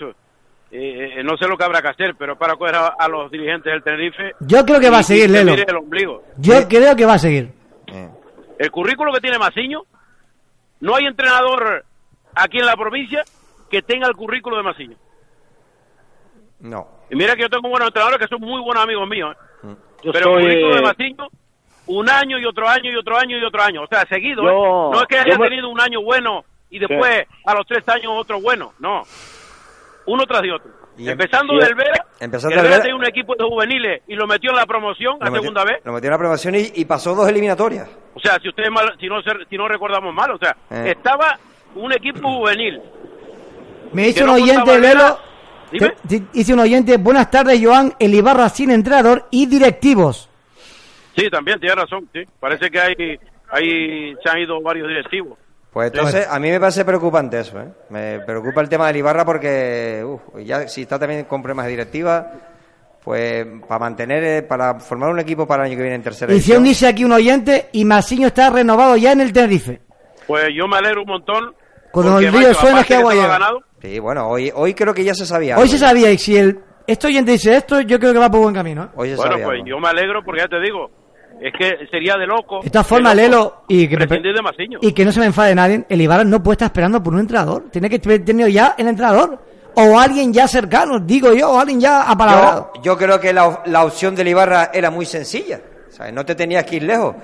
eh, 0.70 1.22
no 1.24 1.36
sé 1.36 1.46
lo 1.46 1.56
que 1.56 1.64
habrá 1.64 1.80
que 1.82 1.88
hacer, 1.88 2.14
pero 2.18 2.36
para 2.36 2.56
coger 2.56 2.74
a, 2.74 2.86
a 2.98 3.08
los 3.08 3.30
dirigentes 3.30 3.72
del 3.72 3.82
Tenerife. 3.82 4.32
Yo 4.40 4.64
creo 4.64 4.80
que 4.80 4.90
va 4.90 4.98
a 4.98 5.02
seguir, 5.02 5.30
Lelo. 5.30 5.54
el 5.54 5.76
ombligo. 5.76 6.24
Yo 6.38 6.66
creo 6.68 6.96
que 6.96 7.06
va 7.06 7.14
a 7.14 7.18
seguir. 7.18 7.52
El 8.58 8.70
currículo 8.70 9.12
que 9.12 9.20
tiene 9.20 9.38
Masiño, 9.38 9.82
no 10.80 10.96
hay 10.96 11.04
entrenador 11.06 11.84
aquí 12.34 12.58
en 12.58 12.66
la 12.66 12.74
provincia 12.74 13.22
que 13.70 13.82
tenga 13.82 14.06
el 14.08 14.14
currículo 14.14 14.56
de 14.56 14.62
Masiño. 14.62 14.96
No. 16.60 16.88
Y 17.10 17.16
mira 17.16 17.34
que 17.36 17.42
yo 17.42 17.48
tengo 17.50 17.68
buenos 17.68 17.88
entrenadores 17.88 18.18
que 18.20 18.28
son 18.28 18.40
muy 18.40 18.60
buenos 18.62 18.82
amigos 18.82 19.08
míos. 19.08 19.36
¿eh? 19.64 19.74
Yo 20.02 20.12
Pero 20.12 20.24
soy, 20.32 20.42
el 20.44 20.48
currículo 20.48 20.74
de 20.74 20.80
eh, 20.80 20.82
Masiño, 20.82 21.28
un 21.86 22.08
año 22.10 22.38
y 22.38 22.44
otro 22.46 22.68
año 22.68 22.90
y 22.90 22.96
otro 22.96 23.16
año 23.16 23.38
y 23.38 23.44
otro 23.44 23.62
año. 23.62 23.82
O 23.82 23.86
sea, 23.86 24.04
seguido. 24.06 24.42
¿eh? 24.48 24.52
No 24.92 25.00
es 25.00 25.06
que 25.06 25.18
haya 25.18 25.38
me- 25.38 25.48
tenido 25.48 25.68
un 25.68 25.80
año 25.80 26.02
bueno 26.02 26.44
y 26.70 26.78
después 26.78 27.26
a 27.44 27.54
los 27.54 27.66
tres 27.66 27.86
años 27.88 28.12
otro 28.16 28.40
bueno. 28.40 28.72
No. 28.78 29.02
Uno 30.06 30.24
tras 30.26 30.42
de 30.42 30.52
otro. 30.52 30.70
Y 30.98 31.04
em- 31.06 31.12
Empezando 31.12 31.52
y- 31.54 31.58
del 31.60 31.74
Vera, 31.74 32.06
empezando 32.20 32.56
el 32.56 32.62
del 32.62 32.70
Vera 32.70 32.76
Vera- 32.76 32.82
tenía 32.82 32.96
un 32.96 33.06
equipo 33.06 33.34
de 33.36 33.44
juveniles 33.44 34.02
y 34.08 34.14
lo 34.14 34.26
metió 34.26 34.50
en 34.50 34.56
la 34.56 34.64
promoción 34.66 35.18
la 35.20 35.26
metió- 35.26 35.42
segunda 35.42 35.64
vez. 35.64 35.84
Lo 35.84 35.92
metió 35.92 36.06
en 36.08 36.10
la 36.12 36.16
aprobación 36.16 36.54
y, 36.54 36.72
y 36.74 36.84
pasó 36.86 37.14
dos 37.14 37.28
eliminatorias. 37.28 37.88
O 38.14 38.20
sea, 38.20 38.38
si 38.40 38.48
ustedes 38.48 38.70
mal- 38.70 38.96
si 38.98 39.06
no 39.08 39.20
se- 39.22 39.44
si 39.50 39.56
no 39.58 39.68
recordamos 39.68 40.14
mal, 40.14 40.30
o 40.30 40.38
sea, 40.38 40.56
Eh. 40.70 40.94
estaba 40.96 41.38
un 41.74 41.92
equipo 41.92 42.26
juvenil. 42.32 42.80
Me 43.92 44.06
dice 44.06 44.24
un 44.24 44.30
oyente, 44.30 44.78
Lelo. 44.78 45.18
Dice 46.32 46.52
un 46.52 46.60
oyente, 46.60 46.96
buenas 46.96 47.30
tardes, 47.30 47.60
Joan, 47.62 47.94
el 47.98 48.14
Ibarra 48.14 48.48
sin 48.48 48.70
entrenador 48.70 49.26
y 49.30 49.46
directivos. 49.46 50.28
Sí, 51.16 51.28
también 51.30 51.58
tiene 51.58 51.74
razón, 51.74 52.08
sí. 52.12 52.20
Parece 52.38 52.70
que 52.70 52.78
hay, 52.78 53.18
hay 53.50 54.14
se 54.22 54.28
han 54.28 54.38
ido 54.38 54.60
varios 54.60 54.88
directivos. 54.88 55.38
Pues 55.72 55.92
entonces, 55.92 56.26
a 56.30 56.38
mí 56.38 56.50
me 56.50 56.58
parece 56.58 56.84
preocupante 56.84 57.40
eso, 57.40 57.60
¿eh? 57.60 57.68
Me 57.90 58.20
preocupa 58.20 58.62
el 58.62 58.68
tema 58.68 58.86
del 58.86 58.96
Ibarra 58.96 59.26
porque, 59.26 60.02
uf, 60.06 60.22
ya 60.42 60.66
si 60.68 60.82
está 60.82 60.98
también 60.98 61.24
con 61.24 61.42
problemas 61.42 61.66
de 61.66 61.72
directiva, 61.72 62.32
pues 63.04 63.46
para 63.68 63.78
mantener, 63.78 64.24
eh, 64.24 64.42
para 64.42 64.80
formar 64.80 65.10
un 65.10 65.20
equipo 65.20 65.46
para 65.46 65.64
el 65.64 65.70
año 65.70 65.76
que 65.76 65.82
viene 65.82 65.96
en 65.96 66.02
tercera 66.02 66.32
Y 66.32 66.40
si 66.40 66.56
dice 66.56 66.88
aquí 66.88 67.04
un 67.04 67.12
oyente, 67.12 67.68
y 67.72 67.84
Masiño 67.84 68.28
está 68.28 68.48
renovado 68.48 68.96
ya 68.96 69.12
en 69.12 69.20
el 69.20 69.32
Tenerife. 69.32 69.80
Pues 70.26 70.46
yo 70.54 70.66
me 70.66 70.78
alegro 70.78 71.02
un 71.02 71.08
montón. 71.08 71.54
Cuando 72.02 72.12
porque, 72.12 72.26
el 72.26 72.32
río 72.32 72.54
suena, 72.54 72.84
que 72.84 72.94
agua 72.94 73.14
ganado, 73.14 73.62
Sí, 73.80 73.98
bueno, 73.98 74.28
hoy, 74.28 74.50
hoy 74.54 74.74
creo 74.74 74.92
que 74.94 75.04
ya 75.04 75.14
se 75.14 75.24
sabía. 75.26 75.58
Hoy 75.58 75.68
se 75.68 75.78
sabía, 75.78 76.10
y 76.10 76.18
si 76.18 76.36
el 76.36 76.58
este 76.86 77.06
oyente 77.08 77.32
dice 77.32 77.56
esto, 77.56 77.80
yo 77.80 77.98
creo 77.98 78.12
que 78.12 78.18
va 78.18 78.30
por 78.30 78.40
buen 78.40 78.54
camino. 78.54 78.84
¿eh? 78.84 78.88
Hoy 78.96 79.08
se 79.10 79.16
Bueno, 79.16 79.32
sabía 79.32 79.44
pues 79.46 79.54
algo. 79.56 79.66
yo 79.68 79.78
me 79.78 79.88
alegro 79.88 80.22
porque 80.24 80.40
ya 80.42 80.48
te 80.48 80.60
digo, 80.60 80.90
es 81.40 81.52
que 81.58 81.86
sería 81.90 82.16
de 82.16 82.26
loco. 82.26 82.60
De 82.62 82.70
de 82.70 82.78
loco 83.02 83.14
Lelo, 83.14 83.62
y 83.68 83.88
que, 83.88 83.96
me- 83.96 84.06
prescindir 84.06 84.34
de 84.34 84.42
Masiño. 84.42 84.78
y 84.82 84.92
que 84.92 85.04
no 85.04 85.12
se 85.12 85.20
me 85.20 85.26
enfade 85.26 85.54
nadie, 85.54 85.84
el 85.88 86.00
Ibarra 86.00 86.24
no 86.24 86.42
puede 86.42 86.54
estar 86.54 86.66
esperando 86.66 87.02
por 87.02 87.12
un 87.14 87.20
entrenador. 87.20 87.64
Tiene 87.70 87.88
que 87.90 88.00
haber 88.04 88.24
tenido 88.24 88.48
ya 88.48 88.74
el 88.78 88.86
entrenador. 88.88 89.38
O 89.78 89.98
alguien 90.00 90.32
ya 90.32 90.48
cercano, 90.48 90.98
digo 91.00 91.34
yo, 91.34 91.50
o 91.50 91.58
alguien 91.60 91.78
ya 91.80 92.02
apalabrado. 92.10 92.72
Yo, 92.76 92.82
yo 92.82 92.96
creo 92.96 93.20
que 93.20 93.32
la, 93.34 93.62
la 93.66 93.84
opción 93.84 94.14
del 94.14 94.28
Ibarra 94.28 94.70
era 94.72 94.90
muy 94.90 95.04
sencilla. 95.04 95.60
O 95.88 95.92
sea, 95.92 96.10
no 96.10 96.24
te 96.24 96.34
tenías 96.34 96.64
que 96.64 96.76
ir 96.76 96.84
lejos. 96.84 97.14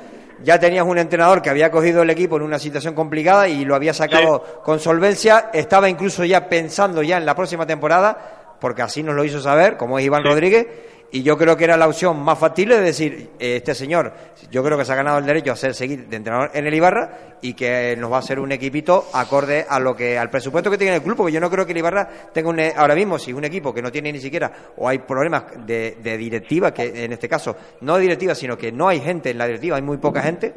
Ya 0.42 0.58
tenías 0.58 0.84
un 0.86 0.98
entrenador 0.98 1.40
que 1.40 1.50
había 1.50 1.70
cogido 1.70 2.02
el 2.02 2.10
equipo 2.10 2.36
en 2.36 2.42
una 2.42 2.58
situación 2.58 2.94
complicada 2.94 3.48
y 3.48 3.64
lo 3.64 3.74
había 3.74 3.94
sacado 3.94 4.62
con 4.64 4.80
solvencia. 4.80 5.50
Estaba 5.52 5.88
incluso 5.88 6.24
ya 6.24 6.48
pensando 6.48 7.02
ya 7.02 7.16
en 7.16 7.26
la 7.26 7.34
próxima 7.34 7.66
temporada, 7.66 8.56
porque 8.60 8.82
así 8.82 9.02
nos 9.02 9.14
lo 9.14 9.24
hizo 9.24 9.40
saber, 9.40 9.76
como 9.76 9.98
es 9.98 10.04
Iván 10.04 10.24
Rodríguez. 10.24 10.66
Y 11.14 11.22
yo 11.22 11.36
creo 11.36 11.56
que 11.58 11.64
era 11.64 11.76
la 11.76 11.86
opción 11.86 12.18
más 12.22 12.38
factible 12.38 12.76
de 12.76 12.82
decir, 12.82 13.30
eh, 13.38 13.56
este 13.56 13.74
señor, 13.74 14.12
yo 14.50 14.64
creo 14.64 14.78
que 14.78 14.84
se 14.86 14.92
ha 14.92 14.96
ganado 14.96 15.18
el 15.18 15.26
derecho 15.26 15.52
a 15.52 15.56
ser 15.56 15.74
seguir 15.74 16.06
de 16.08 16.16
entrenador 16.16 16.50
en 16.54 16.66
el 16.66 16.72
Ibarra 16.72 17.36
y 17.42 17.52
que 17.52 17.94
nos 17.98 18.10
va 18.10 18.16
a 18.16 18.20
hacer 18.20 18.40
un 18.40 18.50
equipito 18.50 19.10
acorde 19.12 19.66
a 19.68 19.78
lo 19.78 19.94
que 19.94 20.16
al 20.18 20.30
presupuesto 20.30 20.70
que 20.70 20.78
tiene 20.78 20.96
el 20.96 21.02
club, 21.02 21.16
porque 21.18 21.32
yo 21.32 21.38
no 21.40 21.50
creo 21.50 21.66
que 21.66 21.72
el 21.72 21.78
Ibarra 21.78 22.08
tenga 22.32 22.48
un, 22.48 22.58
eh, 22.60 22.72
ahora 22.74 22.94
mismo, 22.94 23.18
si 23.18 23.30
un 23.32 23.44
equipo 23.44 23.74
que 23.74 23.82
no 23.82 23.92
tiene 23.92 24.10
ni 24.10 24.20
siquiera, 24.20 24.50
o 24.78 24.88
hay 24.88 25.00
problemas 25.00 25.44
de, 25.66 25.98
de 26.02 26.16
directiva, 26.16 26.72
que 26.72 27.04
en 27.04 27.12
este 27.12 27.28
caso 27.28 27.54
no 27.82 27.96
de 27.96 28.00
directiva, 28.02 28.34
sino 28.34 28.56
que 28.56 28.72
no 28.72 28.88
hay 28.88 29.00
gente 29.00 29.28
en 29.30 29.36
la 29.38 29.46
directiva, 29.46 29.76
hay 29.76 29.82
muy 29.82 29.98
poca 29.98 30.22
gente, 30.22 30.54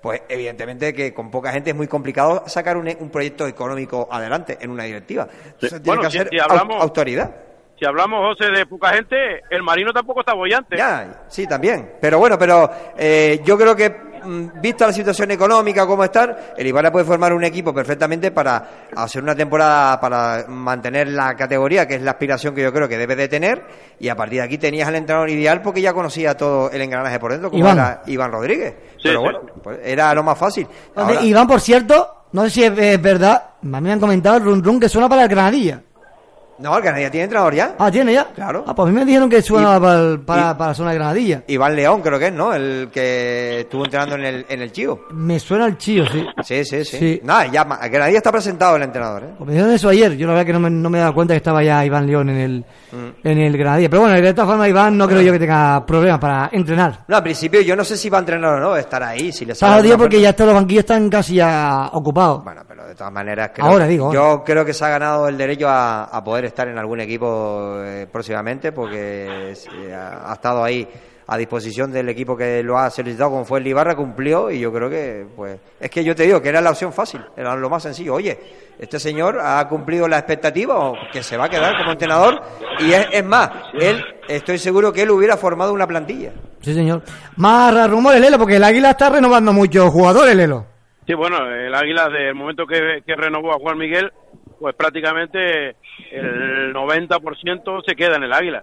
pues 0.00 0.22
evidentemente 0.28 0.94
que 0.94 1.12
con 1.12 1.30
poca 1.30 1.52
gente 1.52 1.68
es 1.70 1.76
muy 1.76 1.86
complicado 1.86 2.44
sacar 2.46 2.78
un, 2.78 2.88
un 2.98 3.10
proyecto 3.10 3.46
económico 3.46 4.08
adelante 4.10 4.56
en 4.58 4.70
una 4.70 4.84
directiva. 4.84 5.28
Entonces, 5.44 5.82
tiene 5.82 5.84
Bueno, 5.84 6.00
que 6.00 6.06
hacer 6.06 6.30
hablamos- 6.40 6.80
autoridad. 6.82 7.30
Si 7.78 7.86
hablamos, 7.86 8.20
José, 8.36 8.50
de 8.50 8.66
poca 8.66 8.88
gente, 8.90 9.16
el 9.50 9.62
Marino 9.62 9.92
tampoco 9.92 10.20
está 10.20 10.34
bollante. 10.34 10.76
Ya, 10.76 11.22
sí, 11.28 11.46
también. 11.46 11.92
Pero 12.00 12.18
bueno, 12.18 12.36
pero 12.38 12.68
eh, 12.96 13.40
yo 13.44 13.56
creo 13.56 13.76
que 13.76 13.88
mm, 14.24 14.60
vista 14.60 14.86
la 14.88 14.92
situación 14.92 15.30
económica 15.30 15.86
cómo 15.86 16.02
está, 16.02 16.54
el 16.56 16.66
Ibarra 16.66 16.90
puede 16.90 17.04
formar 17.04 17.32
un 17.32 17.44
equipo 17.44 17.72
perfectamente 17.72 18.32
para 18.32 18.88
hacer 18.96 19.22
una 19.22 19.36
temporada 19.36 20.00
para 20.00 20.44
mantener 20.48 21.06
la 21.08 21.36
categoría, 21.36 21.86
que 21.86 21.94
es 21.94 22.02
la 22.02 22.10
aspiración 22.12 22.52
que 22.52 22.62
yo 22.62 22.72
creo 22.72 22.88
que 22.88 22.98
debe 22.98 23.14
de 23.14 23.28
tener, 23.28 23.62
y 24.00 24.08
a 24.08 24.16
partir 24.16 24.40
de 24.40 24.46
aquí 24.46 24.58
tenías 24.58 24.88
al 24.88 24.96
entrenador 24.96 25.30
ideal 25.30 25.62
porque 25.62 25.80
ya 25.80 25.92
conocía 25.92 26.36
todo 26.36 26.72
el 26.72 26.80
engranaje 26.82 27.20
por 27.20 27.30
dentro, 27.30 27.48
como 27.48 27.60
Iván. 27.62 27.78
era 27.78 28.02
Iván 28.06 28.32
Rodríguez. 28.32 28.74
Pero 29.00 29.20
sí. 29.20 29.24
bueno, 29.24 29.40
pues 29.62 29.78
era 29.84 30.12
lo 30.14 30.24
más 30.24 30.36
fácil. 30.36 30.66
Ahora- 30.96 31.22
Iván, 31.22 31.46
por 31.46 31.60
cierto, 31.60 32.24
no 32.32 32.42
sé 32.44 32.50
si 32.50 32.64
es, 32.64 32.76
es 32.76 33.00
verdad, 33.00 33.50
a 33.62 33.66
mí 33.66 33.80
me 33.82 33.92
han 33.92 34.00
comentado 34.00 34.36
el 34.38 34.42
run 34.42 34.64
run 34.64 34.80
que 34.80 34.88
suena 34.88 35.08
para 35.08 35.22
el 35.22 35.28
Granadilla. 35.28 35.80
No, 36.58 36.76
el 36.76 36.82
Granadilla 36.82 37.10
tiene 37.10 37.24
entrenador 37.24 37.54
ya. 37.54 37.74
Ah, 37.78 37.90
¿tiene 37.90 38.12
ya? 38.12 38.26
Claro. 38.34 38.64
Ah, 38.66 38.74
pues 38.74 38.88
a 38.88 38.92
mí 38.92 38.98
me 38.98 39.04
dijeron 39.04 39.28
que 39.28 39.40
suena 39.42 39.76
Y- 39.76 39.80
para, 39.80 40.18
para, 40.24 40.50
y- 40.50 40.54
para 40.54 40.68
la 40.70 40.74
zona 40.74 40.90
de 40.90 40.96
Granadilla. 40.96 41.42
Iván 41.48 41.76
León 41.76 42.02
creo 42.02 42.18
que 42.18 42.26
es, 42.28 42.32
¿no? 42.32 42.52
El 42.54 42.88
que 42.92 43.60
estuvo 43.60 43.84
entrenando 43.84 44.16
en 44.16 44.24
el, 44.24 44.46
en 44.48 44.62
el 44.62 44.72
Chío. 44.72 45.00
Me 45.12 45.38
suena 45.40 45.66
el 45.66 45.76
chío, 45.78 46.04
sí. 46.06 46.24
Sí, 46.42 46.64
sí, 46.64 46.84
sí. 46.84 46.96
Sí. 46.98 47.20
Nada, 47.24 47.46
ya, 47.46 47.64
Granadilla 47.64 48.18
está 48.18 48.32
presentado 48.32 48.76
el 48.76 48.82
entrenador, 48.82 49.24
¿eh? 49.24 49.28
Pues 49.38 49.46
me 49.48 49.52
dijeron 49.54 49.72
eso 49.74 49.88
ayer. 49.88 50.16
Yo 50.16 50.26
la 50.26 50.32
verdad 50.34 50.46
que 50.46 50.52
no 50.52 50.60
me, 50.60 50.70
no 50.70 50.90
me 50.90 50.98
he 50.98 51.00
dado 51.00 51.14
cuenta 51.14 51.34
que 51.34 51.38
estaba 51.38 51.62
ya 51.62 51.84
Iván 51.84 52.06
León 52.06 52.28
en 52.30 52.36
el, 52.36 52.64
Mm. 52.90 53.26
en 53.28 53.38
el 53.38 53.56
Granadilla. 53.58 53.90
Pero 53.90 54.02
bueno, 54.02 54.14
de 54.20 54.32
todas 54.34 54.48
formas, 54.50 54.68
Iván 54.68 54.96
no 54.96 55.06
creo 55.06 55.20
yo 55.20 55.32
que 55.32 55.38
tenga 55.38 55.84
problemas 55.84 56.18
para 56.18 56.48
entrenar. 56.52 57.04
No, 57.08 57.16
al 57.16 57.22
principio 57.22 57.60
yo 57.60 57.76
no 57.76 57.84
sé 57.84 57.96
si 57.96 58.08
va 58.08 58.18
a 58.18 58.20
entrenar 58.20 58.54
o 58.54 58.60
no, 58.60 58.76
estará 58.76 59.08
ahí, 59.10 59.30
si 59.32 59.44
le 59.44 59.52
Está 59.52 59.66
sale 59.66 59.78
jodido 59.80 59.94
alguna 59.94 60.04
porque 60.06 60.20
ya 60.22 60.32
todos 60.32 60.48
los 60.52 60.60
banquillos 60.60 60.80
están 60.80 61.08
casi 61.10 61.34
ya 61.34 61.90
ocupados. 61.92 62.42
Bueno, 62.44 62.62
pero 62.66 62.77
de 62.88 62.94
todas 62.94 63.12
maneras 63.12 63.50
creo- 63.54 63.66
Ahora 63.66 63.86
digo, 63.86 64.12
yo 64.12 64.42
creo 64.44 64.64
que 64.64 64.72
se 64.74 64.84
ha 64.84 64.88
ganado 64.88 65.28
el 65.28 65.36
derecho 65.38 65.68
a, 65.68 66.04
a 66.04 66.24
poder 66.24 66.44
estar 66.46 66.66
en 66.68 66.78
algún 66.78 67.00
equipo 67.00 67.76
eh, 67.84 68.06
próximamente 68.10 68.72
porque 68.72 69.52
sí, 69.54 69.68
ha, 69.92 70.30
ha 70.30 70.34
estado 70.34 70.64
ahí 70.64 70.88
a 71.30 71.36
disposición 71.36 71.92
del 71.92 72.08
equipo 72.08 72.34
que 72.34 72.62
lo 72.62 72.78
ha 72.78 72.88
solicitado 72.88 73.28
como 73.30 73.44
fue 73.44 73.58
el 73.58 73.66
Ibarra 73.66 73.94
cumplió 73.94 74.50
y 74.50 74.58
yo 74.60 74.72
creo 74.72 74.88
que 74.88 75.26
pues 75.36 75.58
es 75.78 75.90
que 75.90 76.02
yo 76.02 76.16
te 76.16 76.22
digo 76.22 76.40
que 76.40 76.48
era 76.48 76.62
la 76.62 76.70
opción 76.70 76.90
fácil 76.90 77.20
era 77.36 77.54
lo 77.54 77.68
más 77.68 77.82
sencillo 77.82 78.14
oye 78.14 78.38
este 78.78 78.98
señor 78.98 79.38
ha 79.38 79.68
cumplido 79.68 80.08
la 80.08 80.16
expectativa 80.16 80.78
o 80.78 80.94
que 81.12 81.22
se 81.22 81.36
va 81.36 81.44
a 81.44 81.48
quedar 81.50 81.76
como 81.76 81.92
entrenador 81.92 82.40
y 82.80 82.92
es, 82.92 83.06
es 83.12 83.24
más 83.26 83.50
él 83.78 84.02
estoy 84.26 84.56
seguro 84.56 84.90
que 84.90 85.02
él 85.02 85.10
hubiera 85.10 85.36
formado 85.36 85.72
una 85.74 85.86
plantilla 85.86 86.32
Sí, 86.62 86.74
señor. 86.74 87.02
Más 87.36 87.88
rumores, 87.88 88.20
Lelo, 88.20 88.36
porque 88.36 88.56
el 88.56 88.64
Águila 88.64 88.90
está 88.90 89.10
renovando 89.10 89.52
muchos 89.52 89.90
jugadores, 89.92 90.34
Lelo. 90.34 90.66
Sí, 91.08 91.14
bueno, 91.14 91.50
el 91.50 91.74
Águila, 91.74 92.10
desde 92.10 92.28
el 92.28 92.34
momento 92.34 92.66
que, 92.66 93.02
que 93.06 93.16
renovó 93.16 93.52
a 93.54 93.58
Juan 93.58 93.78
Miguel, 93.78 94.12
pues 94.60 94.74
prácticamente 94.74 95.76
el 96.10 96.74
90% 96.74 97.82
se 97.86 97.96
queda 97.96 98.16
en 98.16 98.24
el 98.24 98.32
Águila. 98.34 98.62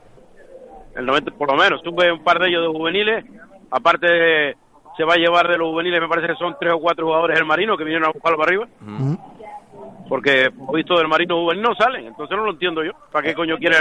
El 0.96 1.08
90, 1.08 1.32
por 1.32 1.52
lo 1.52 1.58
menos. 1.58 1.82
Tuve 1.82 2.12
un 2.12 2.24
par 2.24 2.38
de 2.38 2.50
ellos 2.50 2.62
de 2.62 2.68
juveniles. 2.68 3.26
Aparte, 3.72 4.56
se 4.96 5.04
va 5.04 5.16
a 5.16 5.18
llevar 5.18 5.48
de 5.48 5.58
los 5.58 5.70
juveniles, 5.70 6.00
me 6.00 6.08
parece 6.08 6.28
que 6.28 6.36
son 6.36 6.56
tres 6.60 6.74
o 6.74 6.80
cuatro 6.80 7.08
jugadores 7.08 7.36
del 7.36 7.48
Marino 7.48 7.76
que 7.76 7.84
vinieron 7.84 8.08
a 8.08 8.12
buscarlo 8.12 8.38
para 8.38 8.50
arriba. 8.50 8.68
Porque, 10.08 10.52
por 10.52 10.76
visto, 10.76 11.00
del 11.00 11.08
Marino 11.08 11.41
juvenil 11.41 11.64
no 11.64 11.74
salen. 11.74 12.06
Entonces 12.06 12.38
no 12.38 12.43
lo 12.43 12.52
entiendo 12.52 12.84
yo. 12.84 12.91
¿Para 13.12 13.28
qué 13.28 13.34
coño 13.34 13.58
quiere 13.58 13.78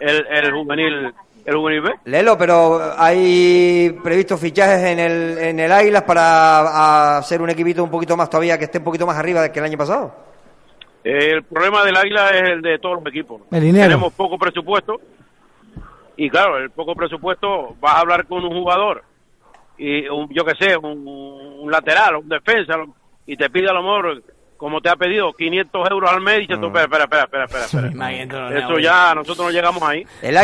el, 0.00 0.26
el, 0.26 0.26
el 0.28 0.52
juvenil 0.52 1.14
el? 1.48 1.94
Lelo, 2.04 2.36
pero 2.36 2.80
hay 2.96 3.96
previstos 4.02 4.40
fichajes 4.40 4.84
en 4.84 4.98
el, 4.98 5.38
en 5.38 5.60
el 5.60 5.72
Águilas 5.72 6.02
para 6.02 7.18
hacer 7.18 7.40
un 7.40 7.50
equipito 7.50 7.82
un 7.82 7.90
poquito 7.90 8.16
más 8.16 8.28
todavía, 8.28 8.58
que 8.58 8.64
esté 8.64 8.78
un 8.78 8.84
poquito 8.84 9.06
más 9.06 9.16
arriba 9.16 9.50
que 9.50 9.58
el 9.58 9.64
año 9.64 9.78
pasado. 9.78 10.14
El 11.04 11.42
problema 11.44 11.84
del 11.84 11.96
Águila 11.96 12.30
es 12.30 12.42
el 12.50 12.60
de 12.60 12.78
todos 12.78 12.96
los 12.96 13.06
equipos. 13.06 13.42
El 13.50 13.62
dinero. 13.62 13.84
Tenemos 13.84 14.12
poco 14.12 14.36
presupuesto 14.36 15.00
y 16.16 16.28
claro, 16.28 16.58
el 16.58 16.70
poco 16.70 16.94
presupuesto 16.94 17.76
vas 17.80 17.94
a 17.94 18.00
hablar 18.00 18.26
con 18.26 18.44
un 18.44 18.52
jugador 18.52 19.04
y 19.78 20.08
un, 20.08 20.28
yo 20.30 20.44
que 20.44 20.54
sé, 20.58 20.76
un, 20.76 21.06
un 21.06 21.70
lateral, 21.70 22.16
un 22.16 22.28
defensa 22.28 22.74
y 23.24 23.36
te 23.36 23.48
pide 23.48 23.68
a 23.70 23.72
lo 23.72 23.82
mejor 23.82 24.22
como 24.58 24.80
te 24.82 24.90
ha 24.90 24.96
pedido 24.96 25.32
500 25.32 25.90
euros 25.90 26.10
al 26.12 26.20
mes 26.20 26.38
y 26.38 26.40
dices 26.42 26.60
tú, 26.60 26.66
espera, 26.66 26.84
espera, 26.84 27.04
espera, 27.04 27.24
espera, 27.24 27.44
espera, 27.44 27.64
espera. 27.64 27.88
Eso 28.58 28.78
ya 28.80 29.14
nosotros 29.14 29.46
no 29.46 29.50
llegamos 29.50 29.82
ahí. 29.82 30.04
El 30.20 30.36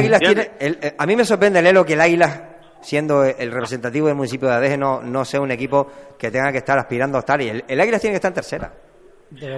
el- 0.60 0.78
eh, 0.80 0.94
a 0.96 1.04
mí 1.06 1.16
me 1.16 1.24
sorprende, 1.26 1.60
Lelo, 1.60 1.84
que 1.84 1.92
el 1.94 2.00
Águilas, 2.00 2.42
siendo 2.80 3.24
el 3.24 3.50
representativo 3.52 4.06
del 4.06 4.16
municipio 4.16 4.48
de 4.48 4.54
Adeje, 4.54 4.76
no, 4.78 5.02
no 5.02 5.24
sea 5.24 5.40
un 5.40 5.50
equipo 5.50 5.90
que 6.18 6.30
tenga 6.30 6.50
que 6.52 6.58
estar 6.58 6.78
aspirando 6.78 7.18
a 7.18 7.20
estar. 7.20 7.40
Y 7.42 7.48
el, 7.48 7.64
el 7.68 7.80
Águilas 7.80 8.00
tiene 8.00 8.12
que 8.12 8.16
estar 8.16 8.30
en 8.30 8.34
tercera. 8.34 8.72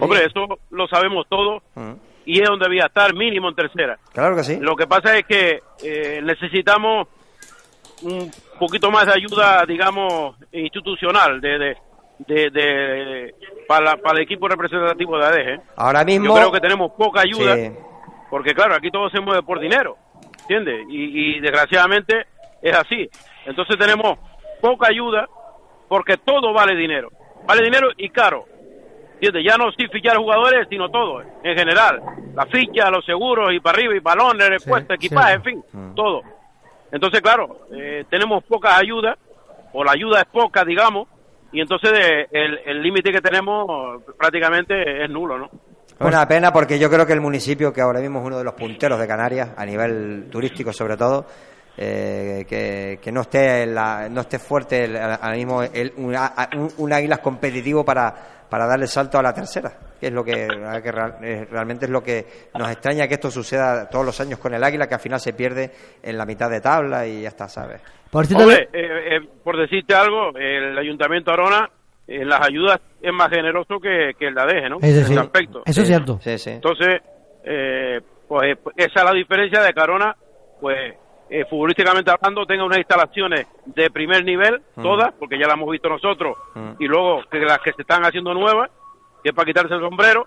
Hombre, 0.01 0.25
eso 0.25 0.47
lo 0.71 0.87
sabemos 0.89 1.27
todos, 1.29 1.63
y 2.25 2.41
es 2.41 2.49
donde 2.49 2.65
debía 2.65 2.87
estar 2.87 3.13
mínimo 3.15 3.49
en 3.51 3.55
tercera. 3.55 3.99
Claro 4.13 4.35
que 4.37 4.43
sí. 4.45 4.57
Lo 4.59 4.75
que 4.75 4.87
pasa 4.87 5.17
es 5.19 5.27
que 5.27 5.61
eh, 5.83 6.21
necesitamos 6.23 7.09
un 8.03 8.31
poquito 8.59 8.91
más 8.91 9.07
de 9.07 9.13
ayuda, 9.15 9.65
digamos, 9.67 10.37
institucional 10.53 11.41
de, 11.41 11.59
de, 11.59 11.77
de, 12.19 12.51
de- 12.51 13.35
para, 13.69 13.97
para 13.97 14.17
el 14.19 14.25
equipo 14.25 14.49
representativo 14.49 15.19
de 15.19 15.25
ADG. 15.27 15.49
¿eh? 15.49 15.61
Ahora 15.77 16.05
mismo. 16.05 16.27
Yo 16.27 16.35
creo 16.35 16.53
que 16.53 16.61
tenemos 16.61 16.93
poca 16.93 17.21
ayuda, 17.21 17.57
Sí. 17.57 17.73
porque 18.31 18.55
claro, 18.55 18.75
aquí 18.75 18.91
todo 18.91 19.09
se 19.11 19.21
mueve 19.21 19.43
por 19.43 19.59
dinero, 19.61 19.97
¿entiendes? 20.43 20.87
Y, 20.89 21.37
y 21.37 21.41
desgraciadamente 21.41 22.27
es 22.63 22.75
así. 22.77 23.09
Entonces 23.45 23.77
tenemos 23.79 24.19
poca 24.61 24.89
ayuda 24.89 25.27
porque 25.89 26.17
todo 26.17 26.53
vale 26.53 26.75
dinero. 26.75 27.11
Vale 27.47 27.63
dinero 27.63 27.89
y 27.97 28.09
caro. 28.11 28.45
¿Entiendes? 29.15 29.45
Ya 29.45 29.57
no 29.57 29.71
sí 29.73 29.87
fichar 29.89 30.17
jugadores, 30.19 30.67
sino 30.69 30.91
todo, 30.91 31.23
en 31.43 31.57
general. 31.57 32.01
La 32.35 32.45
ficha, 32.47 32.91
los 32.91 33.05
seguros 33.05 33.51
y 33.53 33.61
para 33.61 33.79
arriba, 33.79 33.95
y 33.95 33.99
balones, 34.01 34.49
respuesta, 34.51 34.95
equipaje, 34.95 35.35
en 35.35 35.43
fin, 35.43 35.65
todo. 35.95 36.21
Entonces, 36.93 37.21
claro, 37.23 37.61
eh, 37.75 38.05
tenemos 38.11 38.45
poca 38.45 38.77
ayuda, 38.77 39.17
o 39.73 39.83
la 39.83 39.93
ayuda 39.93 40.21
es 40.21 40.27
poca, 40.27 40.65
digamos, 40.65 41.09
y 41.57 41.61
entonces 41.63 41.91
eh, 41.95 42.27
el 42.67 42.83
límite 42.83 43.11
que 43.11 43.21
tenemos 43.21 44.03
prácticamente 44.19 45.05
es 45.05 45.11
nulo, 45.11 45.39
¿no? 45.39 45.51
Una 45.99 46.29
pena 46.29 46.53
porque 46.53 46.79
yo 46.79 46.91
creo 46.91 47.07
que 47.07 47.15
el 47.15 47.23
municipio, 47.23 47.73
que 47.73 47.81
ahora 47.81 48.01
mismo 48.01 48.21
es 48.21 48.27
uno 48.27 48.37
de 48.39 48.45
los 48.45 48.53
punteros 48.53 48.99
de 49.01 49.07
Canarias, 49.09 49.51
a 49.57 49.65
nivel 49.65 50.29
turístico 50.31 50.71
sobre 50.73 50.97
todo, 50.99 51.25
eh, 51.79 52.45
que, 52.49 52.99
que 53.03 53.13
no 53.13 53.23
esté 53.23 53.65
la- 53.67 54.09
no 54.11 54.21
esté 54.23 54.39
fuerte 54.39 54.85
ahora 54.99 55.33
mismo 55.37 55.59
un, 55.97 56.15
un, 56.15 56.69
un 56.77 56.93
Águilas 56.93 57.21
competitivo 57.21 57.85
para, 57.85 58.15
para 58.49 58.67
darle 58.67 58.87
salto 58.87 59.19
a 59.19 59.23
la 59.23 59.33
tercera, 59.33 59.73
que 60.01 60.07
es 60.09 60.13
lo 60.13 60.25
que, 60.25 60.47
que 60.83 60.93
real- 60.93 61.17
realmente 61.51 61.87
es 61.87 61.91
lo 61.91 62.03
que 62.03 62.25
nos 62.59 62.71
extraña 62.71 63.09
que 63.09 63.15
esto 63.15 63.31
suceda 63.31 63.89
todos 63.89 64.05
los 64.07 64.21
años 64.21 64.39
con 64.39 64.55
el 64.55 64.63
Águila, 64.63 64.87
que 64.89 64.95
al 64.95 65.01
final 65.01 65.21
se 65.21 65.33
pierde 65.33 65.71
en 66.03 66.17
la 66.19 66.25
mitad 66.27 66.49
de 66.51 66.61
tabla 66.61 67.07
y 67.07 67.23
ya 67.23 67.29
está, 67.29 67.49
¿sabes? 67.49 67.81
Por 68.11 68.25
cierto, 68.27 68.45
Hombre, 68.45 68.69
eh, 68.73 69.17
eh, 69.17 69.29
por 69.43 69.57
decirte 69.59 69.95
algo, 69.95 70.31
el 70.37 70.79
Ayuntamiento 70.79 71.31
de 71.31 71.35
Arona 71.35 71.71
en 72.07 72.29
las 72.29 72.41
ayudas 72.47 72.81
es 73.03 73.13
más 73.13 73.29
generoso 73.31 73.81
que, 73.81 74.13
que 74.19 74.29
el 74.29 74.35
de 74.35 74.41
ADG, 74.41 74.71
¿no? 74.71 74.77
Eso 74.81 74.87
en 75.01 75.07
sí. 75.07 75.13
ese 75.13 75.21
aspecto. 75.21 75.63
Eso 75.67 75.81
es 75.83 75.87
cierto. 75.89 76.19
Sí, 76.23 76.39
sí. 76.39 76.51
Entonces, 76.51 77.01
eh, 77.45 78.01
pues 78.29 78.53
eh, 78.53 78.59
esa 78.77 79.01
es 79.01 79.05
la 79.05 79.13
diferencia 79.13 79.61
de 79.61 79.73
que 79.73 79.81
Arona, 79.81 80.17
pues 80.61 80.95
eh, 81.29 81.45
futbolísticamente 81.51 82.11
hablando, 82.11 82.47
tenga 82.47 82.65
unas 82.65 82.79
instalaciones 82.79 83.47
de 83.67 83.91
primer 83.91 84.25
nivel, 84.25 84.63
Mm. 84.77 84.83
todas, 84.83 85.13
porque 85.19 85.39
ya 85.39 85.47
las 85.47 85.57
hemos 85.57 85.71
visto 85.71 85.89
nosotros, 85.89 86.37
Mm. 86.55 86.71
y 86.79 86.87
luego 86.87 87.23
que 87.31 87.39
las 87.41 87.59
que 87.61 87.73
se 87.73 87.83
están 87.83 88.05
haciendo 88.05 88.33
nuevas, 88.35 88.71
que 89.23 89.31
es 89.31 89.35
para 89.35 89.47
quitarse 89.47 89.75
el 89.75 89.81
sombrero, 89.81 90.27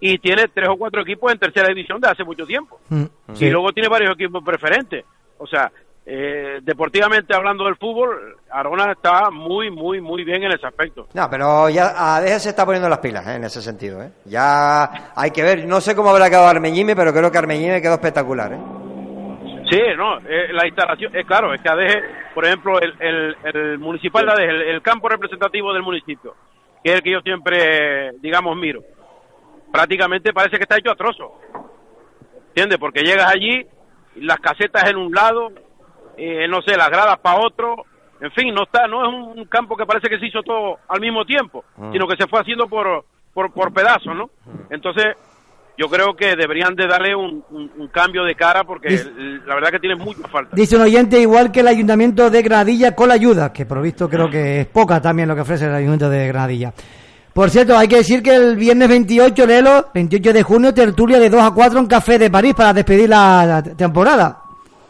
y 0.00 0.18
tiene 0.18 0.46
tres 0.54 0.68
o 0.68 0.76
cuatro 0.76 1.02
equipos 1.02 1.32
en 1.32 1.38
tercera 1.40 1.66
división 1.68 2.00
de 2.00 2.08
hace 2.08 2.22
mucho 2.22 2.46
tiempo. 2.46 2.78
Mm, 2.88 3.04
Y 3.40 3.50
luego 3.50 3.72
tiene 3.72 3.88
varios 3.88 4.12
equipos 4.14 4.44
preferentes. 4.44 5.04
O 5.38 5.46
sea, 5.46 5.70
eh, 6.06 6.60
deportivamente 6.62 7.34
hablando 7.34 7.64
del 7.64 7.76
fútbol, 7.76 8.36
Arona 8.50 8.92
está 8.92 9.28
muy, 9.30 9.70
muy, 9.70 10.00
muy 10.00 10.22
bien 10.24 10.42
en 10.44 10.52
ese 10.52 10.66
aspecto. 10.66 11.08
No, 11.14 11.28
pero 11.28 11.68
ya 11.68 12.16
ADG 12.16 12.38
se 12.40 12.48
está 12.50 12.64
poniendo 12.64 12.88
las 12.88 12.98
pilas 13.00 13.26
¿eh? 13.26 13.34
en 13.34 13.44
ese 13.44 13.60
sentido. 13.60 14.00
¿eh? 14.02 14.10
Ya 14.24 15.10
hay 15.14 15.32
que 15.32 15.42
ver, 15.42 15.66
no 15.66 15.80
sé 15.80 15.94
cómo 15.96 16.10
habrá 16.10 16.30
quedado 16.30 16.46
Armeñime, 16.46 16.94
pero 16.96 17.12
creo 17.12 17.30
que 17.30 17.38
Armeñime 17.38 17.82
quedó 17.82 17.94
espectacular. 17.94 18.52
¿eh? 18.52 18.58
Sí, 19.70 19.80
no, 19.96 20.18
eh, 20.26 20.48
la 20.52 20.66
instalación, 20.66 21.14
es 21.14 21.26
claro, 21.26 21.52
es 21.52 21.60
que 21.60 21.68
ADG, 21.68 22.32
por 22.34 22.44
ejemplo, 22.46 22.80
el, 22.80 22.94
el, 23.00 23.36
el 23.44 23.78
municipal 23.78 24.24
de 24.26 24.32
ADG, 24.32 24.40
el, 24.50 24.62
el 24.62 24.82
campo 24.82 25.08
representativo 25.08 25.72
del 25.72 25.82
municipio, 25.82 26.34
que 26.82 26.90
es 26.90 26.96
el 26.96 27.02
que 27.02 27.10
yo 27.12 27.20
siempre, 27.20 28.12
digamos, 28.20 28.56
miro, 28.56 28.80
prácticamente 29.72 30.32
parece 30.32 30.56
que 30.56 30.62
está 30.62 30.76
hecho 30.78 30.90
a 30.92 30.96
trozos. 30.96 31.30
¿Entiendes? 32.48 32.78
Porque 32.78 33.02
llegas 33.02 33.30
allí, 33.30 33.66
las 34.16 34.38
casetas 34.40 34.88
en 34.88 34.96
un 34.96 35.12
lado, 35.12 35.50
eh, 36.16 36.48
no 36.48 36.62
sé, 36.62 36.76
las 36.76 36.88
gradas 36.88 37.18
para 37.18 37.40
otro, 37.40 37.84
en 38.20 38.32
fin, 38.32 38.52
no 38.54 38.62
está, 38.64 38.86
no 38.88 39.02
es 39.04 39.36
un 39.38 39.44
campo 39.44 39.76
que 39.76 39.86
parece 39.86 40.08
que 40.08 40.18
se 40.18 40.26
hizo 40.26 40.42
todo 40.42 40.78
al 40.88 41.00
mismo 41.00 41.24
tiempo, 41.24 41.64
Mm. 41.76 41.92
sino 41.92 42.08
que 42.08 42.16
se 42.16 42.26
fue 42.26 42.40
haciendo 42.40 42.66
por, 42.68 43.04
por, 43.34 43.52
por 43.52 43.72
pedazos, 43.72 44.16
¿no? 44.16 44.30
Entonces, 44.70 45.16
yo 45.78 45.88
creo 45.88 46.14
que 46.16 46.34
deberían 46.36 46.74
de 46.74 46.86
darle 46.88 47.14
un, 47.14 47.44
un- 47.50 47.70
un 47.78 47.88
cambio 47.88 48.24
de 48.24 48.34
cara 48.34 48.64
porque 48.64 48.88
Dice- 48.88 49.10
la 49.46 49.54
verdad 49.54 49.70
que 49.70 49.78
tiene 49.78 49.94
mucha 49.96 50.26
falta. 50.28 50.56
Dice 50.56 50.76
un 50.76 50.82
oyente 50.82 51.20
igual 51.20 51.52
que 51.52 51.60
el 51.60 51.68
ayuntamiento 51.68 52.28
de 52.30 52.42
Granadilla 52.42 52.94
con 52.94 53.08
la 53.08 53.14
ayuda, 53.14 53.52
que 53.52 53.64
por 53.64 53.80
visto 53.80 54.08
creo 54.08 54.28
que 54.28 54.60
es 54.62 54.66
poca 54.66 55.00
también 55.00 55.28
lo 55.28 55.34
que 55.34 55.42
ofrece 55.42 55.66
el 55.66 55.74
ayuntamiento 55.74 56.10
de 56.10 56.26
Granadilla. 56.28 56.72
Por 57.32 57.50
cierto, 57.50 57.78
hay 57.78 57.86
que 57.86 57.98
decir 57.98 58.20
que 58.20 58.34
el 58.34 58.56
viernes 58.56 58.88
28, 58.88 59.46
Lelo, 59.46 59.86
28 59.94 60.32
de 60.32 60.42
junio, 60.42 60.74
tertulia 60.74 61.20
de 61.20 61.30
2 61.30 61.40
a 61.40 61.52
4 61.52 61.78
en 61.78 61.86
Café 61.86 62.18
de 62.18 62.30
París 62.30 62.52
para 62.56 62.72
despedir 62.72 63.08
la 63.08 63.62
temporada. 63.76 64.42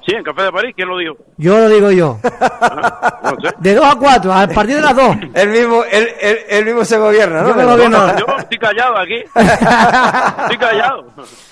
Sí, 0.09 0.14
en 0.14 0.22
Café 0.24 0.44
de 0.44 0.52
París, 0.52 0.72
¿quién 0.74 0.89
lo 0.89 0.97
dijo? 0.97 1.16
Yo 1.36 1.59
lo 1.59 1.68
digo 1.68 1.90
yo. 1.90 2.18
No 2.22 3.36
sé. 3.43 3.55
De 3.59 3.74
2 3.74 3.85
a 3.85 3.94
4, 3.98 4.32
a 4.32 4.47
partir 4.47 4.76
de 4.76 4.80
las 4.80 4.97
2. 4.97 5.16
El 5.35 5.48
mismo, 5.51 5.85
el, 5.85 6.09
el, 6.18 6.39
el 6.48 6.64
mismo 6.64 6.82
se 6.86 6.97
gobierna, 6.97 7.43
¿no? 7.43 7.48
Yo 7.51 7.55
me 7.55 7.64
gobierno. 7.66 8.18
Yo 8.18 8.24
estoy 8.39 8.56
callado 8.59 8.97
aquí. 8.97 9.16
estoy 9.35 10.56
callado. 10.59 11.05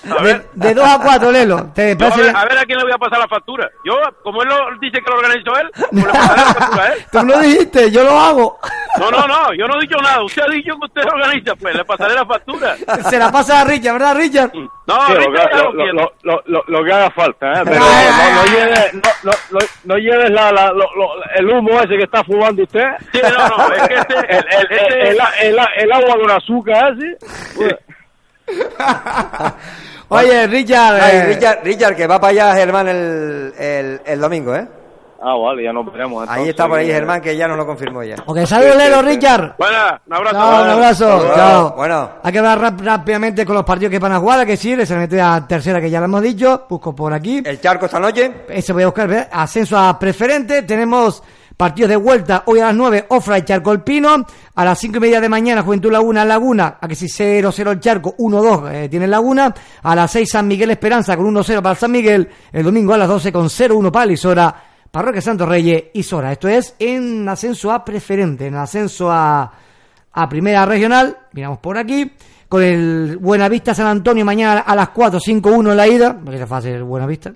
A 0.09 0.15
De, 0.15 0.23
ver, 0.23 0.45
de 0.55 0.73
2 0.73 0.87
a 0.89 0.99
4, 1.03 1.31
Lelo. 1.31 1.69
¿Te 1.75 1.95
yo 1.95 2.07
a, 2.07 2.17
ver, 2.17 2.35
a 2.35 2.45
ver 2.45 2.57
a 2.57 2.65
quién 2.65 2.79
le 2.79 2.83
voy 2.85 2.93
a 2.93 2.97
pasar 2.97 3.19
la 3.19 3.27
factura. 3.27 3.69
Yo, 3.85 3.93
como 4.23 4.41
él 4.41 4.49
lo 4.49 4.55
dice 4.81 4.97
que 5.03 5.09
lo 5.11 5.17
organizó 5.17 5.55
él, 5.59 5.69
pues 5.91 5.91
le 5.93 6.11
pasaré 6.11 6.41
la 6.41 6.53
factura 6.55 6.83
a 6.83 6.87
él. 6.93 7.05
Tú 7.11 7.23
no 7.25 7.39
dijiste, 7.39 7.91
yo 7.91 8.03
lo 8.05 8.19
hago. 8.19 8.59
No, 8.99 9.11
no, 9.11 9.27
no, 9.27 9.53
yo 9.53 9.67
no 9.67 9.77
he 9.77 9.81
dicho 9.81 9.97
nada. 9.97 10.23
Usted 10.23 10.41
ha 10.41 10.51
dicho 10.51 10.73
que 10.79 10.85
usted 10.85 11.03
lo 11.03 11.11
organiza, 11.13 11.55
pues 11.55 11.75
le 11.75 11.85
pasaré 11.85 12.13
la 12.15 12.25
factura. 12.25 12.75
Se 13.09 13.17
la 13.17 13.31
pasa 13.31 13.61
a 13.61 13.63
Richard, 13.65 13.93
¿verdad, 13.93 14.15
Richard? 14.15 14.51
No, 14.53 15.07
Sí, 15.07 15.13
lo, 15.13 15.19
Richard 15.19 15.49
que, 15.49 15.55
ya 15.57 15.63
lo, 15.63 15.71
lo 15.73 15.83
quiero. 15.83 15.93
lo- 15.93 16.13
lo- 16.23 16.43
lo- 16.45 16.63
lo 16.67 16.83
que 16.83 16.93
haga 16.93 17.09
falta, 17.11 17.53
¿eh? 17.53 17.61
Pero 17.65 17.79
no, 17.79 17.85
no 17.85 18.45
lleves, 18.45 18.93
no, 18.93 19.01
no, 19.23 19.31
no, 19.51 19.59
no 19.83 19.95
lleves 19.97 20.29
la, 20.31 20.51
la- 20.51 20.71
lo- 20.71 20.95
lo- 20.95 21.23
el 21.35 21.49
humo 21.49 21.79
ese 21.79 21.97
que 21.97 22.03
está 22.03 22.23
fumando 22.23 22.63
usted. 22.63 22.85
Sí, 23.11 23.19
no, 23.23 23.47
no, 23.57 23.73
es 23.73 23.87
que 23.87 23.95
este, 23.95 24.15
El, 24.29 24.45
el, 24.49 24.67
el, 24.71 25.07
el, 25.07 25.19
el- 25.41 25.59
el 25.77 25.91
agua 25.91 26.15
con 26.19 26.31
azúcar 26.31 26.93
ese. 26.97 27.77
Oye, 30.09 30.47
Richard. 30.47 31.01
Ay, 31.01 31.17
eh, 31.17 31.25
Richard, 31.25 31.59
Richard, 31.63 31.95
que 31.95 32.07
va 32.07 32.19
para 32.19 32.31
allá 32.31 32.55
Germán 32.55 32.87
el, 32.87 33.53
el, 33.59 34.01
el 34.05 34.19
domingo, 34.21 34.55
¿eh? 34.55 34.65
Ah, 35.21 35.35
vale, 35.35 35.63
ya 35.63 35.73
nos 35.73 35.85
veremos. 35.91 36.27
Ahí 36.29 36.49
está 36.49 36.67
por 36.67 36.79
ahí 36.79 36.87
Germán, 36.87 37.21
que 37.21 37.35
ya 37.35 37.47
nos 37.47 37.57
lo 37.57 37.65
confirmó 37.65 38.03
ya. 38.03 38.15
Ok, 38.25 38.45
saludos, 38.45 38.75
Lelo, 38.77 39.01
Richard. 39.01 39.55
Buena, 39.57 40.01
un 40.05 40.13
abrazo. 40.13 40.35
Chao, 40.37 40.63
un 40.63 40.69
abrazo. 40.69 41.17
Bueno, 41.17 41.35
Chao. 41.35 41.75
bueno. 41.75 42.09
Hay 42.23 42.31
que 42.31 42.39
hablar 42.39 42.75
rápidamente 42.83 43.45
con 43.45 43.55
los 43.55 43.65
partidos 43.65 43.91
que 43.91 43.99
van 43.99 44.11
a 44.11 44.19
jugar, 44.19 44.39
a 44.41 44.45
que 44.45 44.57
sí, 44.57 44.85
se 44.85 44.95
mete 44.95 45.19
a 45.21 45.45
tercera 45.47 45.81
que 45.81 45.89
ya 45.89 45.99
lo 45.99 46.05
hemos 46.05 46.21
dicho, 46.21 46.65
busco 46.69 46.95
por 46.95 47.13
aquí. 47.13 47.41
El 47.43 47.59
charco 47.59 47.85
esta 47.85 47.99
noche. 47.99 48.45
Ese 48.49 48.73
voy 48.73 48.83
a 48.83 48.87
buscar, 48.87 49.07
¿ves? 49.07 49.27
ascenso 49.31 49.77
a 49.77 49.97
preferente, 49.97 50.61
tenemos 50.63 51.23
partidos 51.57 51.89
de 51.89 51.95
vuelta 51.95 52.43
hoy 52.45 52.59
a 52.59 52.67
las 52.67 52.75
9, 52.75 53.05
Ofra 53.09 53.39
y 53.39 53.41
Charco 53.41 53.71
El 53.71 53.81
Pino, 53.81 54.23
a 54.53 54.65
las 54.65 54.77
5 54.77 54.97
y 54.97 54.99
media 54.99 55.19
de 55.19 55.27
mañana 55.27 55.63
Juventud 55.63 55.91
Laguna 55.91 56.23
Laguna, 56.23 56.77
a 56.79 56.87
que 56.87 56.93
si 56.93 57.07
0-0 57.07 57.71
el 57.71 57.79
Charco, 57.79 58.15
1-2 58.17 58.71
eh, 58.71 58.89
tiene 58.89 59.07
Laguna, 59.07 59.51
a 59.81 59.95
las 59.95 60.11
6 60.11 60.29
San 60.29 60.47
Miguel 60.47 60.69
Esperanza 60.69 61.17
con 61.17 61.33
1-0 61.33 61.61
para 61.63 61.73
San 61.73 61.91
Miguel, 61.91 62.29
el 62.51 62.63
domingo 62.63 62.93
a 62.93 62.97
las 62.99 63.07
12 63.07 63.31
con 63.31 63.45
0-1 63.47 63.91
para 63.91 64.05
Lisora, 64.05 64.55
Parroquia 64.91 65.21
Santos 65.21 65.47
Reyes 65.47 65.85
y 65.93 66.03
Sora. 66.03 66.31
Esto 66.31 66.47
es 66.47 66.75
en 66.79 67.27
ascenso 67.27 67.71
a 67.71 67.83
preferente, 67.83 68.47
en 68.47 68.55
ascenso 68.55 69.11
a, 69.11 69.51
a 70.11 70.29
primera 70.29 70.65
regional, 70.65 71.17
miramos 71.33 71.59
por 71.59 71.77
aquí, 71.77 72.11
con 72.47 72.63
el 72.63 73.17
Buenavista 73.17 73.73
San 73.73 73.87
Antonio 73.87 74.23
mañana 74.23 74.61
a 74.61 74.75
las 74.75 74.89
4, 74.89 75.19
5-1 75.19 75.71
en 75.71 75.77
la 75.77 75.87
ida, 75.87 76.17
porque 76.23 76.41
es 76.41 76.49
fácil 76.49 76.71
el 76.71 76.83
Buenavista. 76.83 77.33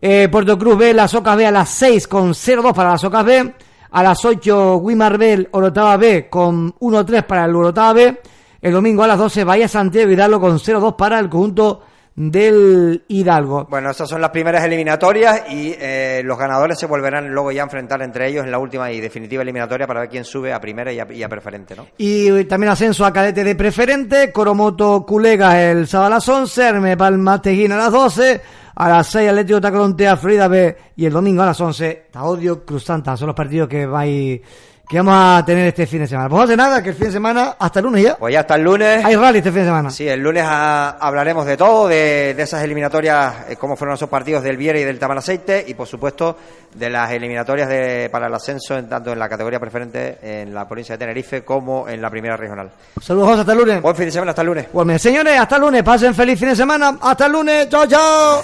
Eh, 0.00 0.28
Puerto 0.30 0.58
Cruz 0.58 0.78
B, 0.78 0.94
las 0.94 1.14
Ocas 1.14 1.36
B 1.36 1.46
a 1.46 1.50
las 1.50 1.68
6 1.70 2.06
con 2.06 2.30
0-2 2.30 2.72
para 2.74 2.92
las 2.92 3.04
Ocas 3.04 3.24
B. 3.24 3.54
A 3.90 4.02
las 4.02 4.24
8, 4.24 4.76
Wimar 4.76 5.18
Orotava 5.52 5.96
B 5.96 6.28
con 6.28 6.72
1-3 6.74 7.24
para 7.24 7.46
el 7.46 7.56
Orotava 7.56 7.92
B. 7.94 8.20
El 8.60 8.72
domingo 8.72 9.02
a 9.02 9.06
las 9.06 9.18
12, 9.18 9.44
Bahía 9.44 9.68
Santiago 9.68 10.10
Hidalgo 10.10 10.40
con 10.40 10.58
0-2 10.58 10.96
para 10.96 11.18
el 11.18 11.28
conjunto 11.28 11.82
del 12.16 13.04
Hidalgo. 13.08 13.66
Bueno, 13.68 13.90
estas 13.90 14.08
son 14.08 14.22
las 14.22 14.30
primeras 14.30 14.64
eliminatorias 14.64 15.44
y 15.50 15.74
eh, 15.78 16.22
los 16.24 16.38
ganadores 16.38 16.78
se 16.78 16.86
volverán 16.86 17.28
luego 17.28 17.52
ya 17.52 17.60
a 17.60 17.64
enfrentar 17.64 18.00
entre 18.00 18.28
ellos 18.28 18.44
en 18.44 18.50
la 18.50 18.58
última 18.58 18.90
y 18.90 19.00
definitiva 19.00 19.42
eliminatoria 19.42 19.86
para 19.86 20.00
ver 20.00 20.08
quién 20.08 20.24
sube 20.24 20.52
a 20.52 20.58
primera 20.58 20.90
y 20.90 20.98
a, 20.98 21.06
y 21.12 21.22
a 21.22 21.28
preferente, 21.28 21.76
¿no? 21.76 21.86
Y 21.98 22.28
eh, 22.28 22.44
también 22.44 22.72
ascenso 22.72 23.04
a 23.04 23.12
cadete 23.12 23.44
de 23.44 23.54
preferente, 23.54 24.32
Coromoto 24.32 25.04
Culega 25.04 25.62
el 25.62 25.86
sábado 25.86 26.06
a 26.06 26.16
las 26.16 26.28
11, 26.28 26.62
Herme 26.62 26.96
Palma 26.96 27.42
Teguín 27.42 27.72
a 27.72 27.76
las 27.76 27.92
12, 27.92 28.40
a 28.74 28.88
las 28.88 29.06
6 29.08 29.28
Atlético 29.28 29.60
Tacrontea 29.60 30.16
Frida 30.16 30.48
B 30.48 30.74
y 30.96 31.04
el 31.04 31.12
domingo 31.12 31.42
a 31.42 31.46
las 31.46 31.60
11 31.60 32.06
Taodio 32.10 32.64
Cruz 32.64 32.84
Santa. 32.84 33.14
Son 33.18 33.26
los 33.26 33.36
partidos 33.36 33.68
que 33.68 33.84
vais 33.84 34.40
que 34.88 34.98
vamos 34.98 35.14
a 35.16 35.44
tener 35.44 35.66
este 35.66 35.86
fin 35.86 36.00
de 36.00 36.06
semana. 36.06 36.28
Pues 36.28 36.38
no 36.38 36.44
hace 36.44 36.56
nada, 36.56 36.82
que 36.82 36.90
el 36.90 36.94
fin 36.94 37.06
de 37.06 37.12
semana, 37.12 37.56
hasta 37.58 37.80
el 37.80 37.86
lunes 37.86 38.04
ya. 38.04 38.16
Pues 38.16 38.32
ya 38.32 38.40
hasta 38.40 38.54
el 38.54 38.62
lunes. 38.62 39.04
Hay 39.04 39.16
rally 39.16 39.38
este 39.38 39.50
fin 39.50 39.60
de 39.60 39.66
semana. 39.66 39.90
Sí, 39.90 40.06
el 40.06 40.20
lunes 40.20 40.44
ah, 40.46 40.96
hablaremos 41.00 41.44
de 41.44 41.56
todo, 41.56 41.88
de, 41.88 42.34
de 42.36 42.42
esas 42.42 42.62
eliminatorias, 42.62 43.34
eh, 43.48 43.56
cómo 43.56 43.76
fueron 43.76 43.96
esos 43.96 44.08
partidos 44.08 44.44
del 44.44 44.56
Viera 44.56 44.78
y 44.78 44.84
del 44.84 44.98
Tamaraceite 44.98 45.64
y 45.66 45.74
por 45.74 45.88
supuesto 45.88 46.36
de 46.78 46.90
las 46.90 47.10
eliminatorias 47.10 47.68
de, 47.68 48.08
para 48.10 48.26
el 48.26 48.34
ascenso, 48.34 48.76
en, 48.76 48.88
tanto 48.88 49.12
en 49.12 49.18
la 49.18 49.28
categoría 49.28 49.58
preferente 49.58 50.18
en 50.22 50.54
la 50.54 50.66
provincia 50.68 50.94
de 50.94 50.98
Tenerife 50.98 51.44
como 51.44 51.88
en 51.88 52.00
la 52.00 52.10
primera 52.10 52.36
regional. 52.36 52.70
Saludos, 53.00 53.28
José, 53.28 53.40
hasta 53.40 53.52
el 53.52 53.58
lunes. 53.58 53.82
Buen 53.82 53.96
fin 53.96 54.06
de 54.06 54.12
semana, 54.12 54.30
hasta 54.30 54.42
el 54.42 54.48
lunes. 54.48 54.66
Pues 54.72 54.86
bien, 54.86 54.98
señores, 54.98 55.38
hasta 55.38 55.56
el 55.56 55.62
lunes. 55.62 55.82
Pasen 55.82 56.14
feliz 56.14 56.38
fin 56.38 56.48
de 56.48 56.56
semana. 56.56 56.98
Hasta 57.00 57.26
el 57.26 57.32
lunes. 57.32 57.68
Chao, 57.68 57.86
chao. 57.86 58.42